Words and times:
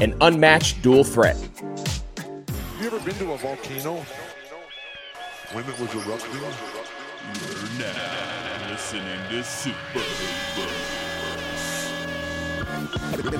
an 0.00 0.16
unmatched 0.22 0.80
dual 0.82 1.04
threat. 1.04 1.36
You 2.80 2.86
ever 2.86 2.98
been 3.00 3.14
to 3.16 3.32
a 3.32 3.36
volcano 3.36 4.02
when 5.52 5.64
it 5.64 5.78
was 5.78 5.94
erupting? 5.94 6.40
You're 6.40 7.68
now 7.78 8.70
listening 8.70 9.20
to 9.28 9.44
Super 9.44 10.00
Hoopers. 10.00 11.06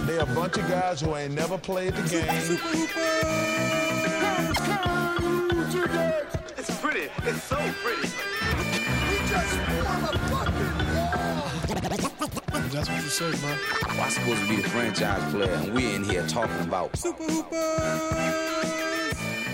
They're 0.07 0.21
a 0.21 0.27
bunch 0.27 0.59
of 0.59 0.69
guys 0.69 1.01
who 1.01 1.17
ain't 1.17 1.33
never 1.33 1.57
played 1.57 1.95
the 1.95 2.03
game. 2.11 2.29
It's 6.59 6.81
pretty. 6.81 7.09
It's 7.25 7.43
so 7.43 7.57
pretty. 7.83 8.09
That's 12.51 12.89
what 12.89 13.03
you 13.03 13.09
say, 13.09 13.31
man. 13.47 13.59
I'm 13.89 14.11
supposed 14.11 14.43
to 14.43 14.49
be 14.49 14.57
the 14.57 14.69
franchise 14.69 15.33
player, 15.33 15.53
and 15.53 15.75
we're 15.75 15.95
in 15.95 16.05
here 16.05 16.27
talking 16.27 16.61
about 16.61 16.97
Super 16.97 17.23
Hoopers. 17.23 17.51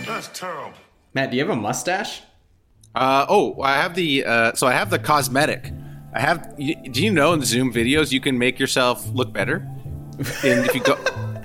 That's 0.06 0.28
terrible. 0.32 0.72
Matt, 1.14 1.30
do 1.30 1.36
you 1.36 1.46
have 1.46 1.56
a 1.56 1.60
mustache? 1.60 2.22
Uh, 2.94 3.26
oh, 3.28 3.60
I 3.60 3.74
have 3.76 3.94
the 3.94 4.24
uh, 4.24 4.52
so 4.54 4.66
I 4.66 4.72
have 4.72 4.90
the 4.90 4.98
cosmetic. 4.98 5.72
I 6.14 6.20
have. 6.20 6.54
y- 6.58 6.74
Do 6.90 7.02
you 7.02 7.10
know 7.10 7.32
in 7.34 7.42
Zoom 7.42 7.72
videos 7.72 8.12
you 8.12 8.20
can 8.20 8.38
make 8.38 8.58
yourself 8.58 9.06
look 9.12 9.32
better? 9.32 9.66
And 10.42 10.64
if 10.64 10.74
you 10.74 10.80
go, 10.82 10.96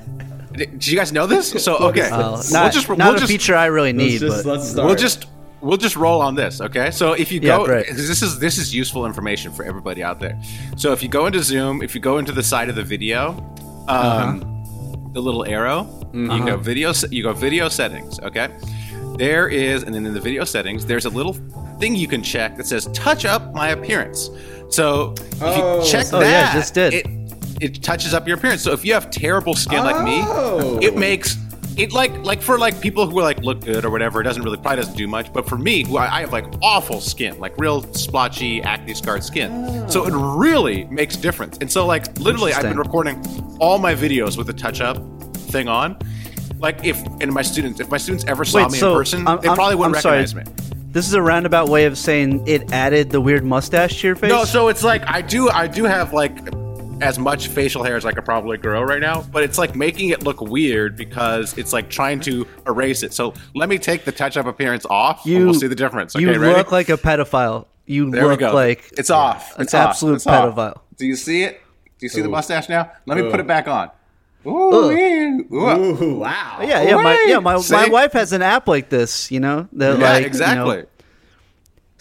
did 0.54 0.88
you 0.88 0.98
guys 0.98 1.12
know 1.12 1.28
this? 1.28 1.50
So 1.64 1.76
okay, 1.90 2.10
Well, 2.12 2.34
we'll 2.34 2.52
not, 2.52 2.72
just 2.72 2.88
not 2.88 2.98
we'll 3.00 3.16
a 3.16 3.20
just 3.20 3.32
feature 3.32 3.56
I 3.56 3.66
really 3.66 3.92
need, 3.94 4.20
just- 4.20 4.46
but 4.46 4.50
let's 4.50 4.70
start. 4.72 4.86
we'll 4.88 4.96
just 4.96 5.26
we'll 5.62 5.78
just 5.78 5.96
roll 5.96 6.22
on 6.22 6.36
this. 6.36 6.60
Okay, 6.62 6.92
so 6.92 7.14
if 7.14 7.32
you 7.32 7.40
Yeah, 7.42 7.58
go, 7.58 7.68
this 7.68 8.22
is 8.22 8.40
this 8.40 8.58
is 8.58 8.74
useful 8.74 9.06
information 9.06 9.52
for 9.52 9.64
everybody 9.64 10.04
out 10.04 10.20
there. 10.20 10.40
So 10.78 10.92
if 10.94 11.02
you 11.04 11.10
go 11.10 11.26
into 11.26 11.42
Zoom, 11.44 11.82
if 11.82 11.96
you 11.96 12.02
go 12.02 12.18
into 12.18 12.32
the 12.32 12.44
side 12.44 12.70
of 12.70 12.76
the 12.76 12.84
video, 12.84 13.30
um, 13.88 14.40
the 15.14 15.22
little 15.22 15.46
arrow, 15.46 15.88
you 16.14 16.46
go 16.46 16.58
video, 16.58 16.92
you 17.10 17.24
go 17.24 17.34
video 17.34 17.70
settings. 17.70 18.20
Okay, 18.20 18.50
there 19.18 19.48
is, 19.48 19.84
and 19.84 19.94
then 19.94 20.06
in 20.06 20.14
the 20.14 20.22
video 20.22 20.44
settings, 20.44 20.86
there's 20.86 21.06
a 21.06 21.10
little 21.10 21.34
thing 21.80 21.96
you 21.96 22.08
can 22.08 22.22
check 22.24 22.56
that 22.58 22.66
says 22.66 22.88
"touch 22.94 23.26
up 23.26 23.54
my 23.54 23.70
appearance." 23.70 24.30
So 24.70 25.14
if 25.18 25.42
Oh. 25.42 25.82
you 25.84 25.86
check 25.90 26.08
Oh, 26.14 26.20
that, 26.20 26.30
yeah, 26.30 26.54
just 26.54 26.74
did. 26.74 26.94
It, 26.94 27.08
it 27.60 27.84
touches 27.84 28.14
up 28.14 28.28
your 28.28 28.38
appearance. 28.38 28.62
So 28.62 28.72
if 28.72 28.84
you 28.86 28.94
have 28.94 29.12
terrible 29.12 29.54
skin 29.56 29.84
like 29.84 29.96
Oh. 29.98 30.78
me, 30.80 30.86
it 30.86 30.96
makes 30.98 31.36
it 31.78 31.92
like 31.94 32.12
like 32.26 32.42
for 32.42 32.58
like 32.60 32.80
people 32.82 33.08
who 33.08 33.20
are 33.20 33.24
like 33.24 33.40
look 33.40 33.62
good 33.62 33.86
or 33.86 33.90
whatever. 33.90 34.22
It 34.22 34.26
doesn't 34.26 34.44
really 34.44 34.58
probably 34.58 34.78
doesn't 34.78 34.98
do 34.98 35.08
much. 35.08 35.32
But 35.32 35.48
for 35.48 35.58
me, 35.58 35.84
who 35.86 35.98
I, 35.98 36.18
I 36.18 36.20
have 36.22 36.32
like 36.34 36.46
awful 36.62 37.00
skin, 37.02 37.40
like 37.40 37.58
real 37.58 37.82
splotchy 37.94 38.62
acne 38.64 38.94
scarred 38.94 39.24
skin, 39.24 39.90
so 39.90 40.06
it 40.06 40.14
really 40.14 40.86
makes 40.86 41.16
difference. 41.16 41.58
And 41.60 41.72
so 41.72 41.86
like 41.86 42.18
literally, 42.20 42.54
I've 42.54 42.64
been 42.64 42.78
recording 42.78 43.24
all 43.60 43.78
my 43.78 43.96
videos 43.96 44.38
with 44.38 44.48
the 44.48 44.54
touch 44.54 44.82
up 44.82 44.98
thing 45.34 45.68
on. 45.68 45.98
Like 46.60 46.84
if 46.86 47.02
and 47.22 47.32
my 47.32 47.42
students, 47.42 47.80
if 47.80 47.90
my 47.90 47.98
students 47.98 48.26
ever 48.28 48.46
saw 48.46 48.60
Wait, 48.64 48.72
me 48.72 48.78
so 48.78 48.92
in 48.92 48.98
person, 48.98 49.28
I'm- 49.28 49.40
they 49.42 49.48
I'm- 49.48 49.56
probably 49.56 49.76
wouldn't 49.76 49.96
I'm 49.96 50.02
sorry. 50.02 50.18
recognize 50.20 50.48
me. 50.60 50.68
this 50.92 51.08
is 51.08 51.14
a 51.14 51.22
roundabout 51.22 51.70
way 51.70 51.86
of 51.86 51.98
saying 51.98 52.46
it 52.48 52.72
added 52.72 53.10
the 53.10 53.20
weird 53.22 53.44
mustache 53.44 54.02
to 54.02 54.08
your 54.08 54.16
face. 54.16 54.30
No, 54.30 54.44
so 54.44 54.68
it's 54.68 54.84
like 54.84 55.04
I 55.08 55.22
do 55.22 55.50
I 55.50 55.66
do 55.68 55.86
have 55.86 56.14
like 56.14 56.38
as 57.02 57.18
much 57.20 57.48
facial 57.48 57.84
hair 57.84 57.96
as 57.98 58.06
I 58.06 58.12
could 58.12 58.26
probably 58.26 58.58
grow 58.58 58.82
right 58.84 59.02
now, 59.02 59.22
but 59.24 59.44
it's 59.44 59.58
like 59.58 59.76
making 59.76 60.10
it 60.10 60.24
look 60.24 60.40
weird 60.42 60.96
because 60.96 61.58
it's 61.58 61.74
like 61.74 61.90
trying 61.90 62.20
to 62.22 62.48
erase 62.68 63.04
it. 63.04 63.14
So 63.14 63.34
let 63.56 63.70
me 63.70 63.78
take 63.78 64.06
the 64.06 64.12
touch 64.12 64.38
up 64.38 64.46
appearance 64.46 64.86
off 64.90 65.26
you 65.26 65.38
and 65.38 65.46
we'll 65.46 65.54
see 65.60 65.68
the 65.68 65.76
difference. 65.76 66.16
Okay, 66.16 66.24
you 66.24 66.40
ready? 66.40 66.56
look 66.56 66.72
like 66.72 66.90
a 66.90 66.98
pedophile. 66.98 67.66
You 67.88 68.10
there 68.12 68.24
we 68.26 68.30
look 68.32 68.40
go. 68.40 68.54
like 68.54 68.90
it's 68.98 69.10
off. 69.10 69.56
an 69.56 69.64
It's 69.64 69.74
off. 69.74 69.90
absolute 69.90 70.16
It's 70.16 70.28
off. 70.28 70.56
pedophile. 70.56 70.80
Do 70.98 71.06
you 71.06 71.16
see 71.16 71.44
it? 71.44 71.62
Do 72.00 72.06
you 72.06 72.10
see 72.10 72.22
the 72.22 72.30
mustache 72.30 72.70
now? 72.70 72.92
Let 73.06 73.18
me 73.18 73.30
put 73.30 73.40
it 73.40 73.48
back 73.48 73.68
on. 73.68 73.90
Ooh, 74.46 74.72
Ugh. 74.90 74.92
Ooh. 74.92 75.54
Ooh, 75.54 76.16
wow. 76.18 76.58
Yeah, 76.62 76.82
yeah, 76.82 76.96
my 76.96 77.26
yeah, 77.28 77.38
my, 77.40 77.60
See? 77.60 77.76
my 77.76 77.90
wife 77.90 78.14
has 78.14 78.32
an 78.34 78.42
app 78.42 78.68
like 78.68 78.90
this, 78.90 79.30
you 79.32 79.40
know, 79.40 79.68
that 79.74 80.00
Yeah, 80.00 80.04
like 80.06 80.16
you 80.16 80.22
know, 80.22 80.28
exactly. 80.28 80.84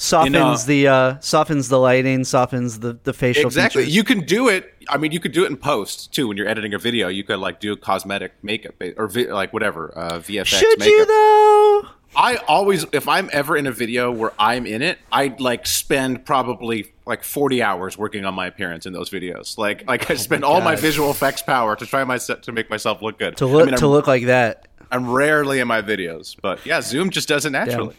Softens 0.01 0.35
You 0.35 0.41
know- 0.41 0.57
the 0.57 0.89
uh 0.89 1.21
softens 1.21 1.69
the 1.69 1.79
lighting, 1.79 2.25
softens 2.25 2.81
the 2.81 2.99
the 3.05 3.13
facial 3.13 3.47
Exactly. 3.47 3.83
features. 3.83 3.95
You 3.97 4.05
can 4.05 4.21
do 4.21 4.49
it. 4.49 4.73
I 4.89 4.97
mean, 4.97 5.13
you 5.13 5.21
could 5.21 5.33
do 5.33 5.45
it 5.45 5.51
in 5.51 5.57
post 5.57 6.13
too 6.15 6.27
when 6.29 6.37
you're 6.37 6.49
editing 6.49 6.75
a 6.75 6.79
video. 6.79 7.09
You 7.09 7.23
could 7.23 7.39
like 7.39 7.61
do 7.61 7.77
cosmetic 7.77 8.33
makeup 8.43 8.75
or 8.97 9.07
vi- 9.09 9.33
like 9.33 9.53
whatever 9.53 9.93
uh, 9.97 10.19
VFX. 10.19 10.47
Should 10.47 10.79
makeup. 10.79 10.87
you 10.87 11.07
though? 11.07 11.83
I 12.17 12.37
always, 12.49 12.85
if 12.91 13.07
I'm 13.07 13.31
ever 13.33 13.57
in 13.57 13.69
a 13.69 13.73
video 13.73 14.11
where 14.11 14.33
I'm 14.37 14.67
in 14.67 14.83
it, 14.83 14.99
I 15.13 15.33
like 15.39 15.65
spend 15.65 16.25
probably 16.25 16.91
like 17.07 17.23
40 17.23 17.63
hours 17.63 17.97
working 17.97 18.25
on 18.25 18.35
my 18.35 18.49
appearance 18.49 18.85
in 18.85 18.93
those 18.93 19.11
videos. 19.11 19.57
Like, 19.57 19.87
like 19.87 20.11
I 20.11 20.15
spend 20.15 20.45
all 20.45 20.61
my 20.61 20.75
visual 20.75 21.13
effects 21.13 21.41
power 21.43 21.77
to 21.77 21.87
try 21.87 22.03
my 22.03 22.19
to 22.19 22.51
make 22.53 22.69
myself 22.69 23.01
look 23.01 23.17
good. 23.21 23.37
To 23.37 23.47
look 23.47 23.63
I 23.63 23.71
mean, 23.71 23.77
to 23.79 23.85
I'm, 23.85 23.91
look 23.93 24.09
like 24.09 24.25
that. 24.27 24.67
I'm 24.91 25.09
rarely 25.09 25.61
in 25.61 25.69
my 25.69 25.83
videos, 25.83 26.35
but 26.43 26.67
yeah, 26.67 26.81
Zoom 26.81 27.11
just 27.11 27.29
does 27.29 27.45
it 27.47 27.51
naturally. 27.51 27.95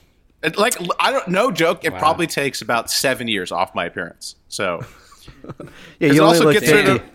Like, 0.57 0.75
I 0.99 1.11
don't, 1.11 1.27
no 1.27 1.51
joke. 1.51 1.83
It 1.85 1.93
probably 1.95 2.27
takes 2.27 2.61
about 2.61 2.89
seven 2.89 3.27
years 3.27 3.51
off 3.51 3.75
my 3.75 3.85
appearance. 3.85 4.35
So 4.47 4.81
Yeah, 5.99 6.11
you 6.11 6.21
only 6.21 6.21
also 6.21 6.45
look 6.45 6.53
gets 6.53 6.71
rid 6.71 6.85
50. 6.87 6.91
of 7.03 7.11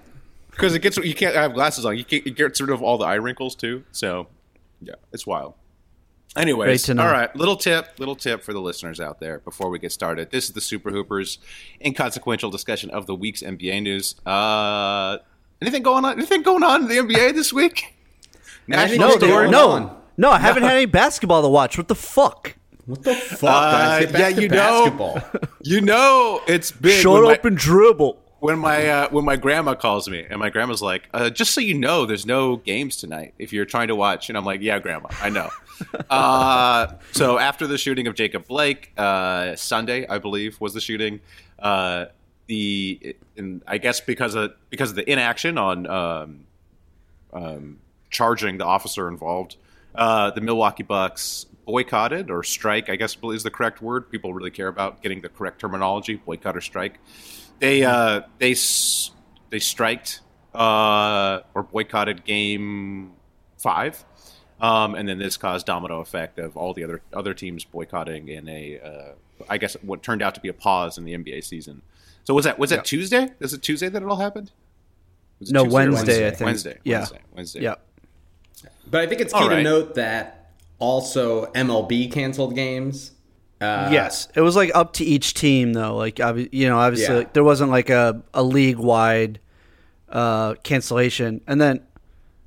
because 0.51 0.75
it 0.75 0.81
gets 0.81 0.97
you 0.97 1.15
can't 1.15 1.35
have 1.35 1.55
glasses 1.55 1.85
on. 1.85 1.97
You 1.99 2.05
can't, 2.05 2.27
it 2.27 2.37
gets 2.37 2.61
rid 2.61 2.71
of 2.71 2.83
all 2.83 2.99
the 2.99 3.05
eye 3.05 3.15
wrinkles 3.17 3.55
too. 3.55 3.85
So 3.93 4.29
yeah, 4.81 4.95
it's 5.13 5.27
wild. 5.27 5.55
Anyways, 6.37 6.67
Great 6.67 6.81
to 6.87 6.95
know. 6.95 7.03
all 7.05 7.13
right. 7.13 7.35
Little 7.35 7.57
tip, 7.57 7.99
little 7.99 8.15
tip 8.15 8.43
for 8.43 8.53
the 8.53 8.61
listeners 8.61 9.01
out 9.01 9.21
there 9.21 9.39
before 9.39 9.71
we 9.71 9.79
get 9.79 9.91
started. 9.91 10.31
This 10.31 10.45
is 10.45 10.53
the 10.53 10.61
Super 10.61 10.91
Hoopers 10.91 11.39
inconsequential 11.83 12.51
discussion 12.51 12.91
of 12.91 13.07
the 13.07 13.15
week's 13.15 13.41
NBA 13.43 13.83
news. 13.83 14.17
Uh, 14.27 15.17
anything 15.63 15.83
going 15.83 16.05
on? 16.05 16.13
Anything 16.19 16.43
going 16.43 16.63
on 16.63 16.83
in 16.83 16.89
the 16.89 16.97
NBA 17.15 17.35
this 17.35 17.55
week? 17.55 17.95
National 18.67 18.99
No, 18.99 19.07
What's 19.09 19.51
no. 19.51 19.97
No, 20.19 20.31
I 20.31 20.39
haven't 20.39 20.63
had 20.65 20.77
any 20.77 20.87
basketball 20.87 21.41
to 21.43 21.49
watch. 21.49 21.79
What 21.79 21.89
the 21.89 21.95
fuck? 21.95 22.57
What 22.87 23.03
the 23.03 23.15
fuck, 23.15 23.51
Uh, 23.51 24.07
yeah, 24.17 24.29
you 24.29 24.49
know- 24.49 24.57
basketball. 24.57 25.21
You 25.63 25.81
know 25.81 26.41
it's 26.47 26.71
big. 26.71 27.03
Shut 27.03 27.13
when 27.15 27.23
my- 27.25 27.39
and 27.43 27.57
dribble. 27.57 28.23
when 28.39 28.59
my 28.61 28.87
uh, 28.89 29.09
when 29.11 29.25
my 29.25 29.35
grandma 29.37 29.75
calls 29.75 30.09
me 30.09 30.25
and 30.29 30.39
my 30.39 30.51
grandma's 30.51 30.83
like, 30.83 31.09
uh, 31.13 31.29
just 31.31 31.53
so 31.53 31.61
you 31.61 31.75
know, 31.75 32.07
there's 32.07 32.25
no 32.27 32.57
games 32.59 32.97
tonight 32.97 33.35
if 33.39 33.53
you're 33.53 33.65
trying 33.65 33.89
to 33.89 33.97
watch. 33.97 34.29
And 34.29 34.39
I'm 34.39 34.45
like, 34.45 34.61
yeah, 34.61 34.79
grandma, 34.79 35.09
I 35.21 35.31
know. 35.31 35.51
uh, 36.11 36.87
so 37.13 37.39
after 37.39 37.67
the 37.67 37.77
shooting 37.79 38.07
of 38.07 38.15
Jacob 38.15 38.47
Blake, 38.47 38.93
uh, 38.97 39.57
Sunday, 39.57 40.07
I 40.07 40.19
believe, 40.19 40.61
was 40.61 40.73
the 40.75 40.81
shooting. 40.81 41.21
Uh, 41.59 42.07
the 42.47 43.17
and 43.37 43.63
I 43.67 43.79
guess 43.79 44.01
because 44.01 44.37
of 44.37 44.53
because 44.71 44.91
of 44.91 44.97
the 44.97 45.11
inaction 45.11 45.59
on 45.59 45.87
um, 45.89 46.45
um, 47.33 47.79
charging 48.11 48.59
the 48.59 48.65
officer 48.65 49.09
involved, 49.09 49.57
uh, 49.97 50.31
the 50.31 50.41
Milwaukee 50.41 50.85
Bucks 50.85 51.47
boycotted 51.67 52.31
or 52.31 52.43
strike. 52.43 52.89
I 52.89 52.97
guess 52.97 53.17
is 53.25 53.43
the 53.43 53.51
correct 53.51 53.83
word. 53.83 54.11
People 54.11 54.33
really 54.33 54.51
care 54.51 54.69
about 54.69 55.03
getting 55.03 55.21
the 55.21 55.29
correct 55.29 55.61
terminology: 55.61 56.15
boycott 56.15 56.57
or 56.57 56.61
strike. 56.63 56.99
They 57.59 57.85
uh, 57.85 58.23
they 58.39 58.55
they 59.51 59.59
striked 59.59 60.21
uh, 60.55 61.41
or 61.55 61.63
boycotted 61.65 62.25
game 62.25 63.13
five, 63.59 64.05
um, 64.61 64.95
and 64.95 65.09
then 65.09 65.19
this 65.19 65.37
caused 65.37 65.67
domino 65.67 66.01
effect 66.01 66.39
of 66.39 66.57
all 66.57 66.73
the 66.73 66.85
other 66.85 67.03
other 67.13 67.35
teams 67.35 67.65
boycotting 67.65 68.29
in 68.29 68.49
a 68.49 68.81
uh, 68.81 69.45
I 69.51 69.59
guess 69.59 69.75
what 69.83 70.03
turned 70.03 70.23
out 70.23 70.35
to 70.37 70.41
be 70.41 70.49
a 70.49 70.55
pause 70.55 70.97
in 70.97 71.05
the 71.05 71.13
NBA 71.13 71.45
season. 71.45 71.83
So 72.25 72.35
was 72.35 72.45
that 72.45 72.59
was 72.59 72.71
that 72.71 72.85
Tuesday? 72.85 73.29
Is 73.41 73.53
it 73.53 73.63
Tuesday 73.63 73.89
that 73.89 74.03
it 74.03 74.09
all 74.09 74.17
happened? 74.17 74.51
Was 75.41 75.51
it 75.51 75.53
No, 75.53 75.65
Tuesday 75.65 75.77
or 75.77 75.93
Wednesday, 75.93 76.27
I 76.27 76.31
think. 76.31 76.47
Wednesday. 76.47 76.79
Yeah. 76.85 76.99
Wednesday. 76.99 77.21
Wednesday. 77.35 77.61
Yeah. 77.63 77.75
But 78.89 79.03
I 79.03 79.07
think 79.07 79.21
it's 79.21 79.33
key 79.33 79.41
All 79.41 79.49
to 79.49 79.63
note 79.63 79.95
that 79.97 80.36
also 80.79 81.47
MLB 81.53 82.11
canceled 82.13 82.55
games. 82.55 83.13
Uh, 83.61 83.89
yes, 83.91 84.29
it 84.35 84.43
was 84.43 84.55
like 84.55 84.71
up 84.75 84.93
to 84.95 85.05
each 85.05 85.33
team 85.35 85.73
though. 85.73 85.97
Like 85.97 86.19
you 86.19 86.69
know, 86.69 86.79
obviously 86.79 87.15
Yeah. 87.15 87.19
like, 87.21 87.33
there 87.33 87.45
wasn't 87.45 87.71
like 87.71 87.89
a, 87.89 88.23
a 88.35 88.43
league 88.43 88.77
wide 88.77 89.41
uh, 90.09 90.55
cancellation, 90.63 91.41
and 91.47 91.61
then 91.61 91.81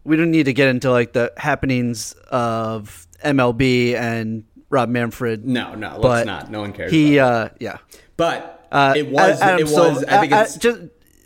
we 0.03 0.15
don't 0.17 0.31
need 0.31 0.45
to 0.45 0.53
get 0.53 0.67
into 0.67 0.91
like 0.91 1.13
the 1.13 1.33
happenings 1.37 2.13
of 2.29 3.07
MLB 3.23 3.95
and 3.95 4.43
Rob 4.69 4.89
Manfred. 4.89 5.45
No, 5.45 5.73
no, 5.73 5.89
let's 5.91 6.01
but 6.01 6.25
not. 6.27 6.51
No 6.51 6.59
one 6.61 6.73
cares. 6.73 6.91
He, 6.91 7.17
uh, 7.19 7.49
yeah, 7.59 7.77
But 8.15 8.67
uh, 8.71 8.93
it 8.95 9.09
was. 9.09 9.41
Adam, 9.41 9.59
it 9.67 9.71
was. 9.71 10.03
I 10.03 10.19
think 10.21 10.31
it's 10.31 10.57
uh, 10.57 10.59
just 10.59 10.81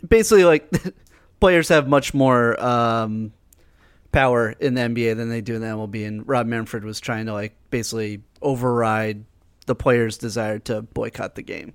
basically 0.08 0.44
like 0.44 0.72
players 1.40 1.68
have 1.68 1.88
much 1.88 2.14
more 2.14 2.58
um, 2.62 3.32
power 4.14 4.50
in 4.60 4.74
the 4.74 4.80
NBA 4.82 5.16
than 5.16 5.28
they 5.28 5.40
do 5.40 5.56
in 5.56 5.60
the 5.60 5.66
MLB, 5.66 6.06
and 6.06 6.26
Rob 6.26 6.46
Manfred 6.46 6.84
was 6.84 7.00
trying 7.00 7.26
to 7.26 7.32
like 7.32 7.54
basically 7.70 8.22
override 8.40 9.24
the 9.66 9.74
players' 9.74 10.16
desire 10.16 10.58
to 10.60 10.82
boycott 10.82 11.34
the 11.34 11.42
game 11.42 11.74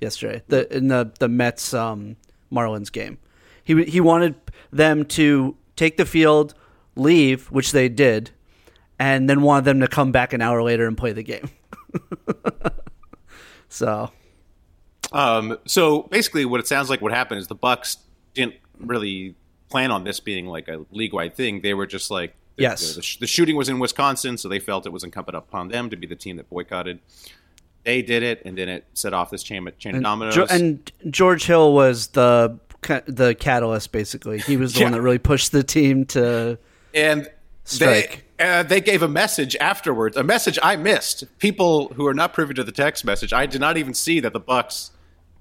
yesterday. 0.00 0.42
The 0.48 0.76
in 0.76 0.88
the 0.88 1.12
the 1.18 1.28
Mets 1.28 1.72
um, 1.72 2.16
Marlins 2.52 2.92
game, 2.92 3.18
he 3.62 3.84
he 3.84 4.00
wanted 4.00 4.34
them 4.72 5.04
to 5.06 5.56
take 5.76 5.96
the 5.96 6.04
field, 6.04 6.54
leave, 6.96 7.46
which 7.46 7.72
they 7.72 7.88
did, 7.88 8.32
and 8.98 9.30
then 9.30 9.40
wanted 9.40 9.64
them 9.64 9.80
to 9.80 9.88
come 9.88 10.12
back 10.12 10.32
an 10.32 10.42
hour 10.42 10.62
later 10.62 10.86
and 10.86 10.98
play 10.98 11.12
the 11.12 11.22
game. 11.22 11.50
so 13.68 14.10
Um, 15.12 15.56
so 15.66 16.02
basically, 16.02 16.44
what 16.44 16.60
it 16.60 16.66
sounds 16.66 16.90
like 16.90 17.00
what 17.00 17.12
happened 17.12 17.40
is 17.40 17.46
the 17.46 17.54
Bucks 17.54 17.98
didn't 18.34 18.54
really 18.78 19.36
plan 19.70 19.90
on 19.90 20.04
this 20.04 20.20
being 20.20 20.46
like 20.46 20.68
a 20.68 20.84
league 20.90 21.12
wide 21.12 21.34
thing. 21.34 21.60
They 21.62 21.74
were 21.74 21.86
just 21.86 22.10
like, 22.10 22.34
the, 22.56 22.62
Yes. 22.64 22.94
the, 22.96 23.16
the 23.20 23.26
shooting 23.26 23.56
was 23.56 23.68
in 23.68 23.78
Wisconsin, 23.78 24.36
so 24.36 24.48
they 24.48 24.58
felt 24.58 24.84
it 24.84 24.92
was 24.92 25.04
incumbent 25.04 25.36
upon 25.36 25.68
them 25.68 25.88
to 25.90 25.96
be 25.96 26.06
the 26.06 26.16
team 26.16 26.36
that 26.36 26.50
boycotted. 26.50 26.98
They 27.84 28.02
did 28.02 28.22
it, 28.22 28.42
and 28.44 28.58
then 28.58 28.68
it 28.68 28.84
set 28.92 29.14
off 29.14 29.30
this 29.30 29.42
chain, 29.42 29.66
chain 29.78 29.96
of 29.96 30.02
dominoes. 30.02 30.34
Jo- 30.34 30.46
and 30.50 30.92
George 31.08 31.44
Hill 31.46 31.72
was 31.72 32.08
the 32.08 32.58
the 33.06 33.34
catalyst. 33.34 33.90
Basically, 33.92 34.38
he 34.38 34.56
was 34.58 34.74
the 34.74 34.82
one 34.82 34.92
that 34.92 35.00
really 35.00 35.18
pushed 35.18 35.52
the 35.52 35.62
team 35.62 36.04
to. 36.06 36.58
and 36.94 37.30
Strike. 37.64 38.24
they 38.36 38.44
uh, 38.44 38.62
they 38.64 38.80
gave 38.82 39.02
a 39.02 39.08
message 39.08 39.56
afterwards, 39.56 40.16
a 40.18 40.22
message 40.22 40.58
I 40.62 40.76
missed. 40.76 41.24
People 41.38 41.88
who 41.94 42.06
are 42.06 42.12
not 42.14 42.34
privy 42.34 42.52
to 42.54 42.64
the 42.64 42.72
text 42.72 43.02
message, 43.04 43.32
I 43.32 43.46
did 43.46 43.60
not 43.62 43.78
even 43.78 43.94
see 43.94 44.20
that 44.20 44.32
the 44.34 44.40
Bucks 44.40 44.90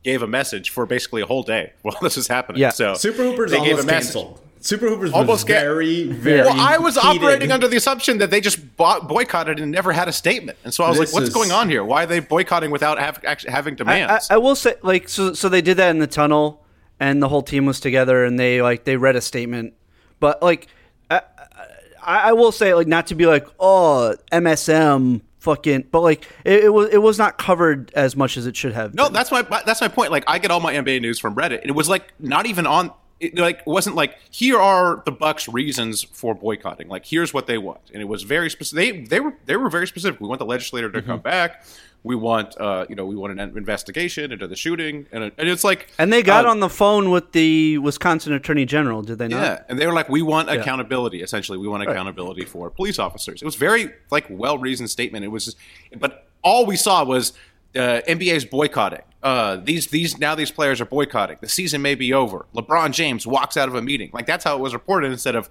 gave 0.04 0.22
a 0.22 0.28
message 0.28 0.69
for 0.69 0.86
basically 0.86 1.22
a 1.22 1.25
whole 1.25 1.44
day 1.44 1.74
while 1.81 1.98
this 2.01 2.16
was 2.16 2.28
happening. 2.28 2.62
Yeah. 2.62 2.69
so 2.69 2.94
Super 2.96 3.24
Hoopers 3.24 3.51
they 3.51 3.57
gave 3.57 3.72
almost 3.72 3.84
a 3.84 3.88
message. 3.88 4.13
canceled. 4.13 4.42
Super 4.62 4.90
Hoopers 4.90 5.13
Almost 5.13 5.30
was 5.30 5.44
very, 5.44 6.04
very. 6.07 6.42
Well, 6.42 6.54
I 6.60 6.78
was 6.80 6.96
heated. 6.96 7.24
operating 7.24 7.51
under 7.54 7.69
the 7.69 7.78
assumption 7.78 8.18
that 8.18 8.30
they 8.30 8.42
just 8.42 8.75
bought, 8.75 9.07
boycotted 9.07 9.57
and 9.57 9.72
never 9.72 9.94
had 9.94 10.10
a 10.10 10.12
statement, 10.12 10.57
and 10.66 10.74
so 10.74 10.84
I 10.84 10.90
was 10.90 11.00
This 11.00 11.13
like, 11.13 11.13
"What's 11.22 11.28
is- 11.30 11.34
going 11.34 11.54
on 11.54 11.69
here? 11.69 11.81
Why 11.81 12.04
are 12.04 12.07
they 12.07 12.19
boycotting 12.19 12.69
without 12.69 13.00
have, 13.00 13.24
actually 13.24 13.54
having 13.54 13.75
I, 13.75 13.75
I, 13.75 13.78
demands?" 13.78 14.28
I 14.30 14.36
will 14.36 14.56
say, 14.57 14.75
like, 14.81 15.07
so 15.07 15.34
so 15.34 15.48
they 15.48 15.62
did 15.62 15.78
that 15.78 15.92
in 15.92 16.00
the 16.00 16.07
tunnel, 16.07 16.66
and 17.00 17.24
the 17.24 17.30
whole 17.30 17.42
team 17.42 17.66
was 17.68 17.80
together, 17.80 18.25
and 18.25 18.38
they 18.38 18.62
like 18.62 18.84
they 18.84 18.98
read 18.98 19.16
a 19.16 19.22
statement, 19.22 19.75
but 20.19 20.44
like, 20.44 20.68
I, 21.10 21.22
I, 22.04 22.18
I 22.30 22.34
will 22.34 22.52
say, 22.52 22.74
like, 22.74 22.88
not 22.88 23.07
to 23.07 23.16
be 23.16 23.25
like, 23.28 23.48
oh, 23.62 24.16
MSM, 24.30 25.22
fucking, 25.39 25.86
but 25.91 26.01
like, 26.01 26.27
it, 26.45 26.65
it 26.65 26.74
was 26.74 26.89
it 26.89 27.01
was 27.01 27.18
not 27.18 27.38
covered 27.38 27.91
as 27.95 28.15
much 28.15 28.38
as 28.38 28.45
it 28.45 28.56
should 28.56 28.74
have. 28.74 28.94
no, 28.94 29.06
been. 29.06 29.13
that's 29.13 29.31
my 29.31 29.41
that's 29.41 29.81
my 29.81 29.88
point. 29.88 30.12
Like, 30.12 30.24
I 30.27 30.39
get 30.39 30.51
all 30.51 30.59
my 30.59 30.74
NBA 30.74 31.01
news 31.01 31.19
from 31.19 31.36
Reddit, 31.36 31.62
and 31.62 31.69
it 31.69 31.75
was 31.75 31.89
like 31.89 32.13
not 32.19 32.45
even 32.45 32.68
on. 32.68 32.91
It, 33.19 33.38
like, 33.38 33.59
it 33.59 33.68
wasn't 33.68 33.97
like 33.97 34.18
here 34.31 34.57
are 34.57 35.03
the 35.06 35.12
Bucks' 35.12 35.50
reasons 35.50 36.03
for 36.03 36.33
boycotting. 36.33 36.88
Like, 36.88 37.06
here's 37.06 37.33
what 37.33 37.47
they 37.47 37.57
want, 37.57 37.81
and 37.94 38.01
it 38.01 38.06
was 38.06 38.24
very 38.24 38.50
specific. 38.50 38.77
They 38.77 39.01
they 39.01 39.19
were 39.19 39.33
they 39.45 39.57
were 39.57 39.69
very 39.69 39.88
specific. 39.88 40.21
We 40.21 40.27
want 40.27 40.39
the 40.39 40.45
legislator 40.45 40.89
to 40.91 41.00
mm-hmm. 41.00 41.09
come 41.09 41.19
back. 41.19 41.65
We 42.04 42.16
want 42.16 42.60
uh 42.60 42.86
you 42.90 42.96
know 42.96 43.06
we 43.06 43.16
want 43.16 43.38
an 43.38 43.57
investigation 43.57 44.31
into 44.31 44.48
the 44.48 44.56
shooting, 44.56 45.06
and, 45.12 45.24
and 45.38 45.50
it's 45.50 45.63
like 45.63 45.90
and 46.00 46.12
they 46.13 46.24
got 46.24 46.46
uh, 46.46 46.50
on 46.50 46.60
the 46.62 46.69
phone 46.69 47.12
with 47.12 47.34
the 47.34 47.78
Wisconsin 47.80 48.31
Attorney 48.34 48.66
General, 48.66 49.01
did 49.01 49.18
they 49.18 49.28
not? 49.28 49.42
Yeah, 49.42 49.63
and 49.68 49.78
they 49.78 49.86
were 49.86 49.94
like, 49.94 50.07
"We 50.07 50.22
want 50.22 50.50
accountability." 50.50 51.22
Essentially, 51.22 51.57
we 51.57 51.68
want 51.68 51.84
accountability 51.84 52.46
for 52.46 52.69
police 52.69 53.00
officers. 53.00 53.42
It 53.42 53.46
was 53.46 53.56
very 53.56 53.92
like 54.12 54.25
well 54.30 54.57
reasoned 54.57 54.90
statement. 54.90 55.25
It 55.25 55.30
was, 55.30 55.46
just, 55.46 55.57
but 55.98 56.25
all 56.42 56.66
we 56.66 56.78
saw 56.78 57.04
was 57.04 57.34
uh, 57.75 58.02
NBA's 58.07 58.45
boycotting. 58.45 59.02
Uh, 59.22 59.57
these 59.57 59.88
these 59.88 60.18
now 60.18 60.36
these 60.36 60.52
players 60.52 60.80
are 60.80 60.86
boycotting. 60.86 61.38
The 61.42 61.50
season 61.50 61.81
may 61.81 61.95
be 61.95 62.13
over. 62.13 62.45
LeBron 62.56 62.92
James 62.92 63.28
walks 63.28 63.57
out 63.57 63.68
of 63.68 63.75
a 63.75 63.81
meeting. 63.81 64.10
Like 64.13 64.25
that's 64.25 64.44
how 64.45 64.56
it 64.56 64.62
was 64.62 64.74
reported 64.74 65.12
instead 65.12 65.36
of, 65.36 65.50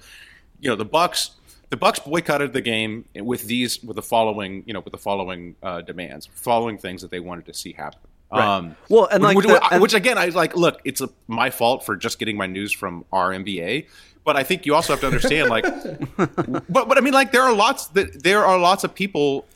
you 0.60 0.70
know, 0.70 0.76
the 0.76 0.84
Bucks. 0.86 1.32
The 1.70 1.76
Bucks 1.76 1.98
boycotted 1.98 2.52
the 2.54 2.60
game 2.62 3.04
with 3.14 3.42
these 3.44 3.82
with 3.82 3.96
the 3.96 4.02
following 4.02 4.62
you 4.66 4.72
know 4.72 4.80
with 4.80 4.92
the 4.92 4.98
following 4.98 5.56
uh, 5.62 5.82
demands, 5.82 6.26
following 6.34 6.78
things 6.78 7.02
that 7.02 7.10
they 7.10 7.20
wanted 7.20 7.46
to 7.46 7.54
see 7.54 7.72
happen. 7.72 8.00
Um, 8.30 8.76
Well, 8.90 9.06
and, 9.10 9.22
like, 9.22 9.36
which, 9.36 9.46
the- 9.46 9.72
and- 9.72 9.80
which 9.82 9.94
again, 9.94 10.18
I 10.18 10.26
like. 10.26 10.54
Look, 10.56 10.80
it's 10.84 11.00
a, 11.00 11.08
my 11.26 11.50
fault 11.50 11.84
for 11.86 11.96
just 11.96 12.18
getting 12.18 12.36
my 12.36 12.46
news 12.46 12.72
from 12.72 13.04
our 13.12 13.30
NBA, 13.30 13.86
but 14.24 14.36
I 14.36 14.42
think 14.44 14.66
you 14.66 14.74
also 14.74 14.92
have 14.92 15.00
to 15.00 15.06
understand, 15.06 15.48
like, 15.50 15.64
but 16.16 16.68
but 16.68 16.98
I 16.98 17.00
mean, 17.00 17.14
like, 17.14 17.32
there 17.32 17.42
are 17.42 17.54
lots 17.54 17.86
that 17.88 18.22
there 18.22 18.44
are 18.44 18.58
lots 18.58 18.84
of 18.84 18.94
people 18.94 19.46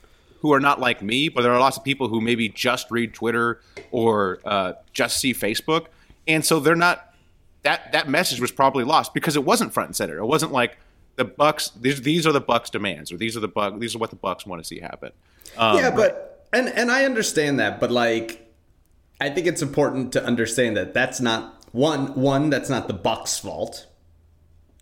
who 0.41 0.53
are 0.53 0.61
not 0.61 0.81
like 0.81 1.03
me, 1.03 1.29
but 1.29 1.43
there 1.43 1.53
are 1.53 1.61
lots 1.61 1.77
of 1.77 1.85
people 1.85 2.09
who 2.09 2.21
maybe 2.21 2.49
just 2.49 2.91
read 2.91 3.15
Twitter 3.15 3.61
or 3.91 4.39
uh, 4.45 4.73
just 4.93 5.19
see 5.19 5.33
Facebook, 5.35 5.87
and 6.27 6.45
so 6.45 6.61
they're 6.61 6.75
not. 6.77 7.15
That 7.63 7.93
that 7.93 8.09
message 8.09 8.41
was 8.41 8.51
probably 8.53 8.85
lost 8.85 9.15
because 9.15 9.37
it 9.37 9.45
wasn't 9.45 9.73
front 9.73 9.89
and 9.91 9.97
center. 9.97 10.19
It 10.19 10.27
wasn't 10.27 10.51
like 10.53 10.79
the 11.17 11.25
Bucks. 11.25 11.71
These 11.81 12.03
these 12.03 12.27
are 12.27 12.33
the 12.33 12.41
Bucks 12.41 12.71
demands, 12.71 13.13
or 13.13 13.17
these 13.17 13.37
are 13.37 13.41
the 13.41 13.49
Buck. 13.49 13.79
These 13.79 13.95
are 13.95 13.99
what 13.99 14.11
the 14.11 14.17
Bucks 14.17 14.47
want 14.47 14.63
to 14.63 14.67
see 14.67 14.81
happen. 14.81 15.13
Um, 15.57 15.77
yeah, 15.79 15.91
but 15.91 16.47
and 16.53 16.69
and 16.69 16.91
I 16.91 17.05
understand 17.05 17.59
that, 17.61 17.81
but 17.81 17.91
like, 17.91 18.51
I 19.21 19.31
think 19.31 19.47
it's 19.47 19.63
important 19.63 20.13
to 20.13 20.25
understand 20.25 20.77
that 20.77 20.95
that's 20.95 21.21
not 21.21 21.65
one 21.73 22.15
one 22.15 22.51
that's 22.51 22.71
not 22.71 22.89
the 22.89 22.95
Bucks' 22.95 23.39
fault, 23.39 23.87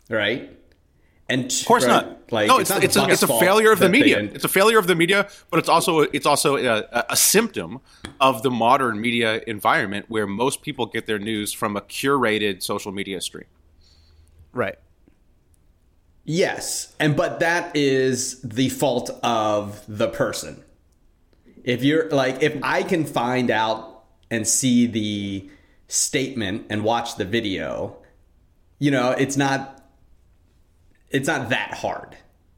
right? 0.08 0.56
And 1.28 1.44
Of 1.52 1.64
course 1.64 1.87
not. 1.87 2.32
Like, 2.32 2.49
no, 2.49 2.58
it's 2.58 2.70
it's, 2.72 2.94
the 2.94 3.04
a, 3.04 3.08
it's 3.08 3.22
a 3.22 3.28
failure 3.28 3.70
of 3.70 3.78
the 3.78 3.88
media. 3.88 4.16
didn't- 4.16 4.34
It's 4.34 4.44
a 4.44 4.49
failure 4.49 4.78
of 4.78 4.88
the 4.88 4.96
media, 4.96 5.28
but 5.50 5.58
it's 5.60 5.68
also 5.68 6.00
it's 6.00 6.26
also 6.26 6.56
a, 6.56 7.04
a 7.08 7.16
symptom 7.16 7.80
of 8.20 8.42
the 8.42 8.50
modern 8.50 9.00
media 9.00 9.40
environment 9.46 10.06
where 10.08 10.26
most 10.26 10.62
people 10.62 10.87
get 10.87 11.06
their 11.06 11.20
news 11.20 11.52
from 11.52 11.76
a 11.76 11.80
curated 11.82 12.62
social 12.64 12.90
media 12.90 13.20
stream. 13.20 13.46
Right. 14.52 14.76
Yes, 16.24 16.94
and 17.00 17.16
but 17.16 17.40
that 17.40 17.74
is 17.74 18.40
the 18.42 18.68
fault 18.68 19.10
of 19.22 19.82
the 19.88 20.08
person. 20.08 20.62
If 21.64 21.82
you're 21.82 22.08
like, 22.10 22.42
if 22.42 22.58
I 22.62 22.82
can 22.82 23.04
find 23.04 23.50
out 23.50 24.04
and 24.30 24.46
see 24.46 24.86
the 24.86 25.50
statement 25.88 26.66
and 26.70 26.84
watch 26.84 27.16
the 27.16 27.24
video, 27.24 27.96
you 28.78 28.90
know, 28.90 29.10
it's 29.10 29.36
not 29.36 29.82
it's 31.10 31.26
not 31.26 31.48
that 31.50 31.74
hard. 31.74 32.16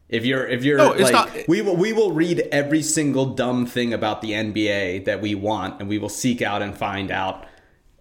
If 0.09 0.27
you're 0.27 0.47
if 0.47 0.63
you're 0.65 0.77
No, 0.79 0.93
it's 0.93 1.11
like 1.11 1.13
not- 1.13 1.49
we 1.49 1.63
will 1.63 1.77
we 1.77 1.93
will 1.93 2.13
read 2.13 2.41
every 2.53 2.83
single 2.83 3.27
dumb 3.27 3.65
thing 3.65 3.95
about 3.95 4.21
the 4.21 4.33
NBA 4.33 5.07
that 5.07 5.23
we 5.23 5.35
want 5.35 5.81
and 5.81 5.89
we 5.89 5.99
will 5.99 6.11
seek 6.11 6.43
out 6.43 6.61
and 6.63 6.77
find 6.77 7.11
out 7.11 7.47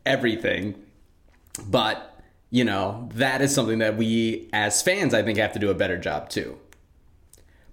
everything. 0.06 0.76
But, 1.68 2.11
you 2.52 2.64
know, 2.64 3.10
that 3.16 3.42
is 3.42 3.54
something 3.56 3.80
that 3.80 3.98
we 3.98 4.50
as 4.54 4.82
fans 4.82 5.14
I 5.14 5.24
think 5.24 5.40
have 5.40 5.54
to 5.54 5.60
do 5.60 5.70
a 5.72 5.74
better 5.74 5.98
job 5.98 6.30
too. 6.30 6.58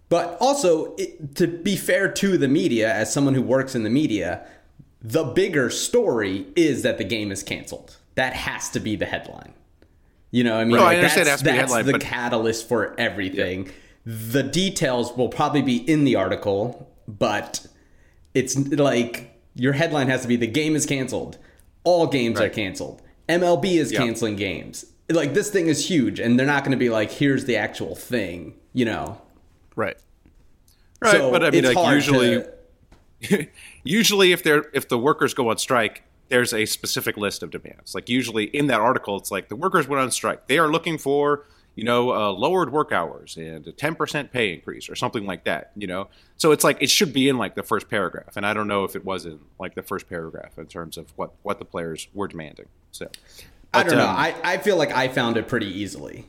But 0.08 0.38
also, 0.40 0.94
it, 0.96 1.34
to 1.36 1.46
be 1.46 1.76
fair 1.76 2.10
to 2.10 2.38
the 2.38 2.48
media, 2.48 2.90
as 2.92 3.12
someone 3.12 3.34
who 3.34 3.42
works 3.42 3.74
in 3.74 3.82
the 3.82 3.90
media, 3.90 4.46
the 5.02 5.24
bigger 5.24 5.68
story 5.68 6.46
is 6.56 6.82
that 6.82 6.96
the 6.96 7.04
game 7.04 7.30
is 7.30 7.42
canceled. 7.42 7.96
That 8.14 8.32
has 8.32 8.70
to 8.70 8.80
be 8.80 8.96
the 8.96 9.04
headline. 9.04 9.52
You 10.30 10.44
know, 10.44 10.56
I 10.58 10.64
mean, 10.64 10.76
No, 10.76 10.82
I 10.82 10.84
Like, 10.86 10.96
understand 10.98 11.22
it 11.22 11.24
that's, 11.26 11.30
has 11.30 11.40
to 11.40 11.44
be 11.44 11.50
the 11.50 11.56
that's 11.58 11.72
headline, 11.72 11.86
the 11.86 11.92
but- 11.92 12.00
catalyst 12.00 12.68
for 12.68 12.94
everything. 12.98 13.70
The 14.06 14.42
details 14.42 15.14
will 15.14 15.28
probably 15.28 15.60
be 15.60 15.76
in 15.76 16.04
the 16.04 16.16
article, 16.16 16.90
but 17.06 17.66
it's 18.32 18.56
like 18.56 19.38
your 19.54 19.74
headline 19.74 20.08
has 20.08 20.22
to 20.22 20.28
be 20.28 20.36
the 20.36 20.46
game 20.46 20.74
is 20.74 20.86
canceled. 20.86 21.36
All 21.84 22.06
games 22.06 22.40
are 22.40 22.48
canceled. 22.48 23.02
MLB 23.28 23.76
is 23.78 23.92
Yeah. 23.92 23.98
canceling 24.00 24.36
games. 24.36 24.84
Like 25.10 25.34
this 25.34 25.50
thing 25.50 25.68
is 25.68 25.88
huge, 25.88 26.20
and 26.20 26.38
they're 26.38 26.46
not 26.46 26.64
going 26.64 26.72
to 26.72 26.78
be 26.78 26.90
like, 26.90 27.10
here's 27.10 27.44
the 27.46 27.56
actual 27.56 27.94
thing. 27.94 28.54
You 28.74 28.84
know, 28.84 29.20
Right. 29.74 29.96
Right, 31.00 31.12
So 31.12 31.30
but 31.30 31.44
I 31.44 31.50
mean, 31.50 31.64
like 31.64 31.94
usually, 31.94 32.44
to- 33.22 33.46
usually 33.84 34.32
if 34.32 34.42
they're 34.42 34.64
if 34.72 34.88
the 34.88 34.98
workers 34.98 35.34
go 35.34 35.50
on 35.50 35.58
strike, 35.58 36.02
there's 36.28 36.52
a 36.52 36.66
specific 36.66 37.16
list 37.16 37.42
of 37.42 37.50
demands. 37.50 37.94
Like 37.94 38.08
usually 38.08 38.44
in 38.44 38.66
that 38.66 38.80
article, 38.80 39.16
it's 39.16 39.30
like 39.30 39.48
the 39.48 39.56
workers 39.56 39.88
went 39.88 40.02
on 40.02 40.10
strike. 40.10 40.46
They 40.46 40.58
are 40.58 40.68
looking 40.68 40.98
for 40.98 41.46
you 41.76 41.84
know 41.84 42.10
uh, 42.12 42.32
lowered 42.32 42.72
work 42.72 42.90
hours 42.92 43.36
and 43.36 43.66
a 43.66 43.72
ten 43.72 43.94
percent 43.94 44.32
pay 44.32 44.52
increase 44.52 44.88
or 44.88 44.94
something 44.96 45.24
like 45.26 45.44
that. 45.44 45.70
You 45.76 45.86
know, 45.86 46.08
so 46.36 46.50
it's 46.52 46.64
like 46.64 46.78
it 46.80 46.90
should 46.90 47.12
be 47.12 47.28
in 47.28 47.38
like 47.38 47.54
the 47.54 47.62
first 47.62 47.88
paragraph, 47.88 48.36
and 48.36 48.44
I 48.44 48.52
don't 48.52 48.68
know 48.68 48.84
if 48.84 48.94
it 48.96 49.04
was 49.04 49.24
in 49.24 49.38
like 49.58 49.74
the 49.76 49.82
first 49.82 50.08
paragraph 50.08 50.58
in 50.58 50.66
terms 50.66 50.96
of 50.98 51.12
what 51.16 51.32
what 51.42 51.58
the 51.60 51.64
players 51.64 52.08
were 52.12 52.28
demanding. 52.28 52.66
So 52.92 53.08
I 53.74 53.82
don't 53.82 53.96
know. 53.98 54.04
um, 54.06 54.16
I, 54.16 54.34
I 54.42 54.58
feel 54.58 54.76
like 54.76 54.92
I 54.92 55.08
found 55.08 55.36
it 55.36 55.48
pretty 55.48 55.66
easily. 55.66 56.26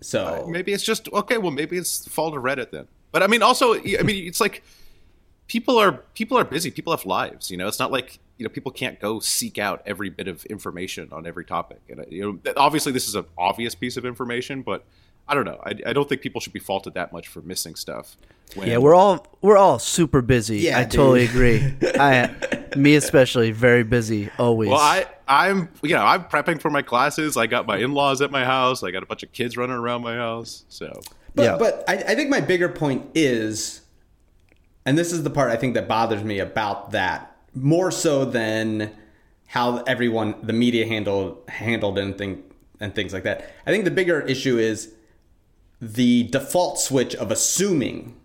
So 0.00 0.46
maybe 0.48 0.72
it's 0.72 0.82
just 0.82 1.08
okay. 1.12 1.38
Well, 1.38 1.50
maybe 1.50 1.76
it's 1.76 2.00
the 2.00 2.10
fault 2.10 2.36
of 2.36 2.42
Reddit 2.42 2.70
then. 2.70 2.88
But 3.12 3.22
I 3.22 3.26
mean, 3.26 3.42
also, 3.42 3.74
I 3.74 4.02
mean, 4.02 4.26
it's 4.26 4.40
like 4.40 4.62
people 5.46 5.78
are 5.78 5.92
people 6.14 6.38
are 6.38 6.44
busy. 6.44 6.70
People 6.70 6.92
have 6.96 7.04
lives. 7.04 7.50
You 7.50 7.56
know, 7.56 7.68
it's 7.68 7.78
not 7.78 7.90
like 7.90 8.18
you 8.38 8.44
know 8.44 8.50
people 8.50 8.72
can't 8.72 8.98
go 9.00 9.20
seek 9.20 9.58
out 9.58 9.82
every 9.84 10.08
bit 10.08 10.28
of 10.28 10.44
information 10.46 11.08
on 11.12 11.26
every 11.26 11.44
topic. 11.44 11.80
And 11.88 12.00
uh, 12.00 12.04
you 12.08 12.40
know, 12.44 12.52
obviously, 12.56 12.92
this 12.92 13.08
is 13.08 13.14
an 13.14 13.26
obvious 13.36 13.74
piece 13.74 13.96
of 13.98 14.06
information, 14.06 14.62
but 14.62 14.84
I 15.28 15.34
don't 15.34 15.44
know. 15.44 15.60
I, 15.64 15.74
I 15.86 15.92
don't 15.92 16.08
think 16.08 16.22
people 16.22 16.40
should 16.40 16.52
be 16.52 16.60
faulted 16.60 16.94
that 16.94 17.12
much 17.12 17.28
for 17.28 17.40
missing 17.42 17.74
stuff. 17.74 18.16
When, 18.54 18.68
Yeah, 18.68 18.78
we're 18.78 18.94
all 18.94 19.26
we're 19.42 19.58
all 19.58 19.78
super 19.78 20.22
busy. 20.22 20.58
Yeah, 20.60 20.78
I 20.78 20.84
dude. 20.84 20.92
totally 20.92 21.24
agree. 21.24 21.74
I, 21.98 22.34
me 22.76 22.94
especially, 22.94 23.50
very 23.50 23.82
busy 23.82 24.30
always. 24.38 24.70
Well, 24.70 24.78
I 24.80 25.06
I'm 25.30 25.68
you 25.82 25.94
know 25.94 26.04
I'm 26.04 26.24
prepping 26.24 26.60
for 26.60 26.70
my 26.70 26.82
classes. 26.82 27.36
I 27.36 27.46
got 27.46 27.64
my 27.66 27.78
in 27.78 27.94
laws 27.94 28.20
at 28.20 28.30
my 28.32 28.44
house. 28.44 28.82
I 28.82 28.90
got 28.90 29.04
a 29.04 29.06
bunch 29.06 29.22
of 29.22 29.32
kids 29.32 29.56
running 29.56 29.76
around 29.76 30.02
my 30.02 30.16
house. 30.16 30.64
So 30.68 31.00
But, 31.34 31.42
Yeah. 31.42 31.56
but 31.56 31.84
I, 31.88 31.94
I 31.94 32.14
think 32.16 32.30
my 32.30 32.40
bigger 32.40 32.68
point 32.68 33.06
is, 33.14 33.82
and 34.84 34.98
this 34.98 35.12
is 35.12 35.22
the 35.22 35.30
part 35.30 35.50
I 35.50 35.56
think 35.56 35.74
that 35.74 35.86
bothers 35.86 36.24
me 36.24 36.40
about 36.40 36.90
that 36.90 37.36
more 37.54 37.92
so 37.92 38.24
than 38.24 38.90
how 39.46 39.78
everyone, 39.84 40.34
the 40.42 40.52
media 40.52 40.86
handled 40.86 41.38
handled 41.48 41.96
and 41.98 42.18
thing 42.18 42.42
and 42.80 42.94
things 42.94 43.12
like 43.12 43.22
that. 43.22 43.52
I 43.66 43.70
think 43.70 43.84
the 43.84 43.90
bigger 43.92 44.20
issue 44.20 44.58
is 44.58 44.92
the 45.80 46.24
default 46.24 46.78
switch 46.80 47.14
of 47.14 47.30
assuming 47.30 48.16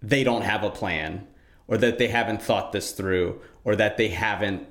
they 0.00 0.22
don't 0.22 0.42
have 0.42 0.62
a 0.62 0.70
plan 0.70 1.26
or 1.66 1.76
that 1.78 1.98
they 1.98 2.08
haven't 2.08 2.40
thought 2.42 2.72
this 2.72 2.92
through 2.92 3.40
or 3.64 3.74
that 3.74 3.96
they 3.96 4.08
haven't 4.08 4.66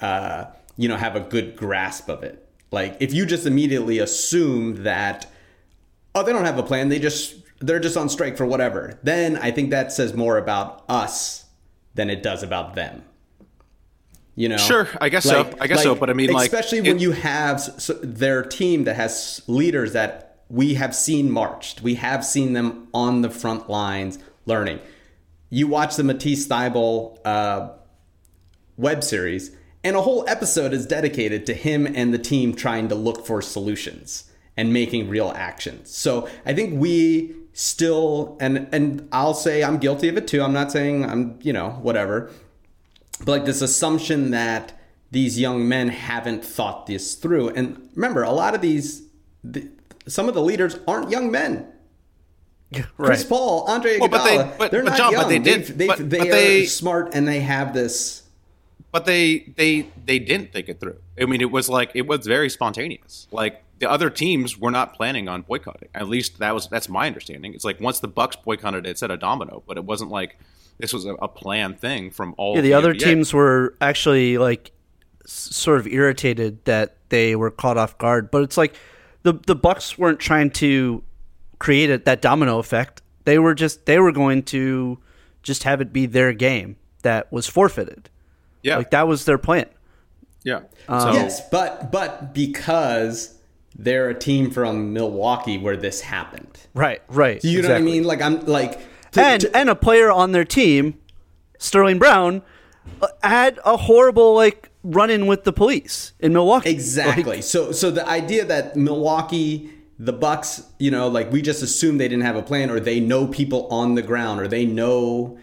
uh, 0.00 0.46
you 0.76 0.88
know 0.88 0.96
have 0.96 1.16
a 1.16 1.20
good 1.20 1.56
grasp 1.56 2.08
of 2.08 2.22
it. 2.22 2.48
Like 2.70 2.96
if 3.00 3.12
you 3.12 3.26
just 3.26 3.46
immediately 3.46 3.98
assume 3.98 4.82
that 4.84 5.26
oh 6.14 6.22
they 6.22 6.32
don't 6.32 6.44
have 6.44 6.58
a 6.58 6.62
plan 6.62 6.88
they 6.88 6.98
just 6.98 7.36
they're 7.60 7.80
just 7.80 7.96
on 7.96 8.08
strike 8.08 8.36
for 8.36 8.44
whatever 8.44 8.98
then 9.02 9.36
i 9.36 9.50
think 9.50 9.70
that 9.70 9.92
says 9.92 10.12
more 10.14 10.36
about 10.36 10.84
us 10.88 11.46
than 11.94 12.10
it 12.10 12.22
does 12.22 12.42
about 12.42 12.74
them. 12.74 13.02
You 14.34 14.48
know? 14.48 14.56
Sure, 14.56 14.88
I 15.00 15.10
guess 15.10 15.24
so. 15.24 15.50
I 15.60 15.66
guess 15.66 15.82
so, 15.82 15.94
but 15.94 16.08
I 16.08 16.14
mean, 16.14 16.30
like, 16.32 16.46
especially 16.50 16.80
when 16.80 16.96
it- 16.96 17.02
you 17.02 17.12
have 17.12 17.68
their 18.02 18.42
team 18.42 18.84
that 18.84 18.96
has 18.96 19.42
leaders 19.46 19.92
that 19.92 20.38
we 20.48 20.74
have 20.74 20.94
seen 20.94 21.30
marched 21.30 21.80
we 21.82 21.94
have 21.96 22.24
seen 22.24 22.52
them 22.52 22.88
on 22.92 23.22
the 23.22 23.30
front 23.30 23.68
lines 23.70 24.18
learning. 24.46 24.80
You 25.50 25.66
watch 25.68 25.96
the 25.96 26.04
matisse 26.04 26.46
Thybulle, 26.46 27.18
uh, 27.26 27.68
web 28.78 29.04
series 29.04 29.50
and 29.84 29.96
a 29.96 30.02
whole 30.02 30.24
episode 30.28 30.72
is 30.72 30.86
dedicated 30.86 31.44
to 31.46 31.54
him 31.54 31.86
and 31.86 32.12
the 32.14 32.18
team 32.18 32.54
trying 32.54 32.88
to 32.88 32.94
look 32.94 33.26
for 33.26 33.42
solutions 33.42 34.30
and 34.56 34.72
making 34.72 35.08
real 35.08 35.32
actions 35.34 35.90
so 35.94 36.28
i 36.46 36.52
think 36.54 36.78
we 36.80 37.34
still 37.52 38.36
and 38.40 38.68
and 38.72 39.08
i'll 39.12 39.34
say 39.34 39.62
i'm 39.62 39.78
guilty 39.78 40.08
of 40.08 40.16
it 40.16 40.26
too. 40.26 40.42
I'm 40.42 40.52
not 40.54 40.72
saying 40.72 41.04
i'm 41.04 41.38
you 41.42 41.52
know 41.52 41.70
whatever. 41.82 42.30
But 43.24 43.28
like 43.28 43.44
this 43.44 43.60
assumption 43.62 44.30
that 44.32 44.72
these 45.10 45.38
young 45.38 45.68
men 45.68 45.88
haven't 45.90 46.42
thought 46.44 46.86
this 46.86 47.14
through. 47.14 47.50
And 47.50 47.88
remember 47.94 48.22
a 48.22 48.32
lot 48.32 48.54
of 48.54 48.62
these 48.62 49.02
the, 49.44 49.68
some 50.08 50.28
of 50.28 50.34
the 50.34 50.42
leaders 50.42 50.78
aren't 50.88 51.10
young 51.10 51.30
men. 51.30 51.66
Chris 52.72 53.20
right. 53.20 53.28
Paul, 53.28 53.64
Andre 53.68 53.98
Well, 53.98 54.08
but 54.08 54.24
they- 54.24 54.38
Iguodala, 54.38 54.58
but- 54.58 54.70
they're 54.70 54.82
but 54.82 54.88
not 54.90 54.98
John, 54.98 55.14
but 55.14 55.28
they 55.28 55.38
did- 55.38 55.66
They've- 55.66 55.76
they've- 55.78 55.88
but- 55.88 56.10
they 56.10 56.18
but 56.18 56.28
are 56.28 56.30
they- 56.32 56.64
smart 56.66 57.10
and 57.14 57.28
they 57.28 57.40
have 57.40 57.74
this. 57.74 58.21
But 58.92 59.06
they 59.06 59.52
they 59.56 59.86
they 60.04 60.18
didn't 60.18 60.52
think 60.52 60.68
it 60.68 60.78
through. 60.78 60.98
I 61.20 61.24
mean, 61.24 61.40
it 61.40 61.50
was 61.50 61.68
like 61.68 61.90
it 61.94 62.06
was 62.06 62.26
very 62.26 62.50
spontaneous. 62.50 63.26
Like 63.32 63.62
the 63.78 63.90
other 63.90 64.10
teams 64.10 64.58
were 64.58 64.70
not 64.70 64.94
planning 64.94 65.28
on 65.28 65.42
boycotting. 65.42 65.88
At 65.94 66.08
least 66.08 66.38
that 66.38 66.54
was 66.54 66.68
that's 66.68 66.88
my 66.88 67.06
understanding. 67.06 67.54
It's 67.54 67.64
like 67.64 67.80
once 67.80 67.98
the 68.00 68.08
Bucks 68.08 68.36
boycotted, 68.36 68.86
it 68.86 68.98
said 68.98 69.10
a 69.10 69.16
domino, 69.16 69.62
but 69.66 69.78
it 69.78 69.84
wasn't 69.84 70.10
like 70.10 70.38
this 70.78 70.92
was 70.92 71.06
a, 71.06 71.14
a 71.14 71.28
planned 71.28 71.80
thing 71.80 72.10
from 72.10 72.34
all. 72.36 72.52
yeah, 72.52 72.58
of 72.58 72.64
the 72.64 72.74
other 72.74 72.94
NBA. 72.94 73.00
teams 73.00 73.32
were 73.32 73.74
actually 73.80 74.36
like 74.36 74.72
sort 75.24 75.80
of 75.80 75.86
irritated 75.86 76.64
that 76.66 76.96
they 77.08 77.34
were 77.34 77.50
caught 77.50 77.78
off 77.78 77.96
guard. 77.96 78.30
But 78.30 78.42
it's 78.42 78.58
like 78.58 78.76
the 79.22 79.32
the 79.32 79.56
Bucks 79.56 79.96
weren't 79.96 80.20
trying 80.20 80.50
to 80.50 81.02
create 81.58 81.88
a, 81.90 81.98
that 81.98 82.20
domino 82.20 82.58
effect. 82.58 83.00
They 83.24 83.38
were 83.38 83.54
just 83.54 83.86
they 83.86 83.98
were 83.98 84.12
going 84.12 84.42
to 84.44 84.98
just 85.42 85.62
have 85.62 85.80
it 85.80 85.92
be 85.92 86.04
their 86.06 86.32
game 86.32 86.76
that 87.02 87.32
was 87.32 87.46
forfeited. 87.46 88.10
Yeah, 88.62 88.76
Like 88.78 88.90
that 88.90 89.08
was 89.08 89.24
their 89.24 89.38
plan. 89.38 89.66
yeah. 90.44 90.60
Um, 90.88 91.14
Yes, 91.14 91.40
but 91.50 91.90
but 91.92 92.32
because 92.34 93.34
they're 93.76 94.08
a 94.10 94.14
team 94.14 94.50
from 94.50 94.92
Milwaukee 94.92 95.58
where 95.58 95.76
this 95.76 96.00
happened. 96.02 96.58
Right, 96.74 97.00
right. 97.08 97.40
Do 97.40 97.48
you 97.48 97.62
know 97.62 97.68
what 97.68 97.78
I 97.78 97.80
mean? 97.80 98.04
Like 98.04 98.20
I'm 98.22 98.44
like 98.46 98.78
to- 99.12 99.22
and 99.22 99.40
to- 99.42 99.56
and 99.56 99.68
a 99.68 99.74
player 99.74 100.10
on 100.10 100.32
their 100.32 100.44
team, 100.44 100.94
Sterling 101.58 101.98
Brown, 101.98 102.42
uh, 103.00 103.08
had 103.22 103.58
a 103.64 103.76
horrible 103.76 104.34
like 104.34 104.70
run 104.84 105.10
in 105.10 105.26
with 105.26 105.44
the 105.44 105.52
police 105.52 106.12
in 106.20 106.32
Milwaukee. 106.32 106.70
Exactly. 106.70 107.22
Like, 107.36 107.42
so 107.44 107.72
so 107.72 107.90
the 107.90 108.06
idea 108.08 108.44
that 108.44 108.76
Milwaukee, 108.76 109.70
the 109.98 110.12
Bucks, 110.12 110.62
you 110.78 110.90
know, 110.90 111.08
like 111.08 111.30
we 111.32 111.40
just 111.42 111.62
assume 111.62 111.98
they 111.98 112.08
didn't 112.08 112.24
have 112.24 112.36
a 112.36 112.42
plan, 112.42 112.70
or 112.70 112.78
they 112.80 113.00
know 113.00 113.26
people 113.26 113.66
on 113.68 113.94
the 113.94 114.02
ground, 114.02 114.40
or 114.40 114.48
they 114.48 114.66
know, 114.66 115.38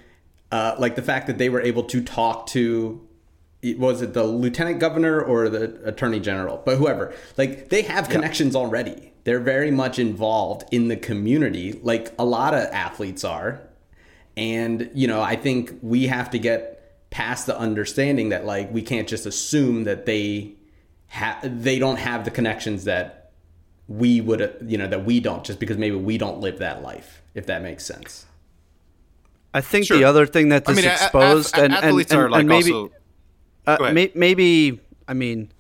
uh, 0.52 0.76
like 0.78 0.96
the 0.96 1.02
fact 1.02 1.28
that 1.28 1.38
they 1.38 1.50
were 1.50 1.62
able 1.62 1.84
to 1.84 2.02
talk 2.04 2.48
to, 2.48 3.02
was 3.78 4.02
it 4.02 4.14
the 4.14 4.24
lieutenant 4.24 4.80
governor 4.80 5.22
or 5.22 5.50
the 5.50 5.80
attorney 5.86 6.20
general, 6.20 6.62
but 6.66 6.78
whoever, 6.78 7.14
like 7.38 7.70
they 7.70 7.82
have 7.84 8.10
connections 8.10 8.56
already. 8.56 9.12
They're 9.26 9.40
very 9.42 9.70
much 9.70 10.00
involved 10.00 10.64
in 10.72 10.88
the 10.88 10.96
community, 10.96 11.80
like 11.84 12.14
a 12.18 12.24
lot 12.26 12.54
of 12.54 12.62
athletes 12.72 13.24
are. 13.24 13.62
And, 14.38 14.90
you 14.94 15.08
know, 15.08 15.22
I 15.22 15.36
think 15.36 15.78
we 15.82 16.08
have 16.08 16.30
to 16.32 16.40
get 16.40 17.10
past 17.10 17.46
the 17.48 17.58
understanding 17.58 18.30
that 18.30 18.46
like 18.46 18.72
we 18.72 18.82
can't 18.82 19.08
just 19.08 19.26
assume 19.26 19.84
that 19.84 20.06
they 20.06 20.54
have, 21.08 21.64
they 21.64 21.80
don't 21.80 21.98
have 21.98 22.24
the 22.24 22.32
connections 22.32 22.86
that 22.86 23.32
we 23.88 24.22
would 24.22 24.56
you 24.68 24.78
know 24.78 24.88
that 24.88 25.04
we 25.04 25.20
don't 25.20 25.44
just 25.44 25.60
because 25.60 25.76
maybe 25.76 25.96
we 25.96 26.16
don't 26.20 26.40
live 26.42 26.60
that 26.60 26.84
life 26.84 27.24
if 27.34 27.48
that 27.48 27.64
makes 27.64 27.84
sense. 27.84 28.28
I 29.52 29.62
think 29.62 29.86
Sure. 29.88 29.98
the 29.98 30.04
other 30.04 30.28
thing 30.28 30.50
that 30.50 30.70
I 30.70 30.74
this 30.74 30.84
mean, 30.84 30.86
a- 30.86 30.90
a- 30.90 30.94
exposed 30.94 31.58
a- 31.58 31.64
and, 31.64 31.74
and, 31.74 31.86
athletes 31.86 32.12
and, 32.12 32.22
are 32.22 32.30
like 32.30 32.42
and 32.42 32.50
maybe 32.50 32.72
also. 32.72 32.92
Uh, 33.78 33.92
may, 33.92 34.12
maybe 34.16 34.80
I 35.08 35.14
mean 35.14 35.52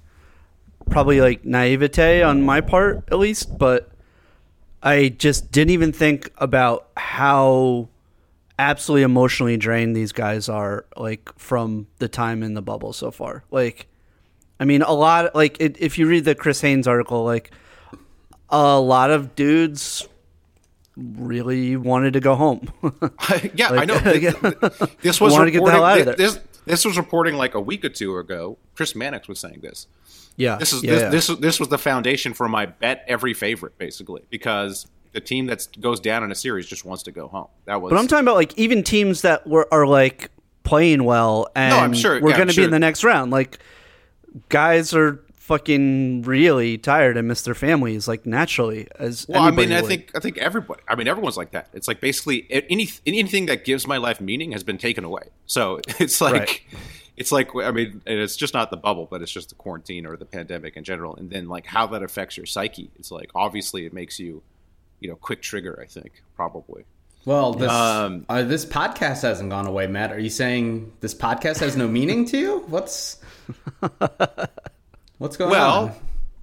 probably 0.89 1.21
like 1.21 1.45
naivete 1.45 2.23
on 2.23 2.41
my 2.41 2.61
part 2.61 3.03
at 3.11 3.19
least, 3.19 3.57
but 3.57 3.91
I 4.81 5.09
just 5.09 5.51
didn't 5.51 5.71
even 5.71 5.91
think 5.91 6.31
about 6.37 6.89
how 6.97 7.89
absolutely 8.57 9.03
emotionally 9.03 9.57
drained 9.57 9.95
these 9.95 10.11
guys 10.11 10.49
are 10.49 10.85
like 10.97 11.29
from 11.37 11.87
the 11.99 12.07
time 12.07 12.43
in 12.43 12.53
the 12.53 12.61
bubble 12.61 12.93
so 12.93 13.11
far. 13.11 13.43
Like 13.51 13.87
I 14.59 14.65
mean 14.65 14.81
a 14.81 14.93
lot 14.93 15.35
like 15.35 15.57
it, 15.59 15.77
if 15.79 15.97
you 15.97 16.07
read 16.07 16.25
the 16.25 16.35
Chris 16.35 16.61
Haynes 16.61 16.87
article 16.87 17.23
like 17.23 17.51
a 18.49 18.79
lot 18.79 19.11
of 19.11 19.35
dudes 19.35 20.07
really 20.99 21.77
wanted 21.77 22.13
to 22.13 22.19
go 22.19 22.35
home. 22.35 22.71
yeah, 23.53 23.69
I 23.69 23.85
know. 23.85 23.99
This, 24.03 24.35
this 25.01 25.21
was 25.21 25.33
Wanted 25.33 25.45
to 25.45 25.51
get 25.51 25.65
the 25.65 25.71
hell 25.71 25.83
out 25.83 25.99
of 25.99 26.05
there. 26.05 26.15
This, 26.15 26.39
this 26.69 26.85
was 26.85 26.97
reporting 26.97 27.35
like 27.35 27.55
a 27.55 27.59
week 27.59 27.83
or 27.83 27.89
two 27.89 28.15
ago. 28.17 28.57
Chris 28.75 28.95
Mannix 28.95 29.27
was 29.27 29.39
saying 29.39 29.59
this. 29.61 29.87
yeah. 30.37 30.55
This 30.57 30.71
is 30.71 30.83
yeah, 30.83 30.91
this, 30.91 31.01
yeah. 31.01 31.09
this 31.09 31.27
this 31.39 31.59
was 31.59 31.69
the 31.69 31.79
foundation 31.79 32.33
for 32.33 32.47
my 32.47 32.67
bet 32.67 33.03
every 33.07 33.33
favorite 33.33 33.77
basically 33.79 34.21
because 34.29 34.87
the 35.11 35.19
team 35.19 35.47
that 35.47 35.67
goes 35.81 35.99
down 35.99 36.23
in 36.23 36.31
a 36.31 36.35
series 36.35 36.67
just 36.67 36.85
wants 36.85 37.01
to 37.03 37.11
go 37.11 37.27
home. 37.27 37.47
That 37.65 37.81
was 37.81 37.89
But 37.89 37.97
I'm 37.99 38.07
talking 38.07 38.23
about 38.23 38.35
like 38.35 38.55
even 38.57 38.83
teams 38.83 39.23
that 39.23 39.47
were 39.47 39.67
are 39.73 39.87
like 39.87 40.29
playing 40.63 41.03
well 41.03 41.49
and 41.55 41.73
I'm 41.73 41.93
sure- 41.93 42.21
we're 42.21 42.29
yeah, 42.29 42.35
going 42.37 42.47
to 42.49 42.53
sure. 42.53 42.61
be 42.61 42.65
in 42.65 42.71
the 42.71 42.79
next 42.79 43.03
round. 43.03 43.31
Like 43.31 43.57
guys 44.49 44.93
are 44.93 45.23
fucking 45.49 46.21
really 46.21 46.77
tired 46.77 47.17
and 47.17 47.27
miss 47.27 47.41
their 47.41 47.55
families 47.55 48.07
like 48.07 48.23
naturally 48.27 48.87
as 48.99 49.25
Well, 49.27 49.41
I 49.41 49.47
anybody 49.47 49.67
mean, 49.69 49.77
I 49.77 49.81
think 49.81 50.11
I 50.15 50.19
think 50.19 50.37
everybody. 50.37 50.81
I 50.87 50.93
mean, 50.95 51.07
everyone's 51.07 51.37
like 51.37 51.51
that. 51.51 51.69
It's 51.73 51.87
like 51.87 51.99
basically 51.99 52.45
any 52.51 52.87
anything 53.07 53.47
that 53.47 53.65
gives 53.65 53.87
my 53.87 53.97
life 53.97 54.21
meaning 54.21 54.51
has 54.51 54.63
been 54.63 54.77
taken 54.77 55.03
away. 55.03 55.23
So 55.47 55.79
it's 55.99 56.21
like 56.21 56.33
Right. 56.33 56.61
it's 57.17 57.31
like 57.31 57.49
I 57.55 57.71
mean, 57.71 58.01
and 58.05 58.19
it's 58.19 58.35
just 58.37 58.53
not 58.53 58.69
the 58.69 58.77
bubble, 58.77 59.07
but 59.09 59.23
it's 59.23 59.31
just 59.31 59.49
the 59.49 59.55
quarantine 59.55 60.05
or 60.05 60.15
the 60.17 60.25
pandemic 60.25 60.77
in 60.77 60.83
general. 60.83 61.15
And 61.15 61.31
then 61.31 61.47
like 61.49 61.65
how 61.65 61.87
that 61.87 62.03
affects 62.03 62.37
your 62.37 62.45
psyche. 62.45 62.91
It's 62.99 63.09
like 63.09 63.31
obviously 63.33 63.87
it 63.87 63.93
makes 63.93 64.19
you, 64.19 64.43
you 64.99 65.09
know, 65.09 65.15
quick 65.15 65.41
trigger. 65.41 65.79
I 65.83 65.87
think 65.87 66.21
probably. 66.35 66.83
Well, 67.25 67.53
this 67.53 67.71
Um, 67.71 68.25
uh, 68.29 68.43
this 68.43 68.65
podcast 68.65 69.23
hasn't 69.23 69.49
gone 69.49 69.67
away, 69.67 69.87
Matt. 69.87 70.11
Are 70.13 70.19
you 70.19 70.29
saying 70.29 70.93
this 71.01 71.13
podcast 71.15 71.59
has 71.59 71.75
no 71.75 71.87
meaning 71.87 72.23
to 72.25 72.37
you? 72.37 72.59
What's 72.67 73.17
what's 75.19 75.37
going 75.37 75.51
on? 75.53 75.57
Well, 75.87 75.95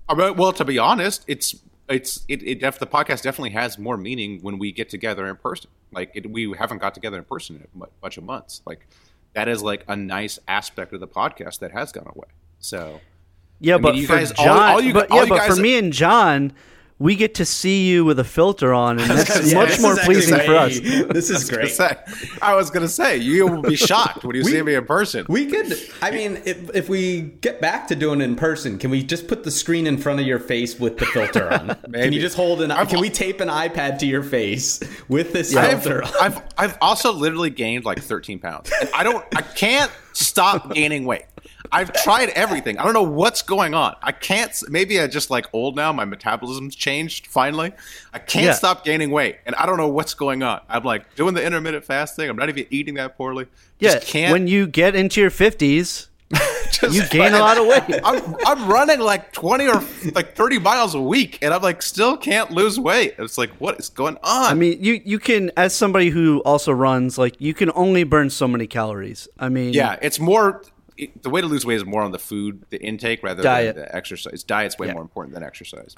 I 0.08 0.30
well, 0.30 0.52
to 0.52 0.64
be 0.64 0.78
honest, 0.78 1.24
it's 1.26 1.56
it's 1.88 2.24
it, 2.28 2.42
it 2.42 2.60
def, 2.60 2.78
the 2.78 2.86
podcast 2.86 3.22
definitely 3.22 3.50
has 3.50 3.78
more 3.78 3.96
meaning 3.96 4.38
when 4.42 4.58
we 4.58 4.70
get 4.72 4.88
together 4.88 5.26
in 5.26 5.36
person. 5.36 5.70
Like 5.92 6.10
it, 6.14 6.30
we 6.30 6.52
haven't 6.56 6.78
got 6.78 6.94
together 6.94 7.18
in 7.18 7.24
person 7.24 7.56
in 7.74 7.82
a 7.82 7.86
bunch 8.00 8.16
of 8.16 8.24
months. 8.24 8.62
Like 8.66 8.86
that 9.34 9.48
is 9.48 9.62
like 9.62 9.84
a 9.88 9.96
nice 9.96 10.38
aspect 10.48 10.92
of 10.92 11.00
the 11.00 11.08
podcast 11.08 11.58
that 11.58 11.72
has 11.72 11.92
gone 11.92 12.06
away. 12.14 12.28
So 12.60 13.00
Yeah, 13.60 13.74
mean, 13.76 13.82
but 13.82 13.94
you 13.96 14.06
for 14.06 14.14
guys- 14.16 14.32
all- 14.32 14.44
John, 14.44 14.70
all 14.70 14.80
you- 14.80 14.92
but 14.94 15.08
yeah, 15.12 15.26
but 15.28 15.36
guys- 15.38 15.54
for 15.56 15.60
me 15.62 15.76
and 15.78 15.92
John, 15.92 16.52
we 16.98 17.14
get 17.14 17.34
to 17.34 17.44
see 17.44 17.86
you 17.88 18.04
with 18.06 18.18
a 18.18 18.24
filter 18.24 18.72
on, 18.72 18.98
and 18.98 19.10
that's 19.10 19.52
Yeah, 19.52 19.58
much 19.58 19.78
more 19.80 19.92
is 19.92 19.98
actually 19.98 20.14
pleasing 20.14 20.40
for 20.46 20.54
us. 20.56 20.78
This 21.16 21.28
is 21.30 21.44
gonna 21.50 21.62
great. 21.64 21.72
say, 21.74 21.94
I 22.40 22.54
was 22.54 22.70
gonna 22.70 22.88
say 22.88 23.18
you 23.18 23.46
will 23.46 23.60
be 23.62 23.76
shocked 23.76 24.24
when 24.24 24.34
you 24.34 24.44
see 24.44 24.62
me 24.62 24.74
in 24.74 24.86
person. 24.86 25.26
We 25.28 25.46
could. 25.46 25.78
I 26.00 26.10
mean, 26.10 26.40
if, 26.46 26.74
if 26.74 26.88
we 26.88 27.20
get 27.20 27.60
back 27.60 27.86
to 27.88 27.94
doing 27.96 28.20
it 28.22 28.24
in 28.24 28.34
person, 28.36 28.78
can 28.78 28.90
we 28.90 29.02
just 29.02 29.28
put 29.28 29.44
the 29.44 29.50
screen 29.50 29.86
in 29.86 29.98
front 29.98 30.20
of 30.20 30.26
your 30.26 30.38
face 30.38 30.78
with 30.80 30.96
the 30.98 31.06
filter 31.06 31.52
on? 31.52 31.76
Can 31.92 32.12
you 32.12 32.20
just 32.20 32.36
hold 32.36 32.62
an? 32.62 32.70
I've- 32.70 32.90
can 32.90 33.00
we 33.00 33.10
tape 33.10 33.40
an 33.40 33.48
iPad 33.48 33.98
to 33.98 34.06
your 34.06 34.22
face 34.22 34.80
with 35.08 35.32
this 35.32 35.54
I've, 35.54 35.82
filter? 35.82 36.02
on? 36.04 36.10
I've 36.20 36.42
I've 36.56 36.78
also 36.80 37.12
literally 37.12 37.50
gained 37.50 37.84
like 37.84 38.00
13 38.02 38.38
pounds. 38.38 38.70
And 38.80 38.88
I 38.94 39.02
don't 39.02 39.24
I 39.36 39.42
can't 39.42 39.90
stop 40.12 40.72
gaining 40.72 41.04
weight. 41.04 41.24
I've 41.72 41.92
tried 41.92 42.30
everything. 42.30 42.78
I 42.78 42.84
don't 42.84 42.92
know 42.94 43.02
what's 43.02 43.42
going 43.42 43.74
on. 43.74 43.96
I 44.02 44.12
can't. 44.12 44.52
Maybe 44.68 45.00
I 45.00 45.06
just 45.06 45.30
like 45.30 45.46
old 45.52 45.76
now. 45.76 45.92
My 45.92 46.04
metabolism's 46.04 46.74
changed 46.76 47.26
finally. 47.26 47.72
I 48.12 48.18
can't 48.18 48.46
Yeah. 48.46 48.52
stop 48.54 48.84
gaining 48.84 49.10
weight, 49.10 49.36
and 49.46 49.54
I 49.56 49.66
don't 49.66 49.76
know 49.76 49.88
what's 49.88 50.14
going 50.14 50.42
on. 50.42 50.60
I'm 50.68 50.84
like 50.84 51.14
doing 51.14 51.34
the 51.34 51.44
intermittent 51.44 51.84
fasting. 51.84 52.28
I'm 52.28 52.36
not 52.36 52.48
even 52.48 52.66
eating 52.70 52.94
that 52.94 53.16
poorly. 53.16 53.46
Yeah, 53.78 53.94
Just 53.94 54.06
can't. 54.06 54.32
when 54.32 54.46
you 54.48 54.66
get 54.66 54.94
into 54.94 55.20
your 55.20 55.30
fifties, 55.30 56.08
just 56.72 56.92
you 56.94 57.06
gain 57.08 57.34
a 57.34 57.38
lot 57.38 57.56
of 57.56 57.66
weight. 57.66 58.00
I'm, 58.02 58.34
I'm 58.44 58.68
running 58.68 58.98
like 58.98 59.30
20 59.32 59.68
or 59.68 59.80
like 60.14 60.34
30 60.34 60.58
miles 60.58 60.94
a 60.96 61.00
week, 61.00 61.38
and 61.40 61.54
I'm 61.54 61.62
like 61.62 61.82
still 61.82 62.16
can't 62.16 62.50
lose 62.50 62.80
weight. 62.80 63.14
It's 63.18 63.38
like 63.38 63.50
what 63.58 63.78
is 63.78 63.88
going 63.90 64.16
on? 64.24 64.50
I 64.50 64.54
mean, 64.54 64.82
you 64.82 65.00
you 65.04 65.18
can 65.20 65.52
as 65.56 65.74
somebody 65.74 66.10
who 66.10 66.40
also 66.40 66.72
runs, 66.72 67.16
like 67.16 67.36
you 67.38 67.54
can 67.54 67.70
only 67.74 68.02
burn 68.02 68.30
so 68.30 68.48
many 68.48 68.66
calories. 68.66 69.28
I 69.38 69.48
mean, 69.50 69.72
Yeah, 69.72 69.98
it's 70.02 70.18
more. 70.18 70.62
It, 70.98 71.22
the 71.22 71.30
way 71.30 71.40
to 71.40 71.46
lose 71.46 71.66
weight 71.66 71.76
is 71.76 71.84
more 71.84 72.02
on 72.02 72.12
the 72.12 72.18
food, 72.18 72.64
the 72.70 72.80
intake, 72.82 73.22
rather 73.22 73.42
Diet. 73.42 73.74
than 73.74 73.84
the 73.84 73.94
exercise. 73.94 74.42
Diet's 74.42 74.78
way 74.78 74.86
Yeah. 74.86 74.94
more 74.94 75.02
important 75.02 75.34
than 75.34 75.42
exercise. 75.42 75.94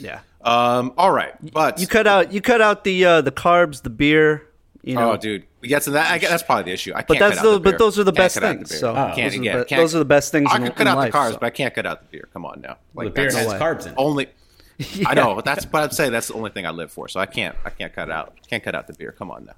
yeah. 0.00 0.20
Um, 0.42 0.94
all 0.96 1.10
right, 1.12 1.34
but 1.52 1.78
You 1.80 1.86
cut 1.86 2.06
out 2.06 2.32
you 2.32 2.40
cut 2.40 2.60
out 2.60 2.84
the 2.84 3.04
uh, 3.04 3.20
the 3.20 3.32
carbs, 3.32 3.82
the 3.82 3.90
beer. 3.90 4.44
You 4.82 4.94
know, 4.94 5.12
oh, 5.12 5.16
dude, 5.18 5.44
we 5.60 5.68
get 5.68 5.82
to 5.82 5.90
that. 5.90 6.10
I 6.10 6.18
get, 6.18 6.30
that's 6.30 6.42
probably 6.44 6.64
the 6.64 6.72
issue. 6.72 6.92
I 6.94 6.98
can't. 7.02 7.08
but 7.08 7.18
that's 7.18 7.36
cut 7.38 7.46
out 7.46 7.50
the, 7.54 7.60
beer. 7.60 7.72
but 7.72 7.78
those 7.78 7.98
are 7.98 8.04
the 8.04 8.12
Can't 8.12 8.16
best 8.16 8.34
cut 8.36 8.40
the 8.42 8.54
things. 8.54 8.70
beer. 8.70 8.78
So 8.78 8.94
can't, 8.94 9.16
those, 9.16 9.34
are 9.34 9.38
the, 9.38 9.44
yeah, 9.44 9.58
be- 9.58 9.64
can't- 9.64 9.80
those 9.82 9.94
are 9.94 9.98
the 9.98 10.04
best 10.04 10.32
things. 10.32 10.48
I 10.50 10.56
in, 10.56 10.62
can 10.62 10.72
cut 10.72 10.80
in 10.82 10.86
out 10.88 10.96
life, 10.96 11.12
the 11.12 11.18
carbs, 11.18 11.32
so. 11.32 11.38
but 11.40 11.46
I 11.46 11.50
can't 11.50 11.74
cut 11.74 11.84
out 11.84 12.00
the 12.00 12.06
beer. 12.16 12.28
Come 12.32 12.46
on 12.46 12.60
now, 12.62 12.78
the 12.94 13.04
like 13.04 13.14
beer 13.14 13.24
has 13.24 13.46
way. 13.46 13.58
carbs 13.58 13.82
in 13.86 13.88
it. 13.92 13.94
only. 13.98 14.28
I 15.06 15.14
know, 15.14 15.34
but 15.34 15.44
that's 15.44 15.66
but 15.66 15.82
I'd 15.82 15.92
say 15.92 16.08
that's 16.08 16.28
the 16.28 16.34
only 16.34 16.50
thing 16.50 16.64
I 16.64 16.70
live 16.70 16.90
for. 16.92 17.08
So 17.08 17.18
I 17.20 17.26
can't 17.26 17.56
I 17.66 17.70
can't 17.70 17.92
cut 17.92 18.08
out 18.10 18.34
can't 18.48 18.62
cut 18.62 18.74
out 18.76 18.86
the 18.86 18.94
beer. 18.94 19.12
Come 19.18 19.30
on 19.32 19.44
now. 19.46 19.54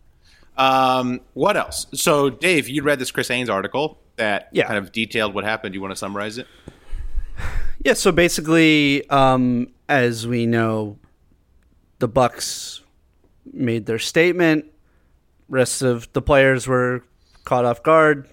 Um, 0.56 1.20
what 1.34 1.56
else? 1.56 1.86
So 1.94 2.30
Dave, 2.30 2.68
you 2.68 2.82
read 2.82 2.98
this 2.98 3.10
Chris 3.10 3.28
Haynes 3.28 3.48
article 3.50 3.98
that 4.16 4.48
Yeah. 4.52 4.66
kind 4.66 4.78
of 4.78 4.92
detailed 4.92 5.34
what 5.34 5.44
happened. 5.44 5.72
Do 5.72 5.76
you 5.76 5.80
want 5.80 5.92
to 5.92 5.96
summarize 5.96 6.38
it? 6.38 6.46
Yeah, 7.84 7.94
so 7.94 8.12
basically, 8.12 9.08
um, 9.08 9.68
as 9.88 10.26
we 10.26 10.46
know, 10.46 10.98
the 11.98 12.08
Bucks 12.08 12.82
made 13.52 13.86
their 13.86 13.98
statement. 13.98 14.66
Rest 15.48 15.82
of 15.82 16.12
the 16.12 16.20
players 16.22 16.66
were 16.68 17.02
caught 17.44 17.64
off 17.64 17.82
guard. 17.82 18.28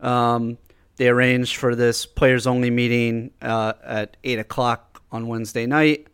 Um, 0.00 0.58
they 0.96 1.08
arranged 1.08 1.56
for 1.56 1.74
this 1.74 2.04
players-only 2.06 2.70
meeting 2.70 3.30
uh, 3.40 3.72
at 3.82 4.16
eight 4.22 4.38
o'clock 4.38 5.02
on 5.10 5.26
Wednesday 5.28 5.66
night. 5.66 6.06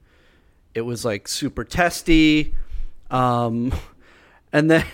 It 0.75 0.83
was 0.83 1.05
like 1.05 1.27
super 1.27 1.65
testy, 1.65 2.55
um, 3.11 3.73
and 4.53 4.71
then 4.71 4.85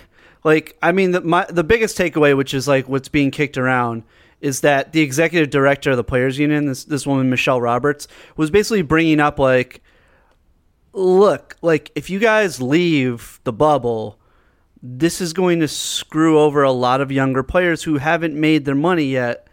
like 0.47 0.79
I 0.81 0.93
mean 0.93 1.11
the 1.11 1.23
my 1.23 1.45
the 1.51 1.65
biggest 1.65 1.99
takeaway, 1.99 2.37
which 2.37 2.55
is 2.55 2.69
like 2.69 2.89
what's 2.89 3.09
being 3.09 3.33
kicked 3.33 3.59
around, 3.59 4.05
is 4.41 4.61
that 4.61 4.93
the 4.93 5.01
executive 5.01 5.51
director 5.51 5.91
of 5.91 5.97
the 5.97 6.05
players 6.05 6.39
union, 6.39 6.67
this 6.67 6.85
this 6.85 7.05
woman 7.05 7.29
Michelle 7.29 7.61
Roberts, 7.61 8.07
was 8.37 8.49
basically 8.49 8.83
bringing 8.83 9.19
up 9.19 9.41
like, 9.41 9.83
look, 10.93 11.57
like 11.63 11.91
if 11.97 12.09
you 12.09 12.21
guys 12.21 12.63
leave 12.63 13.41
the 13.43 13.53
bubble, 13.53 14.21
this 14.81 15.21
is 15.21 15.33
going 15.33 15.59
to 15.59 15.67
screw 15.67 16.39
over 16.39 16.63
a 16.63 16.71
lot 16.71 17.01
of 17.01 17.11
younger 17.11 17.43
players 17.43 17.83
who 17.83 17.99
haven't 17.99 18.37
made 18.37 18.67
their 18.67 18.77
money 18.77 19.07
yet, 19.07 19.49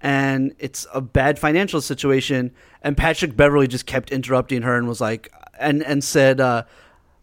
and 0.00 0.54
it's 0.58 0.86
a 0.94 1.02
bad 1.02 1.38
financial 1.38 1.82
situation. 1.82 2.52
And 2.80 2.96
Patrick 2.96 3.36
Beverley 3.36 3.66
just 3.66 3.84
kept 3.84 4.10
interrupting 4.10 4.62
her 4.62 4.78
and 4.78 4.88
was 4.88 5.02
like, 5.02 5.30
and 5.60 5.82
and 5.82 6.02
said, 6.02 6.40
uh, 6.40 6.62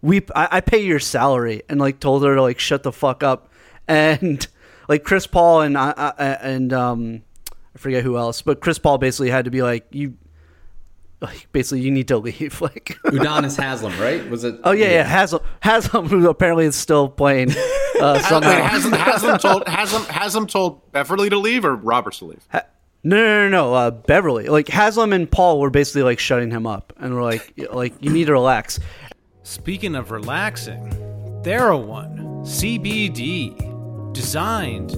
"We, 0.06 0.22
I, 0.36 0.48
I 0.52 0.62
pay 0.62 0.84
your 0.84 1.00
salary," 1.00 1.63
and 1.68 1.80
like 1.80 2.00
told 2.00 2.24
her 2.24 2.36
to 2.36 2.41
like 2.41 2.60
shut 2.60 2.84
the 2.84 2.91
fuck 2.91 3.24
up. 3.24 3.52
And 3.88 4.48
like 4.89 5.04
Chris 5.04 5.28
Paul 5.28 5.62
and 5.62 5.78
I, 5.78 5.91
uh, 5.91 6.38
and 6.41 6.74
um, 6.74 7.22
I 7.76 7.78
forget 7.78 8.02
who 8.02 8.18
else, 8.18 8.41
but 8.41 8.62
Chris 8.62 8.80
Paul 8.80 8.98
basically 8.98 9.30
had 9.30 9.46
to 9.46 9.52
be 9.52 9.62
like, 9.62 9.86
you, 9.91 10.18
like 11.22 11.48
basically 11.52 11.82
you 11.82 11.91
need 11.91 12.08
to 12.08 12.18
leave, 12.18 12.62
like. 12.62 12.98
Udonis 13.06 13.58
Haslem, 13.62 13.96
right? 14.00 14.28
Was 14.28 14.44
it? 14.44 14.60
Oh 14.63 14.72
yeah, 14.72 14.89
yeah. 14.89 15.04
Haslem, 15.04 15.44
Haslem, 15.62 16.08
who 16.08 16.28
apparently 16.30 16.65
is 16.65 16.76
still 16.76 17.10
playing 17.10 17.52
uh, 18.00 18.20
somehow. 18.20 18.63
hasn't 18.63 18.96
hasn't 18.96 19.41
told 19.41 19.68
hasn't 19.68 20.06
hasn't 20.08 20.50
told 20.50 20.91
Beverley 20.91 21.30
to 21.30 21.38
leave 21.38 21.65
or 21.65 21.76
Roberts 21.76 22.20
to 22.20 22.26
leave? 22.26 22.48
No, 23.04 23.18
no, 23.18 23.44
no, 23.44 23.50
no. 23.50 23.74
Uh, 23.74 23.91
Beverley, 23.91 24.48
like 24.48 24.68
Haslem 24.68 25.13
and 25.13 25.30
Paul 25.30 25.60
were 25.60 25.70
basically 25.70 26.02
like 26.02 26.18
shutting 26.20 26.50
him 26.50 26.65
up, 26.65 26.91
and 26.98 27.13
we're 27.13 27.24
like, 27.24 27.54
like 27.72 27.94
you 28.02 28.10
need 28.10 28.26
to 28.26 28.34
relax. 28.34 28.80
Speaking 29.45 29.93
of 29.93 30.10
relaxing, 30.10 30.89
Theraone 31.43 32.41
CBD, 32.47 34.12
designed 34.12 34.97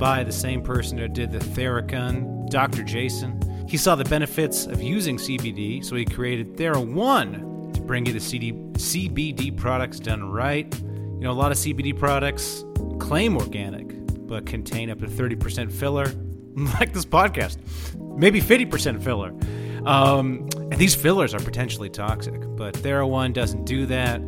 by 0.00 0.24
the 0.24 0.32
same 0.32 0.62
person 0.62 0.98
who 0.98 1.06
did 1.06 1.30
the 1.30 1.38
Theragun, 1.38 2.50
Dr. 2.50 2.82
Jason. 2.82 3.40
He 3.68 3.76
saw 3.76 3.94
the 3.94 4.04
benefits 4.04 4.66
of 4.66 4.82
using 4.82 5.16
CBD, 5.16 5.84
so 5.84 5.94
he 5.94 6.04
created 6.04 6.56
Theraone 6.56 7.72
to 7.72 7.80
bring 7.82 8.04
you 8.04 8.12
the 8.12 8.18
CD, 8.18 8.50
CBD 8.72 9.56
products 9.56 10.00
done 10.00 10.28
right. 10.28 10.74
You 10.80 11.20
know, 11.20 11.30
a 11.30 11.32
lot 11.32 11.52
of 11.52 11.58
CBD 11.58 11.96
products 11.96 12.64
claim 12.98 13.36
organic, 13.36 13.86
but 14.26 14.44
contain 14.44 14.90
up 14.90 14.98
to 14.98 15.06
30% 15.06 15.70
filler, 15.70 16.06
like 16.80 16.92
this 16.92 17.04
podcast, 17.04 17.58
maybe 18.18 18.40
50% 18.40 19.00
filler. 19.04 19.32
Um, 19.86 20.48
and 20.56 20.78
these 20.78 20.94
fillers 20.94 21.34
are 21.34 21.40
potentially 21.40 21.90
toxic, 21.90 22.40
but 22.56 22.74
Theraone 22.74 23.32
doesn't 23.32 23.64
do 23.64 23.86
that. 23.86 24.20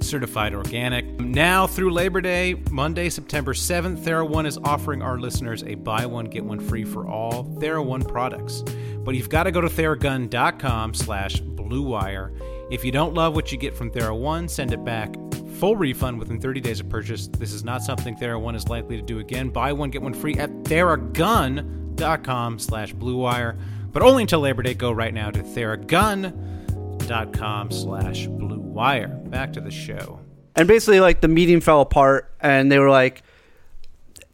Certified 0.00 0.54
organic. 0.54 1.04
Now 1.20 1.66
through 1.66 1.92
Labor 1.92 2.22
Day, 2.22 2.54
Monday, 2.70 3.10
September 3.10 3.52
7th, 3.52 3.98
Theraone 3.98 4.46
is 4.46 4.56
offering 4.64 5.02
our 5.02 5.18
listeners 5.18 5.62
a 5.64 5.74
buy 5.74 6.06
one, 6.06 6.24
get 6.24 6.42
one 6.42 6.58
free 6.58 6.84
for 6.84 7.06
all 7.06 7.44
Theraone 7.44 8.08
products. 8.08 8.62
But 9.04 9.14
you've 9.14 9.28
got 9.28 9.42
to 9.42 9.52
go 9.52 9.60
to 9.60 9.68
theragun.com 9.68 10.94
slash 10.94 11.42
bluewire. 11.42 12.34
If 12.70 12.84
you 12.84 12.92
don't 12.92 13.14
love 13.14 13.34
what 13.34 13.52
you 13.52 13.58
get 13.58 13.76
from 13.76 13.90
Theraone, 13.90 14.48
send 14.48 14.72
it 14.72 14.84
back. 14.84 15.14
Full 15.58 15.76
refund 15.76 16.18
within 16.18 16.40
30 16.40 16.60
days 16.60 16.80
of 16.80 16.88
purchase. 16.88 17.28
This 17.28 17.52
is 17.52 17.64
not 17.64 17.82
something 17.82 18.16
Theraone 18.16 18.56
is 18.56 18.68
likely 18.68 18.96
to 18.96 19.02
do 19.02 19.18
again. 19.18 19.50
Buy 19.50 19.72
one, 19.72 19.90
get 19.90 20.00
one 20.00 20.14
free 20.14 20.34
at 20.36 20.50
theragun.com 20.64 22.58
slash 22.58 22.94
bluewire. 22.94 23.58
But 23.92 24.02
only 24.02 24.22
until 24.22 24.40
Labor 24.40 24.62
Day. 24.62 24.74
Go 24.74 24.92
right 24.92 25.12
now 25.12 25.30
to 25.30 25.42
theragun.com 25.42 27.70
slash 27.70 28.26
blue 28.26 28.58
wire. 28.58 29.08
Back 29.08 29.52
to 29.54 29.60
the 29.60 29.70
show. 29.70 30.20
And 30.56 30.68
basically, 30.68 31.00
like 31.00 31.20
the 31.20 31.28
meeting 31.28 31.60
fell 31.60 31.80
apart, 31.80 32.34
and 32.40 32.70
they 32.70 32.78
were 32.78 32.90
like, 32.90 33.22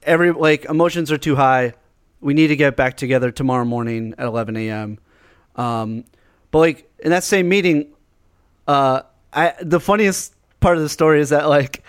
every 0.03 0.33
like 0.33 0.65
emotions 0.65 1.13
are 1.13 1.19
too 1.19 1.37
high. 1.37 1.75
We 2.21 2.35
need 2.35 2.49
to 2.49 2.57
get 2.57 2.77
back 2.77 2.97
together 2.97 3.31
tomorrow 3.31 3.65
morning 3.65 4.15
at 4.19 4.27
11 4.27 4.57
a.m. 4.57 4.99
Um, 5.57 6.05
but 6.51 6.59
like 6.59 6.91
in 7.01 7.11
that 7.11 7.25
same 7.25 7.49
meeting, 7.49 7.93
uh, 8.67 9.03
I 9.33 9.55
the 9.61 9.81
funniest 9.81 10.35
part 10.61 10.77
of 10.77 10.83
the 10.83 10.89
story 10.89 11.21
is 11.21 11.31
that 11.31 11.49
like 11.49 11.83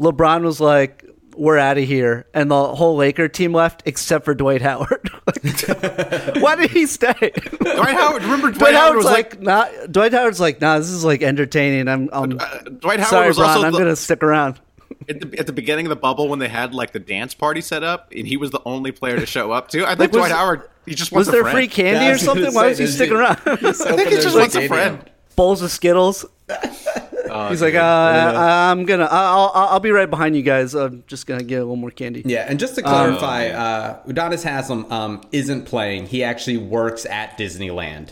LeBron 0.00 0.42
was 0.42 0.60
like, 0.60 1.04
"We're 1.38 1.58
out 1.58 1.78
of 1.78 1.84
here," 1.84 2.26
and 2.34 2.50
the 2.50 2.74
whole 2.74 2.96
Laker 2.96 3.28
team 3.28 3.52
left 3.52 3.82
except 3.86 4.24
for 4.24 4.34
Dwight 4.34 4.60
Howard. 4.62 5.08
Why 6.40 6.56
did 6.56 6.70
he 6.70 6.86
stay? 6.86 7.12
Dwight 7.60 7.94
Howard, 7.94 8.22
remember 8.22 8.48
Dwight, 8.50 8.58
Dwight 8.58 8.74
Howard 8.74 8.96
was 8.96 9.04
like, 9.04 9.34
like, 9.36 9.40
nah. 9.42 9.66
Dwight 9.90 10.12
Howard's 10.12 10.40
like, 10.40 10.60
nah. 10.60 10.78
This 10.78 10.88
is 10.90 11.04
like 11.04 11.22
entertaining. 11.22 11.88
I'm, 11.88 12.08
I'm 12.12 12.38
uh, 12.38 12.58
Dwight 12.80 13.00
Howard 13.00 13.08
sorry, 13.10 13.28
was 13.28 13.36
Bron. 13.36 13.50
also 13.50 13.66
I'm 13.66 13.72
the- 13.72 13.78
gonna 13.78 13.96
stick 13.96 14.22
around. 14.22 14.60
at 15.08 15.20
the, 15.20 15.38
at 15.38 15.46
the 15.46 15.52
beginning 15.52 15.86
of 15.86 15.90
the 15.90 15.96
bubble 15.96 16.28
when 16.28 16.38
they 16.38 16.48
had 16.48 16.74
like 16.74 16.92
the 16.92 16.98
dance 16.98 17.34
party 17.34 17.60
set 17.60 17.82
up, 17.82 18.12
and 18.14 18.26
he 18.26 18.36
was 18.36 18.50
the 18.50 18.60
only 18.64 18.90
player 18.92 19.18
to 19.18 19.26
show 19.26 19.52
up 19.52 19.68
too. 19.68 19.84
I 19.84 19.90
think 19.90 20.00
Like, 20.00 20.12
was- 20.12 20.18
Dwight 20.20 20.32
Howard, 20.32 20.62
he 20.86 20.94
just 20.94 21.12
Was 21.12 21.26
wants 21.26 21.30
there 21.30 21.42
friend. 21.42 21.54
free 21.56 21.68
candy 21.68 22.06
Yeah, 22.06 22.12
or 22.14 22.18
something? 22.18 22.52
Why 22.54 22.62
say, 22.64 22.68
was 22.70 22.78
he 22.78 22.86
sticking 22.86 23.16
around? 23.16 23.38
I 23.46 23.56
think 23.72 24.08
he 24.08 24.16
just 24.16 24.36
wants 24.36 24.54
a 24.56 24.66
friend. 24.68 25.08
Bowls 25.38 25.62
of 25.62 25.70
Skittles. 25.70 26.26
Uh, 26.48 27.48
He's 27.50 27.62
like, 27.62 27.74
uh, 27.74 27.78
I, 27.78 28.70
I'm 28.70 28.84
gonna, 28.84 29.06
I'll, 29.10 29.52
I'll, 29.54 29.68
I'll 29.68 29.80
be 29.80 29.90
right 29.92 30.10
behind 30.10 30.34
you 30.34 30.42
guys. 30.42 30.74
I'm 30.74 31.04
just 31.06 31.26
gonna 31.26 31.44
get 31.44 31.56
a 31.56 31.60
little 31.60 31.76
more 31.76 31.90
candy. 31.92 32.22
Yeah, 32.26 32.44
and 32.48 32.58
just 32.58 32.74
to 32.74 32.82
clarify, 32.82 33.46
uh, 33.48 34.02
Udonis 34.06 34.42
Haslem 34.42 34.90
um, 34.90 35.20
isn't 35.30 35.64
playing. 35.66 36.06
He 36.06 36.24
actually 36.24 36.56
works 36.56 37.06
at 37.06 37.38
Disneyland. 37.38 38.10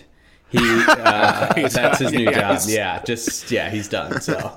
He 0.51 0.59
uh, 0.61 1.53
that's 1.69 1.99
his 1.99 2.13
new 2.13 2.27
job. 2.27 2.35
he's- 2.35 2.71
Yeah, 2.71 3.03
just 3.05 3.51
yeah, 3.51 3.71
he's 3.71 3.89
done. 3.89 4.21
So 4.21 4.55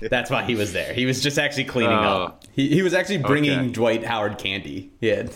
that's 0.00 0.30
why 0.30 0.42
he 0.44 0.54
was 0.54 0.72
there. 0.74 0.92
He 0.92 1.06
was 1.06 1.22
just 1.22 1.38
actually 1.38 1.64
cleaning 1.64 1.96
Oh. 1.96 2.24
up. 2.24 2.44
He, 2.52 2.68
he 2.68 2.82
was 2.82 2.92
actually 2.92 3.18
bringing 3.18 3.58
Okay. 3.58 3.70
Dwight 3.70 4.04
Howard 4.04 4.36
candy. 4.36 4.90
Yeah. 5.00 5.28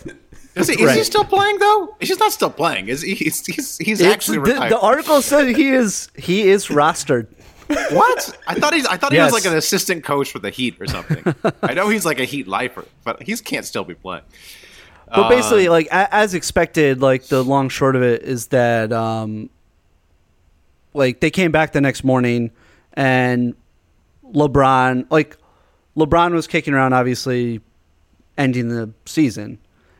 Is, 0.59 0.67
he, 0.69 0.81
is 0.81 0.93
he 0.95 1.03
still 1.03 1.23
playing 1.25 1.57
though? 1.59 1.95
He's 1.99 2.19
not 2.19 2.31
still 2.31 2.49
playing. 2.49 2.87
Is 2.89 3.01
he? 3.01 3.15
He's 3.15 3.45
he's, 3.45 3.77
he's 3.77 3.99
It's- 4.01 4.13
actually 4.13 4.37
the, 4.37 4.43
retired. 4.53 4.71
the 4.71 4.79
article 4.79 5.21
said 5.21 5.55
he 5.55 5.69
is 5.69 6.09
he 6.15 6.49
is 6.49 6.67
rostered. 6.67 7.27
what? 7.91 8.37
I 8.47 8.55
thought 8.55 8.73
he's. 8.73 8.85
I 8.85 8.95
thought 8.97 9.11
he 9.11 9.19
was 9.19 9.33
like 9.33 9.45
an 9.45 9.55
assistant 9.57 10.03
coach 10.03 10.31
for 10.31 10.39
the 10.39 10.49
Heat 10.49 10.77
or 10.79 10.87
something. 10.87 11.35
I 11.61 11.73
know 11.73 11.89
he's 11.89 12.05
like 12.05 12.19
a 12.19 12.23
Heat 12.25 12.47
lifer, 12.47 12.85
but 13.03 13.21
he 13.21 13.35
can't 13.37 13.65
still 13.65 13.83
be 13.83 13.93
playing. 13.93 14.23
But 15.09 15.19
Uh, 15.19 15.29
basically, 15.29 15.67
like 15.69 15.87
a, 15.87 16.13
as 16.13 16.33
expected, 16.33 17.01
like 17.01 17.25
the 17.27 17.43
long 17.43 17.67
short 17.69 17.95
of 17.97 18.03
it 18.03 18.23
is 18.23 18.47
that, 18.47 18.91
um, 18.93 19.49
like 20.93 21.19
they 21.19 21.29
came 21.29 21.51
back 21.51 21.73
the 21.73 21.81
next 21.81 22.03
morning, 22.05 22.51
and 22.93 23.53
LeBron, 24.33 25.05
like 25.09 25.37
LeBron 25.97 26.33
was 26.33 26.47
kicking 26.47 26.73
around, 26.73 26.93
obviously 26.93 27.61
ending 28.37 28.69
the 28.69 28.91
season, 29.05 29.59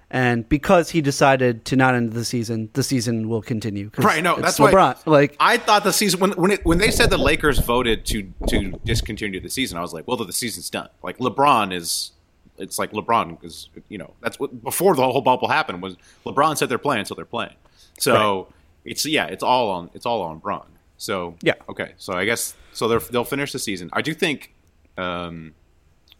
and 0.09 0.47
because 0.47 0.89
he 0.89 1.01
decided 1.01 1.65
to 1.65 1.75
not 1.75 1.93
end 1.93 2.13
the 2.13 2.23
season, 2.23 2.69
the 2.73 2.83
season 2.83 3.27
will 3.27 3.41
continue. 3.41 3.91
Right, 3.97 4.23
no, 4.23 4.37
that's 4.37 4.57
LeBron. 4.57 5.05
why. 5.05 5.11
Like 5.11 5.35
I 5.39 5.57
thought 5.57 5.83
the 5.83 5.91
season 5.91 6.19
when 6.19 6.31
when 6.31 6.51
it, 6.51 6.65
when 6.65 6.77
they 6.77 6.91
said 6.91 7.09
the 7.09 7.17
Lakers 7.17 7.59
voted 7.59 8.05
to 8.07 8.31
to 8.47 8.71
discontinue 8.85 9.39
the 9.39 9.49
season, 9.49 9.77
I 9.77 9.81
was 9.81 9.93
like, 9.93 10.07
well, 10.07 10.17
the 10.17 10.31
season's 10.31 10.69
done. 10.69 10.89
Like 11.03 11.17
LeBron 11.17 11.73
is, 11.73 12.11
it's 12.57 12.79
like 12.79 12.91
LeBron 12.91 13.31
because 13.39 13.69
you 13.89 13.97
know, 13.97 14.13
that's 14.21 14.39
what 14.39 14.63
before 14.63 14.95
the 14.95 15.03
whole 15.03 15.21
bubble 15.21 15.49
happened 15.49 15.81
was 15.81 15.97
LeBron 16.25 16.57
said 16.57 16.69
they're 16.69 16.77
playing, 16.77 17.05
so 17.05 17.13
they're 17.13 17.25
playing. 17.25 17.55
So 17.99 18.47
it's 18.85 19.05
yeah, 19.05 19.25
it's 19.25 19.43
all 19.43 19.69
on 19.71 19.89
it's 19.93 20.05
all 20.05 20.21
on 20.21 20.39
Bron. 20.39 20.67
So 20.97 21.35
Yeah. 21.41 21.53
okay. 21.69 21.93
So 21.97 22.13
I 22.13 22.25
guess 22.25 22.55
so 22.71 22.87
they're, 22.87 22.99
they'll 22.99 23.23
finish 23.25 23.51
the 23.51 23.59
season. 23.59 23.89
I 23.91 24.01
do 24.01 24.13
think, 24.13 24.53
um, 24.97 25.53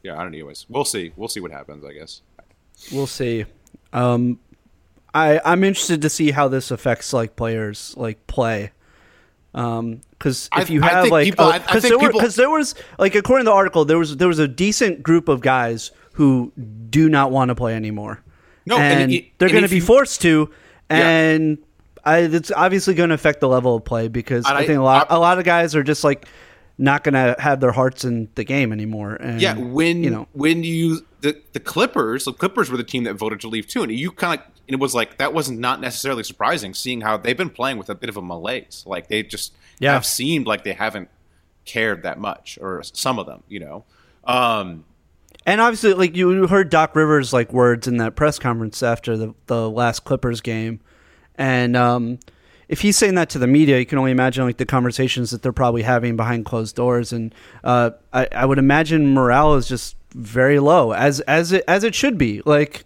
yeah, 0.04 0.14
I 0.14 0.24
don't 0.24 0.32
know. 0.32 0.38
Anyways, 0.38 0.66
we'll 0.70 0.86
see. 0.86 1.14
We'll 1.16 1.30
see 1.30 1.40
what 1.40 1.52
happens. 1.52 1.86
I 1.86 1.94
guess. 1.94 2.22
We'll 2.92 3.08
see. 3.08 3.46
Um, 3.94 4.40
I 5.14 5.40
I'm 5.44 5.64
interested 5.64 6.02
to 6.04 6.10
see 6.10 6.32
how 6.32 6.48
this 6.48 6.72
affects 6.72 7.14
like 7.14 7.36
players 7.36 7.94
like 7.98 8.26
play. 8.28 8.72
Um, 9.54 10.02
because 10.12 10.50
if 10.58 10.70
you 10.70 10.84
I 10.84 10.88
have 10.88 11.08
like, 11.10 11.26
people- 11.26 11.46
I- 11.46 11.56
I 11.56 11.60
because 11.60 11.84
there 11.84 11.94
were 11.98 12.08
people- 12.08 12.20
because 12.20 12.36
there 12.36 12.50
was 12.50 12.76
like 13.00 13.16
according 13.16 13.46
to 13.46 13.50
the 13.52 13.56
article 13.56 13.86
there 13.86 13.98
was 13.98 14.18
there 14.18 14.28
was 14.28 14.40
a 14.40 14.48
decent 14.48 15.02
group 15.04 15.28
of 15.30 15.42
guys 15.42 15.92
who 16.14 16.52
do 16.90 17.10
not 17.10 17.32
want 17.32 17.50
to 17.50 17.56
play 17.56 17.74
anymore. 17.76 18.22
No, 18.66 18.78
and, 18.78 19.04
and 19.04 19.12
it- 19.14 19.26
they're 19.40 19.50
going 19.50 19.64
to 19.64 19.70
be 19.70 19.80
forced 19.80 20.22
to, 20.24 20.50
Yeah. 20.92 21.08
and 21.08 21.58
I, 22.04 22.20
it's 22.20 22.52
obviously 22.52 22.94
going 22.96 23.10
to 23.10 23.16
affect 23.16 23.40
the 23.40 23.48
level 23.48 23.76
of 23.76 23.86
play 23.86 24.08
because 24.10 24.46
I, 24.46 24.58
I- 24.60 24.66
think 24.68 24.80
a 24.80 24.84
lot 24.84 25.08
I- 25.10 25.16
a 25.16 25.20
lot 25.20 25.40
of 25.40 25.46
guys 25.46 25.76
are 25.76 25.84
just 25.84 26.04
like 26.04 26.28
not 26.78 27.04
going 27.04 27.14
to 27.14 27.36
have 27.40 27.60
their 27.60 27.72
hearts 27.72 28.06
in 28.06 28.30
the 28.36 28.44
game 28.44 28.72
anymore. 28.72 29.16
And, 29.16 29.42
Yeah, 29.42 29.58
when 29.58 30.04
you 30.04 30.10
know 30.10 30.28
when 30.34 30.64
you 30.64 31.06
the 31.22 31.42
the 31.54 31.60
Clippers, 31.60 32.26
the 32.26 32.34
Clippers 32.34 32.70
were 32.70 32.78
the 32.78 32.84
team 32.84 33.04
that 33.06 33.16
voted 33.16 33.40
to 33.42 33.48
leave 33.48 33.68
too, 33.68 33.84
and 33.84 33.92
you 33.92 34.12
kind 34.12 34.40
of 34.40 34.46
and 34.68 34.74
it 34.74 34.80
was 34.80 34.94
like 34.94 35.18
that 35.18 35.34
was 35.34 35.50
not 35.50 35.80
necessarily 35.82 36.24
surprising, 36.24 36.74
seeing 36.74 37.02
how 37.02 37.18
they've 37.18 37.38
been 37.38 37.50
playing 37.50 37.78
with 37.78 37.90
a 37.90 37.96
bit 37.96 38.10
of 38.10 38.18
a 38.18 38.22
malaise. 38.22 38.84
Like 38.86 39.08
they 39.08 39.24
just 39.24 39.54
Yeah. 39.80 39.94
have 39.94 40.06
seemed 40.06 40.46
like 40.46 40.64
they 40.64 40.74
haven't 40.74 41.10
cared 41.66 42.04
that 42.04 42.20
much, 42.20 42.58
or 42.62 42.82
some 42.84 43.18
of 43.20 43.26
them, 43.26 43.44
you 43.48 43.60
know. 43.60 43.84
Um, 44.26 44.84
And 45.46 45.62
obviously, 45.62 45.94
like 45.94 46.16
you 46.16 46.48
heard 46.48 46.70
Doc 46.70 46.96
Rivers 46.96 47.32
like 47.34 47.52
words 47.54 47.88
in 47.88 47.98
that 47.98 48.16
press 48.16 48.38
conference 48.40 48.84
after 48.84 49.16
the 49.18 49.34
the 49.48 49.70
last 49.70 50.04
Clippers 50.04 50.42
game, 50.42 50.82
and 51.36 51.76
um, 51.78 52.20
if 52.70 52.82
he's 52.82 52.98
saying 52.98 53.16
that 53.16 53.30
to 53.30 53.40
the 53.40 53.48
media, 53.48 53.80
you 53.80 53.86
can 53.86 53.98
only 53.98 54.12
imagine 54.12 54.46
like 54.46 54.58
the 54.58 54.66
conversations 54.66 55.32
that 55.32 55.42
they're 55.42 55.54
probably 55.54 55.84
having 55.84 56.18
behind 56.18 56.46
closed 56.46 56.76
doors. 56.76 57.14
And 57.14 57.34
uh, 57.64 57.92
I, 58.14 58.28
I 58.34 58.46
would 58.46 58.58
imagine 58.60 59.14
morale 59.14 59.56
is 59.56 59.68
just 59.68 59.96
very 60.12 60.60
low, 60.60 60.92
as 60.92 61.20
as 61.22 61.52
it 61.52 61.64
as 61.68 61.84
it 61.84 61.96
should 61.96 62.18
be. 62.18 62.42
Like. 62.46 62.86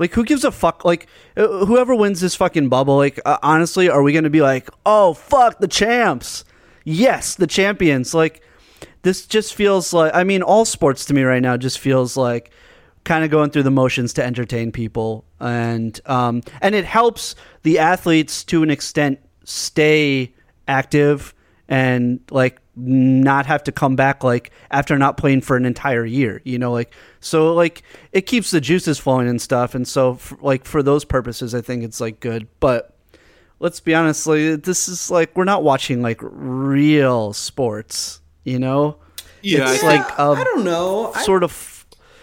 Like 0.00 0.12
who 0.14 0.24
gives 0.24 0.44
a 0.44 0.52
fuck? 0.52 0.84
Like 0.84 1.08
uh, 1.36 1.66
whoever 1.66 1.92
wins 1.92 2.20
this 2.20 2.36
fucking 2.36 2.68
bubble. 2.68 2.98
Like 2.98 3.18
uh, 3.26 3.38
honestly, 3.42 3.90
are 3.90 4.00
we 4.00 4.12
gonna 4.12 4.30
be 4.30 4.42
like, 4.42 4.70
oh 4.86 5.12
fuck 5.12 5.58
the 5.58 5.66
champs? 5.66 6.44
Yes, 6.84 7.34
the 7.34 7.48
champions. 7.48 8.14
Like 8.14 8.40
this 9.02 9.26
just 9.26 9.56
feels 9.56 9.92
like 9.92 10.14
I 10.14 10.22
mean 10.22 10.42
all 10.42 10.64
sports 10.64 11.04
to 11.06 11.14
me 11.14 11.22
right 11.22 11.42
now 11.42 11.56
just 11.56 11.80
feels 11.80 12.16
like 12.16 12.52
kind 13.08 13.24
of 13.24 13.30
going 13.30 13.50
through 13.50 13.64
the 13.64 13.70
motions 13.70 14.12
to 14.12 14.24
entertain 14.24 14.70
people. 14.70 15.24
And 15.40 16.00
um 16.06 16.42
and 16.60 16.74
it 16.74 16.84
helps 16.84 17.34
the 17.62 17.78
athletes 17.78 18.44
to 18.44 18.62
an 18.62 18.70
extent 18.70 19.18
stay 19.44 20.32
active 20.68 21.34
and 21.68 22.20
like 22.30 22.60
not 22.76 23.46
have 23.46 23.64
to 23.64 23.72
come 23.72 23.96
back 23.96 24.22
like 24.22 24.52
after 24.70 24.96
not 24.96 25.16
playing 25.16 25.40
for 25.40 25.56
an 25.56 25.64
entire 25.64 26.04
year 26.04 26.40
you 26.44 26.56
know 26.56 26.70
like 26.70 26.94
so 27.18 27.52
like 27.52 27.82
it 28.12 28.22
keeps 28.22 28.52
the 28.52 28.60
juices 28.60 28.98
flowing 28.98 29.28
and 29.28 29.42
stuff. 29.42 29.74
And 29.74 29.88
so 29.88 30.12
f 30.12 30.34
like 30.40 30.64
for 30.64 30.82
those 30.82 31.04
purposes 31.04 31.54
i 31.54 31.60
think 31.60 31.82
it's 31.82 32.00
like 32.00 32.20
good. 32.20 32.46
But 32.60 32.94
let's 33.58 33.80
be 33.80 33.94
honest 33.94 34.26
like 34.26 34.62
this 34.62 34.88
is 34.88 35.10
like 35.10 35.36
we're 35.36 35.44
not 35.44 35.64
watching 35.64 36.02
like 36.02 36.20
real 36.22 37.32
sports 37.32 38.20
you 38.48 38.58
know? 38.58 38.96
Yeah, 39.42 39.70
it's 39.72 39.84
I 39.84 39.86
like 39.86 40.18
I 40.18 40.24
um, 40.24 40.36
don't 40.36 40.64
know. 40.64 41.12
Sort 41.22 41.44
of 41.44 41.77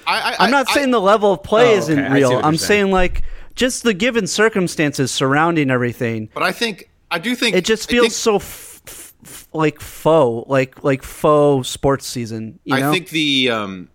I, 0.08 0.32
I, 0.32 0.36
i'm 0.46 0.52
not 0.52 0.70
I- 0.70 0.74
saying 0.74 0.92
the 0.92 1.02
level 1.02 1.34
of 1.34 1.44
play 1.44 1.74
Oh, 1.76 1.78
isn't 1.78 2.00
okay. 2.00 2.14
Real 2.14 2.38
i'm 2.38 2.58
saying. 2.58 2.84
saying 2.86 2.92
like 2.92 3.24
just 3.56 3.84
the 3.84 3.94
given 3.94 4.28
circumstances 4.28 5.12
surrounding 5.12 5.70
everything 5.72 6.30
but 6.34 6.44
I 6.44 6.52
think 6.52 6.90
I 7.12 7.20
do 7.20 7.36
think 7.36 7.56
it 7.56 7.64
just 7.66 7.90
feels 7.90 8.08
think- 8.08 8.14
so 8.14 8.36
f- 8.38 8.82
f- 8.88 9.14
f- 9.24 9.48
like 9.54 9.80
faux 9.80 10.50
like 10.50 10.84
like 10.84 11.04
faux 11.04 11.68
sports 11.70 12.06
season 12.08 12.60
you 12.66 12.78
know 12.78 12.90
I 12.90 12.92
think 12.94 13.10
the 13.10 13.50
um, 13.52 13.90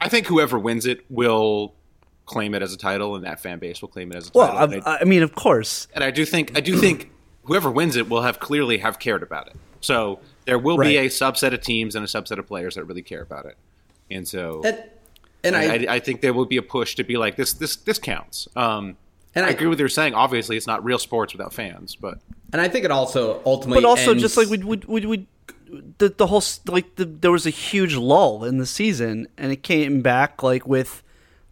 I 0.00 0.08
think 0.08 0.26
whoever 0.26 0.58
wins 0.58 0.86
it 0.86 1.00
will 1.10 1.74
claim 2.26 2.54
it 2.54 2.62
as 2.62 2.72
a 2.72 2.76
title, 2.76 3.14
and 3.16 3.24
that 3.24 3.40
fan 3.40 3.58
base 3.58 3.80
will 3.80 3.88
claim 3.88 4.10
it 4.12 4.16
as 4.16 4.28
a 4.28 4.30
well 4.34 4.48
title. 4.52 4.74
And 4.74 4.82
I- 4.84 4.94
I, 4.96 4.98
I 5.00 5.04
mean 5.04 5.22
of 5.22 5.34
course 5.34 5.88
and 5.94 6.04
I 6.04 6.10
do 6.12 6.24
think 6.24 6.56
I 6.56 6.60
do 6.60 6.76
think 6.78 7.10
whoever 7.44 7.70
wins 7.70 7.96
it 7.96 8.08
will 8.08 8.22
have 8.22 8.38
clearly 8.38 8.78
have 8.78 8.98
cared 8.98 9.22
about 9.22 9.48
it. 9.48 9.56
So 9.80 10.20
there 10.44 10.58
will 10.58 10.78
be 10.78 10.96
a 10.98 11.06
subset 11.06 11.52
of 11.54 11.60
teams 11.62 11.94
and 11.96 12.04
a 12.04 12.08
subset 12.08 12.38
of 12.38 12.46
players 12.46 12.74
that 12.76 12.84
really 12.84 13.02
care 13.02 13.22
about 13.22 13.46
it, 13.46 13.56
and 14.10 14.26
so 14.28 14.62
and, 14.64 14.84
and 15.46 15.56
I, 15.56 15.62
I, 15.64 15.74
I, 15.74 15.94
I 15.96 16.00
think 16.00 16.20
there 16.20 16.32
will 16.32 16.46
be 16.46 16.56
a 16.56 16.62
push 16.62 16.94
to 16.96 17.04
be 17.04 17.16
like 17.16 17.36
this. 17.36 17.52
This 17.54 17.76
this 17.76 17.98
counts. 17.98 18.48
Um, 18.56 18.96
And 19.34 19.44
I, 19.44 19.48
I- 19.48 19.50
agree 19.52 19.66
with 19.68 19.80
you 19.80 19.88
saying. 19.88 20.14
Obviously, 20.14 20.56
it's 20.56 20.66
not 20.66 20.84
real 20.84 20.98
sports 20.98 21.32
without 21.32 21.52
fans, 21.52 21.96
but 21.96 22.18
and 22.52 22.60
I 22.60 22.68
think 22.68 22.84
it 22.84 22.90
also 22.90 23.40
ultimately 23.44 23.82
but 23.82 23.88
also 23.88 24.10
ends- 24.12 24.22
just 24.22 24.36
like 24.36 24.48
we 24.48 24.58
we 24.58 24.76
we, 24.86 25.06
we 25.06 25.26
the 25.98 26.08
the 26.08 26.26
whole 26.28 26.42
like 26.66 26.94
the, 26.96 27.04
there 27.04 27.30
was 27.32 27.46
a 27.46 27.50
huge 27.50 27.96
lull 27.96 28.44
in 28.44 28.58
the 28.58 28.66
season 28.66 29.26
and 29.36 29.50
it 29.52 29.62
came 29.62 30.00
back 30.00 30.42
like 30.42 30.66
with 30.66 31.02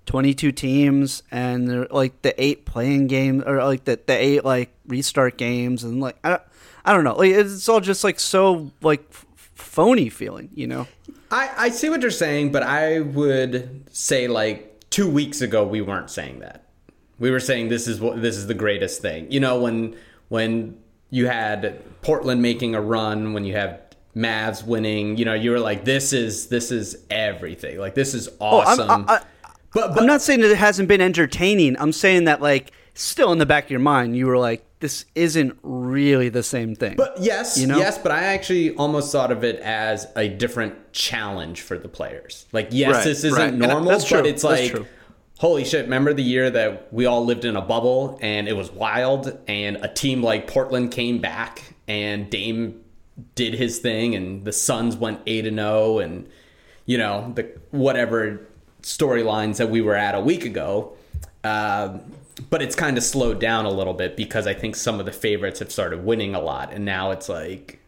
22 0.06 0.52
teams 0.52 1.22
and 1.30 1.90
like 1.90 2.20
the 2.22 2.32
eight 2.42 2.64
playing 2.64 3.06
games 3.08 3.42
or 3.46 3.62
like 3.64 3.84
the, 3.84 3.98
the 4.06 4.12
eight 4.12 4.44
like 4.44 4.70
restart 4.86 5.36
games 5.36 5.82
and 5.82 6.00
like 6.00 6.16
I, 6.22 6.28
don't- 6.30 6.42
I 6.84 6.92
don't 6.92 7.04
know 7.04 7.16
like 7.16 7.30
it's 7.32 7.68
all 7.68 7.80
just 7.80 8.04
like 8.04 8.20
so 8.20 8.70
like 8.82 9.02
f- 9.10 9.24
phony 9.54 10.08
feeling 10.10 10.50
you 10.54 10.66
know 10.66 10.86
I, 11.34 11.50
I 11.56 11.68
see 11.70 11.90
what 11.90 12.00
you're 12.00 12.10
saying, 12.12 12.52
but 12.52 12.62
I 12.62 13.00
would 13.00 13.86
say 13.90 14.28
like 14.28 14.88
two 14.90 15.08
weeks 15.10 15.40
ago 15.40 15.66
we 15.66 15.80
weren't 15.80 16.10
saying 16.10 16.38
that. 16.38 16.68
We 17.18 17.30
were 17.32 17.40
saying 17.40 17.68
this 17.68 17.88
is 17.88 18.00
what 18.00 18.22
this 18.22 18.36
is 18.36 18.46
the 18.46 18.54
greatest 18.54 19.02
thing. 19.02 19.30
You 19.32 19.40
know, 19.40 19.58
when 19.60 19.96
when 20.28 20.78
you 21.10 21.26
had 21.26 21.82
Portland 22.02 22.40
making 22.40 22.74
a 22.74 22.80
run, 22.80 23.32
when 23.32 23.44
you 23.44 23.54
have 23.54 23.80
Mavs 24.14 24.64
winning, 24.64 25.16
you 25.16 25.24
know, 25.24 25.34
you 25.34 25.50
were 25.50 25.58
like, 25.58 25.84
this 25.84 26.12
is 26.12 26.46
this 26.48 26.70
is 26.70 27.04
everything. 27.10 27.78
Like 27.78 27.94
this 27.96 28.14
is 28.14 28.28
Oh, 28.40 28.58
I'm- 28.60 28.80
awesome. 28.80 29.04
I, 29.08 29.14
I, 29.16 29.20
but 29.72 29.88
but 29.94 30.00
I'm 30.02 30.06
not 30.06 30.22
saying 30.22 30.40
that 30.40 30.52
it 30.52 30.56
hasn't 30.58 30.88
been 30.88 31.00
entertaining. 31.00 31.76
I'm 31.80 31.90
saying 31.92 32.24
that 32.24 32.40
like 32.40 32.70
still 32.94 33.32
in 33.32 33.38
the 33.38 33.46
back 33.46 33.64
of 33.64 33.70
your 33.70 33.80
mind, 33.80 34.16
you 34.16 34.26
were 34.28 34.38
like, 34.38 34.64
this 34.80 35.04
isn't 35.14 35.56
really 35.62 36.28
the 36.28 36.42
same 36.42 36.74
thing. 36.74 36.94
But 36.96 37.16
yes, 37.20 37.56
You 37.58 37.66
know? 37.66 37.78
yes, 37.78 37.96
but 37.96 38.12
I 38.12 38.24
actually 38.24 38.74
almost 38.76 39.10
thought 39.12 39.32
of 39.32 39.42
it 39.44 39.56
as 39.60 40.06
a 40.16 40.28
different 40.28 40.92
challenge 40.92 41.62
for 41.62 41.78
the 41.78 41.88
players. 41.88 42.46
Like, 42.52 42.68
yes, 42.70 42.92
Right, 42.96 43.04
this 43.04 43.24
isn't 43.24 43.38
right. 43.38 43.48
And 43.50 43.58
normal, 43.60 43.90
that's 43.90 44.04
true. 44.04 44.18
but 44.18 44.26
it's 44.26 44.42
That's 44.42 44.60
like, 44.62 44.70
true. 44.72 44.86
holy 45.38 45.64
shit! 45.64 45.84
Remember 45.84 46.12
the 46.12 46.22
year 46.22 46.50
that 46.50 46.92
we 46.92 47.06
all 47.06 47.24
lived 47.24 47.44
in 47.44 47.56
a 47.56 47.62
bubble 47.62 48.18
and 48.20 48.46
it 48.48 48.56
was 48.56 48.70
wild, 48.72 49.38
and 49.48 49.78
a 49.82 49.88
team 49.88 50.22
like 50.22 50.46
Portland 50.48 50.90
came 50.92 51.18
back 51.18 51.62
and 51.88 52.28
Dame 52.30 52.80
did 53.36 53.54
his 53.54 53.78
thing, 53.78 54.14
and 54.14 54.44
the 54.44 54.52
Suns 54.52 54.96
went 54.96 55.20
eight 55.26 55.46
and 55.46 55.56
zero, 55.58 55.98
and 56.00 56.28
you 56.84 56.98
know 56.98 57.32
the 57.34 57.42
whatever 57.70 58.46
storylines 58.82 59.56
that 59.56 59.70
we 59.70 59.80
were 59.80 59.94
at 59.94 60.14
a 60.14 60.20
week 60.20 60.44
ago. 60.44 60.92
Um, 61.42 62.00
but 62.50 62.62
it's 62.62 62.74
kind 62.74 62.96
of 62.98 63.04
slowed 63.04 63.38
down 63.40 63.64
a 63.64 63.70
little 63.70 63.94
bit 63.94 64.16
because 64.16 64.46
I 64.46 64.54
think 64.54 64.76
some 64.76 65.00
of 65.00 65.06
the 65.06 65.12
favorites 65.12 65.60
have 65.60 65.70
started 65.70 66.04
winning 66.04 66.34
a 66.34 66.40
lot, 66.40 66.72
and 66.72 66.84
now 66.84 67.10
it's 67.12 67.28
like, 67.28 67.78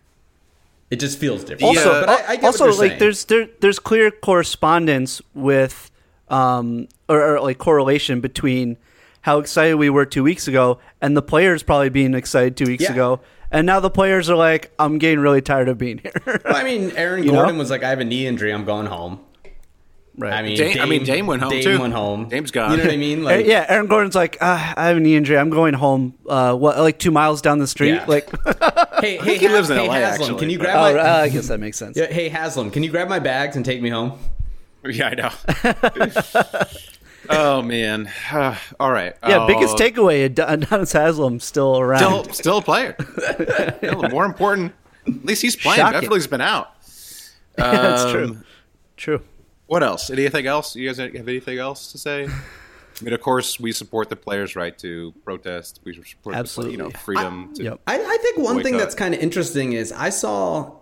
It 0.90 0.96
just 1.00 1.18
feels 1.18 1.42
different. 1.42 1.76
Also, 1.76 2.00
but 2.06 2.08
I, 2.08 2.32
I 2.32 2.36
get 2.36 2.44
also 2.44 2.66
what 2.66 2.72
you're 2.74 2.80
like 2.82 2.90
saying. 2.92 3.00
there's 3.00 3.24
there 3.26 3.48
there's 3.60 3.78
clear 3.78 4.10
correspondence 4.10 5.20
with 5.34 5.90
um 6.28 6.88
or, 7.08 7.34
or 7.36 7.40
like 7.40 7.58
correlation 7.58 8.20
between 8.20 8.76
how 9.22 9.38
excited 9.40 9.74
we 9.76 9.90
were 9.90 10.06
two 10.06 10.22
weeks 10.22 10.46
ago 10.46 10.78
and 11.00 11.16
the 11.16 11.22
players 11.22 11.62
probably 11.64 11.88
being 11.88 12.14
excited 12.14 12.56
two 12.56 12.66
weeks 12.66 12.84
Yeah. 12.84 12.92
ago, 12.92 13.20
and 13.50 13.66
now 13.66 13.80
the 13.80 13.90
players 13.90 14.30
are 14.30 14.36
like, 14.36 14.70
I'm 14.78 14.98
getting 14.98 15.18
really 15.18 15.40
tired 15.42 15.68
of 15.68 15.78
being 15.78 15.98
here. 15.98 16.12
Well, 16.24 16.54
I 16.56 16.62
mean, 16.62 16.92
Aaron 16.94 17.22
You 17.24 17.32
know? 17.32 17.38
Gordon 17.40 17.58
was 17.58 17.68
like, 17.70 17.82
I 17.82 17.88
have 17.90 17.98
a 17.98 18.04
knee 18.04 18.26
injury. 18.28 18.52
I'm 18.52 18.64
going 18.64 18.86
home. 18.86 19.18
Right. 20.18 20.32
I 20.32 20.42
mean, 20.42 20.56
Dame- 20.56 20.80
I 20.80 20.86
mean, 20.86 21.04
Dame 21.04 21.26
went 21.26 21.42
home, 21.42 21.50
Dame 21.50 21.62
too. 21.62 21.78
went 21.78 21.92
home. 21.92 22.28
Dame's 22.30 22.50
gone. 22.50 22.70
You 22.70 22.76
know 22.78 22.84
what 22.84 22.92
I 22.92 22.96
mean? 22.96 23.20
Uh, 23.22 23.24
Like, 23.24 23.46
yeah, 23.46 23.66
Aaron 23.68 23.86
Gordon's 23.86 24.14
like, 24.14 24.38
uh, 24.40 24.72
I 24.76 24.86
have 24.88 24.96
a 24.96 25.00
knee 25.00 25.14
injury. 25.14 25.36
I'm 25.36 25.50
going 25.50 25.74
home. 25.74 26.14
Uh, 26.26 26.54
what, 26.54 26.78
like 26.78 26.98
two 26.98 27.10
miles 27.10 27.42
down 27.42 27.58
the 27.58 27.66
street? 27.66 27.90
Yeah. 27.94 28.04
Like, 28.06 28.28
Hey, 29.00 29.18
hey, 29.18 29.36
he 29.36 29.46
lives 29.48 29.68
in 29.68 29.76
hey, 29.76 29.86
LA, 29.88 29.94
Haslem, 29.94 30.22
actually, 30.22 30.38
can 30.40 30.48
you 30.50 30.58
but- 30.58 30.64
grab 30.64 30.76
oh, 30.76 30.94
my? 30.96 31.00
uh, 31.00 31.16
I 31.24 31.28
guess 31.28 31.48
that 31.48 31.60
makes 31.60 31.76
sense. 31.76 31.96
Yeah, 31.98 32.06
hey 32.06 32.30
Haslem, 32.30 32.70
can 32.70 32.82
you 32.82 32.90
grab 32.90 33.08
my 33.08 33.18
bags 33.18 33.56
and 33.56 33.64
take 33.64 33.82
me 33.82 33.90
home? 33.90 34.18
Yeah, 34.88 35.08
I 35.08 35.14
know. 35.14 35.30
oh 37.28 37.62
man. 37.62 38.08
All 38.80 38.90
right. 38.90 39.14
Yeah, 39.26 39.40
Uh, 39.40 39.46
biggest 39.46 39.76
takeaway: 39.76 40.24
Adonis 40.24 40.92
Haslem 40.92 41.40
still 41.40 41.78
around. 41.78 41.98
Still, 42.24 42.32
still 42.32 42.58
a 42.58 42.62
player. 42.62 42.96
You 43.82 43.90
know, 43.92 44.08
more 44.08 44.24
important, 44.24 44.72
at 45.06 45.24
least 45.24 45.42
he's 45.42 45.56
playing. 45.56 45.78
Shocking. 45.80 46.00
Beverley's 46.02 46.26
been 46.26 46.40
out. 46.40 46.72
That's 47.56 48.04
Um, 48.04 48.12
true. 48.12 48.36
True. 48.96 49.20
What 49.66 49.82
else? 49.82 50.10
Anything 50.10 50.46
else? 50.46 50.76
You 50.76 50.88
guys 50.88 50.98
have 50.98 51.14
anything 51.28 51.58
else 51.58 51.92
to 51.92 51.98
say? 51.98 52.26
I 52.26 53.04
mean, 53.04 53.12
of 53.12 53.20
course, 53.20 53.60
we 53.60 53.72
support 53.72 54.08
the 54.08 54.16
players' 54.16 54.56
right 54.56 54.76
to 54.78 55.12
protest. 55.24 55.80
We 55.84 55.92
support, 55.92 56.34
the, 56.34 56.38
Absolutely. 56.38 56.72
you 56.72 56.78
know, 56.78 56.90
freedom. 56.90 57.52
to, 57.54 57.62
Yep. 57.62 57.80
I, 57.86 57.98
I 57.98 58.18
think 58.22 58.38
one 58.38 58.56
thing 58.62 58.72
Boycott. 58.74 58.78
that's 58.78 58.94
kind 58.94 59.14
of 59.14 59.20
interesting 59.20 59.72
is 59.74 59.92
I 59.92 60.08
saw, 60.10 60.72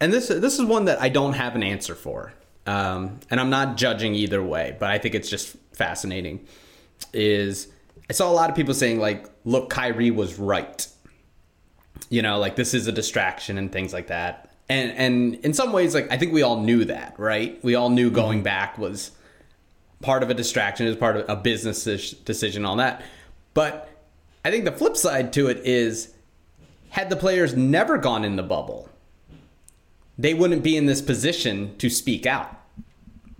and 0.00 0.12
this 0.12 0.28
this 0.28 0.58
is 0.58 0.64
one 0.64 0.84
that 0.86 1.00
I 1.00 1.08
don't 1.08 1.32
have 1.34 1.54
an 1.54 1.62
answer 1.62 1.94
for, 1.94 2.32
um, 2.66 3.20
and 3.30 3.40
I'm 3.40 3.48
not 3.48 3.76
judging 3.76 4.14
either 4.14 4.42
way, 4.42 4.76
but 4.78 4.90
I 4.90 4.98
think 4.98 5.14
it's 5.14 5.30
just 5.30 5.56
fascinating. 5.72 6.46
Is 7.14 7.68
I 8.10 8.12
saw 8.12 8.30
a 8.30 8.34
lot 8.34 8.50
of 8.50 8.56
people 8.56 8.74
saying 8.74 8.98
like, 8.98 9.26
"Look, 9.44 9.70
Kyrie 9.70 10.10
was 10.10 10.38
right," 10.38 10.86
you 12.10 12.20
know, 12.20 12.38
like 12.38 12.56
this 12.56 12.74
is 12.74 12.86
a 12.86 12.92
distraction 12.92 13.56
and 13.56 13.72
things 13.72 13.94
like 13.94 14.08
that. 14.08 14.49
And 14.70 14.92
and 14.92 15.34
in 15.44 15.52
some 15.52 15.72
ways, 15.72 15.94
like 15.94 16.10
I 16.12 16.16
think 16.16 16.32
we 16.32 16.42
all 16.42 16.60
knew 16.60 16.84
that, 16.84 17.16
right? 17.18 17.62
We 17.64 17.74
all 17.74 17.90
knew 17.90 18.08
going 18.08 18.38
mm-hmm. 18.38 18.44
back 18.44 18.78
was 18.78 19.10
part 20.00 20.22
of 20.22 20.30
a 20.30 20.34
distraction, 20.34 20.86
is 20.86 20.96
part 20.96 21.16
of 21.16 21.28
a 21.28 21.34
business 21.34 21.84
decision 21.84 22.64
on 22.64 22.78
that. 22.78 23.02
But 23.52 23.90
I 24.44 24.50
think 24.52 24.64
the 24.64 24.72
flip 24.72 24.96
side 24.96 25.32
to 25.32 25.48
it 25.48 25.58
is 25.64 26.14
had 26.90 27.10
the 27.10 27.16
players 27.16 27.56
never 27.56 27.98
gone 27.98 28.24
in 28.24 28.36
the 28.36 28.44
bubble, 28.44 28.88
they 30.16 30.34
wouldn't 30.34 30.62
be 30.62 30.76
in 30.76 30.86
this 30.86 31.02
position 31.02 31.76
to 31.78 31.90
speak 31.90 32.24
out. 32.24 32.56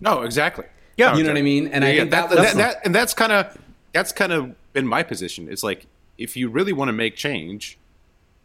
No, 0.01 0.23
exactly. 0.23 0.67
Yeah, 0.97 1.17
you 1.17 1.23
know 1.23 1.31
what 1.31 1.39
I 1.39 1.43
mean? 1.43 1.69
And 1.69 1.85
I 1.85 1.97
think 1.97 2.11
that, 2.11 2.29
was 2.29 2.39
that, 2.39 2.57
that- 2.57 2.77
and 2.85 2.93
that's 2.93 3.15
kind 3.15 3.31
of 3.31 3.57
that's 3.93 4.11
kind 4.11 4.33
of 4.33 4.55
been 4.73 4.87
my 4.87 5.05
position. 5.05 5.49
It's 5.49 5.63
like 5.63 5.87
if 6.19 6.37
you 6.37 6.49
really 6.49 6.73
want 6.73 6.89
to 6.89 6.93
make 6.93 7.15
change, 7.15 7.79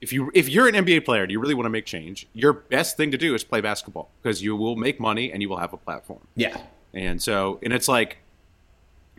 if 0.05 0.13
you 0.13 0.31
if 0.33 0.45
you're 0.53 0.67
an 0.67 0.75
NBA 0.85 1.03
player 1.05 1.23
and 1.23 1.31
you 1.31 1.39
really 1.39 1.55
want 1.59 1.65
to 1.65 1.69
make 1.77 1.85
change, 1.85 2.27
your 2.33 2.53
best 2.53 2.95
thing 2.97 3.09
to 3.11 3.17
do 3.17 3.33
is 3.37 3.43
play 3.43 3.61
basketball 3.61 4.07
because 4.21 4.37
you 4.45 4.55
will 4.55 4.75
make 4.75 4.99
money 4.99 5.31
and 5.31 5.41
you 5.41 5.49
will 5.49 5.57
have 5.65 5.73
a 5.73 5.77
platform. 5.87 6.21
yeah. 6.35 6.57
And 6.93 7.21
so, 7.21 7.59
and 7.63 7.73
it's 7.73 7.89
like 7.89 8.11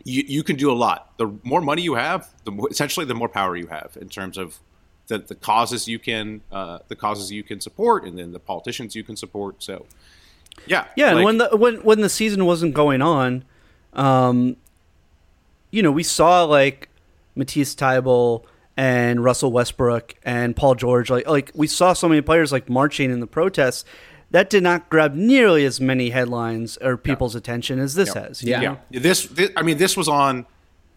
you 0.03 0.23
you 0.35 0.41
can 0.43 0.55
do 0.55 0.71
a 0.71 0.77
lot. 0.85 0.99
The 1.17 1.27
more 1.43 1.61
money 1.61 1.81
you 1.83 1.95
have, 1.95 2.21
the 2.45 2.51
more, 2.51 2.67
essentially 2.71 3.05
the 3.05 3.13
more 3.21 3.29
power 3.29 3.55
you 3.55 3.67
have 3.67 3.97
in 4.01 4.09
terms 4.09 4.37
of 4.37 4.59
the, 5.09 5.17
the 5.19 5.35
causes 5.35 5.87
you 5.87 5.99
can 5.99 6.41
uh, 6.51 6.79
the 6.87 6.95
causes 6.95 7.31
you 7.31 7.43
can 7.43 7.59
support, 7.61 8.03
and 8.05 8.17
then 8.17 8.31
the 8.31 8.39
politicians 8.39 8.95
you 8.95 9.03
can 9.03 9.15
support. 9.15 9.61
So, 9.61 9.85
yeah, 10.65 10.85
Yeah, 10.95 11.07
and 11.09 11.15
like- 11.17 11.25
when 11.25 11.37
the 11.37 11.49
when 11.63 11.75
when 11.89 11.99
the 12.01 12.09
season 12.09 12.45
wasn't 12.45 12.73
going 12.73 13.01
on, 13.03 13.43
um, 13.93 14.55
you 15.69 15.83
know, 15.83 15.91
we 15.91 16.03
saw 16.03 16.43
like 16.45 16.89
Matisse 17.35 17.75
Thybulle 17.75 18.43
and 18.77 19.23
Russell 19.23 19.51
Westbrook 19.51 20.13
and 20.23 20.55
Paul 20.55 20.75
George, 20.75 21.09
like 21.09 21.27
like 21.27 21.51
we 21.55 21.67
saw 21.67 21.91
so 21.93 22.07
many 22.07 22.21
players 22.21 22.51
like 22.51 22.69
marching 22.69 23.11
in 23.11 23.19
the 23.19 23.27
protests. 23.27 23.83
That 24.31 24.49
did 24.49 24.61
not 24.61 24.89
grab 24.89 25.15
nearly 25.15 25.63
as 25.63 25.79
many 25.79 26.09
headlines 26.09 26.75
or 26.77 26.97
people's 26.97 27.33
attention 27.33 27.79
as 27.79 27.95
this 27.95 28.13
has. 28.13 28.43
you 28.43 28.51
Yeah. 28.51 28.59
know? 28.59 28.77
Yeah, 28.89 28.99
this, 28.99 29.25
this 29.27 29.51
I 29.55 29.61
mean, 29.61 29.77
this 29.77 29.95
was 29.95 30.09
on 30.09 30.45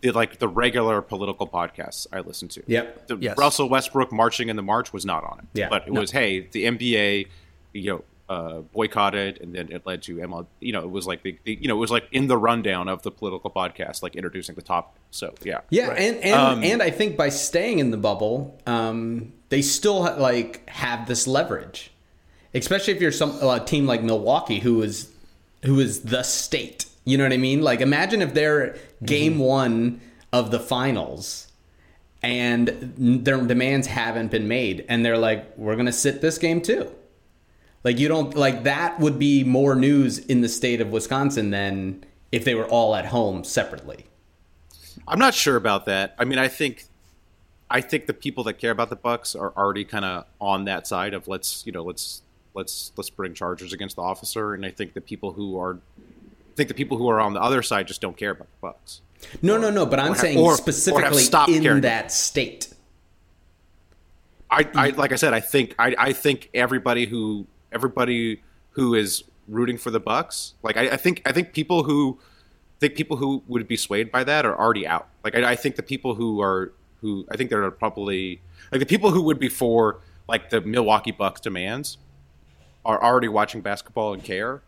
the 0.01 0.11
like 0.11 0.41
the 0.41 0.49
regular 0.49 1.01
political 1.01 1.47
podcasts 1.47 2.09
I 2.13 2.21
listened 2.21 2.51
to. 2.53 2.63
Yep. 2.67 3.07
The 3.07 3.17
Yes. 3.19 3.39
Russell 3.39 3.69
Westbrook 3.69 4.11
marching 4.13 4.49
in 4.49 4.57
the 4.57 4.63
march 4.65 4.93
was 4.93 5.07
not 5.07 5.23
on 5.23 5.39
it. 5.39 5.45
Yeah. 5.55 5.69
but 5.69 5.87
it 5.87 5.93
was 5.93 6.11
hey, 6.11 6.41
the 6.51 6.65
NBA, 6.65 7.29
you 7.73 7.93
know, 7.93 8.05
uh, 8.31 8.61
boycotted, 8.61 9.41
and 9.41 9.53
then 9.53 9.73
it 9.73 9.85
led 9.85 10.03
to 10.05 10.19
ML. 10.19 10.47
You 10.61 10.73
know, 10.73 10.83
it 10.83 10.91
was 10.91 11.05
like 11.05 11.25
the, 11.25 11.37
the 11.43 11.59
you 11.61 11.67
know 11.67 11.75
it 11.75 11.81
was 11.81 11.91
like 11.91 12.07
in 12.13 12.29
the 12.29 12.39
rundown 12.39 12.89
of 12.89 13.03
the 13.03 13.11
political 13.11 13.51
podcast, 13.51 14.05
like 14.05 14.15
introducing 14.15 14.55
the 14.55 14.63
topic. 14.63 15.03
So 15.11 15.35
yeah, 15.43 15.63
Yeah, 15.69 15.91
and 15.91 16.17
and, 16.19 16.35
Um, 16.35 16.63
and 16.63 16.81
I 16.81 16.91
think 16.91 17.17
by 17.17 17.29
staying 17.29 17.81
in 17.81 17.91
the 17.91 17.97
bubble, 17.97 18.57
um, 18.67 19.33
they 19.49 19.63
still 19.63 20.03
like 20.17 20.69
have 20.71 21.09
this 21.09 21.27
leverage, 21.27 21.91
especially 22.55 22.95
if 22.95 23.03
you're 23.03 23.11
some 23.11 23.33
a 23.43 23.59
team 23.59 23.85
like 23.85 24.05
Milwaukee, 24.05 24.61
who 24.61 24.81
is 24.83 25.11
who 25.65 25.81
is 25.81 26.03
the 26.03 26.23
state. 26.23 26.87
You 27.05 27.19
know 27.19 27.25
what 27.25 27.33
I 27.33 27.39
mean? 27.39 27.63
Like, 27.63 27.81
imagine 27.81 28.23
if 28.23 28.33
they're 28.33 28.77
game 29.05 29.41
one 29.41 30.01
of 30.33 30.53
the 30.53 30.61
finals, 30.61 31.49
and 32.23 32.95
their 32.97 33.43
demands 33.45 33.89
haven't 33.89 34.31
been 34.31 34.47
made, 34.47 34.85
and 34.89 35.05
they're 35.05 35.19
like, 35.19 35.59
"We're 35.59 35.75
gonna 35.75 35.93
sit 35.93 36.21
this 36.21 36.39
game 36.39 36.61
too." 36.61 36.95
Like, 37.83 37.99
you 37.99 38.09
don't 38.09 38.35
like 38.37 38.65
that 38.65 39.01
would 39.01 39.19
be 39.19 39.43
more 39.45 39.75
news 39.75 40.19
in 40.19 40.43
the 40.43 40.49
state 40.49 40.81
of 40.81 40.91
Wisconsin 40.91 41.51
than 41.51 42.05
if 42.31 42.45
they 42.45 42.55
were 42.55 42.67
all 42.67 42.95
at 42.95 43.07
home 43.07 43.43
separately. 43.45 44.05
I'm 45.09 45.19
not 45.19 45.35
sure 45.35 45.57
about 45.57 45.87
that. 45.87 46.15
I 46.19 46.25
mean, 46.25 46.39
I 46.39 46.49
think, 46.49 46.85
I 47.71 47.81
think 47.81 48.07
the 48.07 48.13
people 48.15 48.45
that 48.45 48.55
care 48.55 48.71
about 48.71 48.91
the 48.91 48.97
Bucks 48.97 49.35
are 49.35 49.53
already 49.57 49.85
kind 49.85 50.05
of 50.05 50.27
on 50.41 50.65
that 50.67 50.87
side 50.87 51.15
of 51.15 51.27
let's, 51.27 51.65
you 51.65 51.73
know, 51.73 51.83
let's 51.83 52.23
let's 52.53 52.93
let's 52.97 53.11
bring 53.11 53.33
charges 53.33 53.73
against 53.73 53.97
the 53.97 54.03
officer, 54.03 54.55
and 54.55 54.67
I 54.67 54.71
think 54.71 54.93
the 54.93 55.01
people 55.01 55.33
who 55.33 55.59
are, 55.59 55.75
I 55.75 56.57
think 56.57 56.69
the 56.69 56.75
people 56.75 56.99
who 56.99 57.09
are 57.09 57.21
on 57.21 57.33
the 57.33 57.41
other 57.41 57.63
side 57.63 57.87
just 57.87 58.01
don't 58.01 58.17
care 58.17 58.31
about 58.33 58.49
the 58.49 58.59
Bucks. 58.61 59.01
No, 59.41 59.57
no, 59.57 59.71
no. 59.71 59.87
But 59.87 60.01
I'm 60.01 60.13
or 60.13 60.17
saying 60.17 60.39
or- 60.39 60.53
or 60.53 60.57
specifically 60.57 61.23
stopped 61.23 61.51
in 61.51 61.63
caring. 61.63 61.81
that 61.83 62.13
state. 62.13 62.69
I, 64.51 64.69
I 64.75 64.89
like 64.91 65.13
I 65.13 65.17
said, 65.17 65.33
I 65.33 65.41
think 65.41 65.75
I, 65.79 65.95
I 65.97 66.13
think 66.13 66.51
everybody 66.53 67.07
who 67.07 67.47
everybody 67.73 68.43
who 68.71 68.95
is 68.95 69.25
rooting 69.49 69.79
for 69.79 69.91
the 69.91 70.01
Bucks, 70.01 70.55
like 70.63 70.77
I, 70.77 70.91
I 70.91 70.97
think 70.97 71.23
I 71.25 71.33
think 71.33 71.53
people 71.53 71.85
who 71.85 72.19
think 72.81 72.95
people 72.95 73.17
who 73.17 73.43
would 73.47 73.69
be 73.69 73.77
swayed 73.77 74.11
by 74.11 74.25
that 74.25 74.45
are 74.45 74.59
already 74.59 74.87
out. 74.87 75.09
Like 75.23 75.35
I, 75.35 75.53
I 75.53 75.57
think 75.57 75.77
the 75.77 75.83
people 75.83 76.15
who 76.15 76.41
are 76.41 76.73
who 77.01 77.27
I 77.31 77.37
think 77.37 77.51
there 77.51 77.63
are 77.63 77.71
probably 77.71 78.41
like 78.73 78.81
the 78.81 78.87
people 78.87 79.11
who 79.11 79.23
would 79.23 79.39
be 79.39 79.49
for 79.49 80.01
like 80.29 80.51
the 80.51 80.61
Milwaukee 80.61 81.13
Bucks 81.13 81.41
demands 81.41 81.99
are 82.85 83.03
already 83.03 83.29
watching 83.29 83.61
basketball 83.61 84.15
and 84.15 84.25
care. 84.25 84.63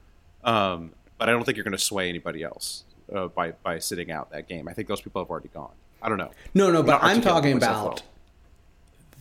Um, 0.45 0.93
but 1.19 1.29
I 1.29 1.33
don't 1.33 1.45
think 1.45 1.57
you're 1.57 1.65
going 1.65 1.73
to 1.73 1.79
sway 1.79 2.09
anybody 2.09 2.43
else 2.43 2.85
uh, 3.15 3.29
by 3.29 3.53
by 3.53 3.79
sitting 3.79 4.11
out 4.11 4.31
that 4.33 4.49
game. 4.49 4.69
I 4.69 4.73
think 4.73 4.88
those 4.88 5.01
people 5.01 5.23
have 5.23 5.31
already 5.31 5.49
gone. 5.49 5.73
I 6.03 6.09
don't 6.09 6.19
know. 6.19 6.33
No, 6.53 6.71
no, 6.71 6.83
but 6.83 7.03
I'm 7.03 7.21
talking 7.21 7.57
about 7.57 7.85
well. 7.85 7.99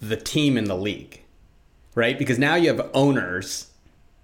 the 0.02 0.18
team 0.18 0.58
in 0.58 0.66
the 0.66 0.76
league, 0.76 1.22
right? 1.94 2.18
Because 2.18 2.40
now 2.40 2.56
you 2.56 2.70
have 2.76 2.90
owners 2.94 3.71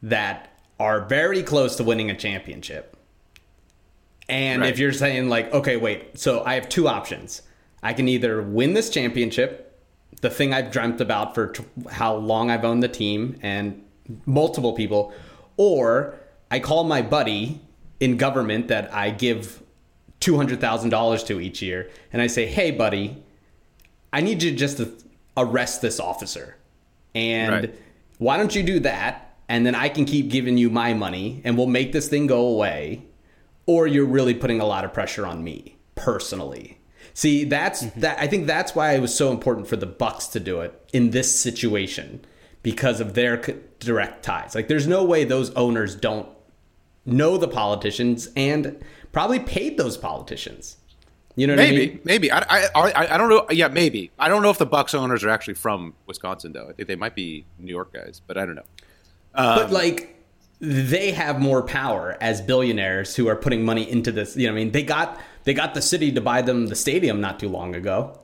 that 0.01 0.49
are 0.79 1.01
very 1.05 1.41
close 1.43 1.75
to 1.77 1.83
winning 1.83 2.09
a 2.09 2.15
championship. 2.15 2.95
And 4.29 4.61
Right. 4.61 4.69
if 4.71 4.79
you're 4.79 4.93
saying, 4.93 5.29
like, 5.29 5.51
okay, 5.53 5.77
wait, 5.77 6.19
so 6.19 6.43
I 6.45 6.55
have 6.55 6.67
two 6.69 6.87
options. 6.87 7.41
I 7.81 7.93
can 7.93 8.07
either 8.07 8.41
win 8.41 8.73
this 8.73 8.89
championship, 8.89 9.79
the 10.21 10.29
thing 10.29 10.53
I've 10.53 10.71
dreamt 10.71 10.99
about 10.99 11.33
for 11.33 11.47
t- 11.47 11.63
how 11.91 12.15
long 12.15 12.51
I've 12.51 12.65
owned 12.65 12.83
the 12.83 12.87
team 12.89 13.37
and 13.41 13.81
multiple 14.25 14.73
people, 14.73 15.13
or 15.55 16.15
I 16.51 16.59
call 16.59 16.83
my 16.83 17.01
buddy 17.01 17.61
in 17.99 18.17
government 18.17 18.67
that 18.67 18.93
I 18.93 19.09
give 19.11 19.61
$200,000 20.19 21.23
to 21.27 21.39
each 21.39 21.61
year 21.61 21.89
and 22.11 22.21
I 22.21 22.27
say, 22.27 22.45
hey, 22.45 22.71
buddy, 22.71 23.23
I 24.11 24.21
need 24.21 24.41
you 24.43 24.51
just 24.51 24.77
to 24.77 24.91
arrest 25.35 25.81
this 25.81 25.99
officer. 25.99 26.57
And 27.15 27.51
Right. 27.53 27.75
why 28.17 28.37
don't 28.37 28.53
you 28.55 28.63
do 28.63 28.79
that? 28.81 29.26
And 29.49 29.65
then 29.65 29.75
I 29.75 29.89
can 29.89 30.05
keep 30.05 30.29
giving 30.29 30.57
you 30.57 30.69
my 30.69 30.93
money 30.93 31.41
and 31.43 31.57
we'll 31.57 31.67
make 31.67 31.91
this 31.91 32.09
thing 32.09 32.27
go 32.27 32.45
away. 32.45 33.03
Or 33.65 33.87
you're 33.87 34.05
really 34.05 34.33
putting 34.33 34.61
a 34.61 34.65
lot 34.65 34.85
of 34.85 34.93
pressure 34.93 35.25
on 35.25 35.43
me 35.43 35.77
personally. 35.95 36.79
See, 37.13 37.43
that's 37.45 37.83
mm-hmm. 37.83 37.99
that 38.01 38.19
I 38.19 38.27
think 38.27 38.47
that's 38.47 38.75
why 38.75 38.93
it 38.93 39.01
was 39.01 39.13
so 39.13 39.31
important 39.31 39.67
for 39.67 39.75
the 39.75 39.85
Bucks 39.85 40.27
to 40.27 40.39
do 40.39 40.61
it 40.61 40.79
in 40.93 41.11
this 41.11 41.37
situation 41.37 42.23
because 42.63 42.99
of 42.99 43.13
their 43.13 43.37
direct 43.79 44.23
ties. 44.23 44.53
Like 44.55 44.67
there's 44.67 44.87
no 44.87 45.03
way 45.03 45.23
those 45.23 45.51
owners 45.51 45.95
don't 45.95 46.27
know 47.05 47.37
the 47.37 47.47
politicians 47.47 48.29
and 48.35 48.83
probably 49.11 49.39
paid 49.39 49.77
those 49.77 49.97
politicians. 49.97 50.77
You 51.35 51.45
know 51.45 51.53
what 51.53 51.59
I 51.59 51.71
Maybe, 51.71 51.87
mean? 51.87 51.99
maybe. 52.03 52.31
I, 52.31 52.39
I, 52.73 53.13
I 53.13 53.17
don't 53.17 53.29
know. 53.29 53.45
Yeah, 53.51 53.67
maybe. 53.67 54.09
I 54.17 54.27
don't 54.27 54.41
know 54.41 54.49
if 54.49 54.57
the 54.57 54.65
Bucks 54.65 54.95
owners 54.95 55.23
are 55.23 55.29
actually 55.29 55.53
from 55.53 55.93
Wisconsin, 56.07 56.51
though. 56.51 56.67
I 56.67 56.73
think 56.73 56.87
they 56.87 56.95
might 56.95 57.13
be 57.13 57.45
New 57.59 57.71
York 57.71 57.93
guys, 57.93 58.23
but 58.25 58.39
I 58.39 58.45
don't 58.45 58.55
know. 58.55 58.63
But 59.37 59.71
like 59.71 60.15
they 60.59 61.11
have 61.11 61.39
more 61.39 61.61
power 61.63 62.17
as 62.19 62.41
billionaires 62.41 63.15
who 63.15 63.27
are 63.27 63.35
putting 63.35 63.63
money 63.63 63.89
into 63.89 64.11
this. 64.11 64.35
You 64.35 64.47
know, 64.47 64.53
what 64.53 64.59
I 64.59 64.63
mean, 64.63 64.71
they 64.71 64.83
got 64.83 65.19
they 65.43 65.53
got 65.53 65.73
the 65.73 65.81
city 65.81 66.11
to 66.11 66.21
buy 66.21 66.41
them 66.41 66.67
the 66.67 66.75
stadium 66.75 67.21
not 67.21 67.39
too 67.39 67.47
long 67.49 67.75
ago. 67.75 68.19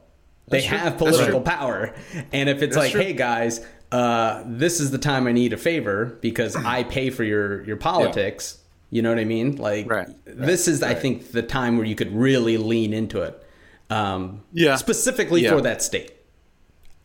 They 0.50 0.58
That's 0.60 0.70
have 0.72 0.98
political 0.98 1.40
power, 1.42 1.94
and 2.34 2.50
if 2.50 2.62
it's 2.62 2.76
That's 2.76 2.78
like, 2.88 2.92
true. 2.92 3.02
hey 3.02 3.14
guys, 3.14 3.66
uh, 3.94 4.44
this 4.46 4.80
is 4.82 4.92
the 4.92 4.98
time 4.98 5.26
I 5.28 5.32
need 5.32 5.54
a 5.54 5.58
favor 5.58 6.18
because 6.22 6.56
I 6.58 6.84
pay 6.84 7.10
for 7.12 7.24
your 7.24 7.64
your 7.66 7.78
politics. 7.78 8.58
You 8.90 9.02
know 9.02 9.10
what 9.10 9.18
I 9.20 9.24
mean? 9.26 9.56
Like, 9.56 9.88
this 10.26 10.68
is, 10.68 10.84
I 10.84 10.94
think, 10.94 11.32
the 11.32 11.42
time 11.42 11.78
where 11.78 11.86
you 11.86 11.96
could 11.96 12.14
really 12.14 12.58
lean 12.58 12.94
into 12.94 13.24
it. 13.24 13.44
Um, 13.90 14.44
Yeah. 14.54 14.76
specifically 14.76 15.42
Yeah. 15.42 15.50
for 15.52 15.62
that 15.62 15.82
state. 15.82 16.12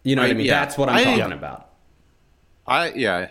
You 0.03 0.15
know 0.15 0.21
what 0.23 0.31
I 0.31 0.35
mean? 0.35 0.45
yeah. 0.47 0.61
That's 0.61 0.77
what 0.77 0.91
I'm 0.91 0.97
I- 0.97 1.05
talking 1.05 1.19
yeah. 1.21 1.33
about. 1.35 1.69
I 2.67 2.91
yeah, 2.91 3.29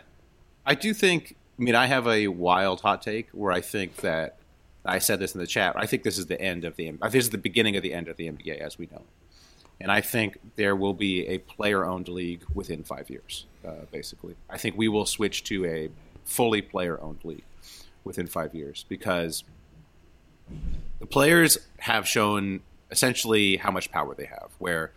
I 0.68 0.76
do 0.76 0.94
think. 0.94 1.36
I 1.58 1.64
mean, 1.64 1.74
I 1.74 1.88
have 1.88 2.08
a 2.08 2.28
wild 2.28 2.82
hot 2.82 3.02
take 3.02 3.30
where 3.32 3.52
I 3.52 3.62
think 3.62 3.96
that 3.98 4.38
I 4.86 5.00
said 5.00 5.20
this 5.20 5.34
in 5.34 5.40
the 5.40 5.48
chat. 5.48 5.74
I 5.76 5.88
think 5.88 6.04
this 6.04 6.20
is 6.20 6.28
the 6.28 6.40
end 6.40 6.66
of 6.66 6.76
the. 6.76 6.92
This 7.10 7.24
is 7.26 7.30
the 7.32 7.38
beginning 7.38 7.78
of 7.78 7.84
the 7.84 7.94
end 7.94 8.10
of 8.10 8.18
the 8.18 8.28
NBA 8.28 8.60
as 8.60 8.78
we 8.78 8.88
know, 8.92 8.98
it. 8.98 9.82
and 9.82 9.92
I 9.92 10.02
think 10.02 10.38
there 10.58 10.76
will 10.76 10.94
be 10.94 11.26
a 11.28 11.40
player-owned 11.40 12.10
league 12.10 12.44
within 12.54 12.84
five 12.84 13.10
years. 13.10 13.46
Uh, 13.66 13.86
basically, 13.92 14.36
I 14.50 14.58
think 14.58 14.78
we 14.78 14.90
will 14.90 15.06
switch 15.06 15.46
to 15.46 15.66
a 15.66 15.90
fully 16.26 16.62
player-owned 16.62 17.24
league 17.24 17.46
within 18.04 18.28
five 18.28 18.54
years 18.54 18.86
because 18.90 19.46
the 21.00 21.06
players 21.06 21.58
have 21.80 22.08
shown 22.08 22.60
essentially 22.92 23.58
how 23.58 23.72
much 23.72 23.90
power 23.90 24.14
they 24.14 24.26
have. 24.26 24.52
Where 24.60 24.92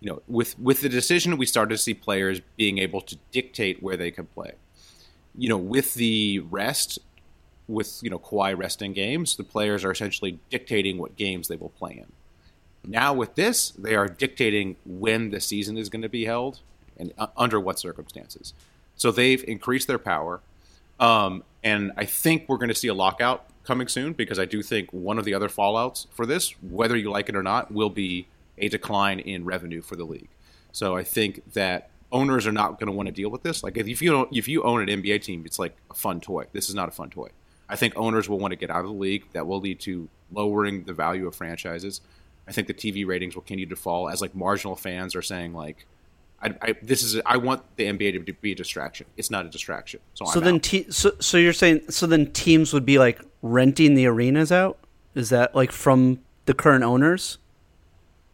you 0.00 0.10
know, 0.10 0.22
with 0.26 0.58
with 0.58 0.80
the 0.80 0.88
decision, 0.88 1.36
we 1.36 1.44
started 1.44 1.74
to 1.74 1.78
see 1.78 1.92
players 1.92 2.40
being 2.56 2.78
able 2.78 3.02
to 3.02 3.16
dictate 3.30 3.82
where 3.82 3.98
they 3.98 4.10
can 4.10 4.26
play. 4.26 4.54
You 5.36 5.48
know, 5.48 5.56
with 5.56 5.94
the 5.94 6.40
rest, 6.40 6.98
with 7.68 8.00
you 8.02 8.10
know 8.10 8.18
Kawhi 8.18 8.56
resting 8.56 8.92
games, 8.92 9.36
the 9.36 9.44
players 9.44 9.84
are 9.84 9.90
essentially 9.90 10.38
dictating 10.50 10.98
what 10.98 11.16
games 11.16 11.48
they 11.48 11.56
will 11.56 11.70
play 11.70 11.92
in. 11.92 12.12
Now 12.88 13.12
with 13.12 13.34
this, 13.34 13.70
they 13.70 13.94
are 13.94 14.08
dictating 14.08 14.76
when 14.84 15.30
the 15.30 15.40
season 15.40 15.76
is 15.76 15.88
going 15.88 16.02
to 16.02 16.08
be 16.08 16.24
held 16.24 16.60
and 16.96 17.12
uh, 17.18 17.26
under 17.36 17.58
what 17.58 17.78
circumstances. 17.78 18.54
So 18.94 19.10
they've 19.10 19.44
increased 19.44 19.88
their 19.88 19.98
power, 19.98 20.40
um, 20.98 21.42
and 21.62 21.92
I 21.96 22.04
think 22.04 22.44
we're 22.48 22.56
going 22.56 22.68
to 22.68 22.74
see 22.74 22.88
a 22.88 22.94
lockout 22.94 23.46
coming 23.64 23.88
soon 23.88 24.12
because 24.12 24.38
I 24.38 24.44
do 24.44 24.62
think 24.62 24.92
one 24.92 25.18
of 25.18 25.24
the 25.24 25.34
other 25.34 25.48
fallouts 25.48 26.06
for 26.12 26.24
this, 26.24 26.50
whether 26.62 26.96
you 26.96 27.10
like 27.10 27.28
it 27.28 27.36
or 27.36 27.42
not, 27.42 27.72
will 27.72 27.90
be 27.90 28.28
a 28.56 28.68
decline 28.68 29.18
in 29.18 29.44
revenue 29.44 29.82
for 29.82 29.96
the 29.96 30.04
league. 30.04 30.28
So 30.72 30.96
I 30.96 31.02
think 31.02 31.52
that 31.52 31.90
owners 32.12 32.46
are 32.46 32.52
not 32.52 32.78
going 32.78 32.86
to 32.86 32.92
want 32.92 33.06
to 33.06 33.12
deal 33.12 33.30
with 33.30 33.42
this. 33.42 33.62
Like 33.62 33.76
if 33.76 34.00
you 34.00 34.10
don't, 34.10 34.34
if 34.34 34.48
you 34.48 34.62
own 34.62 34.88
an 34.88 35.02
NBA 35.02 35.22
team, 35.22 35.42
it's 35.44 35.58
like 35.58 35.76
a 35.90 35.94
fun 35.94 36.20
toy. 36.20 36.46
This 36.52 36.68
is 36.68 36.74
not 36.74 36.88
a 36.88 36.92
fun 36.92 37.10
toy. 37.10 37.28
I 37.68 37.76
think 37.76 37.94
owners 37.96 38.28
will 38.28 38.38
want 38.38 38.52
to 38.52 38.56
get 38.56 38.70
out 38.70 38.80
of 38.80 38.86
the 38.86 38.92
league. 38.92 39.24
That 39.32 39.46
will 39.46 39.60
lead 39.60 39.80
to 39.80 40.08
lowering 40.30 40.84
the 40.84 40.92
value 40.92 41.26
of 41.26 41.34
franchises. 41.34 42.00
I 42.48 42.52
think 42.52 42.68
the 42.68 42.74
TV 42.74 43.06
ratings 43.06 43.34
will 43.34 43.42
continue 43.42 43.66
to 43.66 43.76
fall 43.76 44.08
as 44.08 44.20
like 44.22 44.34
marginal 44.34 44.76
fans 44.76 45.16
are 45.16 45.22
saying 45.22 45.52
like, 45.52 45.86
I, 46.40 46.54
I 46.62 46.74
this 46.82 47.02
is 47.02 47.20
I 47.26 47.38
want 47.38 47.62
the 47.76 47.84
NBA 47.84 48.26
to 48.26 48.32
be 48.34 48.52
a 48.52 48.54
distraction. 48.54 49.06
It's 49.16 49.30
not 49.30 49.46
a 49.46 49.48
distraction. 49.48 50.00
So, 50.14 50.26
So 50.26 50.40
then, 50.40 50.60
te- 50.60 50.90
so 50.90 51.12
so 51.18 51.38
you're 51.38 51.52
saying 51.52 51.90
so 51.90 52.06
then 52.06 52.30
teams 52.32 52.72
would 52.72 52.86
be 52.86 52.98
like 52.98 53.20
renting 53.42 53.94
the 53.94 54.06
arenas 54.06 54.52
out? 54.52 54.78
Is 55.14 55.30
that 55.30 55.54
like 55.54 55.72
from 55.72 56.20
the 56.44 56.54
current 56.54 56.84
owners? 56.84 57.38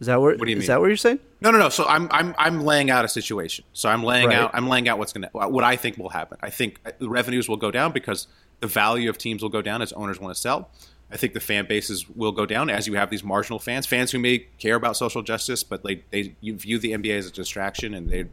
Is 0.00 0.08
that 0.08 0.20
what? 0.20 0.38
What 0.38 0.46
do 0.46 0.50
you 0.50 0.56
is 0.56 0.62
mean? 0.62 0.66
that 0.66 0.80
what 0.80 0.88
you're 0.88 0.96
saying? 0.96 1.20
No, 1.42 1.50
no, 1.50 1.58
no. 1.58 1.68
So 1.68 1.84
I'm 1.86 2.08
I'm 2.10 2.34
I'm 2.38 2.60
laying 2.64 2.90
out 2.90 3.04
a 3.04 3.08
situation. 3.08 3.64
So 3.72 3.88
I'm 3.88 4.02
laying 4.02 4.28
Right. 4.28 4.38
out 4.38 4.50
I'm 4.54 4.68
laying 4.68 4.88
out 4.88 4.98
what's 4.98 5.12
gonna 5.12 5.28
what 5.32 5.64
I 5.64 5.76
think 5.76 5.98
will 5.98 6.08
happen. 6.10 6.38
I 6.40 6.50
think 6.50 6.80
the 6.98 7.08
revenues 7.08 7.48
will 7.48 7.56
go 7.56 7.70
down 7.70 7.92
because 7.92 8.28
the 8.60 8.66
value 8.66 9.10
of 9.10 9.18
teams 9.18 9.42
will 9.42 9.48
go 9.50 9.60
down 9.62 9.82
as 9.82 9.92
owners 9.92 10.20
want 10.20 10.34
to 10.34 10.40
sell. 10.40 10.70
I 11.10 11.16
think 11.16 11.34
the 11.34 11.40
fan 11.40 11.66
bases 11.66 12.08
will 12.08 12.32
go 12.32 12.46
down 12.46 12.70
as 12.70 12.86
you 12.86 12.94
have 12.94 13.10
these 13.10 13.22
marginal 13.22 13.58
fans, 13.58 13.84
fans 13.86 14.12
who 14.12 14.18
may 14.18 14.38
care 14.58 14.76
about 14.76 14.96
social 14.96 15.20
justice, 15.22 15.62
but 15.64 15.82
they 15.84 16.04
they 16.10 16.34
you 16.40 16.56
view 16.56 16.78
the 16.78 16.92
NBA 16.92 17.18
as 17.18 17.26
a 17.26 17.32
distraction 17.32 17.92
and 17.94 18.08
they 18.08 18.24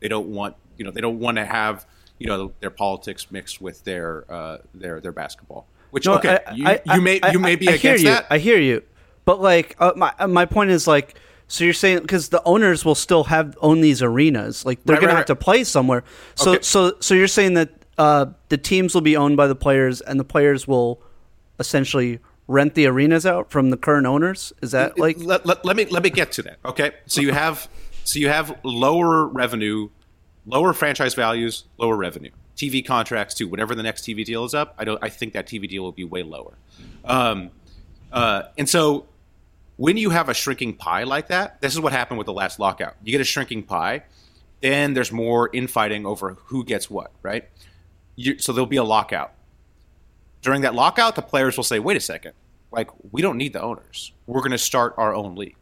they 0.00 0.08
don't 0.08 0.26
want 0.28 0.56
you 0.76 0.84
know 0.84 0.90
they 0.90 1.00
don't 1.00 1.18
want 1.20 1.36
to 1.38 1.44
have 1.46 1.86
you 2.18 2.26
know 2.26 2.52
their 2.60 2.70
politics 2.70 3.30
mixed 3.30 3.60
with 3.60 3.84
their 3.84 4.24
uh, 4.30 4.58
their 4.74 5.00
their 5.00 5.12
basketball. 5.12 5.66
Which 5.92 6.04
No, 6.06 6.16
okay, 6.16 6.40
I- 6.46 6.52
you, 6.52 6.66
I- 6.66 6.80
you 6.96 7.00
may 7.00 7.20
I- 7.22 7.30
you 7.30 7.38
may 7.38 7.54
be 7.56 7.68
I 7.68 7.76
hear 7.76 7.92
against 7.94 8.04
you. 8.04 8.10
that. 8.10 8.26
I 8.28 8.38
hear 8.38 8.58
you, 8.58 8.82
but 9.24 9.40
like 9.40 9.76
uh, 9.78 9.92
my 9.96 10.12
uh, 10.18 10.26
my 10.26 10.44
point 10.44 10.70
is 10.70 10.86
like, 10.86 11.18
so 11.48 11.64
you're 11.64 11.72
saying 11.72 12.00
because 12.00 12.28
the 12.30 12.42
owners 12.44 12.84
will 12.84 12.94
still 12.94 13.24
have 13.24 13.56
own 13.60 13.80
these 13.80 14.02
arenas, 14.02 14.64
like 14.66 14.82
they're 14.84 14.94
Right, 14.94 15.00
gonna 15.00 15.12
right, 15.14 15.18
have 15.18 15.26
to 15.26 15.36
play 15.36 15.64
somewhere. 15.64 16.04
So 16.34 16.52
Okay. 16.52 16.62
so 16.62 16.94
so 17.00 17.14
you're 17.14 17.28
saying 17.28 17.54
that 17.54 17.70
uh, 17.98 18.26
the 18.50 18.58
teams 18.58 18.94
will 18.94 19.00
be 19.02 19.16
owned 19.16 19.36
by 19.36 19.46
the 19.46 19.54
players, 19.54 20.00
and 20.00 20.18
the 20.20 20.24
players 20.24 20.66
will 20.68 21.00
essentially 21.58 22.18
rent 22.48 22.74
the 22.74 22.86
arenas 22.86 23.24
out 23.26 23.50
from 23.50 23.70
the 23.70 23.76
current 23.76 24.06
owners. 24.06 24.52
Is 24.62 24.72
that 24.72 24.98
like 24.98 25.16
let, 25.18 25.46
let, 25.46 25.64
let 25.64 25.76
me 25.76 25.86
let 25.86 26.02
me 26.02 26.10
get 26.10 26.32
to 26.32 26.42
that. 26.42 26.58
Okay, 26.64 26.92
so 27.06 27.20
you 27.20 27.32
have 27.32 27.68
so 28.04 28.18
you 28.18 28.28
have 28.28 28.58
lower 28.62 29.26
revenue, 29.26 29.88
lower 30.46 30.72
franchise 30.72 31.14
values, 31.14 31.64
lower 31.78 31.96
revenue. 31.96 32.30
TV 32.56 32.84
contracts 32.86 33.34
too. 33.34 33.48
Whenever 33.48 33.74
the 33.74 33.82
next 33.82 34.02
TV 34.04 34.24
deal 34.24 34.44
is 34.44 34.54
up, 34.54 34.74
I 34.78 34.84
don't. 34.84 35.02
I 35.02 35.08
think 35.10 35.32
that 35.34 35.46
TV 35.46 35.68
deal 35.68 35.82
will 35.82 35.92
be 35.92 36.04
way 36.04 36.22
lower. 36.22 36.54
Um, 37.04 37.50
uh, 38.12 38.44
and 38.56 38.68
so 38.68 39.06
when 39.76 39.96
you 39.96 40.10
have 40.10 40.28
a 40.28 40.34
shrinking 40.34 40.74
pie 40.74 41.04
like 41.04 41.28
that, 41.28 41.60
this 41.60 41.74
is 41.74 41.80
what 41.80 41.92
happened 41.92 42.18
with 42.18 42.26
the 42.26 42.32
last 42.32 42.58
lockout. 42.58 42.94
You 43.04 43.12
get 43.12 43.20
a 43.20 43.24
shrinking 43.24 43.64
pie, 43.64 44.04
then 44.60 44.94
there's 44.94 45.12
more 45.12 45.50
infighting 45.52 46.06
over 46.06 46.36
who 46.46 46.64
gets 46.64 46.90
what, 46.90 47.10
right? 47.22 47.48
You, 48.16 48.38
so 48.38 48.52
there'll 48.52 48.66
be 48.66 48.76
a 48.76 48.84
lockout. 48.84 49.32
During 50.40 50.62
that 50.62 50.74
lockout, 50.74 51.14
the 51.14 51.22
players 51.22 51.56
will 51.56 51.64
say, 51.64 51.78
"Wait 51.78 51.96
a 51.96 52.00
second, 52.00 52.32
like 52.70 52.90
we 53.12 53.20
don't 53.20 53.36
need 53.36 53.52
the 53.52 53.60
owners. 53.60 54.12
We're 54.26 54.40
going 54.40 54.52
to 54.52 54.58
start 54.58 54.94
our 54.96 55.14
own 55.14 55.34
league." 55.34 55.56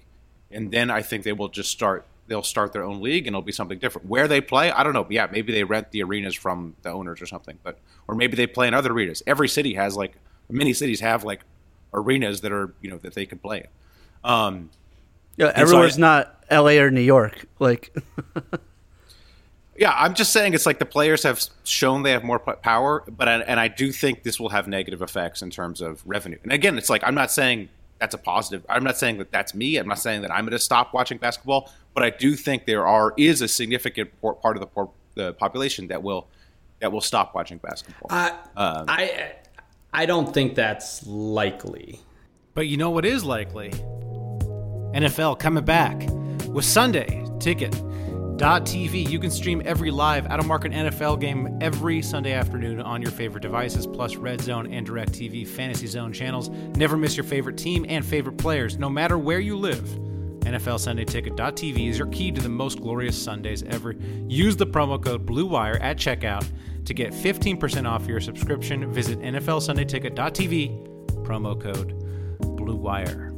And 0.50 0.70
then 0.70 0.90
I 0.90 1.02
think 1.02 1.24
they 1.24 1.32
will 1.32 1.48
just 1.48 1.70
start. 1.70 2.06
They'll 2.26 2.42
start 2.42 2.72
their 2.72 2.84
own 2.84 3.02
league, 3.02 3.26
and 3.26 3.34
it'll 3.34 3.42
be 3.42 3.52
something 3.52 3.78
different. 3.78 4.08
Where 4.08 4.28
they 4.28 4.40
play, 4.40 4.70
I 4.70 4.82
don't 4.82 4.92
know. 4.92 5.06
Yeah, 5.10 5.26
maybe 5.30 5.52
they 5.52 5.64
rent 5.64 5.90
the 5.90 6.02
arenas 6.02 6.34
from 6.34 6.74
the 6.82 6.90
owners 6.90 7.20
or 7.20 7.26
something, 7.26 7.58
but 7.62 7.78
or 8.06 8.14
maybe 8.14 8.36
they 8.36 8.46
play 8.46 8.68
in 8.68 8.74
other 8.74 8.92
arenas. 8.92 9.22
Every 9.26 9.48
city 9.48 9.74
has 9.74 9.96
like 9.96 10.16
many 10.48 10.72
cities 10.72 11.00
have 11.00 11.24
like 11.24 11.40
arenas 11.92 12.42
that 12.42 12.52
are 12.52 12.74
you 12.80 12.90
know 12.90 12.98
that 12.98 13.14
they 13.14 13.26
can 13.26 13.38
play 13.38 13.58
in. 13.58 13.66
Um, 14.24 14.70
yeah, 15.36 15.52
and 15.54 15.68
so 15.68 15.82
I- 15.82 15.90
not 15.98 16.44
L.A. 16.50 16.78
or 16.78 16.90
New 16.90 17.00
York? 17.00 17.46
Like 17.58 17.94
Yeah, 19.76 19.92
I'm 19.96 20.14
just 20.14 20.32
saying 20.32 20.54
it's 20.54 20.66
like 20.66 20.78
the 20.78 20.84
players 20.86 21.24
have 21.24 21.42
shown 21.64 22.04
they 22.04 22.12
have 22.12 22.22
more 22.22 22.38
power, 22.38 23.02
but 23.08 23.28
I, 23.28 23.40
and 23.40 23.58
I 23.58 23.66
do 23.66 23.90
think 23.90 24.22
this 24.22 24.38
will 24.38 24.50
have 24.50 24.68
negative 24.68 25.02
effects 25.02 25.42
in 25.42 25.50
terms 25.50 25.80
of 25.80 26.00
revenue. 26.06 26.38
And 26.44 26.52
again, 26.52 26.78
it's 26.78 26.88
like 26.88 27.02
I'm 27.04 27.14
not 27.16 27.32
saying 27.32 27.68
that's 27.98 28.14
a 28.14 28.18
positive. 28.18 28.64
I'm 28.68 28.84
not 28.84 28.96
saying 28.96 29.18
that 29.18 29.32
that's 29.32 29.52
me. 29.52 29.76
I'm 29.76 29.88
not 29.88 29.98
saying 29.98 30.22
that 30.22 30.30
I'm 30.30 30.44
going 30.44 30.52
to 30.52 30.60
stop 30.60 30.94
watching 30.94 31.18
basketball, 31.18 31.72
but 31.92 32.04
I 32.04 32.10
do 32.10 32.36
think 32.36 32.66
there 32.66 32.86
are 32.86 33.14
is 33.16 33.40
a 33.42 33.48
significant 33.48 34.10
part 34.20 34.56
of 34.56 34.60
the, 34.60 34.66
por- 34.68 34.90
the 35.14 35.32
population 35.34 35.88
that 35.88 36.02
will 36.04 36.28
that 36.80 36.92
will 36.92 37.00
stop 37.00 37.34
watching 37.34 37.58
basketball. 37.58 38.08
I, 38.10 38.28
Um, 38.56 38.84
I 38.86 39.32
I 39.92 40.06
don't 40.06 40.32
think 40.32 40.54
that's 40.54 41.04
likely. 41.04 42.00
But 42.54 42.68
you 42.68 42.76
know 42.76 42.90
what 42.90 43.04
is 43.04 43.24
likely? 43.24 43.70
NFL 44.94 45.40
coming 45.40 45.64
back 45.64 46.08
with 46.48 46.64
Sunday 46.64 47.26
Ticket. 47.40 47.72
TV. 48.36 49.08
You 49.08 49.18
can 49.18 49.30
stream 49.30 49.62
every 49.64 49.90
live 49.90 50.26
out 50.26 50.38
of 50.38 50.46
market 50.46 50.72
NFL 50.72 51.18
game 51.20 51.56
every 51.62 52.02
Sunday 52.02 52.32
afternoon 52.32 52.80
on 52.80 53.00
your 53.00 53.10
favorite 53.10 53.40
devices, 53.40 53.86
plus 53.86 54.16
Red 54.16 54.40
Zone 54.40 54.70
and 54.70 54.84
Direct 54.84 55.12
TV 55.12 55.46
Fantasy 55.46 55.86
Zone 55.86 56.12
channels. 56.12 56.50
Never 56.76 56.96
miss 56.96 57.16
your 57.16 57.24
favorite 57.24 57.56
team 57.56 57.86
and 57.88 58.04
favorite 58.04 58.36
players, 58.36 58.76
no 58.76 58.90
matter 58.90 59.16
where 59.16 59.40
you 59.40 59.56
live. 59.56 59.82
NFL 60.40 60.78
Sunday 60.78 61.06
Ticket.tv 61.06 61.88
is 61.88 61.96
your 61.96 62.08
key 62.08 62.30
to 62.32 62.40
the 62.40 62.48
most 62.48 62.80
glorious 62.80 63.20
Sundays 63.20 63.62
ever. 63.62 63.94
Use 64.28 64.56
the 64.56 64.66
promo 64.66 65.02
code 65.02 65.24
BLUEWIRE 65.24 65.78
at 65.80 65.96
checkout 65.96 66.46
to 66.84 66.92
get 66.92 67.12
15% 67.12 67.88
off 67.88 68.06
your 68.06 68.20
subscription. 68.20 68.92
Visit 68.92 69.20
NFL 69.20 69.62
Sunday 69.62 69.86
Ticket.tv, 69.86 71.24
promo 71.24 71.58
code 71.58 72.03
BLUEWIRE. 72.64 73.30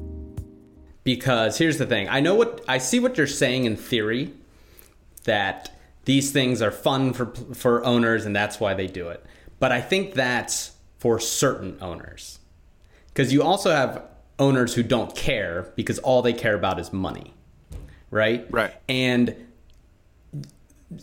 Because 1.05 1.59
here's 1.59 1.79
the 1.79 1.87
thing. 1.87 2.09
I 2.09 2.20
know 2.20 2.35
what 2.35 2.64
I 2.66 2.79
see 2.79 2.99
what 2.99 3.16
you're 3.16 3.27
saying 3.27 3.64
in 3.64 3.77
theory 3.77 4.33
that 5.24 5.77
these 6.05 6.33
things 6.33 6.61
are 6.62 6.70
fun 6.70 7.12
for 7.12 7.27
for 7.55 7.85
owners 7.85 8.27
and 8.27 8.35
that's 8.35 8.59
why 8.59 8.74
they 8.74 8.87
do 8.87 9.09
it. 9.09 9.24
But 9.59 9.72
I 9.72 9.81
think 9.81 10.14
that's 10.14 10.72
for 10.99 11.20
certain 11.20 11.79
owners. 11.81 12.41
Cuz 13.14 13.33
you 13.33 13.43
also 13.43 13.70
have 13.70 14.03
owners 14.39 14.74
who 14.74 14.83
don't 14.83 15.14
care 15.14 15.72
because 15.77 15.99
all 16.01 16.22
they 16.22 16.33
care 16.33 16.55
about 16.55 16.81
is 16.81 16.93
money. 16.93 17.35
Right? 18.11 18.47
Right. 18.51 18.74
And 18.89 19.35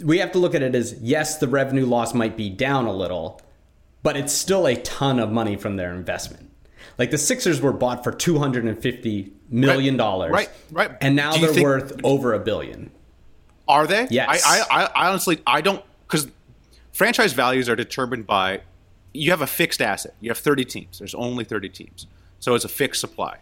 we 0.03 0.19
have 0.19 0.32
to 0.34 0.39
look 0.39 0.55
at 0.55 0.61
it 0.61 0.76
as 0.76 0.97
yes, 1.01 1.38
the 1.38 1.47
revenue 1.47 1.86
loss 1.86 2.13
might 2.13 2.38
be 2.38 2.49
down 2.49 2.86
a 2.86 2.93
little, 2.93 3.41
but 4.01 4.15
it's 4.17 4.34
still 4.34 4.67
a 4.67 4.76
ton 4.76 5.19
of 5.19 5.32
money 5.32 5.55
from 5.55 5.76
their 5.78 5.93
investment. 5.93 6.49
Like 6.97 7.11
the 7.11 7.17
Sixers 7.17 7.59
were 7.61 7.73
bought 7.73 8.03
for 8.03 8.11
two 8.11 8.37
hundred 8.37 8.65
and 8.65 8.77
fifty 8.77 9.33
million 9.49 9.97
dollars, 9.97 10.31
Right, 10.31 10.49
right. 10.71 10.91
and 11.01 11.15
now 11.15 11.35
they're 11.35 11.49
think- 11.53 11.63
worth 11.63 11.99
over 12.03 12.33
a 12.33 12.39
billion. 12.39 12.91
Are 13.67 13.87
they? 13.87 14.07
Yes. 14.09 14.43
I, 14.45 14.59
I, 14.69 14.85
I 14.93 15.09
honestly, 15.09 15.39
I 15.47 15.61
don't 15.61 15.83
because 16.05 16.27
franchise 16.91 17.33
values 17.33 17.69
are 17.69 17.75
determined 17.75 18.27
by 18.27 18.61
you 19.13 19.31
have 19.31 19.41
a 19.41 19.47
fixed 19.47 19.81
asset. 19.81 20.13
You 20.21 20.29
have 20.29 20.37
30 20.37 20.65
teams. 20.65 20.99
There's 20.99 21.15
only 21.15 21.43
30 21.45 21.69
teams. 21.69 22.07
So 22.39 22.55
it's 22.55 22.65
a 22.65 22.69
fixed 22.69 22.99
supply. 22.99 23.37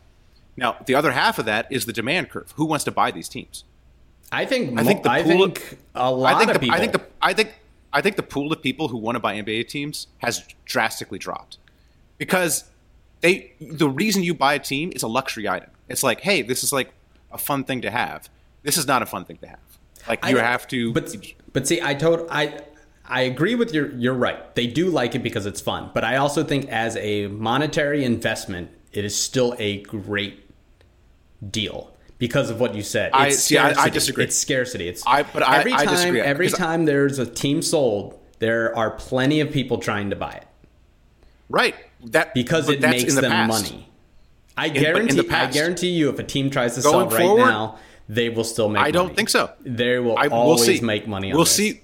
Now, 0.57 0.77
the 0.85 0.93
other 0.95 1.11
half 1.11 1.39
of 1.39 1.45
that 1.45 1.65
is 1.71 1.85
the 1.85 1.93
demand 1.93 2.29
curve. 2.29 2.53
Who 2.57 2.65
wants 2.65 2.83
to 2.85 2.91
buy 2.91 3.09
these 3.11 3.27
teams? 3.29 3.63
I 4.31 4.45
think 4.45 4.79
I 4.79 4.83
think 4.83 5.03
the 5.03 5.09
I 5.09 5.23
pool 5.23 5.47
think 5.47 5.77
a 5.95 6.11
lot 6.11 6.35
I 6.35 6.37
think 6.37 6.49
of 6.51 6.53
the, 6.55 6.59
people. 6.59 6.75
I 6.75 6.79
think 6.79 6.91
the 6.93 7.01
I 7.21 7.33
think 7.33 7.53
I 7.91 8.01
think 8.01 8.15
the 8.15 8.23
pool 8.23 8.53
of 8.53 8.61
people 8.61 8.87
who 8.89 8.97
want 8.97 9.15
to 9.15 9.19
buy 9.19 9.35
NBA 9.35 9.67
teams 9.67 10.07
has 10.19 10.43
drastically 10.65 11.19
dropped 11.19 11.57
because 12.17 12.63
they 13.21 13.53
the 13.59 13.89
reason 13.89 14.23
you 14.23 14.33
buy 14.33 14.53
a 14.55 14.59
team 14.59 14.91
is 14.95 15.03
a 15.03 15.07
luxury 15.07 15.47
item. 15.47 15.69
It's 15.89 16.03
like, 16.03 16.21
hey, 16.21 16.41
this 16.41 16.63
is 16.63 16.71
like 16.73 16.91
a 17.31 17.37
fun 17.37 17.63
thing 17.63 17.81
to 17.81 17.91
have. 17.91 18.29
This 18.63 18.77
is 18.77 18.87
not 18.87 19.01
a 19.01 19.05
fun 19.05 19.25
thing 19.25 19.37
to 19.37 19.47
have. 19.47 19.59
Like 20.07 20.25
you 20.25 20.39
I- 20.39 20.41
have 20.41 20.67
to. 20.69 20.91
But 20.93 21.15
but 21.53 21.67
see, 21.67 21.81
I 21.81 21.93
told 21.93 22.27
I 22.29 22.59
I 23.05 23.21
agree 23.21 23.55
with 23.55 23.73
your. 23.73 23.91
You're 23.91 24.13
right. 24.13 24.53
They 24.55 24.67
do 24.67 24.89
like 24.89 25.15
it 25.15 25.23
because 25.23 25.45
it's 25.45 25.61
fun. 25.61 25.91
But 25.93 26.03
I 26.03 26.17
also 26.17 26.43
think 26.43 26.69
as 26.69 26.95
a 26.97 27.27
monetary 27.27 28.03
investment, 28.05 28.69
it 28.93 29.05
is 29.05 29.15
still 29.15 29.55
a 29.59 29.81
great 29.83 30.49
deal 31.49 31.93
because 32.19 32.49
of 32.49 32.59
what 32.59 32.75
you 32.75 32.83
said. 32.83 33.11
I- 33.13 33.27
It's 33.27 33.39
see, 33.39 33.57
I- 33.57 33.73
I 33.83 33.89
disagree. 33.89 34.23
It's 34.25 34.37
scarcity. 34.37 34.87
It's 34.87 35.03
I- 35.05 35.23
but 35.23 35.43
I- 35.47 35.59
every 35.59 35.73
I 35.73 35.85
disagree, 35.85 36.21
every 36.21 36.49
time 36.49 36.85
there's 36.85 37.19
a 37.19 37.25
team 37.25 37.61
sold, 37.61 38.19
there 38.39 38.75
are 38.77 38.91
plenty 38.91 39.39
of 39.39 39.51
people 39.51 39.77
trying 39.79 40.09
to 40.11 40.15
buy 40.15 40.31
it 40.31 40.45
right 41.49 41.75
that 42.05 42.33
because 42.33 42.69
it 42.69 42.81
that's 42.81 42.91
makes 42.91 43.09
in 43.09 43.15
the 43.15 43.21
them 43.21 43.31
past. 43.31 43.71
money. 43.71 43.87
I 44.57 44.65
In- 44.67 44.73
but 44.73 44.77
in 44.77 44.83
guarantee. 44.83 45.21
the 45.21 45.35
I 45.37 45.45
guarantee 45.51 45.89
you, 45.89 46.09
if 46.09 46.19
a 46.19 46.23
team 46.23 46.49
tries 46.49 46.75
to 46.75 46.81
Going 46.81 47.09
sell 47.09 47.17
right 47.17 47.25
forward, 47.25 47.45
now, 47.45 47.79
they 48.09 48.29
will 48.29 48.43
still 48.43 48.67
make. 48.69 48.79
Money. 48.81 48.87
I 48.89 48.91
don't 48.91 49.15
think 49.15 49.29
so. 49.29 49.51
They 49.61 49.97
will 49.99 50.17
I, 50.17 50.27
we'll 50.27 50.37
always 50.39 50.65
see. 50.65 50.81
make 50.81 51.07
money. 51.07 51.31
On 51.31 51.35
we'll 51.37 51.45
this. 51.45 51.55
see. 51.55 51.81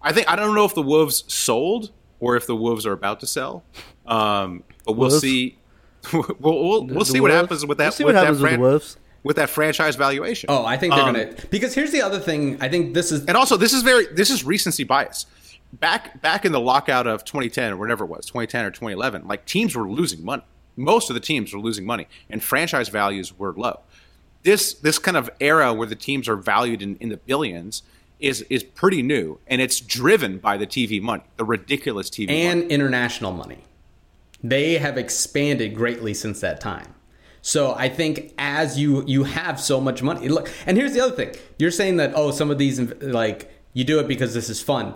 I 0.00 0.12
think 0.12 0.28
I 0.30 0.36
don't 0.36 0.54
know 0.54 0.64
if 0.64 0.74
the 0.74 0.82
Wolves 0.82 1.24
sold 1.32 1.90
or 2.18 2.36
if 2.36 2.46
the 2.46 2.56
Wolves 2.56 2.86
are 2.86 2.92
about 2.92 3.20
to 3.20 3.26
sell, 3.26 3.62
um, 4.06 4.64
but 4.84 4.92
we'll 4.94 5.08
Wolves? 5.10 5.20
see. 5.20 5.58
we'll 6.12 6.24
we'll, 6.40 6.86
we'll 6.86 6.98
The 7.00 7.04
see 7.04 7.20
what 7.20 7.30
happens 7.30 7.64
with 7.64 7.78
that. 7.78 7.84
We'll 7.84 7.92
see 7.92 8.04
with 8.04 8.14
what 8.16 8.20
that 8.20 8.26
happens 8.26 8.42
with 8.42 8.52
the 8.52 8.58
Wolves. 8.58 8.96
with 9.22 9.36
that 9.36 9.50
franchise 9.50 9.94
valuation. 9.94 10.48
Oh, 10.50 10.64
I 10.64 10.76
think 10.76 10.94
they're 10.94 11.04
Um, 11.04 11.14
gonna 11.14 11.34
because 11.50 11.74
here's 11.74 11.92
the 11.92 12.02
other 12.02 12.18
thing. 12.18 12.58
I 12.60 12.68
think 12.68 12.94
this 12.94 13.12
is 13.12 13.24
and 13.26 13.36
also 13.36 13.56
this 13.56 13.72
is 13.72 13.82
very 13.82 14.06
this 14.06 14.30
is 14.30 14.44
recency 14.44 14.82
bias. 14.84 15.26
Back 15.72 16.20
back 16.20 16.44
in 16.44 16.52
the 16.52 16.60
lockout 16.60 17.06
of 17.06 17.24
2010 17.24 17.72
or 17.72 17.76
whatever 17.76 18.04
it 18.04 18.08
was, 18.08 18.26
2010 18.26 18.64
or 18.66 18.70
2011, 18.70 19.26
like 19.26 19.46
teams 19.46 19.74
were 19.74 19.88
losing 19.90 20.24
money. 20.24 20.42
Most 20.76 21.10
of 21.10 21.14
the 21.14 21.20
teams 21.20 21.52
were 21.52 21.60
losing 21.60 21.84
money, 21.84 22.06
and 22.30 22.42
franchise 22.42 22.88
values 22.88 23.38
were 23.38 23.52
low. 23.52 23.80
This 24.42 24.74
this 24.74 24.98
kind 24.98 25.16
of 25.16 25.30
era 25.40 25.72
where 25.72 25.86
the 25.86 25.96
teams 25.96 26.28
are 26.28 26.36
valued 26.36 26.82
in, 26.82 26.96
in 26.96 27.08
the 27.08 27.16
billions 27.16 27.82
is 28.20 28.42
is 28.48 28.62
pretty 28.62 29.02
new, 29.02 29.38
and 29.46 29.60
it's 29.60 29.80
driven 29.80 30.38
by 30.38 30.56
the 30.56 30.66
TV 30.66 31.00
money, 31.00 31.24
the 31.36 31.44
ridiculous 31.44 32.08
TV 32.08 32.30
and 32.30 32.60
money. 32.60 32.72
international 32.72 33.32
money. 33.32 33.58
They 34.42 34.78
have 34.78 34.98
expanded 34.98 35.74
greatly 35.74 36.14
since 36.14 36.40
that 36.40 36.60
time. 36.60 36.94
So 37.42 37.74
I 37.74 37.88
think 37.88 38.32
as 38.38 38.78
you 38.78 39.04
you 39.06 39.24
have 39.24 39.60
so 39.60 39.80
much 39.80 40.02
money, 40.02 40.28
look, 40.28 40.50
and 40.64 40.76
here's 40.76 40.92
the 40.94 41.00
other 41.00 41.14
thing: 41.14 41.34
you're 41.58 41.72
saying 41.72 41.96
that 41.96 42.12
oh, 42.14 42.30
some 42.30 42.50
of 42.50 42.58
these 42.58 42.80
like 43.00 43.50
you 43.72 43.84
do 43.84 43.98
it 43.98 44.06
because 44.08 44.32
this 44.32 44.48
is 44.48 44.62
fun. 44.62 44.94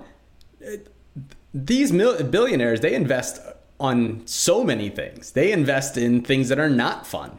These 1.54 1.92
mil- 1.92 2.22
billionaires 2.24 2.80
they 2.80 2.94
invest 2.94 3.40
on 3.78 4.26
so 4.26 4.64
many 4.64 4.88
things. 4.88 5.32
They 5.32 5.52
invest 5.52 5.96
in 5.96 6.22
things 6.22 6.48
that 6.48 6.58
are 6.58 6.70
not 6.70 7.06
fun, 7.06 7.38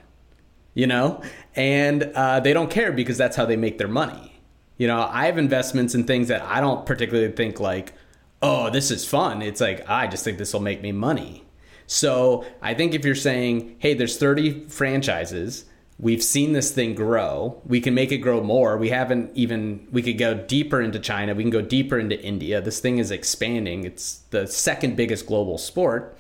you 0.74 0.88
know, 0.88 1.22
and 1.56 2.04
uh, 2.16 2.40
they 2.40 2.54
don't 2.54 2.70
care 2.70 2.92
because 2.92 3.18
that's 3.18 3.36
how 3.36 3.46
they 3.46 3.56
make 3.56 3.78
their 3.78 3.88
money. 3.88 4.40
You 4.78 4.88
know, 4.88 5.08
I 5.12 5.26
have 5.26 5.38
investments 5.38 5.96
in 5.96 6.04
things 6.04 6.28
that 6.28 6.44
I 6.44 6.62
don't 6.62 6.86
particularly 6.86 7.32
think 7.32 7.60
like, 7.60 7.94
oh, 8.42 8.70
this 8.70 8.92
is 8.92 9.08
fun. 9.08 9.42
It's 9.42 9.60
like 9.62 9.90
I 9.90 10.08
just 10.08 10.24
think 10.24 10.38
this 10.38 10.54
will 10.54 10.62
make 10.62 10.82
me 10.82 10.92
money. 10.92 11.44
So 11.88 12.46
I 12.62 12.74
think 12.74 12.94
if 12.94 13.06
you're 13.06 13.16
saying, 13.16 13.78
hey, 13.80 13.94
there's 13.94 14.18
30 14.18 14.68
franchises, 14.68 15.66
we've 16.00 16.22
seen 16.24 16.54
this 16.54 16.72
thing 16.72 16.94
grow, 16.94 17.60
we 17.66 17.82
can 17.82 17.94
make 17.94 18.12
it 18.12 18.18
grow 18.20 18.42
more. 18.44 18.78
We 18.78 18.90
haven't 18.90 19.32
even, 19.36 19.88
we 19.92 20.02
could 20.04 20.18
go 20.18 20.34
deeper 20.36 20.80
into 20.82 21.00
China, 21.00 21.34
we 21.34 21.44
can 21.44 21.50
go 21.50 21.62
deeper 21.62 21.98
into 21.98 22.22
India. 22.22 22.62
This 22.62 22.80
thing 22.80 23.00
is 23.00 23.10
expanding. 23.12 23.84
It's 23.84 24.20
the 24.30 24.46
second 24.48 24.96
biggest 24.96 25.26
global 25.26 25.58
sport. 25.58 26.18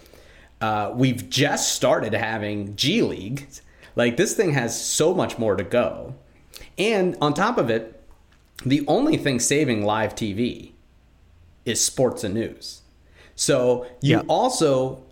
Uh, 0.60 0.92
we've 0.96 1.30
just 1.30 1.74
started 1.76 2.14
having 2.14 2.76
G 2.76 3.02
League. 3.04 3.48
Like 3.96 4.18
this 4.18 4.34
thing 4.36 4.54
has 4.54 4.80
so 4.80 5.14
much 5.14 5.38
more 5.38 5.56
to 5.56 5.64
go. 5.64 6.16
And 6.80 7.16
on 7.22 7.34
top 7.36 7.58
of 7.60 7.70
it, 7.70 8.02
the 8.66 8.84
only 8.88 9.18
thing 9.18 9.40
saving 9.40 9.86
live 9.86 10.16
TV 10.16 10.72
is 11.66 11.80
sports 11.84 12.24
and 12.24 12.34
news. 12.34 12.82
So 13.36 13.86
you 14.02 14.18
Yeah. 14.18 14.24
also, 14.28 15.04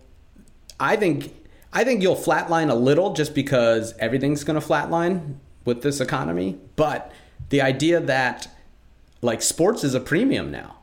I 0.80 0.96
think, 0.96 1.32
I 1.76 1.84
think 1.84 2.00
you'll 2.00 2.16
flatline 2.16 2.70
a 2.70 2.74
little 2.74 3.12
just 3.12 3.34
because 3.34 3.92
everything's 3.98 4.44
going 4.44 4.58
to 4.58 4.66
flatline 4.66 5.34
with 5.66 5.82
this 5.82 6.00
economy. 6.00 6.58
But 6.74 7.12
the 7.50 7.60
idea 7.60 8.00
that 8.00 8.48
like 9.20 9.42
sports 9.42 9.84
is 9.84 9.92
a 9.92 10.00
premium 10.00 10.50
now 10.50 10.78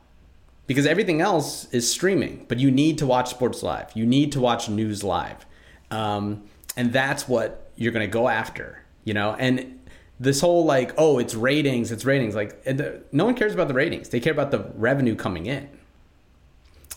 because 0.67 0.85
everything 0.85 1.19
else 1.19 1.67
is 1.73 1.91
streaming, 1.91 2.45
but 2.47 2.59
you 2.59 2.69
need 2.69 2.99
to 2.99 3.07
watch 3.07 3.31
sports 3.31 3.63
live. 3.63 3.89
You 3.95 4.05
need 4.05 4.33
to 4.33 4.39
watch 4.39 4.69
news 4.69 5.03
live. 5.03 5.47
Um, 5.89 6.43
and 6.77 6.93
that's 6.93 7.27
what 7.27 7.71
you're 7.75 7.91
going 7.91 8.05
to 8.05 8.13
go 8.13 8.27
after, 8.27 8.83
you 9.03 9.15
know? 9.15 9.35
And 9.39 9.79
this 10.19 10.41
whole 10.41 10.63
like, 10.63 10.93
oh, 10.99 11.17
it's 11.17 11.33
ratings, 11.33 11.91
it's 11.91 12.05
ratings. 12.05 12.35
Like, 12.35 12.63
no 13.11 13.25
one 13.25 13.33
cares 13.33 13.55
about 13.55 13.67
the 13.67 13.73
ratings. 13.73 14.09
They 14.09 14.19
care 14.19 14.31
about 14.31 14.51
the 14.51 14.71
revenue 14.75 15.15
coming 15.15 15.47
in. 15.47 15.69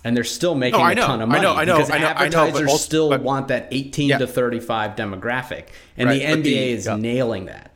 And 0.04 0.16
they're 0.16 0.22
still 0.24 0.54
making 0.54 0.80
I 0.80 0.92
a 0.92 0.94
know, 0.94 1.06
ton 1.06 1.20
of 1.22 1.28
money. 1.28 1.40
I 1.40 1.42
money 1.42 1.54
know, 1.54 1.60
I 1.60 1.64
know, 1.64 1.74
because 1.78 1.90
I 1.90 1.98
know, 1.98 2.06
I 2.06 2.08
know, 2.10 2.14
but 2.14 2.22
advertisers 2.36 2.70
also- 2.70 2.84
still 2.84 3.08
but- 3.10 3.22
want 3.22 3.48
that 3.48 3.68
18 3.72 4.10
Yeah. 4.10 4.18
to 4.18 4.26
35 4.26 4.94
demographic, 4.94 5.64
and 5.96 6.08
Right, 6.08 6.20
the 6.20 6.24
NBA 6.26 6.42
the- 6.42 6.70
is 6.72 6.86
yeah. 6.86 6.96
nailing 6.96 7.46
that. 7.46 7.72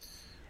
Uh, 0.00 0.02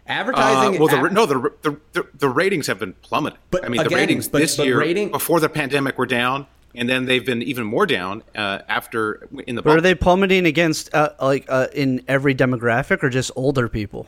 Advertising, 0.09 0.79
well, 0.79 0.87
the, 0.87 0.97
ad- 1.07 1.11
no, 1.13 1.25
the, 1.25 1.51
the 1.63 1.77
the 1.91 2.07
the 2.17 2.29
ratings 2.29 2.67
have 2.67 2.79
been 2.79 2.93
plummeting. 3.01 3.37
But 3.51 3.65
I 3.65 3.67
mean, 3.69 3.81
again, 3.81 3.89
the 3.89 3.95
ratings 3.97 4.27
but- 4.29 4.37
this 4.39 4.55
but 4.55 4.65
year 4.65 4.79
rating- 4.79 5.11
before 5.11 5.41
the 5.41 5.49
pandemic 5.49 5.97
were 5.97 6.05
down, 6.05 6.47
and 6.73 6.87
then 6.87 7.03
they've 7.05 7.25
been 7.25 7.41
even 7.41 7.65
more 7.65 7.85
down 7.85 8.23
uh, 8.33 8.59
after 8.69 9.27
in 9.45 9.55
the. 9.55 9.61
But 9.61 9.77
are 9.77 9.81
they 9.81 9.95
plummeting 9.95 10.45
against 10.45 10.93
uh, 10.93 11.09
like 11.21 11.45
uh, 11.49 11.67
in 11.73 12.01
every 12.07 12.33
demographic 12.33 13.03
or 13.03 13.09
just 13.09 13.31
older 13.35 13.67
people? 13.67 14.07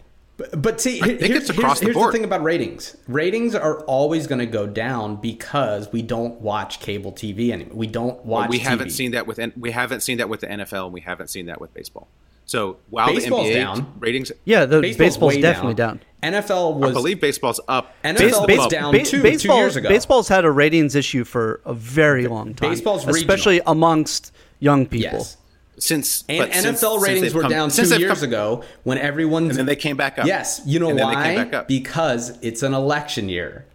But 0.58 0.80
see, 0.82 1.00
here- 1.00 1.18
here's, 1.18 1.20
here's, 1.20 1.48
the 1.48 1.86
here's 1.86 1.94
board. 1.96 2.14
thing 2.14 2.24
about 2.24 2.44
ratings. 2.44 2.96
Ratings 3.08 3.56
are 3.56 3.80
always 3.82 4.28
going 4.28 4.40
to 4.40 4.46
go 4.46 4.66
down 4.68 5.18
because 5.18 5.92
we 5.92 6.02
don't 6.02 6.40
watch 6.42 6.80
cable 6.80 7.12
TV 7.12 7.52
anymore. 7.52 7.76
We 7.76 7.88
don't 7.88 8.16
Well, 8.26 8.42
watch. 8.42 8.50
we 8.50 8.60
haven't 8.60 8.92
seen 8.92 9.12
that 9.12 9.28
with 9.28 9.40
N- 9.40 9.54
we 9.58 9.72
haven't 9.72 10.02
seen 10.02 10.18
that 10.20 10.30
with 10.30 10.42
the 10.42 10.48
NFL, 10.48 10.86
and 10.86 10.94
we 10.94 11.02
haven't 11.02 11.30
seen 11.30 11.48
that 11.48 11.60
with 11.60 11.74
baseball. 11.74 12.08
So 12.46 12.78
while 12.90 13.08
Baseball's 13.14 13.44
the 13.48 13.54
NBA 13.54 13.54
down. 13.76 13.94
ratings, 14.00 14.32
Yeah, 14.44 14.66
the 14.66 14.82
Baseball's, 14.82 15.18
baseball's, 15.18 15.38
definitely 15.38 15.76
down. 15.76 16.02
NFL 16.24 16.76
was. 16.80 16.90
I 16.90 16.94
believe 16.94 17.22
baseball's 17.22 17.60
up. 17.68 17.94
NFL 18.04 18.48
Base- 18.48 18.58
was 18.58 18.68
down 18.68 18.92
ba- 18.92 19.06
two, 19.06 19.38
two 19.38 19.54
years 19.54 19.76
ago. 19.76 19.88
Baseball's 19.88 20.28
had 20.28 20.46
a 20.46 20.52
ratings 20.52 20.96
issue 20.96 21.24
for 21.24 21.62
a 21.66 21.74
very 21.76 22.26
long 22.28 22.56
time. 22.56 22.72
Baseball's 22.72 23.06
regional. 23.06 23.16
especially 23.22 23.62
amongst 23.68 24.32
young 24.60 24.86
people. 24.88 25.20
Yes. 25.20 25.38
Since 25.80 26.24
And 26.30 26.40
NFL 26.52 26.54
since- 26.54 26.80
since 26.82 27.02
ratings 27.04 27.22
they've 27.22 27.36
were 27.36 27.42
come- 27.42 27.52
down 27.52 27.72
since 27.72 27.90
two 27.90 28.00
years 28.00 28.20
come- 28.20 28.24
ago 28.30 28.64
when 28.84 28.98
everyone. 28.98 29.50
and 29.50 29.58
then 29.58 29.66
they 29.66 29.76
came 29.76 29.98
back 29.98 30.20
up. 30.20 30.26
Yes, 30.28 30.62
you 30.66 30.80
know 30.80 30.90
why? 30.90 31.16
They 31.16 31.36
came 31.36 31.44
back 31.46 31.54
up. 31.54 31.68
Because 31.68 32.38
it's 32.42 32.62
an 32.64 32.74
election 32.74 33.30
year. 33.30 33.66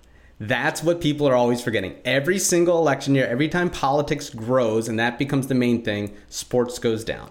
That's 0.41 0.83
what 0.83 1.01
people 1.01 1.29
are 1.29 1.35
always 1.35 1.61
forgetting. 1.63 1.95
Every 2.05 2.39
single 2.39 2.79
election 2.79 3.15
year, 3.15 3.27
every 3.27 3.49
time 3.49 3.71
politics 3.71 4.31
grows 4.31 4.89
and 4.89 4.99
that 4.99 5.19
becomes 5.19 5.47
the 5.47 5.55
main 5.55 5.83
thing, 5.83 6.13
sports 6.29 6.79
goes 6.79 7.05
down. 7.05 7.31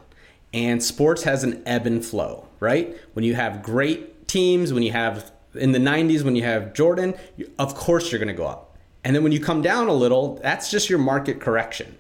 And 0.54 0.82
sports 0.84 1.24
has 1.24 1.44
an 1.44 1.62
ebb 1.66 1.86
and 1.86 2.04
flow, 2.04 2.48
right? 2.60 2.96
When 3.14 3.26
you 3.26 3.36
have 3.36 3.62
great 3.64 4.28
teams, 4.28 4.72
when 4.74 4.84
you 4.84 4.92
have 4.92 5.32
in 5.56 5.72
the 5.72 5.80
90s 5.80 6.24
when 6.24 6.36
you 6.36 6.44
have 6.44 6.74
Jordan, 6.74 7.14
of 7.60 7.76
course 7.76 8.12
you're 8.12 8.20
going 8.20 8.28
to 8.28 8.34
go 8.34 8.48
up. 8.48 8.76
And 9.04 9.16
then 9.16 9.22
when 9.22 9.32
you 9.32 9.40
come 9.40 9.62
down 9.62 9.88
a 9.88 9.94
little, 9.94 10.40
that's 10.42 10.72
just 10.72 10.90
your 10.90 10.98
market 10.98 11.40
correction. 11.42 11.96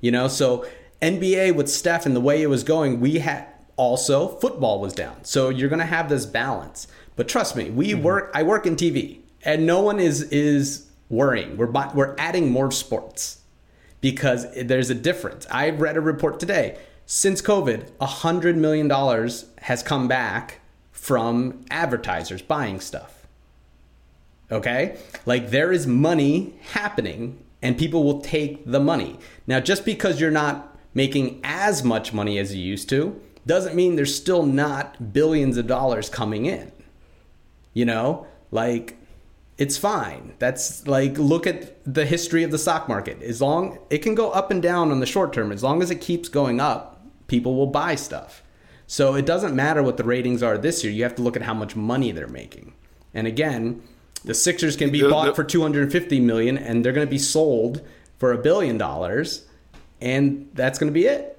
You 0.00 0.12
know, 0.12 0.28
so 0.28 0.64
NBA 1.02 1.54
with 1.54 1.68
Steph 1.68 2.06
and 2.06 2.16
the 2.16 2.20
way 2.20 2.42
it 2.42 2.48
was 2.48 2.64
going, 2.64 3.00
we 3.00 3.18
had 3.18 3.46
also 3.76 4.28
football 4.28 4.80
was 4.80 4.92
down. 4.92 5.24
So 5.24 5.48
you're 5.48 5.68
going 5.68 5.80
to 5.80 5.86
have 5.86 6.08
this 6.08 6.26
balance. 6.26 6.86
But 7.14 7.28
trust 7.28 7.56
me, 7.56 7.70
we 7.70 7.90
mm-hmm. 7.90 8.02
work 8.02 8.30
I 8.34 8.42
work 8.42 8.66
in 8.66 8.76
TV 8.76 9.20
and 9.44 9.66
no 9.66 9.80
one 9.80 10.00
is 10.00 10.22
is 10.22 10.86
worrying. 11.08 11.56
We're 11.56 11.70
we're 11.94 12.14
adding 12.18 12.50
more 12.50 12.70
sports 12.70 13.38
because 14.00 14.46
there's 14.54 14.90
a 14.90 14.94
difference. 14.94 15.46
I 15.50 15.70
read 15.70 15.96
a 15.96 16.00
report 16.00 16.40
today. 16.40 16.78
Since 17.06 17.40
COVID, 17.40 17.90
$100 18.00 18.56
million 18.56 18.90
has 19.62 19.82
come 19.82 20.08
back 20.08 20.60
from 20.90 21.64
advertisers 21.70 22.42
buying 22.42 22.80
stuff. 22.80 23.26
Okay? 24.50 24.98
Like 25.24 25.50
there 25.50 25.72
is 25.72 25.86
money 25.86 26.54
happening 26.72 27.38
and 27.62 27.78
people 27.78 28.02
will 28.02 28.20
take 28.20 28.64
the 28.66 28.80
money. 28.80 29.18
Now, 29.46 29.60
just 29.60 29.84
because 29.84 30.20
you're 30.20 30.30
not 30.30 30.75
making 30.96 31.38
as 31.44 31.84
much 31.84 32.14
money 32.14 32.38
as 32.38 32.54
you 32.54 32.62
used 32.62 32.88
to 32.88 33.20
doesn't 33.44 33.76
mean 33.76 33.96
there's 33.96 34.16
still 34.16 34.44
not 34.44 35.12
billions 35.12 35.58
of 35.58 35.66
dollars 35.66 36.08
coming 36.08 36.46
in. 36.46 36.72
You 37.74 37.84
know? 37.84 38.26
Like 38.50 38.96
it's 39.58 39.76
fine. 39.76 40.32
That's 40.38 40.86
like 40.86 41.18
look 41.18 41.46
at 41.46 41.76
the 41.84 42.06
history 42.06 42.44
of 42.44 42.50
the 42.50 42.56
stock 42.56 42.88
market. 42.88 43.22
As 43.22 43.42
long 43.42 43.78
it 43.90 43.98
can 43.98 44.14
go 44.14 44.30
up 44.30 44.50
and 44.50 44.62
down 44.62 44.90
on 44.90 45.00
the 45.00 45.06
short 45.06 45.34
term, 45.34 45.52
as 45.52 45.62
long 45.62 45.82
as 45.82 45.90
it 45.90 46.00
keeps 46.00 46.30
going 46.30 46.60
up, 46.60 46.98
people 47.26 47.54
will 47.56 47.66
buy 47.66 47.94
stuff. 47.94 48.42
So 48.86 49.14
it 49.16 49.26
doesn't 49.26 49.54
matter 49.54 49.82
what 49.82 49.98
the 49.98 50.04
ratings 50.04 50.42
are 50.42 50.56
this 50.56 50.82
year. 50.82 50.92
You 50.92 51.02
have 51.02 51.16
to 51.16 51.22
look 51.22 51.36
at 51.36 51.42
how 51.42 51.54
much 51.54 51.76
money 51.76 52.10
they're 52.10 52.26
making. 52.26 52.72
And 53.12 53.26
again, 53.26 53.82
the 54.24 54.32
Sixers 54.32 54.76
can 54.76 54.90
be 54.90 55.02
bought 55.02 55.36
for 55.36 55.44
250 55.44 56.20
million 56.20 56.56
and 56.56 56.82
they're 56.82 56.94
going 56.94 57.06
to 57.06 57.10
be 57.10 57.18
sold 57.18 57.86
for 58.16 58.32
a 58.32 58.38
billion 58.38 58.78
dollars 58.78 59.46
and 60.00 60.48
that's 60.54 60.78
going 60.78 60.92
to 60.92 60.94
be 60.94 61.06
it. 61.06 61.32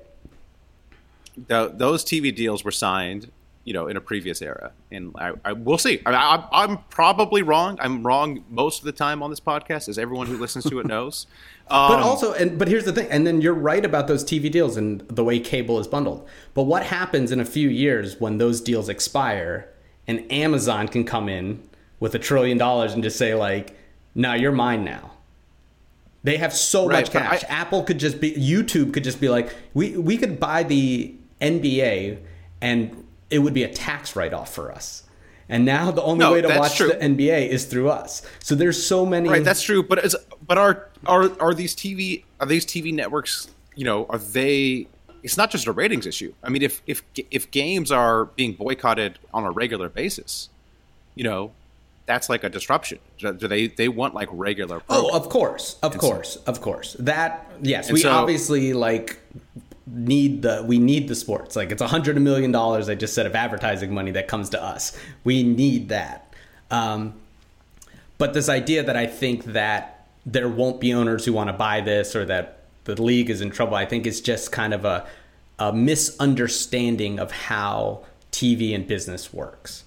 Th 1.47 1.72
those 1.76 2.03
TV 2.03 2.36
deals 2.36 2.64
were 2.64 2.72
signed, 2.72 3.32
you 3.64 3.74
know, 3.74 3.88
in 3.88 3.95
a 3.95 4.01
previous 4.01 4.41
era, 4.41 4.72
and 4.91 5.14
I, 5.20 5.34
I 5.45 5.53
we'll 5.53 5.78
see. 5.78 6.01
I, 6.05 6.14
I, 6.14 6.64
I'm 6.64 6.80
probably 6.89 7.43
wrong. 7.43 7.78
I'm 7.80 8.05
wrong 8.05 8.43
most 8.49 8.80
of 8.80 8.86
the 8.86 8.91
time 8.91 9.22
on 9.22 9.30
this 9.30 9.39
podcast, 9.39 9.88
as 9.88 9.99
everyone 9.99 10.26
who 10.28 10.38
listens 10.38 10.66
to 10.66 10.80
it 10.80 10.88
knows. 10.95 11.28
Um, 11.70 11.91
But 11.91 11.99
also, 11.99 12.34
and 12.34 12.58
but 12.58 12.68
here's 12.68 12.86
the 12.86 12.93
thing, 12.93 13.08
and 13.12 13.28
then 13.28 13.41
you're 13.41 13.53
right 13.53 13.86
about 13.86 14.08
those 14.08 14.24
TV 14.24 14.51
deals 14.51 14.78
and 14.78 15.01
the 15.01 15.24
way 15.24 15.39
cable 15.39 15.80
is 15.80 15.88
bundled. 15.88 16.28
But 16.55 16.64
what 16.64 16.84
happens 16.84 17.32
in 17.32 17.39
a 17.39 17.45
few 17.45 17.70
years 17.70 18.20
when 18.20 18.38
those 18.39 18.60
deals 18.62 18.89
expire 18.89 19.70
and 20.08 20.32
Amazon 20.32 20.88
can 20.88 21.03
come 21.03 21.30
in 21.30 21.62
with 21.99 22.16
a 22.16 22.20
trillion 22.20 22.58
dollars 22.58 22.93
and 22.93 23.03
just 23.03 23.18
say 23.18 23.36
like, 23.36 23.76
"No, 24.16 24.34
you're 24.34 24.51
mine 24.53 24.84
now." 24.86 25.12
They 26.28 26.36
have 26.38 26.54
so 26.54 26.88
Right, 26.88 27.06
much 27.06 27.12
cash. 27.12 27.44
I- 27.46 27.48
Apple 27.48 27.84
could 27.84 28.00
just 28.00 28.20
be, 28.20 28.34
YouTube 28.34 28.94
could 28.94 29.06
just 29.06 29.22
be 29.22 29.30
like, 29.30 29.56
we 29.74 29.96
we 29.96 30.18
could 30.18 30.42
buy 30.42 30.64
the 30.64 31.16
NBA 31.40 32.18
and 32.62 33.06
it 33.30 33.40
would 33.40 33.54
be 33.54 33.64
a 33.64 33.70
tax 33.70 34.14
write 34.16 34.34
off 34.34 34.54
for 34.54 34.70
us. 34.72 35.04
And 35.48 35.64
now 35.64 35.90
the 35.92 36.02
only 36.02 36.26
No, 36.26 36.34
way 36.34 36.42
to 36.42 36.50
watch 36.50 36.76
true. 36.76 36.90
the 36.90 36.96
NBA 37.02 37.48
is 37.48 37.64
through 37.64 37.90
us. 37.90 38.22
So 38.44 38.56
there's 38.56 38.86
so 38.86 39.06
many. 39.06 39.30
Right, 39.30 39.42
that's 39.44 39.62
true. 39.62 39.82
But 39.82 40.14
but 40.46 40.58
are 40.58 40.90
are 41.06 41.32
are 41.40 41.54
these 41.54 41.74
TV 41.74 42.24
are 42.42 42.46
these 42.48 42.66
TV 42.66 42.94
networks? 42.94 43.48
You 43.76 43.86
know, 43.86 44.06
are 44.10 44.18
they? 44.18 44.88
It's 45.24 45.38
not 45.38 45.50
just 45.50 45.66
a 45.66 45.72
ratings 45.72 46.06
issue. 46.06 46.34
I 46.44 46.50
mean, 46.50 46.62
if 46.62 46.82
if 46.86 47.04
if 47.32 47.50
games 47.52 47.90
are 47.90 48.26
being 48.26 48.52
boycotted 48.52 49.18
on 49.34 49.46
a 49.46 49.52
regular 49.52 49.88
basis, 49.88 50.50
you 51.16 51.24
know, 51.24 51.52
that's 52.08 52.30
like 52.30 52.43
a 52.43 52.49
disruption. 52.49 52.97
Do 53.20 53.34
they 53.34 53.68
they 53.68 53.88
want 53.89 54.16
like 54.16 54.30
regular? 54.32 54.82
Oh, 54.89 55.16
of 55.16 55.30
course, 55.30 55.78
of 55.84 55.91
And 55.93 56.01
so- 56.01 56.08
course, 56.10 56.36
of 56.47 56.62
course. 56.62 56.95
That 56.97 57.51
yes, 57.62 57.91
we 57.91 57.99
so- 57.99 58.10
obviously 58.12 58.74
like 58.74 59.20
need 59.86 60.41
the 60.41 60.64
we 60.68 60.80
need 60.80 61.08
the 61.08 61.16
sports. 61.16 61.55
Like 61.55 61.72
it's 61.72 61.82
a 61.82 61.88
hundred 61.88 62.20
million 62.20 62.51
dollars. 62.51 62.89
I 62.89 62.95
just 62.95 63.14
said 63.14 63.26
of 63.28 63.36
advertising 63.36 63.93
money 63.93 64.12
that 64.12 64.28
comes 64.28 64.49
to 64.49 64.64
us. 64.64 64.97
We 65.24 65.43
need 65.43 65.89
that. 65.89 66.34
Um, 66.72 67.14
but 68.18 68.34
this 68.34 68.49
idea 68.49 68.84
that 68.84 68.97
I 68.97 69.05
think 69.05 69.45
that 69.45 70.08
there 70.26 70.49
won't 70.49 70.82
be 70.82 70.93
owners 70.93 71.24
who 71.26 71.34
want 71.34 71.49
to 71.49 71.53
buy 71.53 71.80
this 71.82 72.16
or 72.16 72.26
that 72.26 72.64
the 72.86 73.01
league 73.01 73.30
is 73.30 73.41
in 73.41 73.49
trouble, 73.51 73.76
I 73.76 73.86
think 73.86 74.05
is 74.08 74.20
just 74.22 74.51
kind 74.51 74.74
of 74.74 74.84
a 74.86 75.05
a 75.60 75.74
misunderstanding 75.74 77.20
of 77.20 77.32
how 77.32 78.03
TV 78.32 78.74
and 78.76 78.86
business 78.88 79.34
works. 79.34 79.84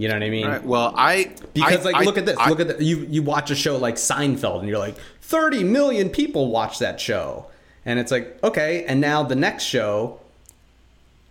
You 0.00 0.08
know 0.08 0.14
what 0.14 0.22
I 0.22 0.30
mean? 0.30 0.46
Right, 0.46 0.64
well, 0.64 0.94
I 0.96 1.30
Because 1.52 1.80
I- 1.84 1.90
like 1.90 1.94
I- 1.96 2.04
look 2.04 2.16
at 2.16 2.24
this, 2.24 2.36
I- 2.38 2.48
look 2.48 2.58
at 2.60 2.78
the, 2.78 2.82
you 2.82 3.06
you 3.10 3.22
watch 3.22 3.50
a 3.50 3.54
show 3.54 3.76
like 3.76 3.96
Seinfeld 3.96 4.60
and 4.60 4.68
you're 4.68 4.78
like 4.78 4.96
30 5.20 5.62
million 5.62 6.08
people 6.08 6.50
watch 6.50 6.78
that 6.78 6.98
show. 6.98 7.46
And 7.84 7.98
it's 7.98 8.10
like, 8.10 8.38
okay, 8.42 8.84
and 8.86 8.98
now 9.00 9.22
the 9.22 9.36
next 9.36 9.64
show 9.64 10.18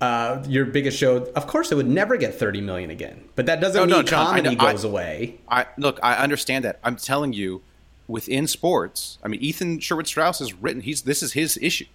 uh, 0.02 0.44
your 0.48 0.66
biggest 0.66 0.98
show, 0.98 1.18
of 1.36 1.46
course, 1.48 1.72
it 1.72 1.76
would 1.76 1.88
never 1.90 2.16
get 2.16 2.34
30 2.36 2.62
million 2.62 2.90
again. 2.90 3.28
But 3.36 3.48
that 3.48 3.60
doesn't 3.60 3.82
No, 3.82 3.86
no, 3.86 3.98
mean 3.98 4.06
John, 4.06 4.28
I 4.28 4.38
comedy 4.42 4.56
goes 4.56 4.84
away. 4.84 5.40
I 5.50 5.66
look, 5.78 6.00
I 6.04 6.16
understand 6.16 6.64
that. 6.64 6.80
I'm 6.84 6.96
telling 6.96 7.34
you, 7.34 7.62
within 8.08 8.46
sports, 8.48 9.18
I 9.24 9.28
mean, 9.28 9.42
Ethan 9.42 9.80
Sherwood 9.80 10.08
Strauss 10.08 10.40
has 10.40 10.54
written. 10.54 10.82
He's 10.84 11.02
this 11.02 11.22
is 11.24 11.34
his 11.34 11.58
issue, 11.62 11.86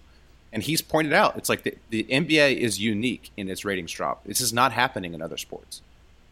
and 0.53 0.61
he's 0.61 0.81
pointed 0.81 1.13
out 1.13 1.35
it's 1.37 1.49
like 1.49 1.63
the, 1.63 1.75
the 1.89 2.03
NBA 2.03 2.57
is 2.57 2.79
unique 2.79 3.31
in 3.37 3.49
its 3.49 3.63
ratings 3.65 3.91
drop. 3.91 4.23
This 4.25 4.39
is 4.41 4.51
not 4.53 4.73
happening 4.73 5.13
in 5.13 5.21
other 5.21 5.37
sports. 5.37 5.81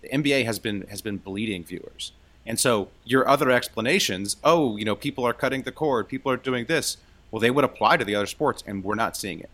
The 0.03 0.09
NBA 0.09 0.45
has 0.45 0.59
been 0.59 0.85
has 0.89 1.01
been 1.01 1.17
bleeding 1.17 1.63
viewers, 1.63 2.11
and 2.45 2.59
so 2.59 2.89
your 3.05 3.27
other 3.27 3.49
explanations, 3.49 4.37
oh, 4.43 4.77
you 4.77 4.85
know, 4.85 4.95
people 4.95 5.25
are 5.25 5.33
cutting 5.33 5.63
the 5.63 5.71
cord, 5.71 6.07
people 6.07 6.31
are 6.31 6.37
doing 6.37 6.65
this. 6.65 6.97
Well, 7.31 7.39
they 7.39 7.49
would 7.49 7.63
apply 7.63 7.97
to 7.97 8.05
the 8.05 8.13
other 8.13 8.27
sports, 8.27 8.63
and 8.67 8.83
we're 8.83 8.95
not 8.95 9.17
seeing 9.17 9.39
it. 9.39 9.49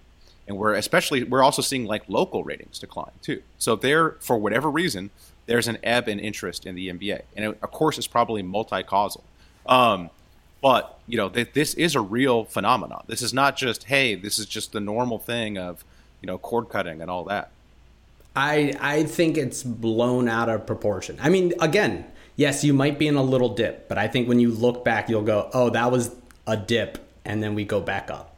And 0.47 0.57
we're 0.57 0.73
especially 0.73 1.23
we're 1.23 1.43
also 1.43 1.61
seeing 1.61 1.85
like 1.85 2.03
local 2.07 2.43
ratings 2.43 2.79
decline 2.79 3.11
too. 3.21 3.43
So 3.57 3.75
there, 3.75 4.11
for 4.19 4.37
whatever 4.37 4.69
reason, 4.69 5.11
there's 5.45 5.67
an 5.67 5.77
ebb 5.83 6.09
in 6.09 6.19
interest 6.19 6.65
in 6.65 6.75
the 6.75 6.89
NBA, 6.89 7.21
and 7.35 7.45
it, 7.45 7.59
of 7.61 7.71
course, 7.71 7.97
it's 7.97 8.07
probably 8.07 8.41
multi-causal. 8.41 9.23
Um, 9.67 10.09
but 10.61 10.99
you 11.07 11.17
know, 11.17 11.29
th- 11.29 11.53
this 11.53 11.73
is 11.75 11.95
a 11.95 12.01
real 12.01 12.43
phenomenon. 12.45 13.03
This 13.07 13.21
is 13.21 13.33
not 13.33 13.55
just 13.55 13.83
hey, 13.85 14.15
this 14.15 14.39
is 14.39 14.47
just 14.47 14.71
the 14.71 14.79
normal 14.79 15.19
thing 15.19 15.57
of 15.57 15.85
you 16.21 16.27
know 16.27 16.37
cord 16.37 16.69
cutting 16.69 17.01
and 17.01 17.09
all 17.11 17.23
that. 17.25 17.51
I 18.35 18.73
I 18.79 19.03
think 19.03 19.37
it's 19.37 19.63
blown 19.63 20.27
out 20.29 20.49
of 20.49 20.65
proportion. 20.65 21.17
I 21.21 21.29
mean, 21.29 21.53
again, 21.59 22.05
yes, 22.35 22.63
you 22.63 22.73
might 22.73 22.99
be 22.99 23.07
in 23.07 23.15
a 23.15 23.23
little 23.23 23.49
dip, 23.49 23.87
but 23.87 23.97
I 23.97 24.07
think 24.07 24.27
when 24.27 24.39
you 24.39 24.51
look 24.51 24.83
back, 24.85 25.09
you'll 25.09 25.23
go, 25.23 25.49
"Oh, 25.53 25.69
that 25.71 25.91
was 25.91 26.15
a 26.47 26.55
dip," 26.55 26.97
and 27.25 27.41
then 27.43 27.55
we 27.55 27.65
go 27.65 27.81
back 27.81 28.09
up. 28.09 28.35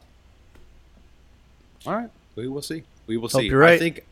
All 1.86 1.94
right, 1.94 2.10
we 2.36 2.48
will 2.48 2.62
see. 2.62 2.84
We 3.06 3.16
will 3.16 3.28
Hope 3.28 3.42
see. 3.42 3.48
you're 3.48 3.58
right. 3.58 3.74
I 3.74 3.78
think, 3.78 4.04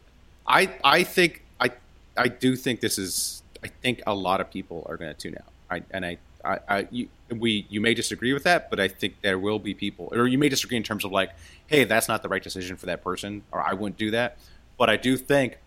I 0.47 0.71
I 0.85 1.03
think 1.03 1.43
I 1.61 1.71
I 2.17 2.29
do 2.29 2.57
think 2.57 2.81
this 2.81 2.99
is. 2.99 3.43
I 3.63 3.69
think 3.69 4.01
a 4.07 4.15
lot 4.15 4.41
of 4.41 4.51
people 4.51 4.87
are 4.89 4.97
going 4.97 5.15
to 5.15 5.19
tune 5.19 5.37
out. 5.37 5.53
I 5.71 5.83
and 5.91 6.05
I. 6.05 6.19
I, 6.43 6.59
I 6.71 6.89
you, 6.91 7.09
we 7.29 7.67
you 7.69 7.83
may 7.83 7.93
disagree 7.93 8.33
with 8.33 8.45
that, 8.45 8.71
but 8.71 8.81
I 8.81 8.89
think 8.89 9.21
there 9.21 9.39
will 9.39 9.59
be 9.59 9.75
people, 9.75 10.09
or 10.11 10.27
you 10.27 10.39
may 10.39 10.49
disagree 10.49 10.79
in 10.79 10.83
terms 10.83 11.05
of 11.05 11.13
like, 11.13 11.33
hey, 11.67 11.85
that's 11.85 12.09
not 12.09 12.23
the 12.23 12.31
right 12.31 12.43
decision 12.43 12.77
for 12.79 12.87
that 12.87 13.05
person, 13.05 13.43
or 13.53 13.61
I 13.61 13.75
wouldn't 13.75 13.99
do 13.99 14.11
that. 14.13 14.39
But 14.79 14.89
I 14.89 14.97
do 14.97 15.19
think, 15.19 15.59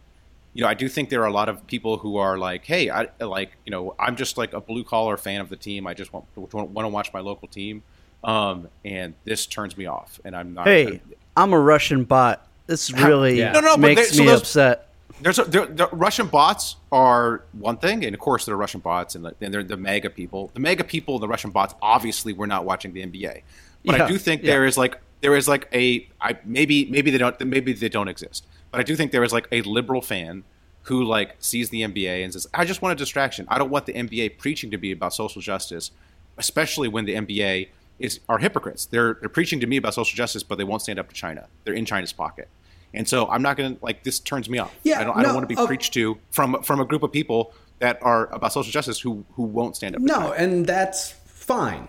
you 0.54 0.62
know, 0.64 0.68
I 0.68 0.74
do 0.76 0.88
think 0.88 1.10
there 1.10 1.22
are 1.24 1.28
a 1.28 1.34
lot 1.34 1.50
of 1.50 1.66
people 1.68 1.98
who 1.98 2.18
are 2.18 2.38
like, 2.38 2.66
hey, 2.66 2.90
I 2.90 3.08
like, 3.20 3.52
you 3.66 3.72
know, 3.72 3.96
I'm 4.00 4.16
just 4.16 4.38
like 4.38 4.54
a 4.54 4.62
blue 4.62 4.84
collar 4.84 5.18
fan 5.18 5.42
of 5.42 5.50
the 5.50 5.56
team. 5.56 5.88
I 5.88 5.94
just 5.94 6.14
want 6.14 6.26
want 6.36 6.74
to 6.86 6.90
watch 6.90 7.12
my 7.14 7.20
local 7.22 7.48
team, 7.48 7.82
um, 8.24 8.68
and 8.86 9.14
this 9.26 9.46
turns 9.46 9.76
me 9.78 9.86
off, 9.86 10.20
and 10.24 10.36
I'm 10.36 10.54
not. 10.54 10.68
Hey, 10.68 11.02
I'm 11.36 11.54
a 11.54 11.60
Russian 11.60 12.04
bot. 12.04 12.48
This 12.68 12.92
really 12.94 13.40
Yeah. 13.40 13.52
No, 13.52 13.60
no, 13.60 13.78
makes 13.78 14.12
they- 14.12 14.18
so 14.18 14.24
me 14.24 14.30
those- 14.30 14.42
upset. 14.42 14.90
There's 15.22 15.38
a, 15.38 15.44
there, 15.44 15.68
the 15.68 15.88
Russian 15.92 16.28
bots 16.28 16.76
are 16.92 17.44
one 17.54 17.78
thing, 17.78 18.04
and 18.04 18.14
of 18.16 18.20
course 18.20 18.46
they're 18.46 18.58
Russian 18.58 18.80
bots, 18.82 19.14
and, 19.16 19.24
the, 19.24 19.36
and 19.42 19.54
they're 19.54 19.64
the 19.64 19.78
MAGA 19.78 20.10
people. 20.10 20.50
The 20.54 20.60
MAGA 20.60 20.84
people, 20.86 21.16
and 21.16 21.24
the 21.24 21.28
Russian 21.28 21.52
bots, 21.52 21.76
obviously 21.82 22.34
we're 22.34 22.48
not 22.48 22.66
watching 22.66 22.94
the 22.94 23.06
NBA, 23.06 23.42
but 23.86 23.98
Yeah, 23.98 24.06
I 24.06 24.08
do 24.08 24.18
think 24.18 24.42
yeah. 24.42 24.48
there 24.54 24.66
is 24.66 24.76
like 24.78 25.00
there 25.22 25.36
is 25.36 25.48
like 25.48 25.70
a 25.72 26.10
I 26.20 26.38
maybe 26.44 26.86
maybe 26.86 27.12
they 27.12 27.20
don't 27.20 27.40
maybe 27.46 27.74
they 27.74 27.90
don't 27.90 28.08
exist, 28.08 28.46
but 28.74 28.80
I 28.80 28.84
do 28.84 28.96
think 28.96 29.12
there 29.12 29.24
is 29.24 29.32
like 29.32 29.48
a 29.52 29.62
liberal 29.62 30.02
fan 30.02 30.44
who 30.88 31.04
like 31.06 31.36
sees 31.40 31.70
the 31.70 31.82
NBA 31.84 32.24
and 32.24 32.34
says, 32.34 32.48
I 32.54 32.66
just 32.66 32.82
want 32.82 32.92
a 32.92 32.96
distraction. 32.96 33.46
I 33.50 33.58
don't 33.60 33.70
want 33.70 33.86
the 33.86 33.94
NBA 33.94 34.38
preaching 34.40 34.72
to 34.72 34.78
be 34.78 34.92
about 34.92 35.14
social 35.14 35.42
justice, 35.42 35.92
especially 36.38 36.88
when 36.88 37.06
the 37.06 37.14
NBA 37.14 37.70
is 38.00 38.20
are 38.28 38.40
hypocrites. 38.40 38.86
They're 38.88 39.14
they're 39.20 39.30
preaching 39.30 39.60
to 39.60 39.68
me 39.68 39.78
about 39.78 39.94
social 39.94 40.16
justice, 40.18 40.42
but 40.44 40.58
they 40.58 40.64
won't 40.64 40.82
stand 40.82 40.98
up 40.98 41.08
to 41.10 41.16
China. 41.16 41.48
They're 41.64 41.76
in 41.76 41.86
China's 41.86 42.12
pocket. 42.12 42.48
And 42.96 43.08
so 43.08 43.28
I'm 43.30 43.42
not 43.44 43.56
going 43.58 43.76
to 43.78 43.86
like 43.86 44.04
this 44.04 44.20
turns 44.20 44.50
me 44.50 44.58
off. 44.58 44.74
Yeah, 44.84 45.00
I 45.00 45.04
don't, 45.04 45.18
I 45.18 45.22
don't 45.24 45.36
want 45.36 45.48
to 45.48 45.56
be 45.56 45.66
preached 45.68 45.94
to 45.94 46.18
from 46.32 46.62
from 46.64 46.80
a 46.80 46.86
group 46.86 47.04
of 47.04 47.12
people 47.12 47.54
that 47.80 48.00
are 48.02 48.26
about 48.34 48.54
social 48.54 48.72
justice 48.72 49.00
who 49.00 49.24
who 49.36 49.44
won't 49.44 49.76
stand 49.76 49.96
up. 49.96 50.02
to 50.02 50.06
No, 50.08 50.16
China. 50.16 50.32
and 50.32 50.66
that's 50.66 51.12
fine. 51.26 51.88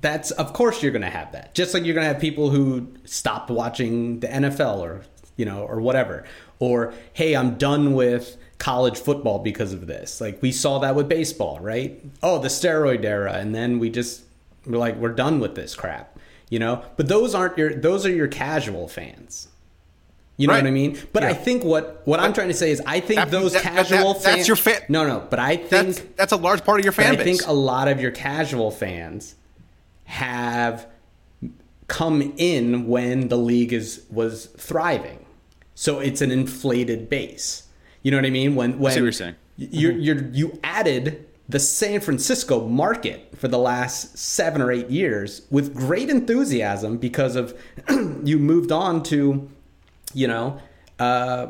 That's 0.00 0.30
of 0.32 0.52
course 0.52 0.82
you're 0.82 0.92
going 0.92 1.02
to 1.02 1.10
have 1.10 1.32
that. 1.32 1.54
Just 1.54 1.74
like 1.74 1.84
you're 1.84 1.94
going 1.94 2.06
to 2.06 2.12
have 2.12 2.20
people 2.20 2.50
who 2.50 2.88
stopped 3.04 3.50
watching 3.50 4.20
the 4.20 4.26
NFL 4.28 4.78
or 4.78 5.04
you 5.36 5.44
know 5.44 5.62
or 5.62 5.80
whatever. 5.80 6.24
Or 6.58 6.92
hey, 7.12 7.36
I'm 7.36 7.56
done 7.56 7.94
with 7.94 8.36
college 8.58 8.98
football 8.98 9.38
because 9.38 9.72
of 9.72 9.86
this. 9.86 10.20
Like 10.20 10.40
we 10.42 10.50
saw 10.52 10.78
that 10.78 10.94
with 10.94 11.08
baseball, 11.08 11.58
right? 11.60 12.02
Oh, 12.22 12.38
the 12.38 12.48
steroid 12.48 13.04
era 13.04 13.34
and 13.34 13.54
then 13.54 13.78
we 13.78 13.90
just 13.90 14.22
we're 14.66 14.78
like 14.78 14.96
we're 14.96 15.12
done 15.12 15.38
with 15.40 15.54
this 15.54 15.74
crap, 15.74 16.18
you 16.48 16.58
know? 16.58 16.82
But 16.96 17.08
those 17.08 17.34
aren't 17.34 17.58
your 17.58 17.74
those 17.74 18.06
are 18.06 18.10
your 18.10 18.28
casual 18.28 18.88
fans. 18.88 19.48
You 20.38 20.46
know 20.48 20.52
Right. 20.54 20.62
what 20.64 20.68
I 20.68 20.72
mean? 20.72 20.98
But 21.14 21.24
I 21.24 21.32
think 21.34 21.64
what 21.64 22.02
what 22.06 22.20
I'm 22.20 22.32
trying 22.32 22.48
to 22.48 22.54
say 22.54 22.70
is 22.70 22.82
I 22.86 23.00
think 23.00 23.16
That- 23.20 23.30
those 23.30 23.52
that- 23.52 23.62
that- 23.62 23.72
casual 23.88 24.14
that's 24.14 24.24
fans 24.24 24.48
your 24.48 24.56
fa- 24.56 24.82
No, 24.88 25.06
no, 25.06 25.26
but 25.28 25.38
I 25.38 25.56
think 25.56 25.68
that's 25.70 26.02
that's 26.16 26.32
a 26.32 26.36
large 26.36 26.64
part 26.64 26.78
of 26.80 26.84
your 26.84 26.92
but 26.92 27.04
fan 27.04 27.20
I 27.20 27.24
think 27.24 27.46
a 27.46 27.52
lot 27.52 27.88
of 27.88 28.00
your 28.00 28.10
casual 28.10 28.70
fans 28.70 29.34
have 30.04 30.86
come 31.88 32.32
in 32.36 32.86
when 32.86 33.28
the 33.28 33.36
league 33.38 33.72
is 33.72 34.02
was 34.10 34.46
thriving. 34.56 35.25
So 35.76 36.00
it's 36.00 36.20
an 36.22 36.32
inflated 36.32 37.08
base. 37.08 37.68
You 38.02 38.10
know 38.10 38.16
what 38.16 38.26
I 38.26 38.30
mean? 38.30 38.54
When 38.56 38.78
when 38.80 38.92
see 38.92 39.00
what 39.00 39.04
you're 39.04 39.12
saying. 39.12 39.36
You're, 39.56 39.92
you're 39.92 40.24
you 40.32 40.58
added 40.64 41.24
the 41.48 41.60
San 41.60 42.00
Francisco 42.00 42.66
market 42.66 43.36
for 43.38 43.46
the 43.48 43.58
last 43.58 44.18
seven 44.18 44.60
or 44.60 44.72
eight 44.72 44.90
years 44.90 45.42
with 45.50 45.74
great 45.74 46.10
enthusiasm 46.10 46.96
because 46.98 47.36
of 47.36 47.56
you 48.24 48.38
moved 48.38 48.72
on 48.72 49.02
to, 49.04 49.48
you 50.12 50.26
know, 50.26 50.60
uh, 50.98 51.46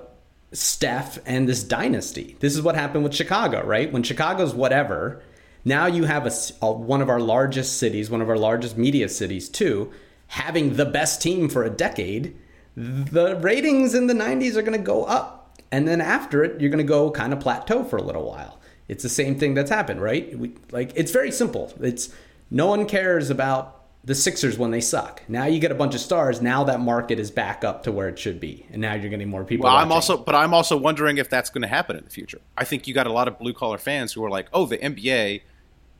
Steph 0.52 1.18
and 1.26 1.48
this 1.48 1.62
dynasty. 1.64 2.36
This 2.40 2.54
is 2.54 2.62
what 2.62 2.74
happened 2.74 3.04
with 3.04 3.14
Chicago, 3.14 3.64
right? 3.64 3.90
When 3.92 4.02
Chicago's 4.02 4.54
whatever, 4.54 5.22
Now 5.64 5.86
you 5.86 6.04
have 6.04 6.26
a, 6.26 6.32
a- 6.62 6.72
one 6.72 7.00
of 7.02 7.08
our 7.08 7.20
largest 7.20 7.78
cities, 7.78 8.08
one 8.10 8.22
of 8.22 8.28
our 8.28 8.38
largest 8.38 8.76
media 8.78 9.08
cities 9.08 9.48
too, 9.48 9.90
having 10.28 10.74
the 10.76 10.84
best 10.86 11.20
team 11.22 11.48
for 11.48 11.64
a 11.64 11.70
decade. 11.70 12.36
The 12.76 13.36
ratings 13.36 13.94
in 13.94 14.06
the 14.06 14.14
90s 14.14 14.54
are 14.54 14.62
going 14.62 14.78
to 14.78 14.84
go 14.84 15.04
up, 15.04 15.58
and 15.72 15.88
then 15.88 16.00
after 16.00 16.44
it, 16.44 16.60
you're 16.60 16.70
going 16.70 16.84
to 16.84 16.84
go 16.84 17.10
kind 17.10 17.32
of 17.32 17.40
plateau 17.40 17.84
for 17.84 17.96
a 17.96 18.02
little 18.02 18.28
while. 18.28 18.60
It's 18.88 19.02
the 19.02 19.08
same 19.08 19.38
thing 19.38 19.54
that's 19.54 19.70
happened, 19.70 20.00
right? 20.00 20.38
We, 20.38 20.52
like 20.70 20.92
it's 20.94 21.10
very 21.10 21.32
simple. 21.32 21.72
It's 21.80 22.10
no 22.50 22.66
one 22.66 22.86
cares 22.86 23.30
about 23.30 23.76
the 24.04 24.14
Sixers 24.14 24.56
when 24.56 24.70
they 24.70 24.80
suck. 24.80 25.22
Now 25.26 25.46
you 25.46 25.58
get 25.58 25.72
a 25.72 25.74
bunch 25.74 25.94
of 25.94 26.00
stars. 26.00 26.40
Now 26.40 26.62
that 26.64 26.78
market 26.78 27.18
is 27.18 27.30
back 27.32 27.64
up 27.64 27.82
to 27.82 27.92
where 27.92 28.08
it 28.08 28.18
should 28.18 28.40
be, 28.40 28.66
and 28.70 28.80
now 28.80 28.94
you're 28.94 29.10
getting 29.10 29.28
more 29.28 29.42
people. 29.42 29.64
Well, 29.64 29.76
I'm 29.76 29.90
also, 29.90 30.16
but 30.16 30.34
I'm 30.34 30.54
also 30.54 30.76
wondering 30.76 31.18
if 31.18 31.28
that's 31.28 31.50
going 31.50 31.62
to 31.62 31.68
happen 31.68 31.96
in 31.96 32.04
the 32.04 32.10
future. 32.10 32.40
I 32.56 32.64
think 32.64 32.86
you 32.86 32.94
got 32.94 33.06
a 33.06 33.12
lot 33.12 33.26
of 33.26 33.38
blue 33.38 33.52
collar 33.52 33.78
fans 33.78 34.12
who 34.12 34.24
are 34.24 34.30
like, 34.30 34.46
"Oh, 34.52 34.66
the 34.66 34.78
NBA," 34.78 35.40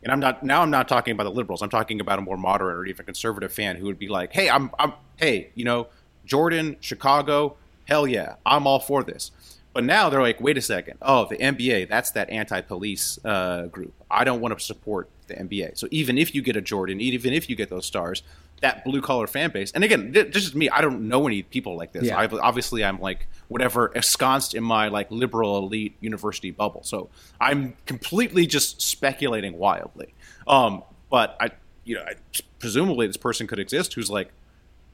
and 0.04 0.12
I'm 0.12 0.20
not 0.20 0.44
now. 0.44 0.62
I'm 0.62 0.70
not 0.70 0.88
talking 0.88 1.12
about 1.12 1.24
the 1.24 1.32
liberals. 1.32 1.62
I'm 1.62 1.70
talking 1.70 2.00
about 2.00 2.18
a 2.20 2.22
more 2.22 2.36
moderate 2.36 2.76
or 2.76 2.84
even 2.84 3.06
conservative 3.06 3.52
fan 3.52 3.76
who 3.76 3.86
would 3.86 3.98
be 3.98 4.08
like, 4.08 4.32
"Hey, 4.32 4.48
I'm, 4.48 4.70
I'm, 4.78 4.92
hey, 5.16 5.50
you 5.56 5.64
know, 5.64 5.88
Jordan, 6.26 6.76
Chicago, 6.80 7.56
hell 7.84 8.06
yeah, 8.06 8.34
I'm 8.44 8.66
all 8.66 8.80
for 8.80 9.02
this." 9.02 9.30
But 9.72 9.84
now 9.84 10.08
they're 10.08 10.22
like, 10.22 10.40
"Wait 10.40 10.58
a 10.58 10.62
second, 10.62 10.98
oh, 11.02 11.26
the 11.26 11.36
NBA, 11.36 11.88
that's 11.88 12.10
that 12.12 12.28
anti-police 12.30 13.18
uh, 13.24 13.66
group. 13.66 13.94
I 14.10 14.24
don't 14.24 14.40
want 14.40 14.58
to 14.58 14.64
support 14.64 15.08
the 15.26 15.34
NBA." 15.34 15.78
So 15.78 15.88
even 15.90 16.18
if 16.18 16.34
you 16.34 16.42
get 16.42 16.56
a 16.56 16.60
Jordan, 16.60 17.00
even 17.00 17.32
if 17.32 17.48
you 17.48 17.56
get 17.56 17.70
those 17.70 17.86
stars. 17.86 18.22
That 18.62 18.84
blue 18.86 19.02
collar 19.02 19.26
fan 19.26 19.50
base, 19.50 19.70
and 19.72 19.84
again, 19.84 20.14
th- 20.14 20.32
this 20.32 20.46
is 20.46 20.54
me. 20.54 20.70
I 20.70 20.80
don't 20.80 21.08
know 21.08 21.26
any 21.26 21.42
people 21.42 21.76
like 21.76 21.92
this. 21.92 22.04
Yeah. 22.04 22.18
I've, 22.18 22.32
obviously 22.32 22.82
I'm 22.82 22.98
like 22.98 23.26
whatever 23.48 23.88
ensconced 23.88 24.54
in 24.54 24.64
my 24.64 24.88
like 24.88 25.10
liberal 25.10 25.58
elite 25.58 25.94
university 26.00 26.50
bubble. 26.50 26.82
So 26.82 27.08
I'm 27.40 27.76
completely 27.86 28.46
just 28.46 28.80
speculating 28.80 29.58
wildly. 29.58 30.14
Um, 30.46 30.82
but 31.10 31.36
I, 31.40 31.50
you 31.84 31.96
know, 31.96 32.02
I, 32.02 32.14
presumably 32.58 33.06
this 33.06 33.16
person 33.16 33.46
could 33.46 33.58
exist 33.58 33.94
who's 33.94 34.10
like, 34.10 34.32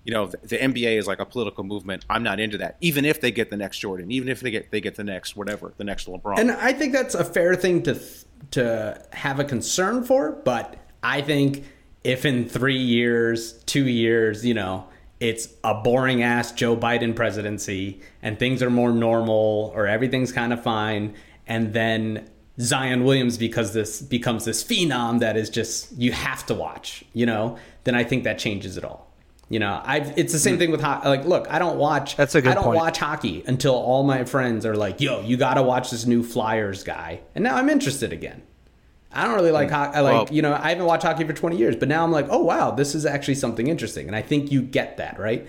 you 0.04 0.12
know, 0.12 0.26
the, 0.26 0.38
the 0.38 0.58
NBA 0.58 0.98
is 0.98 1.06
like 1.06 1.20
a 1.20 1.26
political 1.26 1.64
movement. 1.64 2.04
I'm 2.10 2.22
not 2.22 2.40
into 2.40 2.58
that. 2.58 2.76
Even 2.80 3.04
if 3.04 3.20
they 3.20 3.30
get 3.30 3.50
the 3.50 3.56
next 3.56 3.78
Jordan, 3.78 4.10
even 4.10 4.28
if 4.28 4.40
they 4.40 4.50
get 4.50 4.70
they 4.70 4.80
get 4.80 4.96
the 4.96 5.04
next 5.04 5.36
whatever, 5.36 5.72
the 5.76 5.84
next 5.84 6.08
LeBron. 6.08 6.38
And 6.38 6.50
I 6.50 6.72
think 6.72 6.92
that's 6.92 7.14
a 7.14 7.24
fair 7.24 7.54
thing 7.54 7.82
to 7.84 8.00
to 8.52 9.06
have 9.12 9.38
a 9.38 9.44
concern 9.44 10.04
for, 10.04 10.32
but 10.32 10.76
I 11.02 11.20
think 11.20 11.64
if 12.04 12.24
in 12.24 12.48
3 12.48 12.76
years, 12.76 13.52
2 13.64 13.86
years, 13.86 14.44
you 14.44 14.54
know, 14.54 14.88
it's 15.20 15.48
a 15.62 15.74
boring 15.74 16.24
ass 16.24 16.50
Joe 16.50 16.76
Biden 16.76 17.14
presidency 17.14 18.00
and 18.22 18.38
things 18.38 18.62
are 18.62 18.70
more 18.70 18.90
normal 18.90 19.72
or 19.74 19.86
everything's 19.86 20.32
kind 20.32 20.52
of 20.52 20.62
fine 20.62 21.14
and 21.46 21.72
then 21.72 22.28
Zion 22.60 23.04
Williams 23.04 23.38
because 23.38 23.72
this 23.72 24.02
becomes 24.02 24.44
this 24.44 24.62
phenom 24.62 25.20
that 25.20 25.36
is 25.36 25.48
just 25.48 25.92
you 25.96 26.12
have 26.12 26.44
to 26.46 26.54
watch, 26.54 27.04
you 27.12 27.24
know, 27.24 27.56
then 27.84 27.94
I 27.94 28.04
think 28.04 28.24
that 28.24 28.38
changes 28.38 28.76
it 28.76 28.84
all. 28.84 29.11
You 29.52 29.58
know, 29.58 29.82
I've 29.84 30.16
it's 30.18 30.32
the 30.32 30.38
same 30.38 30.56
mm. 30.56 30.60
thing 30.60 30.70
with 30.70 30.80
ho- 30.80 31.02
like 31.04 31.26
look, 31.26 31.46
I 31.50 31.58
don't 31.58 31.76
watch 31.76 32.16
That's 32.16 32.34
a 32.34 32.40
good 32.40 32.52
I 32.52 32.54
don't 32.54 32.64
point. 32.64 32.78
watch 32.78 32.96
hockey 32.96 33.44
until 33.46 33.74
all 33.74 34.02
my 34.02 34.24
friends 34.24 34.64
are 34.64 34.74
like, 34.74 34.98
"Yo, 34.98 35.20
you 35.20 35.36
got 35.36 35.54
to 35.54 35.62
watch 35.62 35.90
this 35.90 36.06
new 36.06 36.22
Flyers 36.22 36.84
guy." 36.84 37.20
And 37.34 37.44
now 37.44 37.56
I'm 37.56 37.68
interested 37.68 38.14
again. 38.14 38.40
I 39.12 39.26
don't 39.26 39.34
really 39.34 39.50
like 39.50 39.68
mm. 39.68 39.72
hockey. 39.72 39.96
I 39.98 40.00
like, 40.00 40.12
Well- 40.14 40.28
you 40.30 40.40
know, 40.40 40.54
I 40.54 40.70
haven't 40.70 40.86
watched 40.86 41.02
hockey 41.02 41.24
for 41.24 41.34
20 41.34 41.58
years, 41.58 41.76
but 41.76 41.86
now 41.86 42.02
I'm 42.02 42.10
like, 42.10 42.28
"Oh 42.30 42.42
wow, 42.42 42.70
this 42.70 42.94
is 42.94 43.04
actually 43.04 43.34
something 43.34 43.66
interesting." 43.66 44.06
And 44.06 44.16
I 44.16 44.22
think 44.22 44.50
you 44.50 44.62
get 44.62 44.96
that, 44.96 45.20
right? 45.20 45.46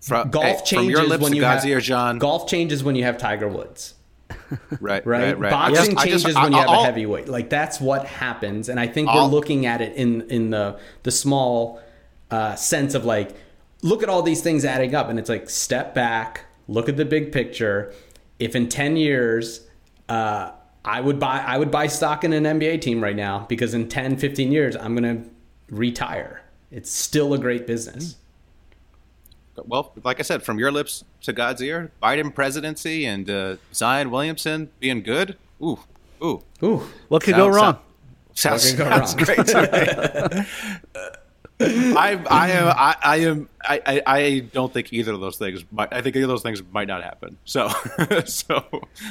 Fro- 0.00 0.26
Golf 0.26 0.60
hey, 0.60 0.64
changes 0.64 1.00
from 1.00 1.20
when 1.20 1.34
you 1.34 1.42
have 1.42 1.66
ear, 1.66 1.80
John. 1.80 2.20
Golf 2.20 2.46
changes 2.48 2.84
when 2.84 2.94
you 2.94 3.02
have 3.02 3.18
Tiger 3.18 3.48
Woods. 3.48 3.94
right, 4.80 5.04
right? 5.04 5.36
right. 5.36 5.50
Boxing 5.50 5.74
just- 5.74 5.90
I 5.98 6.06
just- 6.06 6.24
changes 6.24 6.36
I- 6.36 6.44
when 6.44 6.52
you 6.52 6.58
have 6.58 6.68
I'll- 6.68 6.82
a 6.82 6.84
heavyweight. 6.84 7.26
Like 7.28 7.50
that's 7.50 7.80
what 7.80 8.06
happens, 8.06 8.68
and 8.68 8.78
I 8.78 8.86
think 8.86 9.08
I'll- 9.08 9.24
we're 9.24 9.32
looking 9.34 9.66
at 9.66 9.80
it 9.80 9.96
in 9.96 10.30
in 10.30 10.50
the 10.50 10.78
the 11.02 11.10
small 11.10 11.80
uh, 12.30 12.54
sense 12.56 12.94
of 12.94 13.04
like, 13.04 13.34
look 13.82 14.02
at 14.02 14.08
all 14.08 14.22
these 14.22 14.42
things 14.42 14.64
adding 14.64 14.94
up, 14.94 15.08
and 15.08 15.18
it's 15.18 15.28
like 15.28 15.48
step 15.50 15.94
back, 15.94 16.44
look 16.68 16.88
at 16.88 16.96
the 16.96 17.04
big 17.04 17.32
picture. 17.32 17.92
If 18.38 18.54
in 18.56 18.68
ten 18.68 18.96
years, 18.96 19.66
uh, 20.08 20.52
I 20.84 21.00
would 21.00 21.18
buy 21.18 21.38
I 21.46 21.58
would 21.58 21.70
buy 21.70 21.86
stock 21.86 22.24
in 22.24 22.32
an 22.32 22.44
NBA 22.44 22.80
team 22.80 23.02
right 23.02 23.16
now 23.16 23.46
because 23.48 23.74
in 23.74 23.88
10, 23.88 24.16
15 24.16 24.50
years, 24.52 24.76
I'm 24.76 24.94
gonna 24.94 25.24
retire. 25.68 26.42
It's 26.70 26.90
still 26.90 27.34
a 27.34 27.38
great 27.38 27.66
business. 27.66 28.16
well, 29.66 29.92
like 30.04 30.20
I 30.20 30.22
said, 30.22 30.42
from 30.42 30.58
your 30.58 30.72
lips 30.72 31.04
to 31.22 31.32
God's 31.32 31.60
ear, 31.60 31.90
Biden 32.02 32.34
presidency 32.34 33.04
and 33.04 33.28
uh, 33.28 33.56
Zion 33.74 34.10
Williamson 34.10 34.70
being 34.78 35.02
good. 35.02 35.36
Ooh, 35.62 35.80
ooh. 36.22 36.42
Ooh, 36.62 36.82
What 37.08 37.22
could 37.22 37.34
go 37.34 37.48
wrong? 37.48 37.78
Sounds, 38.32 38.64
What 38.64 38.78
could 38.78 38.78
go 38.78 39.06
sounds 39.06 39.14
great 39.14 39.46
to 39.48 40.46
me. 40.94 41.00
I, 41.60 42.22
I 42.30 42.50
am 42.50 42.66
I, 42.68 42.96
I 43.02 43.16
am 43.18 43.48
I, 43.62 43.80
I, 43.86 44.02
I 44.06 44.38
don't 44.52 44.72
think 44.72 44.92
either 44.92 45.12
of 45.12 45.20
those 45.20 45.36
things 45.36 45.62
might 45.70 45.92
I 45.92 46.00
think 46.00 46.16
either 46.16 46.24
of 46.24 46.30
those 46.30 46.42
things 46.42 46.62
might 46.72 46.88
not 46.88 47.02
happen. 47.02 47.36
So 47.44 47.68
so 48.24 48.64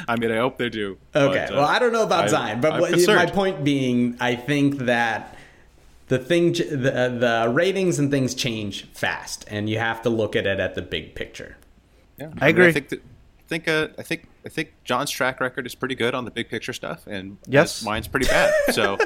I 0.07 0.15
mean 0.15 0.31
I 0.31 0.37
hope 0.37 0.57
they 0.57 0.69
do. 0.69 0.97
Okay. 1.15 1.45
but, 1.47 1.53
uh, 1.53 1.57
well, 1.57 1.65
I 1.67 1.79
don't 1.79 1.93
know 1.93 2.03
about 2.03 2.25
I- 2.25 2.27
Zion, 2.29 2.61
but 2.61 2.79
what, 2.81 3.07
my 3.07 3.25
point 3.27 3.63
being, 3.63 4.17
I 4.19 4.35
think 4.35 4.79
that 4.79 5.35
the 6.07 6.17
thing, 6.17 6.53
the 6.53 7.15
the 7.45 7.51
ratings 7.53 7.99
and 7.99 8.09
things 8.09 8.33
change 8.33 8.85
fast, 8.93 9.45
and 9.47 9.69
you 9.69 9.77
have 9.77 10.01
to 10.01 10.09
look 10.09 10.35
at 10.35 10.47
it 10.47 10.59
at 10.59 10.73
the 10.73 10.81
big 10.81 11.13
picture. 11.13 11.55
Yeah, 12.17 12.31
I 12.41 12.49
agree. 12.49 12.67
I 12.67 12.71
think 12.71 12.89
that, 12.89 12.99
I 12.99 13.47
think 13.47 13.67
uh, 13.67 13.87
I 13.97 14.01
think 14.01 14.27
I 14.43 14.49
think 14.49 14.73
John's 14.83 15.11
track 15.11 15.39
record 15.39 15.67
is 15.67 15.75
pretty 15.75 15.93
good 15.95 16.15
on 16.15 16.25
the 16.25 16.31
big 16.31 16.49
picture 16.49 16.73
stuff, 16.73 17.05
and 17.05 17.37
Yes. 17.45 17.83
mine's 17.83 18.07
pretty 18.07 18.25
bad. 18.25 18.51
So 18.73 18.97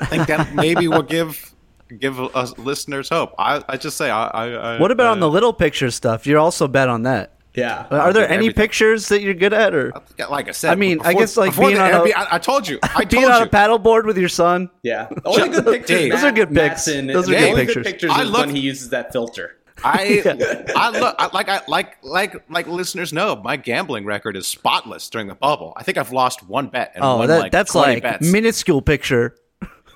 I 0.00 0.06
think 0.06 0.26
that 0.28 0.54
maybe 0.54 0.88
will 0.88 1.02
give 1.02 1.52
give 1.98 2.18
us 2.20 2.56
listeners 2.58 3.08
hope. 3.08 3.34
I, 3.38 3.62
I 3.68 3.76
just 3.76 3.96
say 3.96 4.10
I. 4.10 4.26
I, 4.28 4.46
I 4.76 4.80
What 4.80 4.90
about 4.90 5.08
uh, 5.08 5.12
on 5.12 5.20
the 5.20 5.28
little 5.30 5.52
picture 5.52 5.90
stuff? 5.90 6.26
You're 6.26 6.38
also 6.38 6.68
bet 6.68 6.88
on 6.88 7.02
that. 7.04 7.32
Yeah. 7.54 7.86
Are 7.90 8.12
there 8.12 8.24
any 8.26 8.34
everything. 8.34 8.52
pictures 8.54 9.08
that 9.08 9.22
you're 9.22 9.32
good 9.32 9.54
at, 9.54 9.74
or 9.74 9.92
Like 10.28 10.48
I 10.48 10.52
said, 10.52 10.72
I 10.72 10.74
mean, 10.74 11.00
I 11.02 11.14
guess, 11.14 11.38
like, 11.38 11.56
being 11.56 11.74
the 11.76 11.80
on 11.80 12.06
a- 12.06 12.10
NBA 12.10 12.12
I, 12.14 12.26
I 12.32 12.38
told 12.38 12.68
you, 12.68 12.78
I 12.82 13.04
being 13.06 13.22
told 13.22 13.32
on 13.32 13.40
you. 13.40 13.46
a 13.46 13.48
paddleboard 13.48 14.04
with 14.04 14.18
your 14.18 14.28
son? 14.28 14.68
Yeah. 14.82 15.08
Only 15.24 15.48
good 15.48 15.64
pictures. 15.64 15.86
Dave. 15.88 16.12
Those 16.12 16.24
are 16.24 16.32
good 16.32 16.52
pics. 16.52 16.84
Those 16.84 16.98
are 16.98 17.02
the 17.02 17.22
good 17.22 17.48
only 17.48 17.64
pictures. 17.64 17.74
good 17.76 17.84
pictures 17.84 18.10
I 18.12 18.24
love 18.24 18.46
when 18.48 18.54
he 18.56 18.60
uses 18.60 18.90
that 18.90 19.10
filter. 19.10 19.56
I 19.84 20.22
I 20.76 20.90
look 20.98 21.14
I, 21.18 21.28
like 21.34 21.48
I 21.50 21.60
like 21.68 22.02
like 22.02 22.42
like 22.50 22.66
listeners 22.66 23.12
know 23.12 23.36
my 23.36 23.56
gambling 23.58 24.04
record 24.06 24.34
is 24.36 24.46
spotless 24.48 25.08
during 25.10 25.26
the 25.26 25.34
bubble. 25.34 25.72
I 25.76 25.82
think 25.82 25.96
I've 25.98 26.12
lost 26.12 26.42
one 26.46 26.68
bet 26.68 26.92
and 26.94 27.04
Oh, 27.04 27.18
won 27.18 27.28
that, 27.28 27.40
like 27.40 27.52
that's 27.52 27.72
20 27.72 27.92
like 27.94 28.02
bets. 28.02 28.30
minuscule 28.32 28.80
picture. 28.82 29.34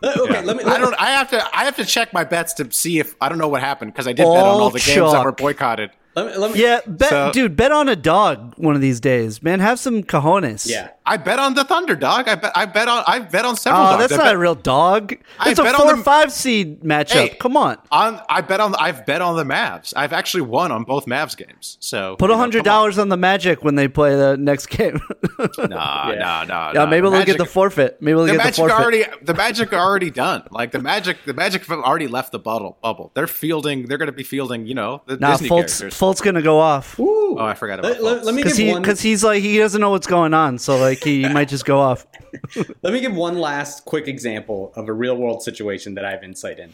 Okay, 0.02 0.42
let 0.42 0.56
me. 0.56 0.64
I 0.64 0.78
don't. 0.78 0.94
I 0.94 1.10
have 1.10 1.30
to. 1.30 1.56
I 1.56 1.64
have 1.64 1.76
to 1.76 1.84
check 1.84 2.12
my 2.12 2.24
bets 2.24 2.54
to 2.54 2.70
see 2.72 2.98
if 2.98 3.14
I 3.20 3.28
don't 3.28 3.38
know 3.38 3.48
what 3.48 3.60
happened 3.60 3.92
because 3.92 4.06
I 4.06 4.12
did 4.12 4.24
bet 4.24 4.26
on 4.28 4.36
all 4.36 4.60
All 4.62 4.70
the 4.70 4.78
games 4.78 5.12
that 5.12 5.24
were 5.24 5.32
boycotted. 5.32 5.90
Let 6.16 6.26
me. 6.26 6.36
Let 6.36 6.52
me 6.54 6.60
Yeah, 6.62 6.80
bet, 6.86 7.10
So- 7.10 7.30
dude, 7.32 7.54
bet 7.56 7.70
on 7.70 7.88
a 7.88 7.96
dog 7.96 8.54
one 8.56 8.74
of 8.74 8.80
these 8.80 8.98
days, 9.00 9.42
man. 9.42 9.60
Have 9.60 9.78
some 9.78 10.02
cojones. 10.02 10.68
yeah. 10.68 10.88
I 11.12 11.16
bet 11.16 11.38
on 11.40 11.54
the 11.54 11.64
Thunder 11.64 11.96
dog. 11.96 12.28
I 12.28 12.36
bet. 12.36 12.52
I 12.54 12.66
bet 12.66 12.86
on. 12.88 13.02
I 13.06 13.18
bet 13.18 13.44
on 13.44 13.56
several. 13.56 13.82
Oh, 13.82 13.90
dogs. 13.90 14.00
that's 14.02 14.12
I 14.12 14.16
not 14.18 14.24
bet 14.24 14.34
a 14.34 14.38
real 14.38 14.54
dog. 14.54 15.14
I 15.38 15.50
It's 15.50 15.58
a 15.58 15.64
four 15.64 15.88
them- 15.88 16.00
or 16.00 16.02
five 16.02 16.32
seed 16.32 16.82
matchup. 16.82 17.10
Hey. 17.12 17.28
Come 17.30 17.56
on. 17.56 17.78
On. 17.90 18.20
I 18.28 18.40
bet 18.42 18.60
on. 18.60 18.74
I've 18.76 19.04
bet 19.06 19.20
on 19.20 19.36
the 19.36 19.44
Mavs. 19.44 19.92
I've 19.96 20.12
actually 20.12 20.42
won 20.42 20.70
on 20.70 20.84
both 20.84 21.06
Mavs 21.06 21.36
games. 21.36 21.76
So 21.80 22.14
Put 22.16 22.30
a 22.30 22.36
hundred 22.36 22.64
come 22.64 22.72
on. 22.72 22.78
dollars 22.78 22.98
on 22.98 23.08
the 23.08 23.16
Magic 23.16 23.64
when 23.64 23.74
they 23.74 23.88
play 23.88 24.14
the 24.14 24.36
next 24.36 24.66
game. 24.66 25.00
Nah, 25.38 25.56
nah, 25.68 26.44
nah. 26.44 26.44
yeah, 26.44 26.72
nah. 26.74 26.86
maybe 26.86 27.06
The 27.08 27.10
they'll 27.16 27.24
get 27.26 27.38
the 27.38 27.44
forfeit. 27.44 28.00
Maybe 28.00 28.14
they'll 28.14 28.26
The 28.26 28.32
get 28.36 28.46
the 28.46 28.52
forfeit. 28.52 28.76
already. 28.80 29.04
The 29.22 29.34
Magic 29.34 29.72
are 29.72 29.80
already 29.80 30.10
done. 30.10 30.44
Like 30.50 30.70
the 30.70 30.78
Magic. 30.80 31.24
The 31.24 31.34
Magic 31.34 31.66
have 31.66 31.80
already 31.80 32.06
left 32.06 32.32
the 32.32 32.38
bubble. 32.38 32.78
Bubble. 32.82 33.10
They're 33.14 33.26
fielding. 33.26 33.86
They're 33.86 33.98
going 33.98 34.06
to 34.06 34.12
be 34.12 34.22
fielding. 34.22 34.66
You 34.66 34.74
know 34.74 35.02
the 35.06 35.16
Nah, 35.16 35.32
Disney 35.32 35.48
Fultz, 35.48 35.78
characters. 35.80 35.94
Fultz's 35.98 36.20
gonna 36.20 36.42
go 36.42 36.60
off 36.60 36.96
Oh, 37.00 37.38
I 37.38 37.54
forgot 37.54 37.78
about. 37.80 37.92
Let, 37.92 38.02
let- 38.02 38.18
Fultz. 38.20 38.24
let 38.26 38.34
me 38.34 38.42
because 38.42 38.56
he 38.56 38.74
because 38.74 39.00
he's 39.00 39.24
like 39.24 39.42
he 39.42 39.58
doesn't 39.58 39.80
know 39.80 39.90
what's 39.90 40.06
going 40.06 40.34
on, 40.34 40.58
so 40.58 40.76
like 40.78 40.99
he, 41.04 41.22
he 41.22 41.28
might 41.28 41.48
just 41.48 41.64
go 41.64 41.78
off. 41.80 42.06
Let 42.82 42.92
me 42.92 43.00
give 43.00 43.14
one 43.14 43.38
last 43.38 43.84
quick 43.84 44.08
example 44.08 44.72
of 44.76 44.88
a 44.88 44.92
real 44.92 45.16
world 45.16 45.42
situation 45.42 45.94
that 45.94 46.04
I 46.04 46.10
have 46.10 46.22
insight 46.22 46.58
in, 46.58 46.72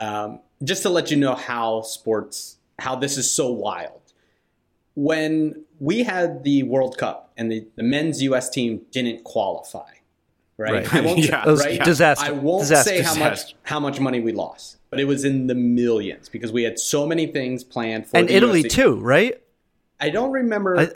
um, 0.00 0.40
just 0.64 0.82
to 0.82 0.90
let 0.90 1.10
you 1.10 1.16
know 1.16 1.34
how 1.34 1.82
sports, 1.82 2.56
how 2.78 2.96
this 2.96 3.16
is 3.16 3.30
so 3.30 3.50
wild. 3.50 4.00
When 4.94 5.64
we 5.78 6.02
had 6.04 6.42
the 6.44 6.62
World 6.62 6.96
Cup 6.96 7.30
and 7.36 7.52
the, 7.52 7.66
the 7.76 7.82
men's 7.82 8.22
U.S. 8.22 8.48
team 8.48 8.80
didn't 8.92 9.24
qualify, 9.24 9.90
right? 10.56 10.72
Right. 10.72 10.94
I 10.94 11.00
won't, 11.02 11.18
Yeah. 11.28 11.44
Right? 11.46 11.82
disaster. 11.84 12.24
I 12.26 12.30
won't 12.30 12.62
Disaster. 12.62 12.90
say 12.90 13.02
how 13.02 13.14
much 13.14 13.54
how 13.64 13.78
much 13.80 14.00
money 14.00 14.20
we 14.20 14.32
lost, 14.32 14.78
but 14.88 14.98
it 14.98 15.04
was 15.04 15.24
in 15.24 15.48
the 15.48 15.54
millions 15.54 16.30
because 16.30 16.50
we 16.50 16.62
had 16.62 16.78
so 16.78 17.06
many 17.06 17.26
things 17.26 17.62
planned 17.62 18.06
for 18.06 18.16
And 18.16 18.30
Italy 18.30 18.64
US. 18.64 18.72
too, 18.72 18.94
right? 18.96 19.38
I 20.00 20.08
don't 20.10 20.30
remember. 20.32 20.78
I- 20.78 20.88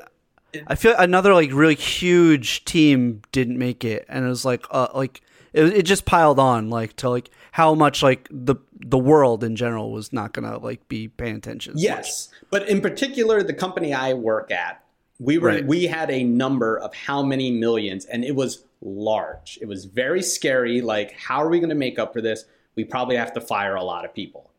I 0.67 0.75
feel 0.75 0.95
another 0.99 1.35
like 1.35 1.53
really 1.53 1.75
huge 1.75 2.65
team 2.65 3.23
didn't 3.33 3.59
make 3.59 3.85
it, 3.85 4.05
and 4.09 4.25
it 4.25 4.29
was 4.29 4.45
like 4.45 4.67
uh 4.71 4.89
like 4.95 5.21
it, 5.53 5.65
it 5.65 5.83
just 5.83 6.05
piled 6.05 6.39
on 6.39 6.71
like 6.71 6.97
to 6.97 7.11
like 7.11 7.31
how 7.53 7.75
much 7.75 8.03
like 8.03 8.29
the 8.31 8.57
the 8.81 8.99
world 8.99 9.45
in 9.45 9.57
general 9.57 9.93
was 9.93 10.13
not 10.13 10.33
gonna 10.33 10.59
like 10.59 10.89
be 10.89 11.09
paying 11.09 11.37
attention. 11.37 11.73
as 11.73 11.77
much. 11.77 11.83
Yes, 11.85 12.29
but 12.51 12.69
in 12.69 12.81
particular, 12.81 13.43
the 13.43 13.55
company 13.55 13.93
I 13.93 14.15
work 14.15 14.51
at, 14.51 14.83
We 15.19 15.39
were 15.39 15.49
Right. 15.49 15.67
we 15.67 15.87
had 15.87 16.11
a 16.11 16.25
number 16.25 16.79
of 16.79 16.95
how 16.95 17.23
many 17.23 17.51
millions, 17.51 18.05
and 18.07 18.25
it 18.25 18.35
was 18.35 18.65
large. 18.81 19.59
It 19.61 19.67
was 19.67 19.85
very 19.85 20.23
scary. 20.23 20.81
Like, 20.81 21.13
how 21.13 21.43
are 21.43 21.49
we 21.51 21.59
going 21.59 21.69
to 21.69 21.75
make 21.75 21.99
up 21.99 22.15
for 22.15 22.23
this? 22.23 22.45
We 22.77 22.85
probably 22.85 23.17
have 23.17 23.35
to 23.35 23.41
fire 23.43 23.75
a 23.75 23.85
lot 23.85 24.07
of 24.07 24.15
people. 24.15 24.51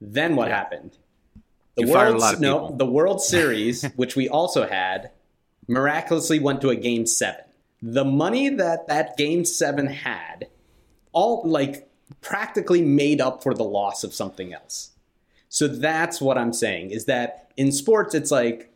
Then 0.00 0.36
what 0.36 0.48
happened? 0.48 0.98
The 1.76 1.86
You 1.86 1.92
World, 1.92 2.40
no, 2.40 2.74
the 2.76 2.86
World 2.86 3.20
Series, 3.34 3.84
which 3.96 4.16
we 4.16 4.28
also 4.28 4.66
had, 4.66 5.10
miraculously 5.66 6.38
went 6.38 6.60
to 6.60 6.70
a 6.70 6.76
game 6.76 7.06
seven. 7.06 7.44
The 7.82 8.04
money 8.04 8.48
that 8.48 8.86
that 8.88 9.16
game 9.16 9.44
seven 9.44 9.86
had, 9.86 10.48
all 11.12 11.42
like 11.44 11.88
practically 12.20 12.82
made 12.82 13.20
up 13.20 13.42
for 13.42 13.54
the 13.54 13.64
loss 13.64 14.04
of 14.04 14.14
something 14.14 14.52
else. 14.52 14.90
So 15.48 15.68
that's 15.68 16.20
what 16.20 16.38
I'm 16.38 16.52
saying 16.52 16.90
is 16.90 17.04
that 17.04 17.52
in 17.56 17.70
sports, 17.70 18.14
it's 18.14 18.30
like 18.30 18.72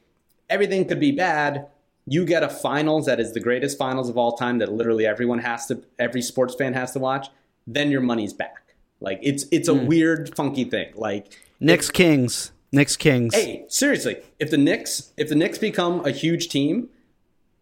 everything 0.49 0.87
could 0.87 1.01
be 1.01 1.13
bad. 1.13 1.67
You 2.07 2.25
get 2.25 2.43
a 2.43 2.49
finals 2.49 3.07
that 3.07 3.21
is 3.21 3.33
the 3.33 3.41
greatest 3.41 3.77
finals 3.77 4.09
of 4.09 4.17
all 4.17 4.37
time 4.37 4.59
that 4.59 4.73
literally 4.73 5.07
everyone 5.07 5.41
has 5.41 5.67
to, 5.67 5.83
every 5.99 6.23
sports 6.23 6.55
fan 6.55 6.75
has 6.75 6.93
to 6.93 6.99
watch. 6.99 7.29
Then 7.67 7.91
your 7.91 8.01
money's 8.01 8.33
back. 8.33 8.75
Like 9.01 9.21
it's 9.23 9.45
it's 9.53 9.69
a 9.69 9.75
weird, 9.75 10.35
funky 10.35 10.65
thing. 10.65 10.93
Like 10.97 11.39
Knicks 11.61 11.91
Kings. 11.91 12.53
Knicks 12.73 12.97
Kings. 12.97 13.35
hey, 13.35 13.65
seriously, 13.69 14.17
if 14.39 14.51
the 14.51 14.59
Knicks 14.59 15.13
if 15.17 15.29
the 15.29 15.35
Knicks 15.35 15.59
become 15.59 16.05
a 16.05 16.11
huge 16.11 16.49
team, 16.49 16.89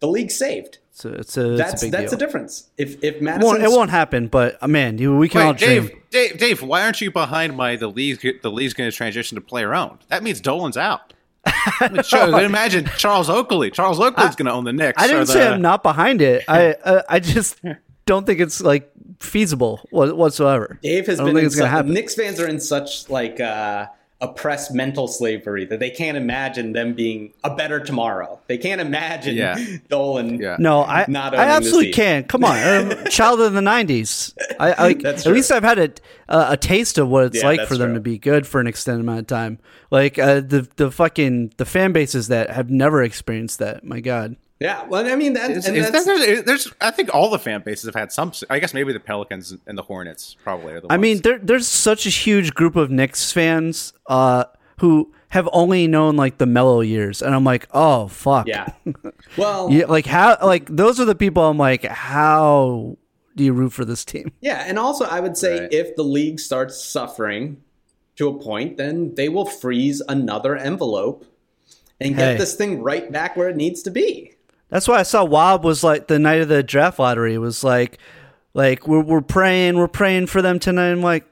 the 0.01 0.09
league's 0.09 0.37
saved. 0.37 0.79
So 0.91 1.11
it's 1.11 1.37
a, 1.37 1.53
it's 1.53 1.59
That's 1.59 1.83
a 1.83 1.87
big 1.87 1.93
that's 1.93 2.03
deal. 2.05 2.11
the 2.19 2.25
difference. 2.25 2.71
If 2.79 3.05
if 3.05 3.17
It 3.17 3.23
Madison 3.23 3.47
won't, 3.47 3.63
it 3.63 3.69
won't 3.71 3.91
happen, 3.91 4.29
but 4.29 4.57
uh, 4.63 4.67
man, 4.67 4.97
you, 4.97 5.15
we 5.15 5.29
can 5.29 5.43
all 5.43 5.49
Wait, 5.51 5.59
Dave, 5.59 5.87
dream. 5.89 6.03
Dave, 6.11 6.39
Dave, 6.39 6.63
why 6.63 6.83
aren't 6.83 7.01
you 7.03 7.11
behind 7.11 7.55
my 7.55 7.77
the 7.77 7.89
league? 7.89 8.21
The 8.43 8.51
league's 8.51 8.73
going 8.73 8.91
to 8.91 8.97
transition 8.97 9.35
to 9.35 9.43
player 9.43 9.75
owned. 9.75 9.99
That 10.09 10.23
means 10.23 10.41
Dolan's 10.41 10.79
out. 10.79 11.13
I 11.45 11.91
mean, 11.93 12.03
sure, 12.03 12.41
imagine 12.43 12.87
Charles 12.97 13.29
Oakley. 13.29 13.71
Charles 13.71 14.01
Oakley's 14.01 14.35
going 14.37 14.47
to 14.47 14.53
own 14.53 14.65
the 14.65 14.73
Knicks. 14.73 15.01
I 15.01 15.07
didn't 15.07 15.27
the, 15.27 15.33
say 15.35 15.47
I'm 15.47 15.61
not 15.61 15.83
behind 15.83 16.23
it. 16.23 16.45
I 16.49 16.73
uh, 16.73 17.03
I 17.09 17.21
just 17.21 17.61
don't 18.07 18.25
think 18.25 18.41
it's 18.41 18.63
like 18.63 18.91
feasible 19.21 19.81
whatsoever. 19.91 20.79
Dave 20.83 21.07
has 21.09 21.21
I 21.21 21.25
don't 21.25 21.27
been 21.29 21.37
think 21.37 21.43
in 21.43 21.47
it's 21.49 21.57
gonna 21.57 21.69
happen. 21.69 21.93
Knicks 21.93 22.15
fans 22.15 22.41
are 22.41 22.49
in 22.49 22.59
such 22.59 23.11
like 23.11 23.39
uh, 23.39 23.87
oppressed 24.21 24.73
mental 24.73 25.07
slavery 25.07 25.67
that 25.67 25.79
they 25.79 25.91
can't 25.91 26.17
imagine 26.17 26.73
them 26.73 26.95
being 26.95 27.33
a 27.45 27.55
better 27.55 27.79
tomorrow. 27.81 28.41
They 28.47 28.57
can't 28.57 28.81
imagine 28.81 29.37
Yeah. 29.37 29.59
Dolan. 29.91 30.39
Yeah. 30.41 30.57
No, 30.59 30.83
I 30.85 31.05
Not 31.07 31.35
I 31.35 31.45
absolutely 31.45 31.93
can. 31.93 32.25
Come 32.25 32.43
on, 32.45 32.57
I'm 32.57 33.05
child 33.11 33.41
of 33.43 33.53
the 33.53 33.61
'90s. 33.61 34.35
I, 34.59 34.73
I 34.89 34.95
That's 35.01 35.21
at 35.23 35.25
true. 35.27 35.35
least 35.35 35.53
I've 35.53 35.63
had 35.65 35.79
a 35.79 35.91
uh, 36.29 36.47
a 36.53 36.57
taste 36.57 36.97
of 36.99 37.09
what 37.09 37.25
it's 37.27 37.43
Yeah, 37.43 37.47
like 37.49 37.69
for 37.69 37.77
them 37.77 37.89
true. 37.89 37.95
to 37.97 38.01
be 38.01 38.19
good 38.19 38.47
for 38.47 38.61
an 38.61 38.67
extended 38.67 39.01
amount 39.03 39.21
of 39.21 39.27
time. 39.27 39.59
Like 39.91 40.19
uh, 40.19 40.41
the 40.41 40.67
the 40.77 40.91
fucking 40.91 41.53
the 41.59 41.67
fan 41.67 41.93
bases 41.93 42.29
that 42.29 42.51
have 42.51 42.71
never 42.71 43.03
experienced 43.03 43.59
that. 43.59 43.85
My 43.85 44.01
God. 44.01 44.37
Yeah, 44.59 44.85
well, 44.87 45.07
I 45.07 45.17
mean 45.17 45.35
that. 45.35 45.51
Is, 45.51 45.67
and 45.67 45.77
is 45.77 45.91
that's, 45.91 46.07
there, 46.07 46.19
there's, 46.19 46.43
there's, 46.45 46.73
I 46.81 46.91
think 46.91 47.15
all 47.15 47.29
the 47.29 47.39
fan 47.39 47.63
bases 47.63 47.85
have 47.85 47.95
had 47.95 48.11
some. 48.11 48.33
I 48.49 48.59
guess 48.59 48.73
maybe 48.73 48.93
the 48.93 49.01
Pelicans 49.01 49.55
and 49.67 49.77
the 49.77 49.83
Hornets 49.83 50.37
probably 50.43 50.73
are 50.73 50.81
the 50.81 50.87
ones. 50.87 50.93
I 50.93 50.95
ones. 50.97 51.03
mean, 51.03 51.21
there, 51.23 51.39
there's 51.39 51.69
such 51.69 52.07
a 52.07 52.09
huge 52.09 52.55
group 52.55 52.75
of 52.75 52.91
Knicks 52.91 53.33
fans 53.33 53.93
uh, 54.07 54.45
who 54.81 55.13
have 55.29 55.47
only 55.53 55.87
known 55.87 56.17
like 56.17 56.39
the 56.39 56.47
mellow 56.47 56.81
years, 56.81 57.21
and 57.21 57.35
I'm 57.35 57.45
like, 57.45 57.69
oh 57.73 58.09
fuck, 58.09 58.47
yeah. 58.47 58.69
Well, 59.37 59.71
yeah, 59.71 59.85
like 59.87 60.07
how, 60.07 60.39
like 60.43 60.67
those 60.75 60.99
are 61.01 61.05
the 61.05 61.15
people 61.15 61.43
I'm 61.43 61.59
like, 61.59 61.85
how 61.85 62.97
do 63.35 63.45
you 63.45 63.53
root 63.53 63.75
for 63.75 63.85
this 63.85 64.05
team? 64.07 64.33
Yeah, 64.41 64.65
and 64.67 64.79
also 64.79 65.05
I 65.05 65.21
would 65.21 65.37
say 65.37 65.61
Right. 65.61 65.73
if 65.73 65.97
the 65.97 66.03
league 66.05 66.41
starts 66.41 66.83
suffering 66.83 67.61
to 68.17 68.29
a 68.29 68.39
point, 68.43 68.79
then 68.79 69.15
they 69.17 69.29
will 69.29 69.45
freeze 69.45 70.01
another 70.09 70.57
envelope 70.57 71.27
and 72.01 72.17
get 72.17 72.33
Hey. 72.33 72.37
this 72.39 72.55
thing 72.55 72.83
right 72.83 73.13
back 73.13 73.37
where 73.37 73.51
it 73.51 73.57
needs 73.57 73.83
to 73.83 73.91
be. 73.91 74.33
That's 74.69 74.89
why 74.89 74.99
I 74.99 75.03
saw 75.05 75.25
Wob 75.25 75.65
was 75.65 75.85
like 75.85 76.09
the 76.09 76.19
night 76.19 76.41
of 76.41 76.49
the 76.49 76.63
draft 76.63 76.99
lottery 76.99 77.35
it 77.35 77.39
was 77.39 77.63
like, 77.63 77.99
like 78.55 78.87
we're 78.89 79.01
we're 79.03 79.21
praying, 79.21 79.77
we're 79.77 79.87
praying 79.89 80.27
for 80.27 80.43
them 80.43 80.59
tonight. 80.59 80.91
I'm 80.91 81.03
like, 81.03 81.25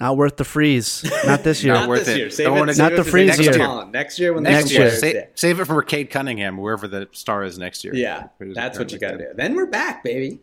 not 0.00 0.16
worth 0.16 0.36
the 0.36 0.44
freeze, 0.44 1.04
not 1.26 1.44
this 1.44 1.62
year. 1.64 1.74
Not 1.74 1.88
worth 1.88 2.06
this 2.06 2.08
it. 2.16 2.18
year. 2.18 2.30
Save 2.30 2.46
Don't 2.46 2.56
it, 2.56 2.60
wanna- 2.60 2.74
Not 2.74 2.92
it 2.92 2.96
the 2.96 3.04
for 3.04 3.10
freeze 3.10 3.28
next 3.38 3.40
year. 3.42 3.56
year. 3.58 3.84
Next 3.86 4.18
year 4.18 4.32
when 4.32 4.42
next 4.44 4.64
the 4.68 4.74
year, 4.74 4.90
players- 4.90 5.00
Sa- 5.26 5.30
save 5.34 5.60
it 5.60 5.66
for 5.66 5.82
Cade 5.82 6.10
Cunningham, 6.10 6.56
wherever 6.56 6.88
the 6.88 7.08
star 7.12 7.44
is 7.44 7.58
next 7.58 7.84
year. 7.84 7.94
Yeah, 7.94 8.28
Who's 8.38 8.54
that's 8.54 8.78
what 8.78 8.90
you 8.92 8.98
got 8.98 9.12
to 9.12 9.18
do. 9.18 9.26
Then 9.34 9.54
we're 9.54 9.66
back, 9.66 10.02
baby. 10.02 10.40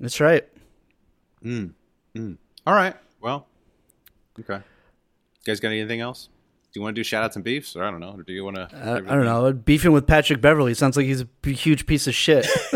That's 0.00 0.20
right. 0.20 0.44
good. 1.42 1.74
All 2.66 2.74
right. 2.74 2.96
Well. 3.20 3.46
Okay. 4.40 4.54
You 4.56 4.62
guys 5.44 5.60
got 5.60 5.68
anything 5.68 6.00
else? 6.00 6.30
Do 6.74 6.80
you 6.80 6.82
want 6.82 6.96
to 6.96 6.98
do 6.98 7.04
shout 7.04 7.22
outs 7.22 7.36
and 7.36 7.44
beefs, 7.44 7.76
or 7.76 7.84
I 7.84 7.90
don't 7.92 8.00
know, 8.00 8.14
or 8.18 8.22
do 8.24 8.32
you 8.32 8.42
want 8.44 8.56
to? 8.56 8.68
I, 8.74 8.96
I 8.96 9.00
don't 9.00 9.24
know. 9.24 9.52
Beefing 9.52 9.92
with 9.92 10.08
Patrick 10.08 10.40
Beverley 10.40 10.74
sounds 10.74 10.96
like 10.96 11.06
he's 11.06 11.20
a 11.22 11.28
huge 11.48 11.86
piece 11.86 12.08
of 12.08 12.16
shit. 12.16 12.48
just 12.72 12.74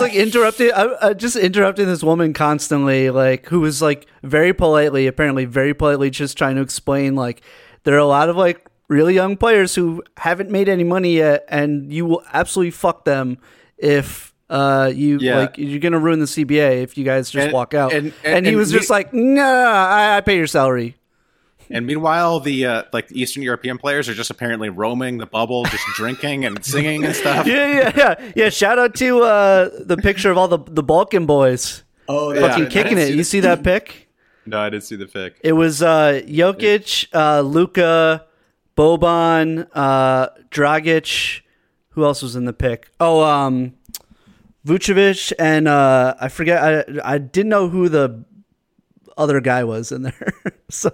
like 0.00 0.14
interrupting, 0.14 0.72
I, 0.74 0.96
I 1.00 1.12
just 1.14 1.36
interrupting 1.36 1.86
this 1.86 2.02
woman 2.02 2.32
constantly, 2.32 3.10
like 3.10 3.46
who 3.46 3.60
was 3.60 3.80
like 3.80 4.08
very 4.24 4.52
politely, 4.52 5.06
apparently 5.06 5.44
very 5.44 5.74
politely, 5.74 6.10
just 6.10 6.36
trying 6.36 6.56
to 6.56 6.62
explain 6.62 7.14
like 7.14 7.42
there 7.84 7.94
are 7.94 7.98
a 7.98 8.06
lot 8.06 8.28
of 8.28 8.36
like 8.36 8.66
really 8.88 9.14
young 9.14 9.36
players 9.36 9.76
who 9.76 10.02
haven't 10.16 10.50
made 10.50 10.68
any 10.68 10.82
money 10.84 11.16
yet, 11.16 11.44
and 11.48 11.92
you 11.92 12.04
will 12.06 12.22
absolutely 12.32 12.72
fuck 12.72 13.04
them 13.04 13.38
if. 13.78 14.32
Uh, 14.48 14.92
you 14.94 15.18
Yeah. 15.20 15.38
like 15.38 15.58
you're 15.58 15.80
gonna 15.80 15.98
ruin 15.98 16.20
the 16.20 16.26
CBA 16.26 16.84
if 16.84 16.96
you 16.96 17.04
guys 17.04 17.30
just 17.30 17.46
And- 17.46 17.52
walk 17.52 17.74
out. 17.74 17.92
and- 17.92 18.12
And, 18.22 18.36
and- 18.38 18.46
he 18.46 18.54
was 18.54 18.70
just 18.70 18.88
like, 18.90 19.12
"No, 19.12 19.42
I, 19.44 20.16
I 20.16 20.20
pay 20.20 20.36
your 20.36 20.46
salary." 20.46 20.94
And 21.70 21.86
meanwhile, 21.86 22.38
the 22.40 22.66
uh, 22.66 22.82
like 22.92 23.08
the 23.08 23.20
Eastern 23.20 23.42
European 23.42 23.78
players 23.78 24.08
are 24.08 24.14
just 24.14 24.30
apparently 24.30 24.68
roaming 24.68 25.18
the 25.18 25.26
bubble, 25.26 25.64
just 25.64 25.84
drinking 25.94 26.44
and 26.44 26.64
singing 26.64 27.04
and 27.04 27.14
stuff. 27.14 27.46
yeah, 27.46 27.66
yeah, 27.66 27.92
yeah, 27.96 28.32
yeah. 28.36 28.48
Shout 28.50 28.78
out 28.78 28.94
to 28.96 29.22
uh, 29.22 29.70
the 29.80 29.96
picture 29.96 30.30
of 30.30 30.38
all 30.38 30.48
the 30.48 30.58
the 30.58 30.82
Balkan 30.82 31.26
boys 31.26 31.82
Oh, 32.08 32.32
yeah. 32.32 32.40
fucking 32.48 32.68
kicking 32.68 32.98
it. 32.98 33.14
You 33.14 33.24
see 33.24 33.40
that 33.40 33.64
pic? 33.64 34.08
No, 34.46 34.60
I 34.60 34.70
didn't 34.70 34.84
see 34.84 34.94
the 34.94 35.06
pic. 35.06 35.34
It 35.42 35.54
was 35.54 35.82
uh, 35.82 36.22
Jokic, 36.24 37.08
uh, 37.12 37.40
Luka, 37.40 38.24
Boban, 38.76 39.66
uh, 39.74 40.28
Dragic. 40.50 41.40
Who 41.90 42.04
else 42.04 42.22
was 42.22 42.36
in 42.36 42.44
the 42.44 42.52
pic? 42.52 42.90
Oh, 43.00 43.24
um, 43.24 43.74
Vucevic 44.64 45.32
and 45.38 45.66
uh, 45.68 46.14
I 46.20 46.28
forget. 46.28 46.62
I 46.62 47.14
I 47.14 47.18
didn't 47.18 47.48
know 47.50 47.68
who 47.68 47.88
the 47.88 48.24
other 49.16 49.40
guy 49.40 49.64
was 49.64 49.92
in 49.92 50.02
there. 50.02 50.32
so 50.70 50.90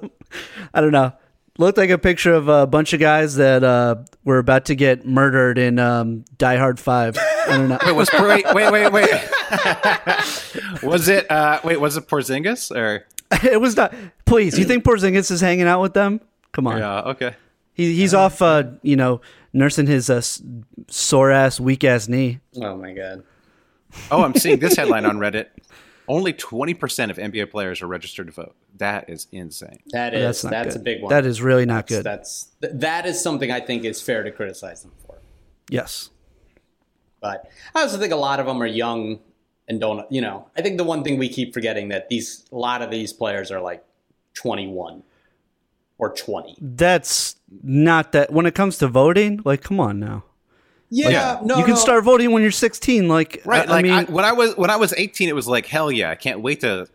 I 0.73 0.81
don't 0.81 0.93
know. 0.93 1.13
Looked 1.59 1.77
like 1.77 1.91
a 1.91 1.99
picture 1.99 2.33
of 2.33 2.49
a 2.49 2.67
bunch 2.67 2.95
of 2.95 3.01
guys 3.01 3.35
that 3.37 3.63
uh, 3.63 3.97
were 4.25 4.39
about 4.39 4.65
to 4.67 4.75
get 4.75 5.05
murdered 5.07 5.59
in 5.59 5.79
um, 5.79 6.25
Die 6.39 6.57
Hard 6.57 6.81
Five. 6.81 7.19
I 7.19 7.45
don't 7.59 7.69
know. 7.69 7.79
Wait, 7.85 7.93
was 7.93 8.09
wait, 8.13 8.47
wait, 8.55 8.71
wait, 8.73 8.91
wait. 8.91 9.11
was 10.83 11.09
it? 11.09 11.31
Uh, 11.31 11.61
wait, 11.63 11.79
was 11.79 11.99
it 11.99 12.09
Porzingis 12.09 12.75
or? 12.75 13.07
it 13.45 13.61
was 13.61 13.77
not. 13.77 13.95
Please, 14.25 14.59
you 14.59 14.65
think 14.65 14.83
Porzingis 14.85 15.31
is 15.31 15.43
hanging 15.43 15.67
out 15.67 15.83
with 15.83 15.93
them? 15.93 16.21
Come 16.53 16.67
on, 16.67 16.79
Yeah. 16.79 17.01
Okay. 17.03 17.35
he, 17.75 17.95
he's 17.95 18.15
off. 18.15 18.41
Uh, 18.41 18.65
you 18.83 18.97
know, 18.97 19.21
nursing 19.53 19.87
his 19.87 20.09
uh, 20.09 20.23
sore 20.89 21.31
ass, 21.31 21.61
weak 21.61 21.85
ass 21.85 22.09
knee. 22.09 22.41
oh 22.63 22.77
my 22.77 22.93
god. 22.95 23.25
Oh, 24.11 24.23
I'm 24.23 24.35
seeing 24.35 24.59
this 24.59 24.77
headline 24.77 25.05
on 25.05 25.19
Reddit. 25.19 25.49
Only 26.09 26.33
20% 26.33 27.11
of 27.11 27.17
NBA 27.17 27.51
players 27.51 27.81
are 27.83 27.87
registered 27.87 28.27
to 28.27 28.33
vote. 28.33 28.57
That 28.77 29.09
is 29.09 29.29
insane. 29.33 29.79
That 29.93 30.15
is 30.15 30.43
That's 30.43 30.43
that's, 30.43 30.75
not 30.75 30.77
a 30.77 30.85
big 30.85 31.03
one. 31.03 31.11
That 31.11 31.25
is 31.25 31.41
really 31.41 31.65
not 31.67 31.87
That's- 31.87 32.49
good. 32.61 32.69
That's 32.71 32.79
that 32.81 33.07
is 33.07 33.21
something 33.23 33.51
I 33.53 33.61
think 33.61 33.85
is 33.85 34.03
fair 34.03 34.23
to 34.23 34.31
criticize 34.31 34.83
them 34.83 34.93
for. 35.07 35.19
yes. 35.71 36.11
But 37.21 37.49
I 37.73 37.83
also 37.83 37.99
think 37.99 38.13
a 38.13 38.17
lot 38.17 38.41
of 38.41 38.47
them 38.47 38.61
are 38.61 38.67
young 38.67 39.21
and 39.69 39.79
don't. 39.81 40.11
You 40.11 40.21
know, 40.23 40.49
I 40.57 40.63
think 40.63 40.77
the 40.77 40.83
one 40.83 41.05
thing 41.05 41.19
we 41.19 41.29
keep 41.29 41.55
forgetting 41.55 41.89
that 41.91 42.09
these 42.09 42.45
a 42.51 42.57
lot 42.57 42.83
of 42.83 42.91
these 42.91 43.13
players 43.13 43.53
are 43.53 43.61
like 43.61 43.85
21 44.35 45.05
or 45.99 46.13
20. 46.13 46.57
That's 46.61 47.37
not 47.63 48.11
that. 48.11 48.33
When 48.33 48.45
it 48.45 48.57
comes 48.57 48.77
to 48.79 48.89
voting, 48.89 49.41
like, 49.45 49.63
come 49.63 49.79
on 49.79 50.01
now. 50.01 50.25
Yeah, 50.95 51.09
Yeah. 51.09 51.41
no, 51.43 51.57
you 51.57 51.65
can 51.65 51.75
no. 51.75 51.81
start 51.81 52.05
voting 52.05 52.33
when 52.33 52.43
you're 52.43 52.51
16. 52.51 53.09
Like, 53.09 53.41
Right. 53.47 53.67
I, 53.67 53.71
I 53.73 53.75
like 53.77 53.83
mean, 53.83 53.93
I, 53.93 54.05
when 54.05 54.25
I 54.25 54.33
was 54.33 54.57
when 54.57 54.69
I 54.71 54.77
was 54.77 54.93
18, 54.93 55.29
it 55.29 55.35
was 55.35 55.49
like 55.49 55.67
hell 55.67 55.91
yeah! 55.91 56.11
I 56.11 56.15
can't 56.15 56.41
wait 56.41 56.61
to 56.61 56.87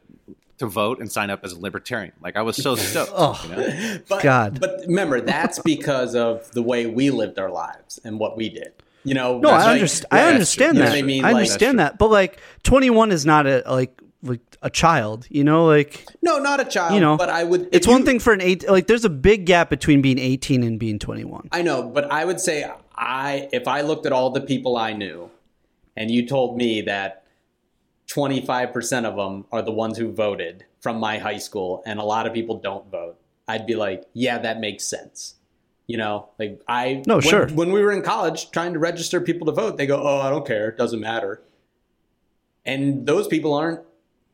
to 0.60 0.66
vote 0.68 1.00
and 1.00 1.12
sign 1.12 1.30
up 1.30 1.42
as 1.44 1.54
a 1.54 1.60
libertarian. 1.60 2.14
Like 2.22 2.36
I 2.36 2.42
was 2.44 2.56
so 2.58 2.76
stoked. 2.90 3.12
Oh, 3.16 3.40
you 3.50 3.56
know? 3.56 3.98
But, 4.08 4.22
God. 4.24 4.60
But 4.60 4.82
remember, 4.88 5.20
that's 5.22 5.60
because 5.60 6.16
of 6.16 6.52
the 6.52 6.62
way 6.64 6.86
we 6.86 7.10
lived 7.10 7.40
our 7.40 7.50
lives 7.52 8.00
and 8.04 8.20
what 8.20 8.38
we 8.38 8.50
did. 8.50 8.72
You 9.04 9.14
know, 9.14 9.40
no, 9.40 9.50
that's 9.50 9.64
I, 9.66 9.72
like- 9.74 9.82
underst- 9.82 10.02
yeah, 10.12 10.18
I 10.18 10.30
understand 10.30 10.76
true. 10.76 10.80
You 10.80 10.84
know 10.86 10.92
that. 10.92 10.98
I 10.98 11.02
mean, 11.02 11.26
I 11.26 11.32
Like- 11.32 11.36
understand 11.38 11.80
that. 11.80 11.98
But 11.98 12.10
like, 12.12 12.40
21 12.64 13.12
is 13.12 13.26
not 13.26 13.48
a 13.48 13.64
like 13.68 14.00
like 14.24 14.42
a 14.62 14.70
child. 14.70 15.26
You 15.30 15.44
know, 15.44 15.66
like 15.66 16.06
No, 16.22 16.40
not 16.40 16.60
a 16.60 16.66
child. 16.66 16.94
you 16.96 17.00
know, 17.00 17.18
but 17.18 17.30
I 17.30 17.44
would. 17.44 17.70
It's 17.72 17.88
if 17.88 17.92
one 17.92 18.04
thing 18.06 18.20
for 18.20 18.34
an 18.34 18.42
eight. 18.42 18.68
Like, 18.70 18.88
there's 18.88 19.06
a 19.06 19.10
big 19.10 19.46
gap 19.46 19.70
between 19.70 20.02
being 20.02 20.18
18 20.20 20.62
and 20.64 20.80
being 20.80 21.00
21. 21.00 21.50
I 21.52 21.62
know, 21.62 21.84
but 21.84 22.12
I 22.12 22.26
would 22.26 22.40
say 22.40 22.70
I 22.98 23.50
if 23.52 23.68
I 23.68 23.82
looked 23.82 24.06
at 24.06 24.12
all 24.12 24.32
the 24.32 24.42
people 24.42 24.78
I 24.78 24.94
knew, 24.94 25.30
and 25.96 26.10
you 26.10 26.26
told 26.28 26.58
me 26.58 26.82
that 26.82 27.24
twenty 28.08 28.42
five 28.46 28.74
percent 28.74 29.06
of 29.06 29.16
them 29.16 29.46
are 29.52 29.62
the 29.62 29.72
ones 29.72 29.98
who 29.98 30.12
voted 30.12 30.66
from 30.80 31.00
my 31.00 31.18
high 31.18 31.38
school, 31.38 31.84
and 31.86 32.00
a 32.00 32.04
lot 32.04 32.26
of 32.28 32.34
people 32.34 32.60
don't 32.60 32.90
vote, 32.90 33.18
I'd 33.48 33.66
be 33.66 33.76
like, 33.76 34.06
yeah, 34.14 34.38
that 34.40 34.60
makes 34.60 34.84
sense. 34.84 35.36
You 35.88 35.98
know, 35.98 36.30
like 36.38 36.62
I 36.68 37.04
No, 37.08 37.16
when, 37.16 37.22
sure. 37.24 37.48
When 37.50 37.72
we 37.72 37.82
were 37.82 37.94
in 37.94 38.02
college 38.02 38.52
trying 38.52 38.74
to 38.74 38.80
register 38.80 39.22
people 39.22 39.46
to 39.48 39.54
vote, 39.54 39.78
they 39.78 39.88
go, 39.88 40.02
"Oh, 40.02 40.20
I 40.20 40.30
don't 40.30 40.46
care. 40.46 40.68
It 40.68 40.78
doesn't 40.78 41.00
matter." 41.00 41.42
And 42.66 43.06
those 43.06 43.28
people 43.28 43.54
aren't, 43.54 43.80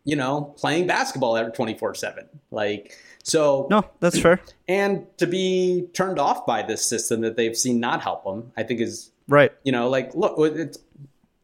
you 0.03 0.15
know, 0.15 0.55
playing 0.57 0.87
basketball 0.87 1.37
every 1.37 1.51
twenty 1.51 1.77
four 1.77 1.93
seven. 1.93 2.27
Like 2.49 2.95
so. 3.23 3.67
No, 3.69 3.83
that's 3.99 4.19
fair. 4.19 4.39
And 4.67 5.07
to 5.17 5.25
be 5.25 5.87
turned 5.93 6.19
off 6.19 6.45
by 6.45 6.61
this 6.61 6.85
system 6.85 7.21
that 7.21 7.35
they've 7.35 7.57
seen 7.57 7.79
not 7.79 8.01
help 8.01 8.23
them, 8.23 8.51
I 8.55 8.63
think 8.63 8.79
is 8.79 9.11
Right. 9.27 9.51
you 9.63 9.71
know, 9.71 9.89
like 9.89 10.13
look, 10.13 10.35
it's 10.37 10.77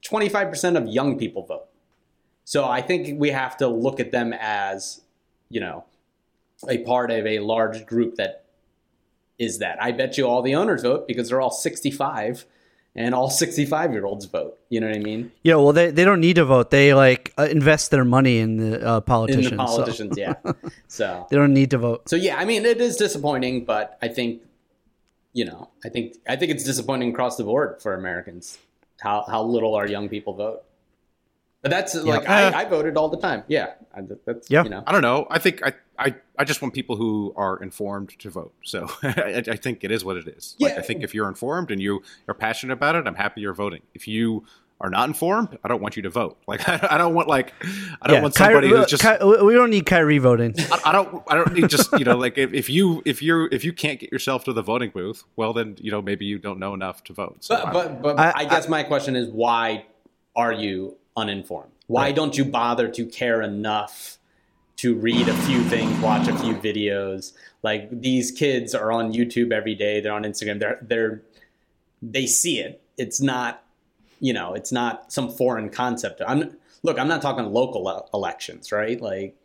twenty 0.03 0.29
five 0.29 0.49
percent 0.49 0.77
of 0.77 0.87
young 0.87 1.17
people 1.17 1.45
vote. 1.45 1.65
So 2.45 2.65
I 2.65 2.81
think 2.81 3.19
we 3.19 3.29
have 3.29 3.57
to 3.57 3.67
look 3.67 3.99
at 3.99 4.11
them 4.11 4.33
as, 4.39 5.01
you 5.49 5.59
know, 5.59 5.85
a 6.67 6.79
part 6.79 7.11
of 7.11 7.25
a 7.25 7.39
large 7.39 7.85
group 7.85 8.15
that 8.15 8.43
is 9.37 9.59
that. 9.59 9.81
I 9.81 9.91
bet 9.93 10.17
you 10.17 10.27
all 10.27 10.41
the 10.41 10.55
owners 10.55 10.81
vote 10.81 11.07
because 11.07 11.29
they're 11.29 11.39
all 11.39 11.51
sixty 11.51 11.91
five, 11.91 12.45
and 12.95 13.13
all 13.15 13.29
sixty 13.29 13.65
five 13.65 13.91
year 13.93 14.05
olds 14.05 14.25
vote. 14.25 14.57
You 14.69 14.79
know 14.81 14.87
what 14.87 14.95
I 14.95 14.99
mean? 14.99 15.31
Yeah, 15.43 15.55
well, 15.55 15.73
they, 15.73 15.89
they 15.91 16.03
don't 16.05 16.19
need 16.21 16.35
to 16.35 16.45
vote. 16.45 16.69
They 16.69 16.93
like 16.93 17.33
uh, 17.37 17.47
invest 17.49 17.91
their 17.91 18.05
money 18.05 18.39
in 18.39 18.57
the 18.57 18.87
uh, 18.87 18.97
In 18.97 19.01
politicians. 19.03 19.49
the 19.51 19.67
so 19.67 19.75
politicians, 19.77 20.17
yeah. 20.17 20.33
So 20.87 21.27
they 21.29 21.35
don't 21.37 21.53
need 21.53 21.71
to 21.71 21.77
vote. 21.77 22.09
So 22.09 22.15
yeah, 22.15 22.37
I 22.37 22.45
mean, 22.45 22.65
it 22.65 22.79
is 22.81 22.97
disappointing, 22.97 23.65
but 23.65 23.97
I 24.01 24.07
think, 24.09 24.41
you 25.33 25.45
know, 25.45 25.69
I 25.85 25.89
think 25.89 26.17
I 26.27 26.35
think 26.35 26.51
it's 26.51 26.63
disappointing 26.63 27.09
across 27.11 27.37
the 27.37 27.43
board 27.43 27.81
for 27.81 27.93
Americans 27.93 28.57
how 29.01 29.23
how 29.27 29.41
little 29.43 29.75
our 29.75 29.87
young 29.87 30.09
people 30.09 30.33
vote. 30.33 30.63
But 31.61 31.71
that's 31.71 31.93
like 31.95 32.27
Uh, 32.27 32.31
I, 32.31 32.61
I 32.61 32.65
voted 32.65 32.95
all 32.97 33.09
the 33.09 33.17
time. 33.19 33.43
Yeah, 33.47 33.73
I, 33.95 34.01
that's 34.25 34.49
Yeah. 34.49 34.63
you 34.63 34.69
know. 34.69 34.83
I 34.87 34.91
don't 34.91 35.01
know. 35.01 35.27
I 35.29 35.39
think 35.39 35.61
I, 35.65 35.73
I, 35.99 36.15
I 36.37 36.45
just 36.45 36.61
want 36.61 36.73
people 36.73 36.95
who 36.95 37.33
are 37.35 37.61
informed 37.61 38.17
to 38.19 38.29
vote. 38.29 38.53
So 38.63 38.87
I, 39.03 39.43
I 39.47 39.55
think 39.57 39.83
it 39.83 39.91
is 39.91 40.05
what 40.05 40.17
it 40.17 40.27
is. 40.27 40.55
Like, 40.59 40.73
Yeah. 40.73 40.79
I 40.79 40.81
think 40.81 41.03
if 41.03 41.13
you're 41.13 41.27
informed 41.27 41.71
and 41.71 41.81
you 41.81 42.01
are 42.27 42.33
passionate 42.33 42.73
about 42.73 42.95
it, 42.95 43.05
I'm 43.05 43.15
happy 43.15 43.41
you're 43.41 43.53
voting. 43.53 43.81
If 43.93 44.07
you 44.07 44.45
are 44.81 44.89
not 44.89 45.09
informed, 45.09 45.57
I 45.61 45.67
don't 45.67 45.81
want 45.81 45.97
you 45.97 46.03
to 46.03 46.09
vote. 46.09 46.37
Like 46.47 46.67
I, 46.69 46.97
don't 46.97 47.13
want 47.13 47.27
like 47.27 47.53
I 48.01 48.07
don't 48.07 48.15
Yeah, 48.15 48.21
want 48.21 48.33
somebody 48.35 48.69
Kyrie- 48.69 48.79
who's 48.79 48.89
just. 48.89 49.03
Ky- 49.03 49.23
we 49.43 49.53
don't 49.53 49.69
need 49.71 49.85
Kyrie 49.85 50.19
voting. 50.19 50.55
I, 50.57 50.79
I 50.85 50.91
don't. 50.93 51.21
I 51.27 51.35
don't 51.35 51.51
need 51.53 51.69
just 51.69 51.91
you 51.99 52.05
know 52.05 52.15
like 52.17 52.37
if, 52.37 52.53
if 52.53 52.69
you 52.69 53.03
if 53.05 53.21
you 53.21 53.49
if 53.51 53.65
you 53.65 53.73
can't 53.73 53.99
get 53.99 54.09
yourself 54.11 54.45
to 54.45 54.53
the 54.53 54.61
voting 54.61 54.91
booth, 54.91 55.25
well 55.35 55.51
then 55.51 55.75
you 55.81 55.91
know 55.91 56.01
maybe 56.01 56.25
you 56.25 56.39
don't 56.39 56.59
know 56.59 56.73
enough 56.73 57.03
to 57.05 57.13
vote. 57.13 57.43
So 57.43 57.55
But 57.61 57.73
but, 57.73 58.01
but 58.01 58.19
I- 58.19 58.31
I, 58.37 58.45
guess 58.45 58.69
my 58.69 58.83
question 58.83 59.17
is 59.17 59.27
why 59.29 59.85
are 60.35 60.53
you 60.53 60.95
uninformed? 61.17 61.71
Why 61.87 62.13
don't 62.13 62.37
you 62.37 62.45
bother 62.45 62.87
to 62.87 63.05
care 63.05 63.41
enough 63.41 64.18
to 64.81 64.95
read 64.95 65.27
a 65.27 65.33
few 65.47 65.61
things, 65.63 65.97
watch 66.01 66.27
a 66.27 66.37
few 66.37 66.53
videos? 66.55 67.33
Like 67.63 67.89
these 68.01 68.31
kids 68.31 68.73
are 68.75 68.91
on 68.91 69.13
YouTube 69.13 69.51
every 69.51 69.75
day. 69.75 69.99
They're 70.01 70.13
on 70.13 70.23
Instagram. 70.23 70.59
They're 70.59 70.79
they're 70.81 71.21
they 72.01 72.25
see 72.25 72.59
it. 72.59 72.81
It's 72.97 73.19
not 73.21 73.63
you 74.19 74.33
know 74.33 74.53
it's 74.53 74.71
not 74.71 75.11
some 75.11 75.29
foreign 75.29 75.69
concept. 75.69 76.21
I'm 76.27 76.55
look. 76.83 76.97
I'm 76.99 77.07
not 77.07 77.21
talking 77.21 77.45
local 77.51 78.07
elections, 78.13 78.71
right? 78.71 78.99
Like 79.01 79.35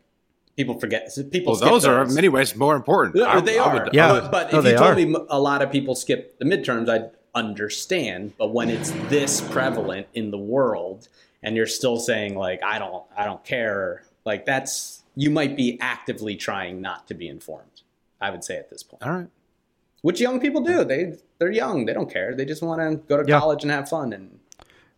people 0.55 0.79
forget. 0.79 1.09
People. 1.31 1.51
well, 1.53 1.55
skip 1.57 1.69
those 1.69 1.85
are 1.85 2.01
in 2.03 2.13
many 2.13 2.29
ways 2.29 2.55
more 2.55 2.75
important. 2.75 3.15
yeah, 3.17 3.25
I- 3.37 3.41
they 3.41 3.59
I 3.59 3.63
are. 3.63 3.83
would- 3.83 3.93
Yeah. 3.93 4.11
But, 4.13 4.31
but 4.31 4.53
No, 4.53 4.59
if 4.59 4.65
you 4.65 4.71
told 4.77 4.91
are. 4.91 4.95
me 4.95 5.15
a 5.29 5.39
lot 5.39 5.61
of 5.61 5.69
people 5.71 5.95
skip 5.95 6.39
the 6.39 6.45
midterms, 6.45 6.87
I'd 6.89 7.11
understand. 7.33 8.33
But 8.37 8.53
when 8.53 8.69
it's 8.69 8.91
this 9.09 9.41
prevalent 9.41 10.07
in 10.13 10.31
the 10.31 10.37
world, 10.37 11.09
and 11.43 11.57
you're 11.57 11.67
still 11.67 11.97
saying 11.97 12.37
like 12.37 12.63
I 12.63 12.79
don't, 12.79 13.03
I 13.17 13.25
don't 13.25 13.43
care, 13.43 14.03
like 14.25 14.45
that's 14.45 15.03
you 15.15 15.29
might 15.29 15.55
be 15.55 15.77
actively 15.81 16.35
trying 16.35 16.81
not 16.81 17.07
to 17.07 17.13
be 17.13 17.27
informed. 17.27 17.81
I 18.21 18.29
would 18.31 18.43
say 18.43 18.57
at 18.57 18.69
this 18.69 18.81
point, 18.83 19.03
All 19.03 19.11
right. 19.11 19.27
which 20.01 20.19
young 20.21 20.39
people 20.39 20.61
do. 20.61 20.83
They 20.83 21.15
they're 21.37 21.51
young. 21.51 21.85
They 21.85 21.93
don't 21.93 22.09
care. 22.11 22.33
They 22.35 22.45
just 22.45 22.61
want 22.63 22.79
to 22.81 22.97
go 23.07 23.21
to 23.21 23.27
Yeah. 23.29 23.39
college 23.39 23.63
and 23.63 23.71
have 23.71 23.89
fun. 23.89 24.13
And 24.13 24.39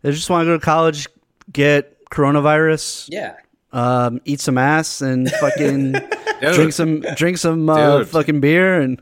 They 0.02 0.12
just 0.12 0.30
want 0.30 0.42
to 0.46 0.52
go 0.52 0.58
to 0.58 0.64
college, 0.64 1.08
get 1.52 2.04
coronavirus, 2.10 3.08
yeah, 3.10 3.34
um, 3.72 4.20
eat 4.24 4.40
some 4.40 4.56
ass, 4.56 5.00
and 5.02 5.30
fucking 5.30 5.92
drink 6.54 6.72
some 6.72 7.00
drink 7.16 7.38
some 7.38 7.68
uh, 7.68 8.04
fucking 8.04 8.40
beer 8.40 8.80
and 8.80 9.00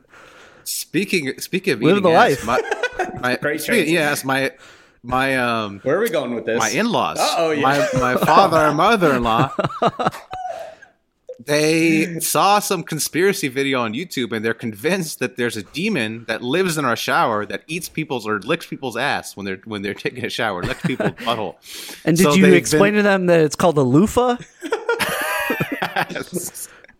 Speaking 0.63 1.39
speaking 1.39 1.73
of 1.75 1.81
Live 1.81 2.03
the 2.03 2.09
ass, 2.09 2.43
life. 2.43 2.45
my, 2.45 3.09
my 3.21 3.35
Great 3.37 3.61
speaking, 3.61 3.93
yes, 3.93 4.25
my 4.25 4.51
my 5.03 5.37
um 5.37 5.79
where 5.83 5.95
are 5.97 6.01
we 6.01 6.09
going 6.09 6.33
with 6.35 6.45
this? 6.45 6.59
my 6.59 6.69
in-laws, 6.69 7.17
Uh-oh, 7.19 7.51
yeah. 7.51 7.61
my 7.61 7.77
my 7.99 8.15
father 8.17 8.57
and 8.57 8.75
mother-in-law, 8.75 9.55
they 11.47 12.19
saw 12.21 12.59
some 12.59 12.83
conspiracy 12.83 13.47
video 13.47 13.79
on 13.81 13.93
YouTube 13.93 14.31
and 14.31 14.45
they're 14.45 14.53
convinced 14.53 15.17
that 15.19 15.35
there's 15.37 15.57
a 15.57 15.63
demon 15.63 16.25
that 16.27 16.43
lives 16.43 16.77
in 16.77 16.85
our 16.85 16.95
shower 16.95 17.45
that 17.47 17.63
eats 17.67 17.89
people's 17.89 18.27
or 18.27 18.39
licks 18.39 18.67
people's 18.67 18.95
ass 18.95 19.35
when 19.35 19.45
they're 19.45 19.61
when 19.65 19.81
they're 19.81 19.93
taking 19.95 20.23
a 20.25 20.29
shower, 20.29 20.61
licks 20.61 20.81
people's 20.83 21.11
butthole. 21.25 21.55
and 22.05 22.15
did 22.17 22.23
So 22.23 22.33
you 22.35 22.53
explain 22.53 22.93
been- 22.93 23.03
to 23.03 23.09
them 23.09 23.25
that 23.25 23.41
it's 23.41 23.55
called 23.55 23.77
a 23.77 23.81
loofah? 23.83 24.37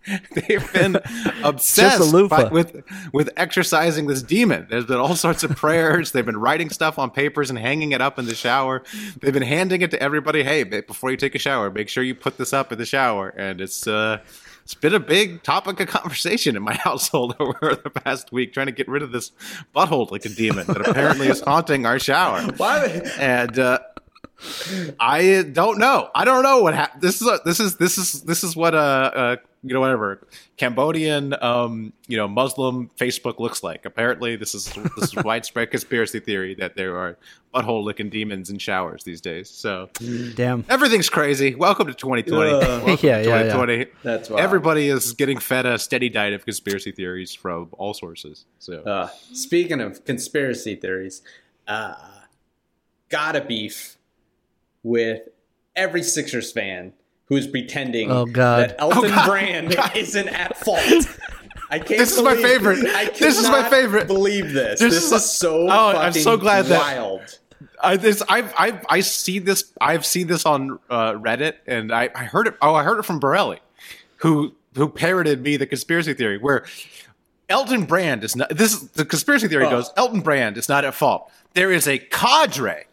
They've 0.31 0.73
been 0.73 0.97
obsessed 1.43 2.11
by- 2.29 2.45
with 2.45 2.83
with 3.13 3.29
exercising 3.37 4.07
this 4.07 4.21
demon. 4.21 4.67
There's 4.69 4.85
been 4.85 4.97
all 4.97 5.15
sorts 5.15 5.43
of 5.43 5.55
prayers. 5.55 6.11
They've 6.11 6.25
been 6.25 6.37
writing 6.37 6.69
stuff 6.69 6.97
on 6.99 7.11
papers 7.11 7.49
and 7.49 7.59
hanging 7.59 7.91
it 7.91 8.01
up 8.01 8.17
in 8.19 8.25
the 8.25 8.35
shower. 8.35 8.83
They've 9.19 9.33
been 9.33 9.43
handing 9.43 9.81
it 9.81 9.91
to 9.91 10.01
everybody. 10.01 10.43
Hey, 10.43 10.63
before 10.63 11.11
you 11.11 11.17
take 11.17 11.35
a 11.35 11.39
shower, 11.39 11.69
make 11.69 11.89
sure 11.89 12.03
you 12.03 12.15
put 12.15 12.37
this 12.37 12.53
up 12.53 12.71
in 12.71 12.77
the 12.77 12.85
shower. 12.85 13.29
And 13.29 13.59
it's 13.61 13.87
uh, 13.87 14.19
it's 14.63 14.73
been 14.73 14.93
a 14.93 14.99
big 14.99 15.43
topic 15.43 15.79
of 15.79 15.87
conversation 15.87 16.55
in 16.55 16.61
my 16.61 16.73
household 16.83 17.35
over 17.39 17.75
the 17.81 17.89
past 17.89 18.31
week, 18.31 18.53
trying 18.53 18.65
to 18.67 18.73
get 18.73 18.87
rid 18.87 19.01
of 19.01 19.11
this 19.11 19.31
butthole 19.75 20.09
like 20.11 20.25
a 20.25 20.29
demon 20.29 20.67
that 20.67 20.89
apparently 20.89 21.27
is 21.27 21.41
haunting 21.41 21.85
our 21.85 21.99
shower. 21.99 22.41
Why? 22.57 23.01
And 23.17 23.57
uh, 23.57 23.79
I 24.99 25.43
don't 25.51 25.79
know. 25.79 26.09
I 26.13 26.25
don't 26.25 26.43
know 26.43 26.61
what 26.61 26.73
happened. 26.75 27.01
This 27.01 27.21
is 27.21 27.27
a, 27.27 27.39
this 27.43 27.59
is 27.59 27.77
this 27.77 27.97
is 27.97 28.21
this 28.21 28.43
is 28.43 28.55
what 28.55 28.75
uh, 28.75 28.77
uh 28.77 29.35
you 29.63 29.73
know 29.73 29.79
whatever 29.79 30.25
Cambodian 30.57 31.33
um 31.41 31.91
you 32.07 32.17
know 32.17 32.27
Muslim 32.27 32.89
Facebook 32.99 33.39
looks 33.39 33.63
like. 33.63 33.85
Apparently, 33.85 34.35
this 34.35 34.53
is 34.53 34.71
this 34.95 35.13
is 35.13 35.15
widespread 35.23 35.71
conspiracy 35.71 36.19
theory 36.19 36.53
that 36.55 36.75
there 36.75 36.97
are 36.97 37.17
butthole 37.53 37.83
licking 37.83 38.09
demons 38.09 38.49
in 38.51 38.59
showers 38.59 39.03
these 39.03 39.21
days. 39.21 39.49
So 39.49 39.89
Damn. 40.35 40.65
everything's 40.69 41.09
crazy. 41.09 41.55
Welcome 41.55 41.87
to 41.87 41.93
2020. 41.93 42.51
Ugh. 42.51 42.61
Welcome 42.61 43.07
Yeah, 43.07 43.17
to 43.23 43.23
yeah, 43.29 43.65
yeah. 43.67 43.83
That's 44.03 44.29
wild. 44.29 44.39
Everybody 44.39 44.89
is 44.89 45.13
getting 45.13 45.39
fed 45.39 45.65
a 45.65 45.79
steady 45.79 46.09
diet 46.09 46.33
of 46.33 46.45
conspiracy 46.45 46.91
theories 46.91 47.33
from 47.33 47.69
all 47.77 47.93
sources. 47.95 48.45
So 48.59 48.81
Uh, 48.81 49.09
speaking 49.33 49.81
of 49.81 50.05
conspiracy 50.05 50.75
theories, 50.75 51.23
uh, 51.67 51.95
gotta 53.09 53.41
beef 53.41 53.96
with 54.83 55.27
every 55.75 56.03
Sixers 56.03 56.51
fan 56.51 56.93
who's 57.25 57.47
pretending 57.47 58.11
Oh, 58.11 58.25
God. 58.25 58.69
that 58.69 58.75
Elton 58.79 59.05
Oh, 59.05 59.09
God. 59.09 59.27
Brand 59.27 59.75
isn't 59.95 60.27
at 60.29 60.57
fault. 60.63 60.79
I 61.69 61.79
can't. 61.79 61.99
This 61.99 62.15
is 62.15 62.23
my 62.23 62.35
favorite. 62.35 62.85
I 62.85 63.05
This 63.09 63.37
is 63.37 63.49
my 63.49 63.69
favorite. 63.69 64.07
Believe 64.07 64.53
this. 64.53 64.79
This 64.79 64.93
This, 64.93 65.03
is 65.05 65.11
is, 65.11 65.31
so. 65.31 65.67
Oh, 65.69 65.89
I'm 65.97 66.13
so 66.13 66.37
glad 66.37 66.65
that- 66.65 66.79
wild. 66.79 67.39
I 67.81 67.95
this 67.97 68.23
I've 68.27 68.51
I've 68.57 68.83
I 68.89 69.01
see 69.01 69.37
this 69.37 69.71
I've 69.79 70.03
seen 70.05 70.25
this 70.27 70.45
on 70.47 70.79
uh, 70.89 71.13
Reddit 71.13 71.55
and 71.67 71.91
I, 71.91 72.09
I 72.15 72.23
heard 72.23 72.47
it 72.47 72.55
oh 72.61 72.73
I 72.73 72.81
heard 72.83 72.97
it 72.97 73.03
from 73.05 73.19
Borelli, 73.19 73.59
who 74.17 74.55
who 74.75 74.89
parroted 74.89 75.43
me 75.43 75.57
the 75.57 75.67
conspiracy 75.67 76.15
theory 76.15 76.39
where 76.39 76.65
Elton 77.49 77.85
Brand 77.85 78.23
is 78.23 78.35
not 78.35 78.49
this 78.49 78.73
is, 78.73 78.89
the 78.91 79.05
conspiracy 79.05 79.47
theory 79.47 79.65
Oh. 79.65 79.69
goes 79.69 79.91
Elton 79.95 80.21
Brand 80.21 80.57
is 80.57 80.67
not 80.67 80.85
at 80.85 80.95
fault. 80.95 81.31
There 81.53 81.71
is 81.71 81.87
a 81.87 81.99
cadre 81.99 82.85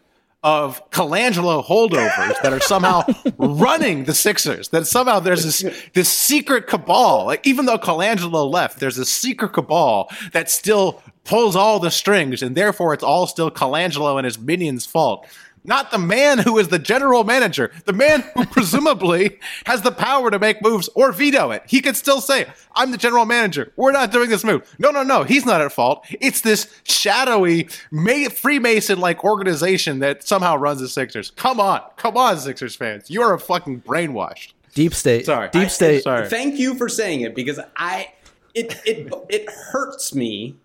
of 0.45 0.87
Colangelo 0.91 1.65
holdovers 1.65 2.39
that 2.43 2.53
are 2.53 2.59
somehow 2.59 3.03
running 3.37 4.03
the 4.03 4.13
Sixers. 4.13 4.69
That 4.69 4.85
somehow 4.85 5.19
there's 5.19 5.43
this 5.43 5.75
this 5.93 6.07
secret 6.07 6.67
cabal. 6.67 7.25
Like 7.25 7.45
even 7.47 7.65
though 7.65 7.79
Colangelo 7.79 8.49
left, 8.49 8.79
there's 8.79 8.99
a 8.99 9.05
secret 9.05 9.53
cabal 9.53 10.07
that 10.33 10.51
still 10.51 11.01
pulls 11.23 11.55
all 11.55 11.79
the 11.79 11.89
strings, 11.89 12.43
and 12.43 12.55
therefore 12.55 12.93
it's 12.93 13.03
all 13.03 13.25
still 13.25 13.49
Colangelo 13.49 14.17
and 14.17 14.25
his 14.25 14.37
minions' 14.37 14.85
fault. 14.85 15.27
Not 15.67 15.91
the 15.91 15.97
man 15.97 16.37
who 16.37 16.57
is 16.57 16.67
the 16.67 16.79
general 16.79 17.23
manager, 17.23 17.71
the 17.85 17.93
man 17.93 18.21
who 18.35 18.45
presumably 18.51 19.39
has 19.65 19.81
the 19.81 19.91
power 19.91 20.29
to 20.31 20.37
make 20.39 20.61
moves 20.61 20.89
or 20.95 21.11
veto 21.11 21.51
it. 21.51 21.63
He 21.67 21.81
could 21.81 21.95
still 21.95 22.21
say, 22.21 22.45
I'm 22.75 22.91
the 22.91 22.97
general 22.97 23.25
manager. 23.25 23.71
We're 23.75 23.91
not 23.91 24.11
doing 24.11 24.29
this 24.29 24.43
move. 24.43 24.61
No, 24.79 24.91
no, 24.91 25.03
no. 25.03 25.23
He's 25.23 25.45
not 25.45 25.61
at 25.61 25.71
fault. 25.71 26.05
It's 26.21 26.41
this 26.41 26.69
shadowy 26.83 27.67
Ma- 27.91 28.29
Freemason 28.29 28.99
like 28.99 29.23
organization 29.23 29.99
that 29.99 30.23
somehow 30.23 30.55
runs 30.57 30.81
the 30.81 30.87
Sixers. 30.89 31.31
Come 31.31 31.59
on. 31.59 31.81
Come 31.97 32.17
on, 32.17 32.37
Sixers 32.37 32.75
fans. 32.75 33.09
You 33.09 33.21
are 33.21 33.33
a 33.33 33.39
fucking 33.39 33.81
brainwashed. 33.81 34.53
Deep 34.73 34.93
state. 34.93 35.25
Sorry. 35.25 35.49
Deep 35.49 35.63
I- 35.63 35.67
state. 35.67 36.03
sorry. 36.03 36.29
Thank 36.29 36.59
you 36.59 36.75
for 36.75 36.89
saying 36.89 37.21
it 37.21 37.33
because 37.33 37.59
I 37.77 38.11
it 38.53 38.79
it 38.85 39.11
it 39.29 39.49
hurts 39.49 40.13
me 40.13 40.55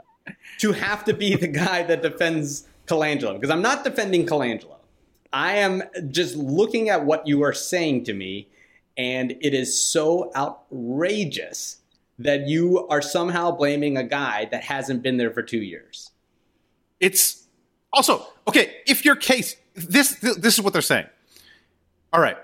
to 0.59 0.72
have 0.72 1.05
to 1.05 1.14
be 1.14 1.36
the 1.36 1.46
guy 1.48 1.84
that 1.84 2.03
defends 2.03 2.66
Colangelo 2.86 3.34
because 3.34 3.51
I'm 3.51 3.62
not 3.62 3.84
defending 3.84 4.26
Colangelo. 4.26 4.76
I 5.33 5.57
am 5.57 5.83
just 6.11 6.37
looking 6.37 6.89
at 6.89 7.05
what 7.05 7.26
you 7.26 7.43
are 7.43 7.53
saying 7.53 8.05
to 8.05 8.14
me, 8.14 8.49
and 8.97 9.33
it 9.41 9.55
is 9.55 9.81
so 9.81 10.31
outrageous 10.35 11.78
that 12.18 12.49
you 12.49 12.87
are 12.89 13.01
somehow 13.01 13.51
blaming 13.51 13.97
a 13.97 14.03
guy 14.03 14.47
that 14.51 14.64
hasn't 14.64 15.03
been 15.03 15.16
there 15.16 15.31
for 15.31 15.43
two 15.43 15.62
years. 15.62 16.11
It's 16.99 17.47
also 17.93 18.26
okay. 18.47 18.76
If 18.87 19.05
your 19.05 19.16
case, 19.16 19.57
this 19.74 20.16
this 20.16 20.55
is 20.55 20.61
what 20.61 20.72
they're 20.72 20.83
saying. 20.83 21.07
All 22.12 22.20
right, 22.20 22.37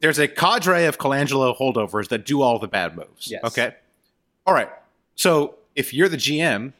there's 0.00 0.18
a 0.18 0.28
cadre 0.28 0.86
of 0.86 0.98
Colangelo 0.98 1.56
holdovers 1.56 2.08
that 2.08 2.24
do 2.24 2.40
all 2.40 2.58
the 2.58 2.68
bad 2.68 2.96
moves. 2.96 3.30
Yes. 3.30 3.42
Okay. 3.44 3.74
All 4.46 4.54
right. 4.54 4.70
So 5.14 5.56
if 5.74 5.92
you're 5.92 6.08
the 6.08 6.16
GM 6.16 6.72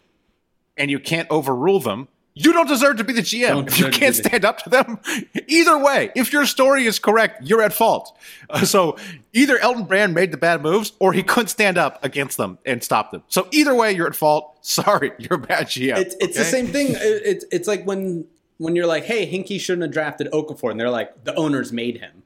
and 0.76 0.90
you 0.90 0.98
can't 0.98 1.28
overrule 1.30 1.80
them, 1.80 2.08
you 2.38 2.52
don't 2.52 2.68
deserve 2.68 2.98
to 2.98 3.04
be 3.04 3.12
the 3.12 3.20
GM. 3.20 3.66
If 3.66 3.80
you 3.80 3.90
can't 3.90 4.14
stand 4.14 4.44
up 4.44 4.58
to 4.62 4.70
them, 4.70 5.00
either 5.48 5.76
way, 5.76 6.12
if 6.14 6.32
your 6.32 6.46
story 6.46 6.86
is 6.86 7.00
correct, 7.00 7.42
you're 7.42 7.62
at 7.62 7.72
fault. 7.72 8.16
Uh, 8.48 8.64
so 8.64 8.96
either 9.32 9.58
Elton 9.58 9.84
Brand 9.84 10.14
made 10.14 10.30
the 10.30 10.36
bad 10.36 10.62
moves 10.62 10.92
or 11.00 11.12
he 11.12 11.24
couldn't 11.24 11.48
stand 11.48 11.78
up 11.78 12.02
against 12.04 12.36
them 12.36 12.58
and 12.64 12.82
stop 12.84 13.10
them. 13.10 13.24
So 13.28 13.48
either 13.50 13.74
way, 13.74 13.92
you're 13.92 14.06
at 14.06 14.14
fault. 14.14 14.56
Sorry, 14.62 15.12
you're 15.18 15.34
a 15.34 15.38
bad 15.38 15.66
GM. 15.66 15.98
It's 15.98 16.14
it's 16.20 16.36
the 16.36 16.44
same 16.44 16.68
thing. 16.68 16.88
It's 16.90 17.44
it's 17.50 17.66
like 17.66 17.84
when 17.84 18.26
when 18.58 18.76
you're 18.76 18.86
like, 18.86 19.04
hey, 19.04 19.30
Hinkie 19.30 19.60
shouldn't 19.60 19.82
have 19.82 19.92
drafted 19.92 20.30
Okafor, 20.32 20.70
and 20.70 20.78
they're 20.78 20.90
like, 20.90 21.24
the 21.24 21.34
owners 21.34 21.72
made 21.72 21.98
him. 21.98 22.22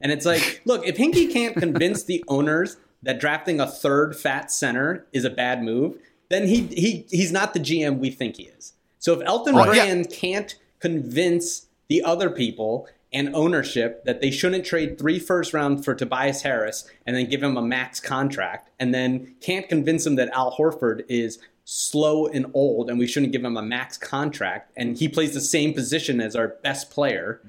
And 0.00 0.12
it's 0.12 0.26
like, 0.26 0.62
look, 0.66 0.86
if 0.86 0.96
Hinkie 0.96 1.32
can't 1.32 1.56
convince 1.56 2.04
the 2.04 2.24
owners 2.28 2.76
that 3.02 3.18
drafting 3.18 3.60
a 3.60 3.66
third 3.66 4.16
fat 4.16 4.52
center 4.52 5.06
is 5.12 5.24
a 5.24 5.30
bad 5.30 5.62
move, 5.62 5.96
then 6.28 6.46
he 6.46 6.66
he 6.66 7.06
he's 7.10 7.32
not 7.32 7.54
the 7.54 7.60
GM 7.60 7.98
we 7.98 8.10
think 8.10 8.36
he 8.36 8.44
is. 8.44 8.74
So 9.00 9.14
if 9.18 9.26
Elton 9.26 9.56
Right. 9.56 9.66
Brand 9.68 10.10
can't 10.10 10.54
convince 10.78 11.66
the 11.88 12.02
other 12.02 12.30
people 12.30 12.86
and 13.12 13.34
ownership 13.34 14.04
that 14.04 14.20
they 14.20 14.30
shouldn't 14.30 14.64
trade 14.64 14.96
three 14.96 15.18
first 15.18 15.52
round 15.52 15.84
for 15.84 15.94
Tobias 15.96 16.42
Harris 16.42 16.88
and 17.04 17.16
then 17.16 17.28
give 17.28 17.42
him 17.42 17.56
a 17.56 17.62
max 17.62 17.98
contract, 17.98 18.70
and 18.78 18.94
then 18.94 19.34
can't 19.40 19.68
convince 19.68 20.06
him 20.06 20.14
that 20.14 20.28
Al 20.30 20.56
Horford 20.56 21.04
is 21.08 21.40
slow 21.64 22.26
and 22.26 22.46
old 22.54 22.88
and 22.88 22.98
we 22.98 23.06
shouldn't 23.06 23.32
give 23.32 23.44
him 23.44 23.56
a 23.56 23.62
max 23.62 23.96
contract 23.98 24.72
and 24.76 24.96
he 24.98 25.08
plays 25.08 25.34
the 25.34 25.40
same 25.40 25.72
position 25.74 26.20
as 26.20 26.34
our 26.36 26.48
best 26.62 26.90
player, 26.90 27.40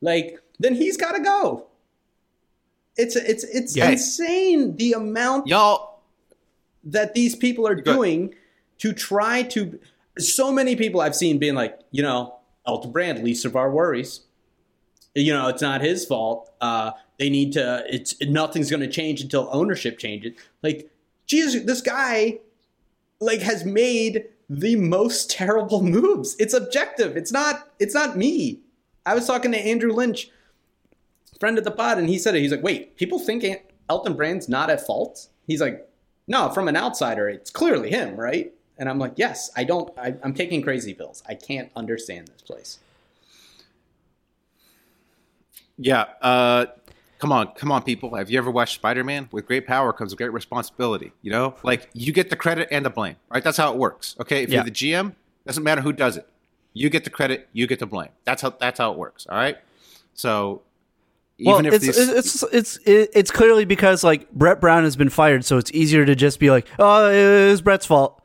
like 0.00 0.38
then 0.58 0.74
he's 0.74 0.96
got 0.96 1.12
to 1.12 1.20
go. 1.22 1.66
It's 2.96 3.16
it's 3.16 3.44
it's 3.44 3.76
Yeah. 3.76 3.90
insane 3.90 4.76
the 4.76 4.92
amount 4.92 5.46
Y'all, 5.46 6.00
that 6.84 7.14
these 7.14 7.34
people 7.34 7.66
are 7.66 7.74
doing 7.74 8.34
to 8.78 8.92
try 8.92 9.42
to. 9.44 9.78
So 10.18 10.52
many 10.52 10.76
people 10.76 11.00
I've 11.00 11.16
seen 11.16 11.38
being 11.38 11.54
like, 11.54 11.78
you 11.90 12.02
know, 12.02 12.36
Elton 12.66 12.92
Brand, 12.92 13.22
least 13.22 13.44
of 13.44 13.56
our 13.56 13.70
worries. 13.70 14.20
You 15.14 15.32
know, 15.32 15.48
it's 15.48 15.62
not 15.62 15.80
his 15.80 16.04
fault. 16.04 16.50
Uh, 16.60 16.92
they 17.18 17.28
need 17.28 17.52
to. 17.52 17.84
It's 17.88 18.20
nothing's 18.22 18.70
going 18.70 18.80
to 18.80 18.88
change 18.88 19.20
until 19.20 19.48
ownership 19.52 19.98
changes. 19.98 20.32
Like, 20.62 20.90
Jesus, 21.26 21.64
this 21.64 21.80
guy, 21.80 22.38
like, 23.20 23.40
has 23.40 23.64
made 23.64 24.26
the 24.48 24.76
most 24.76 25.30
terrible 25.30 25.82
moves. 25.84 26.36
It's 26.38 26.54
objective. 26.54 27.16
It's 27.16 27.32
not. 27.32 27.68
It's 27.78 27.94
not 27.94 28.16
me. 28.16 28.60
I 29.04 29.14
was 29.14 29.26
talking 29.26 29.52
to 29.52 29.58
Andrew 29.58 29.92
Lynch, 29.92 30.30
friend 31.40 31.58
of 31.58 31.64
the 31.64 31.70
pod, 31.70 31.98
and 31.98 32.08
he 32.08 32.18
said 32.18 32.34
it. 32.34 32.40
He's 32.40 32.52
like, 32.52 32.62
wait, 32.62 32.96
people 32.96 33.18
think 33.18 33.44
Elton 33.88 34.14
Brand's 34.14 34.48
not 34.48 34.70
at 34.70 34.86
fault. 34.86 35.28
He's 35.46 35.60
like, 35.60 35.88
no, 36.28 36.50
from 36.50 36.68
an 36.68 36.76
outsider, 36.76 37.28
it's 37.28 37.50
clearly 37.50 37.90
him, 37.90 38.16
right? 38.16 38.52
And 38.78 38.88
I'm 38.88 38.98
like, 38.98 39.12
yes, 39.16 39.50
I 39.56 39.64
don't. 39.64 39.96
I, 39.98 40.14
I'm 40.22 40.34
taking 40.34 40.62
crazy 40.62 40.94
pills. 40.94 41.22
I 41.28 41.34
can't 41.34 41.70
understand 41.76 42.28
this 42.28 42.42
place. 42.42 42.78
Yeah. 45.78 46.06
Uh, 46.20 46.66
come 47.18 47.32
on, 47.32 47.48
come 47.54 47.70
on, 47.72 47.82
people. 47.82 48.14
Have 48.16 48.30
you 48.30 48.38
ever 48.38 48.50
watched 48.50 48.74
Spider 48.74 49.04
Man? 49.04 49.28
With 49.32 49.46
great 49.46 49.66
power 49.66 49.92
comes 49.92 50.14
great 50.14 50.32
responsibility. 50.32 51.12
You 51.22 51.32
know, 51.32 51.54
like 51.62 51.88
you 51.92 52.12
get 52.12 52.30
the 52.30 52.36
credit 52.36 52.68
and 52.70 52.84
the 52.84 52.90
blame. 52.90 53.16
Right? 53.30 53.42
That's 53.42 53.56
how 53.56 53.72
it 53.72 53.78
works. 53.78 54.16
Okay. 54.20 54.42
If 54.42 54.50
Yeah. 54.50 54.56
you're 54.56 54.64
the 54.64 54.70
GM, 54.70 55.14
doesn't 55.46 55.62
matter 55.62 55.80
who 55.80 55.92
does 55.92 56.16
it. 56.16 56.26
You 56.72 56.88
get 56.88 57.04
the 57.04 57.10
credit. 57.10 57.48
You 57.52 57.66
get 57.66 57.78
the 57.78 57.86
blame. 57.86 58.08
That's 58.24 58.42
how 58.42 58.50
that's 58.50 58.78
how 58.78 58.92
it 58.92 58.98
works. 58.98 59.26
All 59.28 59.36
right. 59.36 59.58
So 60.14 60.62
even 61.38 61.52
well, 61.52 61.66
if 61.66 61.74
it's, 61.74 61.84
these, 61.86 61.98
it's 61.98 62.42
it's 62.42 62.78
it's 62.86 63.10
it's 63.14 63.30
clearly 63.30 63.64
because 63.64 64.04
like 64.04 64.30
Brett 64.30 64.60
Brown 64.60 64.84
has 64.84 64.96
been 64.96 65.08
fired, 65.10 65.44
so 65.44 65.58
it's 65.58 65.70
easier 65.72 66.04
to 66.06 66.14
just 66.14 66.38
be 66.38 66.50
like, 66.50 66.66
oh, 66.78 67.10
it 67.10 67.50
was 67.50 67.60
Brett's 67.60 67.84
fault, 67.86 68.21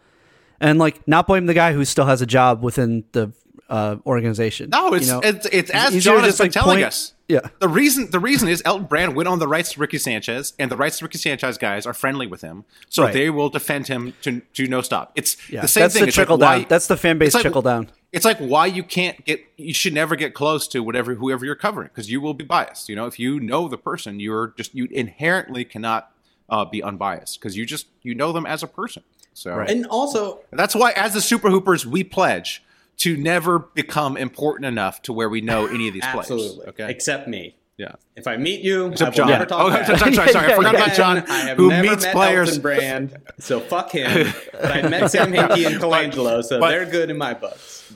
and 0.59 0.79
like 0.79 1.07
not 1.07 1.27
blame 1.27 1.45
the 1.45 1.53
guy 1.53 1.73
who 1.73 1.85
still 1.85 2.05
has 2.05 2.21
a 2.21 2.25
job 2.25 2.63
within 2.63 3.03
the 3.11 3.31
uh, 3.69 3.97
organization. 4.05 4.69
no, 4.69 4.93
it's 4.93 5.07
you 5.07 5.13
know? 5.13 5.19
it's, 5.23 5.45
it's 5.51 5.69
as 5.71 5.93
easier 5.95 6.13
John 6.15 6.23
has 6.23 6.37
been 6.37 6.45
like, 6.45 6.51
telling 6.51 6.77
point- 6.77 6.85
us. 6.85 7.13
Yeah. 7.27 7.41
The 7.59 7.67
reason 7.67 8.09
the 8.11 8.19
reason 8.21 8.47
is 8.47 8.61
Elton 8.63 8.85
Brand 8.85 9.13
went 9.13 9.27
on 9.27 9.39
the 9.39 9.49
rights 9.49 9.73
to 9.73 9.81
Ricky 9.81 9.97
Sanchez, 9.97 10.53
and 10.57 10.71
the 10.71 10.77
rights 10.77 10.99
to 10.99 11.03
Ricky 11.05 11.17
Sanchez 11.17 11.57
guys 11.57 11.85
are 11.85 11.93
friendly 11.93 12.25
with 12.25 12.39
him, 12.39 12.63
so 12.87 13.03
Right. 13.03 13.11
they 13.13 13.29
will 13.29 13.49
defend 13.49 13.87
him 13.87 14.13
to 14.21 14.39
to 14.53 14.67
no 14.67 14.81
stop. 14.81 15.11
It's 15.15 15.35
Yeah, 15.49 15.59
the 15.59 15.67
same 15.67 15.81
that's 15.81 15.93
thing. 15.95 16.03
the 16.03 16.07
It's 16.07 16.15
like 16.17 16.27
trickle 16.27 16.37
why- 16.37 16.59
down. 16.59 16.67
That's 16.69 16.87
the 16.87 16.95
fan 16.95 17.17
base 17.17 17.33
like- 17.33 17.41
trickle 17.41 17.61
down. 17.61 17.89
It's 18.13 18.23
like 18.23 18.37
why 18.37 18.67
you 18.67 18.81
can't 18.81 19.25
get 19.25 19.43
you 19.57 19.73
should 19.73 19.93
never 19.93 20.15
get 20.15 20.33
close 20.33 20.69
to 20.69 20.79
whatever 20.81 21.15
whoever 21.15 21.43
you're 21.43 21.55
covering 21.55 21.89
because 21.89 22.09
you 22.09 22.21
will 22.21 22.33
be 22.33 22.45
biased. 22.45 22.87
You 22.87 22.95
know, 22.95 23.07
if 23.07 23.19
you 23.19 23.41
know 23.41 23.67
the 23.67 23.77
person, 23.77 24.21
you're 24.21 24.53
just 24.57 24.73
you 24.73 24.87
inherently 24.89 25.65
cannot 25.65 26.09
uh, 26.49 26.63
be 26.63 26.81
unbiased 26.81 27.41
because 27.41 27.57
you 27.57 27.65
just 27.65 27.87
you 28.03 28.15
know 28.15 28.31
them 28.31 28.45
as 28.45 28.63
a 28.63 28.67
person. 28.67 29.03
So 29.37 29.59
And 29.59 29.85
also, 29.85 30.39
that's 30.51 30.73
why, 30.73 30.93
as 30.93 31.13
the 31.13 31.21
Super 31.21 31.49
Hoopers, 31.51 31.85
we 31.85 32.03
pledge 32.03 32.63
to 32.97 33.15
never 33.15 33.59
become 33.59 34.17
important 34.17 34.65
enough 34.65 34.99
to 35.03 35.13
where 35.13 35.29
we 35.29 35.41
know 35.41 35.67
any 35.67 35.87
of 35.87 35.93
these 35.93 36.03
absolutely, 36.03 36.55
players. 36.55 36.69
Okay. 36.69 36.89
except 36.89 37.27
me. 37.27 37.55
yeah. 37.77 37.91
If 38.15 38.25
I 38.25 38.37
meet 38.37 38.61
you, 38.61 38.87
Except 38.87 39.11
I 39.13 39.15
John. 39.17 39.25
will 39.27 39.33
never 39.33 39.45
talk 39.45 39.61
Oh, 39.61 39.69
bad. 39.69 39.99
sorry, 39.99 40.13
sorry, 40.15 40.31
sorry. 40.31 40.51
I 40.53 40.55
forgot 40.55 40.73
about 40.75 40.93
John, 40.95 41.17
I 41.29 41.37
have 41.41 41.57
who 41.57 41.69
never 41.69 41.87
meets 41.87 42.03
met 42.05 42.13
players. 42.15 42.47
Elton 42.49 42.61
Brand, 42.63 43.15
so 43.37 43.59
fuck 43.59 43.91
him. 43.91 44.33
but 44.53 44.71
I 44.71 44.89
met 44.89 45.11
Sam 45.11 45.31
Hinkie 45.31 45.67
and 45.67 45.75
Colangelo, 45.79 46.43
so 46.43 46.59
but- 46.59 46.69
they're 46.69 46.85
good 46.87 47.11
in 47.11 47.17
my 47.19 47.35
books. 47.35 47.93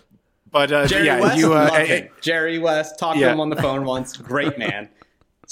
But 0.52 0.72
uh, 0.72 0.86
Jerry 0.86 1.06
yeah, 1.08 1.22
West, 1.22 1.38
you. 1.39 1.54
Uh, 1.54 1.66
love 1.66 1.74
eh, 1.76 1.86
him. 1.86 2.10
Jerry 2.22 2.60
West, 2.60 3.00
talked 3.00 3.18
Yeah. 3.18 3.28
to 3.28 3.32
him 3.34 3.39
on 3.39 3.50
the 3.50 3.56
phone 3.56 3.86
once. 3.86 4.16
Great 4.18 4.60
man. 4.60 4.89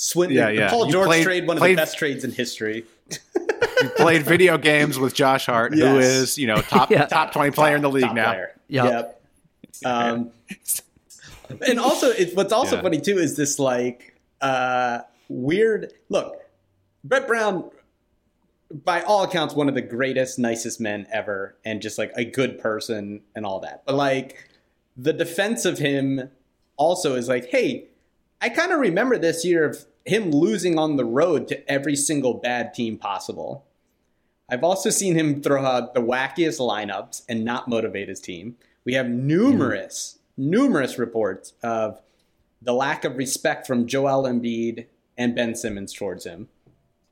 Swin- 0.02 0.30
Yeah, 0.30 0.48
the 0.48 0.54
yeah. 0.56 0.70
Paul 0.70 0.86
You 0.86 0.92
George 0.94 1.08
played- 1.08 1.24
trade, 1.26 1.48
one 1.48 1.58
of 1.58 1.64
the 1.64 1.76
best 1.76 1.98
trades 1.98 2.24
in 2.24 2.32
history. 2.32 2.86
you 3.12 3.90
played 3.98 4.24
video 4.24 4.58
games 4.58 4.98
with 4.98 5.14
Josh 5.14 5.46
Hart, 5.48 5.74
who 5.74 5.80
Yes. 5.80 6.06
is 6.06 6.38
you 6.38 6.48
know 6.48 6.62
top 6.62 6.90
Yeah. 6.92 7.06
top 7.06 7.34
twenty 7.34 7.52
player 7.52 7.76
in 7.76 7.82
the 7.82 7.90
league 7.90 8.14
now. 8.14 8.32
player. 8.32 8.52
Yep. 8.70 8.86
Yep. 8.86 9.22
Um, 9.86 10.32
and 11.68 11.80
also, 11.80 12.12
it's, 12.12 12.34
what's 12.34 12.54
also 12.54 12.78
Yeah. 12.78 12.82
funny 12.82 13.02
too 13.02 13.18
is 13.18 13.36
this 13.36 13.60
like 13.60 14.16
uh, 14.42 15.00
weird 15.28 15.92
look. 16.08 16.38
Brett 17.04 17.28
Brown, 17.28 17.70
by 18.72 19.02
all 19.02 19.24
accounts, 19.24 19.54
one 19.54 19.68
of 19.68 19.76
the 19.76 19.82
greatest, 19.82 20.40
nicest 20.40 20.80
men 20.80 21.08
ever, 21.12 21.56
and 21.66 21.82
just 21.82 21.98
like 21.98 22.12
a 22.16 22.24
good 22.24 22.58
person 22.60 23.22
and 23.36 23.46
all 23.46 23.60
that. 23.62 23.84
But 23.86 23.96
like 23.96 24.48
the 24.96 25.12
defense 25.12 25.66
of 25.66 25.78
him 25.78 26.30
also 26.78 27.16
is 27.16 27.28
like, 27.28 27.48
hey, 27.48 27.86
I 28.42 28.48
kind 28.50 28.72
of 28.72 28.80
remember 28.80 29.18
this 29.18 29.44
year 29.44 29.66
of 29.66 29.86
him 30.06 30.32
losing 30.32 30.78
on 30.80 30.96
the 30.98 31.06
road 31.06 31.48
to 31.50 31.70
every 31.72 31.96
single 31.96 32.34
bad 32.36 32.74
team 32.74 32.98
possible. 32.98 33.66
I've 34.50 34.64
also 34.64 34.90
seen 34.90 35.16
him 35.16 35.42
throw 35.42 35.64
out 35.64 35.94
the 35.94 36.02
wackiest 36.02 36.60
lineups 36.60 37.24
and 37.30 37.46
not 37.46 37.68
motivate 37.68 38.10
his 38.10 38.20
team. 38.20 38.56
We 38.84 38.94
have 38.96 39.08
numerous, 39.08 40.18
numerous 40.38 40.98
reports 40.98 41.54
of 41.62 42.02
the 42.62 42.74
lack 42.74 43.06
of 43.06 43.18
respect 43.18 43.68
from 43.68 43.86
Joel 43.88 44.24
Embiid 44.24 44.88
and 45.18 45.36
Ben 45.36 45.54
Simmons 45.54 45.94
towards 45.94 46.26
him. 46.26 46.48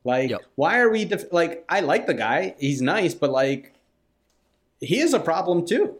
Like, 0.03 0.29
Yep. 0.31 0.41
why 0.55 0.79
are 0.79 0.89
we 0.89 1.05
def- 1.05 1.31
like? 1.31 1.63
I 1.69 1.81
like 1.81 2.07
the 2.07 2.13
guy; 2.13 2.55
he's 2.59 2.81
nice, 2.81 3.13
but 3.13 3.29
like, 3.29 3.73
he 4.79 4.99
is 4.99 5.13
a 5.13 5.19
problem 5.19 5.65
too. 5.65 5.97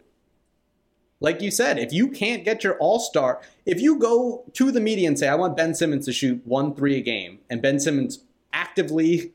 Like 1.20 1.42
you 1.42 1.50
said, 1.50 1.80
if 1.80 1.92
you 1.92 2.10
can't 2.10 2.46
get 2.46 2.64
your 2.64 2.78
all 2.78 3.00
star, 3.00 3.42
if 3.66 3.82
you 3.82 3.98
go 3.98 4.44
to 4.54 4.72
the 4.72 4.80
media 4.80 5.08
and 5.08 5.18
say, 5.18 5.28
I 5.28 5.36
want 5.36 5.58
Ben 5.58 5.74
Simmons 5.74 6.06
to 6.06 6.14
shoot 6.14 6.42
one 6.46 6.76
three 6.76 6.96
a 6.98 7.02
game, 7.02 7.40
and 7.50 7.62
Ben 7.62 7.80
Simmons 7.80 8.20
actively 8.54 9.32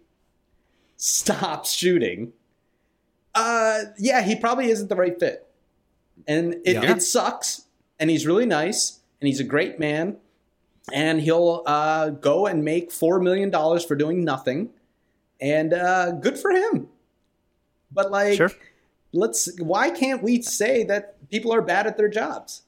stops 0.96 1.72
shooting, 1.72 2.32
uh, 3.34 3.80
yeah, 3.98 4.22
he 4.22 4.36
probably 4.36 4.70
isn't 4.70 4.88
the 4.88 4.96
right 4.96 5.18
fit. 5.18 5.46
And 6.28 6.54
it, 6.64 6.74
Yeah. 6.74 6.92
it 6.92 7.02
sucks, 7.02 7.66
and 7.98 8.10
he's 8.10 8.26
really 8.26 8.46
nice, 8.46 9.00
and 9.20 9.26
he's 9.26 9.40
a 9.40 9.44
great 9.44 9.80
man, 9.80 10.16
and 10.92 11.20
he'll 11.20 11.62
uh, 11.66 12.10
go 12.10 12.46
and 12.46 12.64
make 12.64 12.90
$4 12.90 13.20
million 13.22 13.50
for 13.80 13.96
doing 13.96 14.22
nothing, 14.24 14.70
and 15.40 15.72
uh, 15.74 16.12
good 16.12 16.38
for 16.38 16.50
him. 16.52 16.88
But, 17.90 18.10
like, 18.12 18.36
Sure. 18.36 18.50
let's 19.12 19.48
why 19.60 19.90
can't 19.90 20.22
we 20.22 20.42
say 20.42 20.84
that 20.84 21.16
people 21.32 21.52
are 21.52 21.62
bad 21.62 21.88
at 21.88 21.96
their 21.96 22.08
jobs? 22.08 22.62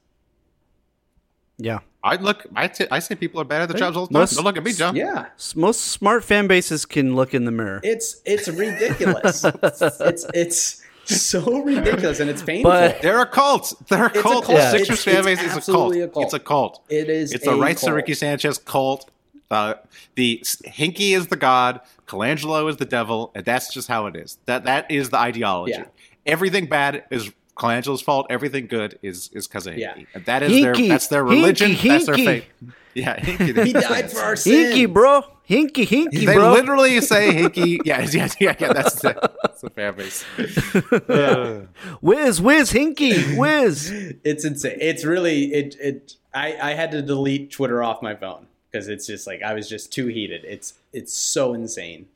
Yeah. 1.57 1.79
I 2.03 2.17
look. 2.17 2.45
I 2.55 2.67
t- 2.67 2.85
I 2.91 2.99
say 2.99 3.15
people 3.15 3.39
are 3.41 3.45
bad 3.45 3.61
at 3.63 3.69
their 3.69 3.77
jobs 3.79 3.95
all 3.97 4.05
the 4.07 4.13
time. 4.13 4.21
most- 4.21 4.35
Don't 4.35 4.43
look 4.43 4.57
at 4.57 4.63
me, 4.63 4.73
John. 4.73 4.95
Yeah. 4.95 5.27
S- 5.37 5.55
Most 5.55 5.79
smart 5.85 6.23
fan 6.23 6.47
bases 6.47 6.85
can 6.85 7.15
look 7.15 7.33
in 7.33 7.45
the 7.45 7.51
mirror. 7.51 7.79
It's 7.83 8.21
it's 8.25 8.47
ridiculous. 8.49 9.43
it's 9.63 10.25
it's 10.33 10.83
so 11.05 11.61
ridiculous 11.63 12.19
and 12.19 12.29
it's 12.29 12.43
painful. 12.43 12.71
But- 12.71 13.01
They're 13.01 13.21
a 13.21 13.25
cult. 13.25 13.73
They're 13.87 14.05
a 14.05 14.09
It's 14.09 14.17
a 14.19 14.21
cult. 14.21 14.45
cult. 14.45 14.57
The 14.57 14.71
Sixers 14.71 15.07
It's- 15.07 15.15
fan 15.15 15.23
base 15.23 15.41
is 15.41 15.55
a 15.67 15.71
cult. 15.71 15.95
a 15.95 16.07
cult. 16.07 16.25
It's 16.25 16.33
a 16.33 16.39
cult. 16.39 16.81
It 16.89 17.09
is 17.09 17.31
It's 17.31 17.45
the 17.45 17.51
a 17.51 17.57
rights 17.57 17.81
to. 17.83 17.93
Ricky 17.93 18.13
Sanchez 18.13 18.57
cult. 18.57 19.09
Uh, 19.49 19.75
the 20.15 20.41
Hinkie 20.65 21.15
is 21.15 21.27
the 21.27 21.35
god, 21.35 21.79
Colangelo 22.07 22.67
is 22.69 22.77
the 22.77 22.85
devil, 22.85 23.31
and 23.35 23.45
that's 23.45 23.71
just 23.73 23.87
how 23.87 24.07
it 24.07 24.15
is. 24.15 24.37
That 24.47 24.65
that 24.65 24.89
is 24.91 25.11
the 25.11 25.17
ideology. 25.17 25.73
Yeah. 25.73 25.85
Everything 26.25 26.65
bad 26.65 27.03
is 27.11 27.31
Colangelo's 27.55 28.01
fault. 28.01 28.27
Everything 28.29 28.67
good 28.67 28.99
is 29.01 29.29
is 29.33 29.47
because 29.47 29.67
of 29.67 29.73
Hinkie. 29.75 29.79
Yeah. 29.79 29.95
And 30.13 30.25
that 30.25 30.43
is 30.43 30.51
Hinkie, 30.51 30.61
their 30.77 30.87
that's 30.87 31.07
their 31.07 31.23
religion. 31.23 31.71
Hinkie, 31.71 31.89
That's 31.89 32.05
their 32.05 32.15
faith. 32.15 32.45
Yeah, 32.93 33.17
Hinkie. 33.19 33.65
He 33.65 33.73
died 33.73 34.11
for 34.11 34.19
our 34.19 34.35
sins. 34.35 34.73
Hinkie, 34.75 34.91
bro. 34.91 35.23
Hinkie, 35.49 35.87
Hinkie, 35.87 36.25
They 36.25 36.35
bro. 36.35 36.53
literally 36.53 36.99
say 37.01 37.33
Hinkie. 37.33 37.79
Yeah, 37.85 38.01
yeah, 38.01 38.29
yeah. 38.39 38.55
yeah 38.59 38.73
that's 38.73 39.01
the, 39.01 39.31
that's 39.43 39.61
the 39.61 39.69
fan 39.69 39.95
base. 39.95 40.23
Whiz, 42.01 42.41
whiz, 42.41 42.71
Hinkie, 42.71 43.37
whiz. 43.37 43.91
It's 44.23 44.45
insane. 44.45 44.77
It's 44.81 45.03
really 45.05 45.53
it. 45.53 45.75
It. 45.79 46.15
I 46.33 46.57
I 46.61 46.73
had 46.73 46.91
to 46.91 47.01
delete 47.01 47.51
Twitter 47.51 47.83
off 47.83 48.01
my 48.01 48.15
phone 48.15 48.47
because 48.71 48.87
it's 48.87 49.05
just 49.07 49.27
like 49.27 49.41
I 49.41 49.53
was 49.53 49.69
just 49.69 49.91
too 49.93 50.07
heated. 50.07 50.43
It's 50.45 50.73
it's 50.93 51.13
so 51.13 51.53
insane 51.53 52.07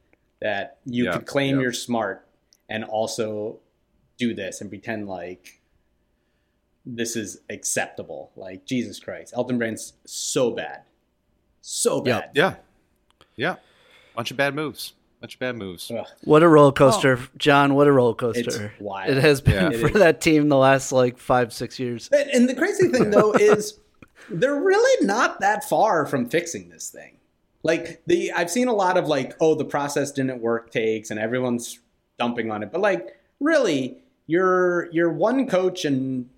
that 0.42 0.78
you 0.86 1.06
Yeah, 1.06 1.14
could 1.14 1.26
claim 1.26 1.56
yeah. 1.56 1.62
you're 1.64 1.74
smart 1.74 2.26
and 2.70 2.84
also 2.84 3.58
do 4.20 4.36
this 4.36 4.62
and 4.62 4.70
pretend 4.70 5.08
like 5.08 5.60
this 6.86 7.16
is 7.16 7.42
acceptable. 7.50 8.32
Like 8.36 8.66
Jesus 8.66 9.00
Christ, 9.00 9.34
Elton 9.36 9.58
Brand's 9.58 9.94
so 10.06 10.52
bad, 10.52 10.82
so 11.62 12.04
Yeah. 12.06 12.20
bad. 12.22 12.30
Yeah, 12.34 12.56
yeah. 13.36 13.56
Bunch 14.16 14.32
of 14.32 14.38
bad 14.38 14.54
moves. 14.56 14.94
Bunch 15.22 15.34
of 15.36 15.40
bad 15.40 15.58
moves. 15.58 15.92
Ugh. 15.92 16.06
What 16.24 16.44
a 16.44 16.48
roller 16.48 16.72
coaster, 16.72 17.18
oh. 17.22 17.28
John. 17.38 17.76
What 17.76 17.88
a 17.88 17.92
roller 17.92 18.14
coaster. 18.14 18.68
It's 18.72 18.80
wild. 18.82 19.10
It 19.10 19.18
has 19.22 19.42
been 19.42 19.72
Yeah. 19.74 19.78
for 19.80 19.90
that 20.00 20.22
team 20.22 20.48
the 20.50 20.58
last 20.58 20.92
like 20.92 21.18
five, 21.18 21.52
six 21.54 21.78
years. 21.80 22.10
And, 22.12 22.30
and 22.30 22.50
the 22.50 22.56
crazy 22.56 22.88
thing 22.88 23.10
though 23.12 23.34
is 23.40 23.80
they're 24.30 24.56
really 24.62 25.06
not 25.06 25.40
that 25.42 25.68
far 25.68 26.06
from 26.06 26.30
fixing 26.30 26.70
this 26.70 26.90
thing. 26.90 27.18
Like 27.64 28.02
the 28.08 28.32
I've 28.32 28.50
seen 28.50 28.70
a 28.70 28.74
lot 28.74 28.98
of 28.98 29.08
like, 29.08 29.36
oh, 29.42 29.56
the 29.56 29.66
process 29.66 30.12
didn't 30.12 30.40
work 30.42 30.72
takes 30.72 31.12
and 31.12 31.20
everyone's 31.20 31.80
dumping 32.18 32.50
on 32.50 32.64
it. 32.64 32.72
But 32.72 32.80
like 32.82 33.20
really, 33.42 33.98
you're 34.30 34.92
you're 34.92 35.12
one 35.12 35.48
coach 35.48 35.86
and 35.86 36.30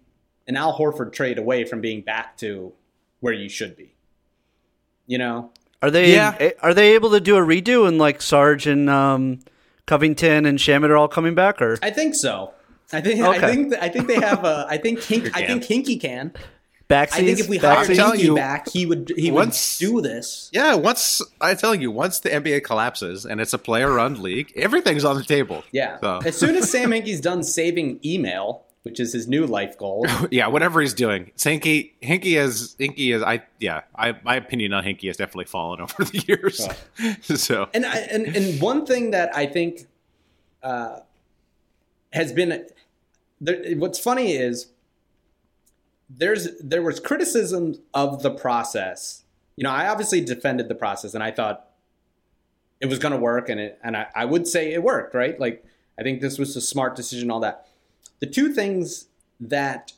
an 0.47 0.55
Al 0.55 0.77
Horford 0.77 1.11
trade 1.11 1.37
away 1.37 1.65
from 1.65 1.81
being 1.81 2.01
back 2.01 2.37
to 2.37 2.71
where 3.19 3.33
you 3.33 3.49
should 3.49 3.75
be. 3.75 3.93
You 5.07 5.17
know? 5.17 5.51
Are 5.81 5.91
they 5.91 6.13
Yeah. 6.13 6.35
eh, 6.39 6.51
are 6.61 6.73
they 6.73 6.93
able 6.95 7.11
to 7.11 7.19
do 7.19 7.35
a 7.35 7.41
redo 7.41 7.87
and 7.87 7.97
like 7.97 8.21
Sarge 8.21 8.65
and 8.65 8.89
um, 8.89 9.39
Covington 9.87 10.45
and 10.45 10.57
Shamet 10.57 10.89
are 10.89 10.95
all 10.95 11.09
coming 11.09 11.35
back 11.35 11.61
or 11.61 11.77
I 11.83 11.89
think 11.91 12.15
so. 12.15 12.53
I 12.93 13.01
think 13.01 13.19
Okay. 13.21 13.37
I 13.45 13.51
think 13.51 13.73
I 13.81 13.89
think 13.89 14.07
they 14.07 14.19
have 14.19 14.45
a 14.45 14.65
I 14.69 14.77
think 14.77 15.01
Hink, 15.03 15.35
I 15.35 15.45
think 15.45 15.63
Hinkie 15.63 15.99
can. 15.99 16.31
Backsies? 16.91 17.13
I 17.13 17.23
think 17.25 17.39
if 17.39 17.47
we 17.49 17.57
Backsies? 17.57 17.61
hired 17.85 17.95
telling 17.95 18.19
Hinkie 18.19 18.23
you, 18.23 18.35
back, 18.35 18.69
he 18.69 18.85
would 18.85 19.11
he 19.15 19.31
once- 19.31 19.79
would 19.81 19.87
do 19.87 20.01
this. 20.01 20.49
Yeah, 20.53 20.75
once 20.75 21.21
I 21.39 21.55
tell 21.55 21.73
you, 21.73 21.89
once 21.91 22.19
the 22.19 22.29
NBA 22.29 22.63
collapses 22.63 23.25
and 23.25 23.39
it's 23.41 23.53
a 23.53 23.57
player-run 23.57 24.21
league, 24.21 24.51
everything's 24.55 25.05
on 25.05 25.15
the 25.15 25.23
table. 25.23 25.63
Yeah. 25.71 25.99
So, 26.01 26.19
As 26.25 26.37
soon 26.37 26.55
as 26.55 26.69
Sam 26.69 26.91
Hinkie's 26.95 27.21
done 27.21 27.43
saving 27.43 27.99
email, 28.03 28.65
which 28.83 28.99
is 28.99 29.13
his 29.13 29.27
new 29.27 29.45
life 29.45 29.77
goal, 29.77 30.05
yeah, 30.31 30.47
whatever 30.47 30.81
he's 30.81 30.93
doing, 30.95 31.31
Hinkie, 31.37 31.91
Hinkie 32.01 32.37
is 32.37 32.75
Hinkie 32.79 33.13
is 33.15 33.21
I 33.23 33.43
yeah, 33.59 33.81
I 33.95 34.15
my 34.23 34.35
opinion 34.35 34.73
on 34.73 34.83
Hinkie 34.83 35.07
has 35.07 35.17
definitely 35.17 35.45
fallen 35.45 35.79
over 35.85 36.03
the 36.03 36.23
years. 36.27 36.67
so 37.23 37.69
and 37.73 37.85
I, 37.85 37.97
and 37.99 38.25
and 38.35 38.59
one 38.61 38.85
thing 38.85 39.11
that 39.11 39.35
I 39.35 39.45
think 39.45 39.85
uh, 40.63 40.99
has 42.11 42.33
been 42.33 42.65
there, 43.39 43.57
what's 43.75 43.99
funny 43.99 44.33
is 44.33 44.67
there's 46.17 46.49
there 46.59 46.81
was 46.81 46.99
criticism 46.99 47.75
of 47.93 48.21
the 48.23 48.31
process. 48.31 49.23
You 49.55 49.63
know, 49.63 49.71
I 49.71 49.87
obviously 49.87 50.21
defended 50.21 50.67
the 50.67 50.75
process, 50.75 51.13
and 51.13 51.23
I 51.23 51.31
thought 51.31 51.67
it 52.79 52.87
was 52.87 52.99
going 52.99 53.13
to 53.13 53.17
work, 53.19 53.49
and 53.49 53.59
it 53.59 53.79
and 53.83 53.95
I, 53.95 54.07
I 54.15 54.25
would 54.25 54.47
say 54.47 54.73
it 54.73 54.83
worked, 54.83 55.13
right? 55.13 55.39
Like 55.39 55.63
I 55.99 56.03
think 56.03 56.21
this 56.21 56.37
was 56.37 56.55
a 56.55 56.61
smart 56.61 56.95
decision, 56.95 57.31
all 57.31 57.39
that. 57.41 57.67
The 58.19 58.27
two 58.27 58.53
things 58.53 59.07
that 59.39 59.93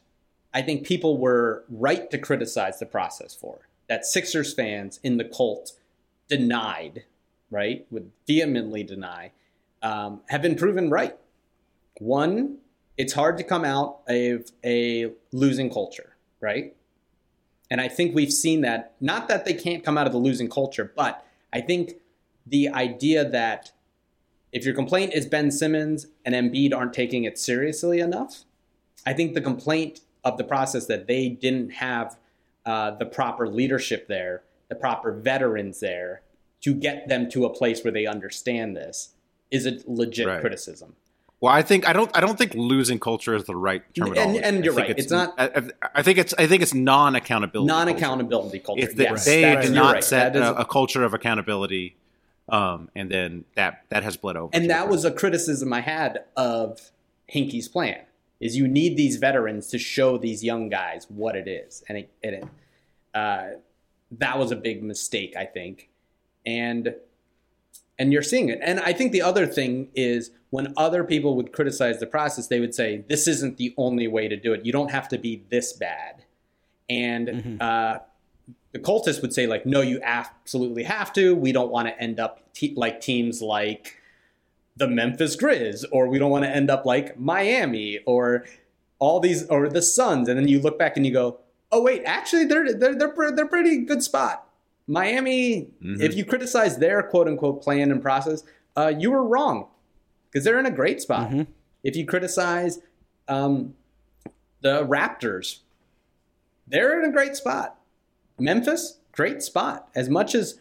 I 0.54 0.62
think 0.62 0.86
people 0.86 1.18
were 1.18 1.66
right 1.70 2.10
to 2.12 2.18
criticize 2.18 2.80
the 2.80 2.86
process 2.86 3.36
for 3.36 3.68
that 3.88 4.06
Sixers 4.06 4.54
fans 4.54 5.00
in 5.04 5.18
the 5.18 5.26
cult 5.26 5.74
denied, 6.28 7.04
right, 7.52 7.86
would 7.92 8.12
vehemently 8.28 8.84
deny, 8.84 9.32
um, 9.82 10.22
have 10.30 10.42
been 10.42 10.56
proven 10.56 10.90
right. 10.90 11.18
One, 12.00 12.60
it's 12.98 13.14
hard 13.14 13.38
to 13.38 13.44
come 13.44 13.66
out 13.66 14.02
of 14.08 14.52
a 14.64 15.12
losing 15.32 15.70
culture, 15.70 16.16
right? 16.40 16.76
And 17.72 17.82
I 17.82 17.88
think 17.88 18.14
we've 18.14 18.32
seen 18.34 18.62
that, 18.62 18.94
not 19.02 19.28
that 19.30 19.46
they 19.46 19.54
can't 19.54 19.84
come 19.84 19.98
out 19.98 20.06
of 20.06 20.14
the 20.14 20.20
losing 20.20 20.50
culture, 20.50 20.92
but 20.96 21.26
I 21.52 21.62
think 21.62 21.94
the 22.46 22.70
idea 22.70 23.28
that 23.28 23.72
if 24.52 24.66
your 24.66 24.76
complaint 24.76 25.14
is 25.14 25.26
Ben 25.26 25.50
Simmons 25.50 26.06
and 26.24 26.36
Embiid 26.36 26.76
aren't 26.76 26.94
taking 26.94 27.24
it 27.24 27.40
seriously 27.40 28.00
enough, 28.00 28.44
I 29.06 29.14
think 29.14 29.34
the 29.34 29.42
complaint 29.42 30.02
of 30.24 30.38
the 30.38 30.44
process 30.44 30.86
that 30.86 31.08
they 31.08 31.30
didn't 31.30 31.72
have 31.72 32.18
uh, 32.66 32.92
the 32.92 33.06
proper 33.06 33.48
leadership 33.48 34.08
there, 34.08 34.44
the 34.70 34.76
proper 34.76 35.12
veterans 35.12 35.80
there 35.80 36.22
to 36.62 36.74
get 36.74 37.08
them 37.10 37.30
to 37.32 37.46
a 37.46 37.50
place 37.50 37.84
where 37.84 37.92
they 37.92 38.06
understand 38.06 38.76
this 38.78 39.16
is 39.52 39.66
a 39.66 39.80
legit 39.88 40.28
Right. 40.28 40.40
criticism. 40.40 40.96
Well, 41.44 41.52
I 41.52 41.62
think 41.62 41.86
I 41.86 41.92
don't. 41.92 42.10
I 42.16 42.22
don't 42.22 42.38
think 42.38 42.54
losing 42.54 43.00
culture 43.02 43.36
is 43.36 43.44
the 43.44 43.56
right 43.58 43.84
terminology. 43.94 44.40
and 44.40 44.60
I 44.60 44.62
you're 44.62 44.74
right. 44.74 44.98
It's 44.98 45.12
not- 45.12 45.34
I, 45.38 45.62
I- 45.94 46.02
think 46.02 46.18
it's. 46.18 46.34
I 46.38 46.48
think 46.48 46.64
it's 46.64 46.74
non-accountability. 46.74 47.68
Non-accountability 47.68 48.60
culture. 48.60 48.82
If 48.82 48.96
they, 48.96 49.04
yes, 49.04 49.26
they 49.26 49.54
did 49.58 49.74
not 49.74 49.96
right. 49.96 50.04
set 50.06 50.38
a, 50.38 50.60
a 50.62 50.64
culture 50.64 51.04
of 51.04 51.14
accountability, 51.14 51.98
um, 52.48 52.90
and 52.96 53.12
then 53.12 53.44
that 53.56 53.84
that 53.90 54.04
has 54.04 54.16
bled 54.16 54.38
over. 54.38 54.52
and 54.54 54.70
that 54.70 54.88
was 54.88 55.04
a 55.04 55.12
criticism 55.12 55.74
I 55.74 55.82
had 55.82 56.24
of 56.38 56.92
Hinkie's 57.30 57.68
plan. 57.68 58.00
Is 58.40 58.56
you 58.56 58.66
need 58.66 58.96
these 58.96 59.18
veterans 59.18 59.68
to 59.72 59.78
show 59.78 60.18
these 60.18 60.46
young 60.46 60.70
guys 60.70 61.08
what 61.10 61.36
it 61.36 61.50
is, 61.50 61.84
and 61.90 61.98
it, 61.98 62.10
it 62.22 62.48
uh, 63.14 63.48
that 64.12 64.40
was 64.40 64.52
a 64.52 64.56
big 64.56 64.82
mistake, 64.82 65.36
I 65.36 65.44
think, 65.44 65.90
and 66.46 66.96
and 68.00 68.14
you're 68.14 68.24
seeing 68.24 68.48
it. 68.48 68.60
And 68.62 68.80
I 68.80 68.94
think 68.94 69.12
the 69.12 69.22
other 69.22 69.46
thing 69.46 69.90
is 69.94 70.32
when 70.54 70.72
other 70.78 71.04
people 71.04 71.36
would 71.36 71.52
criticize 71.52 72.00
the 72.00 72.06
process, 72.06 72.46
they 72.46 72.60
would 72.60 72.76
say 72.76 73.04
this 73.10 73.28
isn't 73.28 73.58
the 73.58 73.74
only 73.76 74.08
way 74.08 74.28
to 74.28 74.36
do 74.38 74.54
it. 74.54 74.64
You 74.64 74.72
don't 74.72 74.92
have 74.92 75.10
to 75.10 75.18
be 75.18 75.42
this 75.50 75.74
bad, 75.74 76.26
and 76.88 77.60
uh, 77.60 77.98
the 78.72 78.78
cultists 78.78 79.20
would 79.24 79.34
say 79.34 79.48
like, 79.48 79.66
no, 79.66 79.82
you 79.82 80.00
absolutely 80.04 80.84
have 80.84 81.12
to. 81.14 81.36
We 81.36 81.54
don't 81.54 81.72
want 81.72 81.88
to 81.88 82.00
end 82.00 82.20
up 82.20 82.54
te- 82.54 82.76
like 82.76 83.02
teams 83.02 83.42
like 83.42 83.98
the 84.78 84.88
Memphis 84.88 85.36
Grizz, 85.36 85.86
or 85.92 86.08
we 86.08 86.20
don't 86.20 86.30
want 86.30 86.46
to 86.46 86.56
end 86.56 86.70
up 86.70 86.86
like 86.86 87.20
Miami, 87.20 88.02
or 88.06 88.46
all 89.00 89.20
these, 89.20 89.48
or 89.48 89.68
the 89.68 89.82
Suns. 89.82 90.30
And 90.30 90.38
then 90.38 90.48
you 90.48 90.62
look 90.62 90.78
back 90.78 90.98
and 90.98 91.04
you 91.04 91.12
go, 91.12 91.40
oh 91.72 91.82
wait, 91.82 92.04
actually 92.06 92.46
they're 92.46 92.72
they're 92.76 92.94
they're, 92.94 93.32
they're 93.32 93.48
pretty 93.48 93.80
good 93.80 94.04
spot. 94.04 94.48
Miami, 94.86 95.70
if 96.00 96.16
you 96.16 96.24
criticize 96.24 96.78
their 96.78 97.02
quote 97.02 97.28
unquote 97.28 97.64
plan 97.64 97.90
and 97.90 98.04
process, 98.04 98.44
uh, 98.78 98.94
you 98.96 99.10
were 99.10 99.24
wrong 99.24 99.70
because 100.34 100.44
they're 100.44 100.60
in 100.60 100.66
a 100.66 100.72
great 100.72 101.00
spot. 101.00 101.32
If 101.84 101.96
you 101.96 102.06
criticize 102.06 102.80
um, 103.28 103.76
the 104.62 104.84
Raptors, 104.84 105.60
they're 106.68 107.00
in 107.00 107.08
a 107.08 107.12
great 107.14 107.36
spot. 107.36 107.80
Memphis, 108.40 108.98
great 109.12 109.44
spot. 109.44 109.90
As 109.94 110.10
much 110.10 110.34
as 110.34 110.60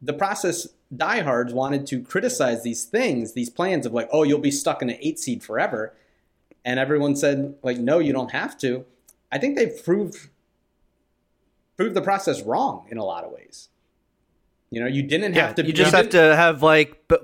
the 0.00 0.14
process 0.14 0.68
diehards 0.94 1.52
wanted 1.52 1.86
to 1.88 2.00
criticize 2.02 2.62
these 2.62 2.84
things, 2.84 3.34
these 3.34 3.50
plans 3.50 3.84
of 3.84 3.92
like, 3.92 4.08
oh, 4.12 4.22
you'll 4.22 4.38
be 4.38 4.50
stuck 4.50 4.80
in 4.80 4.88
an 4.88 4.96
eight 5.00 5.18
seed 5.18 5.42
forever, 5.42 5.94
and 6.64 6.80
everyone 6.80 7.14
said 7.14 7.54
like, 7.62 7.78
no, 7.78 7.98
you 7.98 8.12
don't 8.12 8.30
have 8.30 8.56
to. 8.58 8.86
I 9.30 9.38
think 9.38 9.56
they've 9.56 9.84
proved 9.84 10.28
proved 11.76 11.94
the 11.94 12.02
process 12.02 12.42
wrong 12.42 12.86
in 12.90 12.98
a 12.98 13.04
lot 13.04 13.24
of 13.24 13.32
ways. 13.32 13.68
You 14.70 14.80
know, 14.80 14.86
you 14.86 15.02
didn't 15.02 15.34
have 15.34 15.54
to. 15.56 15.66
you 15.66 15.72
just 15.72 15.94
have 15.94 16.10
to 16.10 16.36
have 16.36 16.62
like 16.62 17.08
b- 17.08 17.16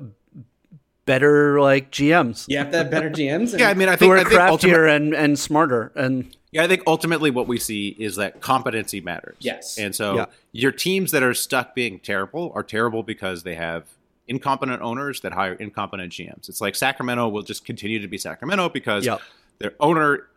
better 1.08 1.60
like 1.60 1.90
GMs. 1.90 2.44
You 2.48 2.58
have 2.58 2.70
to 2.70 2.76
have 2.78 2.90
better 2.90 3.08
GMs. 3.10 3.50
And, 3.52 3.60
Yeah, 3.60 3.70
I 3.70 3.74
mean, 3.74 3.88
I 3.88 3.92
who 3.92 3.96
think, 3.96 4.12
are 4.12 4.16
I 4.18 4.22
think 4.24 4.34
craftier 4.34 4.86
ultimate- 4.88 4.94
and, 4.94 5.14
and 5.14 5.38
smarter 5.38 5.90
and 5.96 6.36
Yeah, 6.52 6.62
I 6.64 6.68
think 6.68 6.82
ultimately 6.86 7.30
what 7.30 7.48
we 7.48 7.58
see 7.58 7.88
is 7.98 8.16
that 8.16 8.40
competency 8.40 9.00
matters. 9.00 9.36
Yes. 9.40 9.78
And 9.78 9.94
so 9.94 10.16
Yeah. 10.16 10.26
your 10.52 10.70
teams 10.72 11.10
that 11.12 11.22
are 11.22 11.34
stuck 11.34 11.74
being 11.74 11.98
terrible 11.98 12.52
are 12.54 12.62
terrible 12.62 13.02
because 13.02 13.42
they 13.42 13.54
have 13.56 13.84
incompetent 14.28 14.82
owners 14.82 15.20
that 15.22 15.32
hire 15.32 15.54
incompetent 15.54 16.12
GMs. 16.12 16.48
It's 16.50 16.60
like 16.60 16.74
Sacramento 16.74 17.28
will 17.28 17.42
just 17.42 17.64
continue 17.64 17.98
to 18.00 18.08
be 18.08 18.18
Sacramento 18.18 18.68
because 18.68 19.06
Yep. 19.06 19.20
their 19.58 19.72
owner 19.80 20.28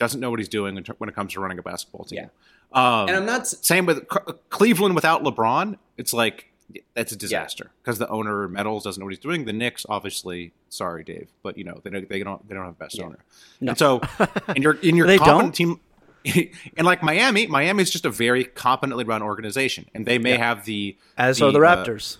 doesn't 0.00 0.20
know 0.20 0.30
what 0.30 0.38
he's 0.40 0.48
doing 0.48 0.74
when 0.98 1.08
it 1.10 1.14
comes 1.14 1.34
to 1.34 1.40
running 1.40 1.58
a 1.58 1.62
basketball 1.62 2.04
team. 2.06 2.18
Yeah. 2.18 2.28
Um, 2.72 3.08
and 3.08 3.16
I'm 3.18 3.26
not. 3.26 3.42
s- 3.42 3.56
same 3.62 3.86
with 3.86 3.98
C- 4.12 4.32
Cleveland 4.50 4.94
without 4.96 5.22
LeBron. 5.22 5.76
It's 5.96 6.12
like 6.12 6.50
that's 6.94 7.12
a 7.12 7.16
disaster 7.16 7.70
because 7.82 7.98
the 7.98 8.08
owner 8.08 8.48
meddles 8.48 8.84
doesn't 8.84 9.00
know 9.00 9.04
what 9.06 9.12
he's 9.12 9.18
doing. 9.18 9.44
The 9.44 9.52
Knicks, 9.52 9.84
obviously, 9.88 10.52
sorry, 10.68 11.04
Dave, 11.04 11.28
but 11.42 11.56
you 11.58 11.64
know 11.64 11.80
they 11.82 11.90
don't 11.90 12.08
they 12.08 12.22
don't 12.22 12.48
they 12.48 12.54
don't 12.54 12.64
have 12.64 12.78
the 12.78 12.84
best 12.84 12.98
owner. 13.00 13.18
And 13.60 13.76
so, 13.78 14.00
and 14.48 14.62
you're 14.62 14.74
in 14.74 14.96
your 14.96 15.06
They 15.08 15.18
competent 15.18 15.54
don't? 15.56 15.78
team. 16.24 16.50
and 16.76 16.86
like 16.86 17.02
Miami, 17.02 17.46
Miami 17.46 17.82
is 17.82 17.90
just 17.90 18.04
a 18.06 18.10
very 18.10 18.44
competently 18.44 19.04
run 19.04 19.22
organization, 19.22 19.86
and 19.94 20.06
they 20.06 20.18
may 20.18 20.32
Yeah. 20.32 20.38
have 20.38 20.64
the 20.64 20.96
As 21.18 21.42
are 21.42 21.52
the 21.52 21.58
uh, 21.60 21.84
Raptors. 21.84 22.16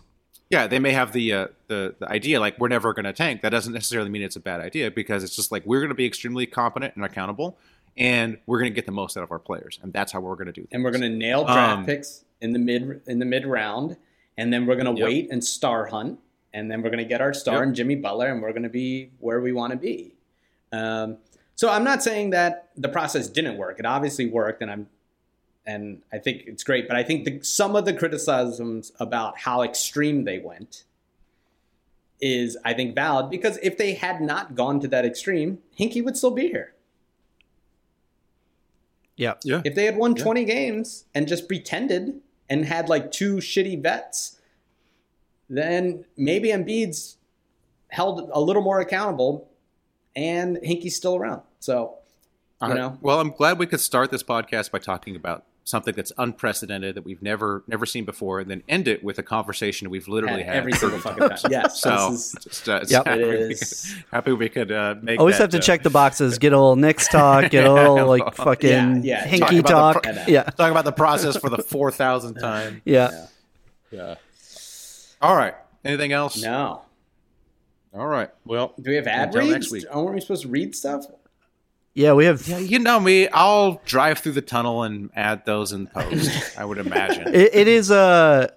yeah, 0.50 0.66
they 0.66 0.78
may 0.78 0.92
have 0.92 1.12
the 1.14 1.32
uh, 1.32 1.46
the 1.68 1.94
the 1.98 2.08
idea 2.10 2.38
like 2.38 2.58
we're 2.58 2.68
never 2.68 2.92
going 2.92 3.06
to 3.06 3.14
tank. 3.14 3.40
That 3.40 3.48
doesn't 3.50 3.72
necessarily 3.72 4.10
mean 4.10 4.20
it's 4.22 4.36
a 4.36 4.40
bad 4.40 4.60
idea 4.60 4.90
because 4.90 5.24
it's 5.24 5.34
just 5.34 5.50
like 5.50 5.64
we're 5.64 5.80
going 5.80 5.88
to 5.88 5.94
be 5.94 6.04
extremely 6.04 6.44
competent 6.46 6.94
and 6.96 7.04
accountable, 7.04 7.56
and 7.96 8.36
we're 8.44 8.58
going 8.58 8.70
to 8.70 8.74
get 8.74 8.84
the 8.84 8.92
most 8.92 9.16
out 9.16 9.22
of 9.22 9.32
our 9.32 9.38
players, 9.38 9.78
and 9.82 9.90
that's 9.92 10.12
how 10.12 10.20
we're 10.20 10.34
going 10.34 10.46
to 10.46 10.52
do. 10.52 10.60
Things. 10.62 10.68
and 10.72 10.84
we're 10.84 10.90
gonna 10.90 11.08
nail 11.08 11.44
draft 11.44 11.78
Um, 11.78 11.86
picks 11.86 12.24
in 12.42 12.52
the 12.52 12.58
mid 12.58 13.00
in 13.06 13.20
the 13.20 13.24
mid 13.24 13.46
round, 13.46 13.96
and 14.36 14.52
then 14.52 14.66
we're 14.66 14.76
gonna 14.76 14.94
Yep. 14.94 15.06
wait 15.06 15.30
and 15.30 15.42
star 15.44 15.86
hunt, 15.86 16.18
and 16.52 16.70
then 16.70 16.82
we're 16.82 16.90
gonna 16.90 17.04
get 17.04 17.20
our 17.20 17.32
star 17.34 17.56
Yep. 17.56 17.62
and 17.64 17.74
Jimmy 17.74 17.94
Butler, 17.96 18.28
and 18.28 18.42
we're 18.42 18.52
gonna 18.52 18.68
be 18.68 19.10
where 19.20 19.40
we 19.40 19.52
want 19.52 19.72
to 19.72 19.78
be. 19.78 20.14
Um, 20.72 21.18
so 21.54 21.68
I'm 21.70 21.84
not 21.84 22.02
saying 22.02 22.30
that 22.30 22.70
the 22.76 22.88
process 22.88 23.28
didn't 23.28 23.56
work. 23.56 23.78
It 23.78 23.86
obviously 23.86 24.26
worked, 24.26 24.62
and 24.62 24.70
I'm 24.70 24.88
and 25.66 26.02
I 26.12 26.18
think 26.18 26.42
it's 26.46 26.62
great. 26.62 26.86
But 26.86 26.96
I 26.98 27.02
think 27.02 27.24
the, 27.24 27.40
some 27.42 27.74
of 27.74 27.86
the 27.86 27.94
criticisms 27.94 28.92
about 29.00 29.38
how 29.38 29.62
extreme 29.62 30.24
they 30.24 30.38
went 30.38 30.84
is, 32.20 32.58
I 32.66 32.74
think, 32.74 32.94
valid 32.94 33.30
because 33.30 33.58
if 33.62 33.78
they 33.78 33.94
had 33.94 34.20
not 34.20 34.54
gone 34.56 34.78
to 34.80 34.88
that 34.88 35.06
extreme, 35.06 35.60
Hinkie 35.78 36.04
would 36.04 36.18
still 36.18 36.32
be 36.32 36.48
here. 36.48 36.74
Yeah. 39.16 39.34
Yeah, 39.42 39.62
If 39.64 39.74
they 39.74 39.84
had 39.84 39.96
won 39.96 40.14
20 40.14 40.44
games 40.44 41.04
and 41.14 41.26
just 41.28 41.46
pretended 41.48 42.20
and 42.48 42.64
had 42.64 42.88
like 42.88 43.10
two 43.10 43.36
shitty 43.36 43.82
vets, 43.82 44.40
then 45.48 46.04
maybe 46.16 46.48
Embiid's 46.48 47.16
held 47.88 48.30
a 48.32 48.40
little 48.40 48.62
more 48.62 48.80
accountable 48.80 49.48
and 50.16 50.58
Hinkie's 50.58 50.96
still 50.96 51.16
around. 51.16 51.42
So, 51.60 51.98
you 52.60 52.68
right. 52.68 52.76
know, 52.76 52.98
Well, 53.00 53.20
I'm 53.20 53.30
glad 53.30 53.58
we 53.58 53.66
could 53.66 53.80
start 53.80 54.10
this 54.10 54.22
podcast 54.22 54.70
by 54.70 54.78
talking 54.78 55.16
about 55.16 55.44
something 55.66 55.94
that's 55.94 56.12
unprecedented 56.18 56.94
that 56.94 57.04
we've 57.04 57.22
never 57.22 57.64
never 57.66 57.86
seen 57.86 58.04
before, 58.04 58.40
and 58.40 58.50
then 58.50 58.62
end 58.68 58.86
it 58.86 59.02
with 59.02 59.18
a 59.18 59.22
conversation 59.22 59.88
we've 59.90 60.06
literally 60.08 60.42
had 60.42 60.48
had 60.54 60.56
every 60.56 60.72
single 60.74 60.98
fucking 60.98 61.26
time. 61.28 61.38
Yes. 61.50 61.80
So, 61.80 62.10
this 62.10 62.20
is, 62.20 62.44
just, 62.44 62.68
uh, 62.68 62.80
just 62.80 62.92
Yep. 62.92 63.06
happy, 63.06 63.22
It 63.22 63.48
we 63.48 63.54
could, 63.54 64.04
happy 64.12 64.32
we 64.32 64.48
could 64.50 64.72
uh, 64.72 64.94
make. 65.02 65.18
Always 65.18 65.36
that, 65.38 65.44
have 65.44 65.50
to 65.52 65.58
uh, 65.58 65.60
check 65.62 65.82
the 65.82 65.90
boxes. 65.90 66.38
Get 66.44 66.52
a 66.52 66.56
little 66.58 66.76
Knicks 66.76 67.08
talk. 67.08 67.50
Get 67.50 67.64
a 67.66 67.72
little 67.72 68.06
like 68.06 68.34
fucking 68.34 69.02
Yeah, 69.04 69.24
yeah. 69.24 69.26
Hinkie 69.26 69.64
Talk 69.64 69.94
talk. 69.94 70.02
the 70.04 70.12
pro- 70.12 70.24
yeah. 70.26 70.42
Talk 70.42 70.70
about 70.70 70.84
the 70.84 70.92
process 70.92 71.36
for 71.36 71.48
the 71.50 71.58
four 71.58 71.90
thousandth 71.90 72.40
time. 72.40 72.82
yeah, 72.84 73.26
Yeah. 73.90 74.16
All 75.22 75.34
right. 75.36 75.54
Anything 75.84 76.12
else? 76.12 76.40
no. 76.42 76.82
All 77.94 78.06
right. 78.06 78.28
Well, 78.44 78.74
Do 78.82 78.90
we 78.90 78.96
have 78.96 79.06
ad 79.06 79.28
Until 79.28 79.42
reads? 79.42 79.52
next 79.52 79.70
week. 79.70 79.84
Aren't 79.90 80.14
we 80.14 80.20
supposed 80.20 80.42
to 80.42 80.48
read 80.48 80.74
stuff? 80.74 81.06
Yeah. 81.94 82.12
We 82.12 82.24
have. 82.26 82.46
yeah, 82.46 82.58
you 82.58 82.78
know 82.78 83.00
me. 83.00 83.28
I'll 83.28 83.80
drive 83.86 84.18
through 84.18 84.32
the 84.32 84.42
tunnel 84.42 84.82
and 84.82 85.10
add 85.14 85.44
those 85.46 85.72
in 85.72 85.86
post. 85.86 86.58
I 86.58 86.64
would 86.64 86.78
imagine. 86.78 87.28
It, 87.34 87.54
it 87.54 87.68
is 87.68 87.90
uh 87.90 88.48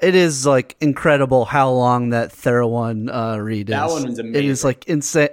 it 0.00 0.14
is 0.16 0.44
like 0.44 0.76
incredible 0.80 1.44
how 1.44 1.70
long 1.70 2.10
that 2.10 2.30
Thera 2.30 2.68
one 2.68 3.08
uh, 3.08 3.36
read 3.36 3.68
is. 3.68 3.74
That 3.74 3.88
one 3.88 4.04
was 4.08 4.18
It 4.18 4.34
is 4.34 4.64
like 4.64 4.84
insane. 4.86 5.28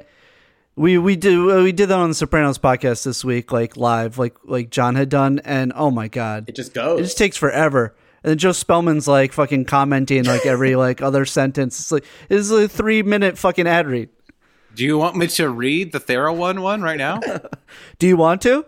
We 0.76 0.98
we 0.98 1.16
do 1.16 1.64
we 1.64 1.72
did 1.72 1.88
that 1.90 1.98
on 1.98 2.10
the 2.10 2.16
Sopranos 2.16 2.58
podcast 2.60 3.04
this 3.04 3.26
week, 3.26 3.52
like 3.52 3.76
live, 3.76 4.18
like 4.18 4.36
like 4.44 4.70
John 4.70 4.96
had 4.96 5.10
done, 5.10 5.40
and 5.44 5.74
oh 5.76 5.92
my 5.92 6.08
god, 6.08 6.48
It 6.48 6.56
just 6.56 6.74
goes. 6.74 7.00
it 7.00 7.04
just 7.04 7.18
takes 7.18 7.36
forever. 7.36 7.96
And 8.24 8.30
then 8.32 8.38
Joe 8.38 8.52
Spellman's 8.52 9.08
like 9.08 9.34
fucking 9.34 9.66
commenting 9.66 10.26
like 10.26 10.46
every 10.46 10.76
like 10.76 11.02
other 11.02 11.26
sentence. 11.26 11.80
It's 11.80 11.92
like 11.92 12.06
it's 12.30 12.50
a 12.52 12.68
three 12.68 13.02
minute 13.02 13.38
fucking 13.38 13.66
ad 13.68 13.88
read. 13.88 14.10
Do 14.80 14.86
you 14.86 14.98
want 14.98 15.16
me 15.16 15.28
to 15.28 15.50
read 15.50 15.92
the 15.92 16.00
Thera 16.00 16.36
one 16.36 16.62
one 16.62 16.82
right 16.82 16.98
now? 16.98 17.20
Do 18.00 18.08
you 18.08 18.18
want 18.18 18.42
to 18.44 18.66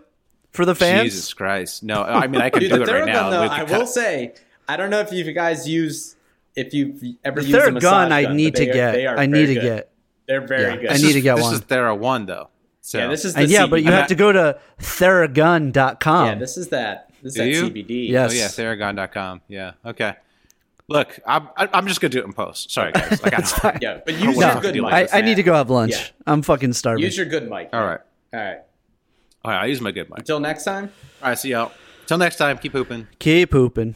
for 0.52 0.64
the 0.64 0.74
fans? 0.74 1.04
Jesus 1.12 1.32
Christ! 1.34 1.82
No, 1.82 2.02
I 2.02 2.26
mean 2.26 2.40
I 2.40 2.50
can 2.50 2.60
Dude, 2.60 2.70
do 2.70 2.76
the 2.78 2.82
it 2.84 2.88
right 2.88 3.02
Theragun, 3.04 3.06
now. 3.06 3.30
though, 3.30 3.42
We 3.42 3.48
I 3.48 3.62
will 3.64 3.68
cut- 3.80 3.88
say, 3.88 4.34
I 4.68 4.76
don't 4.76 4.90
know 4.90 5.00
if 5.00 5.10
you 5.12 5.30
guys 5.32 5.68
use, 5.68 6.14
if 6.54 6.72
you've 6.74 7.02
ever 7.24 7.40
The 7.40 7.46
used 7.48 7.58
a 7.58 7.62
Theragun 7.70 7.72
massage 7.74 8.12
I 8.12 8.32
need 8.32 8.54
to 8.56 8.64
they 8.64 8.70
are- 8.70 8.74
get. 8.74 8.92
they 8.92 9.06
are 9.06 9.18
I 9.18 9.26
need 9.26 9.46
to 9.46 9.54
good. 9.54 9.62
get. 9.62 9.90
They're 10.28 10.46
very 10.46 10.62
Yeah, 10.62 10.76
good. 10.76 10.90
I 10.90 10.96
need 10.98 11.04
is- 11.06 11.12
to 11.14 11.20
get 11.20 11.34
this 11.36 11.42
one. 11.44 11.52
This 11.54 11.60
is 11.62 11.66
Thera 11.66 11.98
one 11.98 12.26
though. 12.26 12.48
So 12.82 12.98
yeah, 12.98 13.06
this 13.08 13.24
is 13.24 13.34
the 13.34 13.40
And 13.42 13.50
yeah, 13.50 13.66
but 13.66 13.80
CBD. 13.80 13.84
you 13.86 13.92
have 13.92 14.06
to 14.08 14.14
go 14.14 14.32
to 14.32 14.58
theragun.com. 14.80 16.26
Yeah, 16.26 16.34
this 16.34 16.56
is 16.56 16.68
that. 16.68 17.10
This 17.22 17.32
is 17.34 17.38
that 17.38 17.46
you? 17.48 17.62
CBD. 17.70 18.08
Yes. 18.08 18.32
Oh 18.32 18.34
yeah, 18.34 18.46
Theragun.com. 18.48 19.40
Yeah. 19.48 19.72
Okay. 19.86 20.14
Look, 20.92 21.18
I'm 21.26 21.48
I- 21.56 21.68
I'm 21.72 21.86
just 21.86 22.00
gonna 22.00 22.10
do 22.10 22.18
it 22.20 22.24
in 22.24 22.32
post. 22.32 22.70
Sorry 22.70 22.92
guys. 22.92 23.22
Like, 23.22 23.34
I, 23.64 23.78
Yeah, 23.82 24.00
but 24.04 24.14
I 24.14 24.18
use 24.18 24.36
wanna 24.36 24.38
your 24.38 24.48
fucking 24.48 24.60
good 24.62 24.72
deal 24.74 24.84
mic. 24.84 24.92
I, 25.12 25.18
I 25.18 25.20
need 25.22 25.34
to 25.36 25.42
go 25.42 25.54
have 25.54 25.70
lunch. 25.70 25.92
Yeah. 25.92 26.04
I'm 26.26 26.42
fucking 26.42 26.72
starving. 26.74 27.04
Use 27.04 27.16
your 27.16 27.26
good 27.26 27.48
mic. 27.50 27.70
all 27.72 27.84
right. 27.84 28.00
All 28.34 28.40
right. 28.40 28.58
All 29.44 29.50
right. 29.50 29.60
I'll 29.62 29.68
use 29.68 29.80
my 29.80 29.90
good 29.90 30.08
mic. 30.10 30.20
Until 30.20 30.40
next 30.40 30.64
time. 30.64 30.92
All 31.22 31.28
right. 31.30 31.38
See 31.38 31.50
y'all. 31.50 31.72
Till 32.06 32.18
next 32.18 32.36
time. 32.36 32.58
Keep 32.58 32.72
hooping. 32.72 33.08
Keep 33.18 33.50
pooping. 33.50 33.94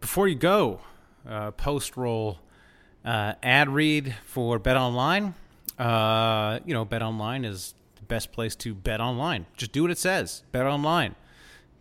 Before 0.00 0.28
you 0.28 0.34
go, 0.34 0.80
uh, 1.28 1.50
post 1.52 1.96
roll 1.96 2.38
uh, 3.04 3.34
ad 3.42 3.68
read 3.68 4.14
for 4.26 4.58
Bet 4.58 4.76
Online. 4.76 5.34
Uh, 5.78 6.60
you 6.64 6.74
know, 6.74 6.84
Bet 6.84 7.02
Online 7.02 7.44
is 7.44 7.74
the 7.96 8.02
best 8.02 8.32
place 8.32 8.54
to 8.56 8.74
bet 8.74 9.00
online. 9.00 9.46
Just 9.56 9.72
do 9.72 9.82
what 9.82 9.90
it 9.90 9.98
says. 9.98 10.42
Bet 10.52 10.66
Online. 10.66 11.14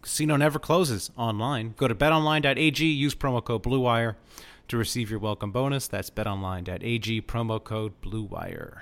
Casino 0.04 0.36
never 0.36 0.60
closes 0.60 1.12
online. 1.18 1.74
Go 1.78 1.88
to 1.88 1.96
betonline.ag, 1.96 2.86
use 2.86 3.16
promo 3.16 3.44
code 3.44 3.64
BlueWire 3.64 4.16
to 4.68 4.78
receive 4.78 5.10
your 5.10 5.20
welcome 5.20 5.52
bonus. 5.52 5.88
That's 5.88 6.10
betonline.ag, 6.10 7.22
promo 7.22 7.64
code 7.64 7.94
BlueWire. 8.02 8.82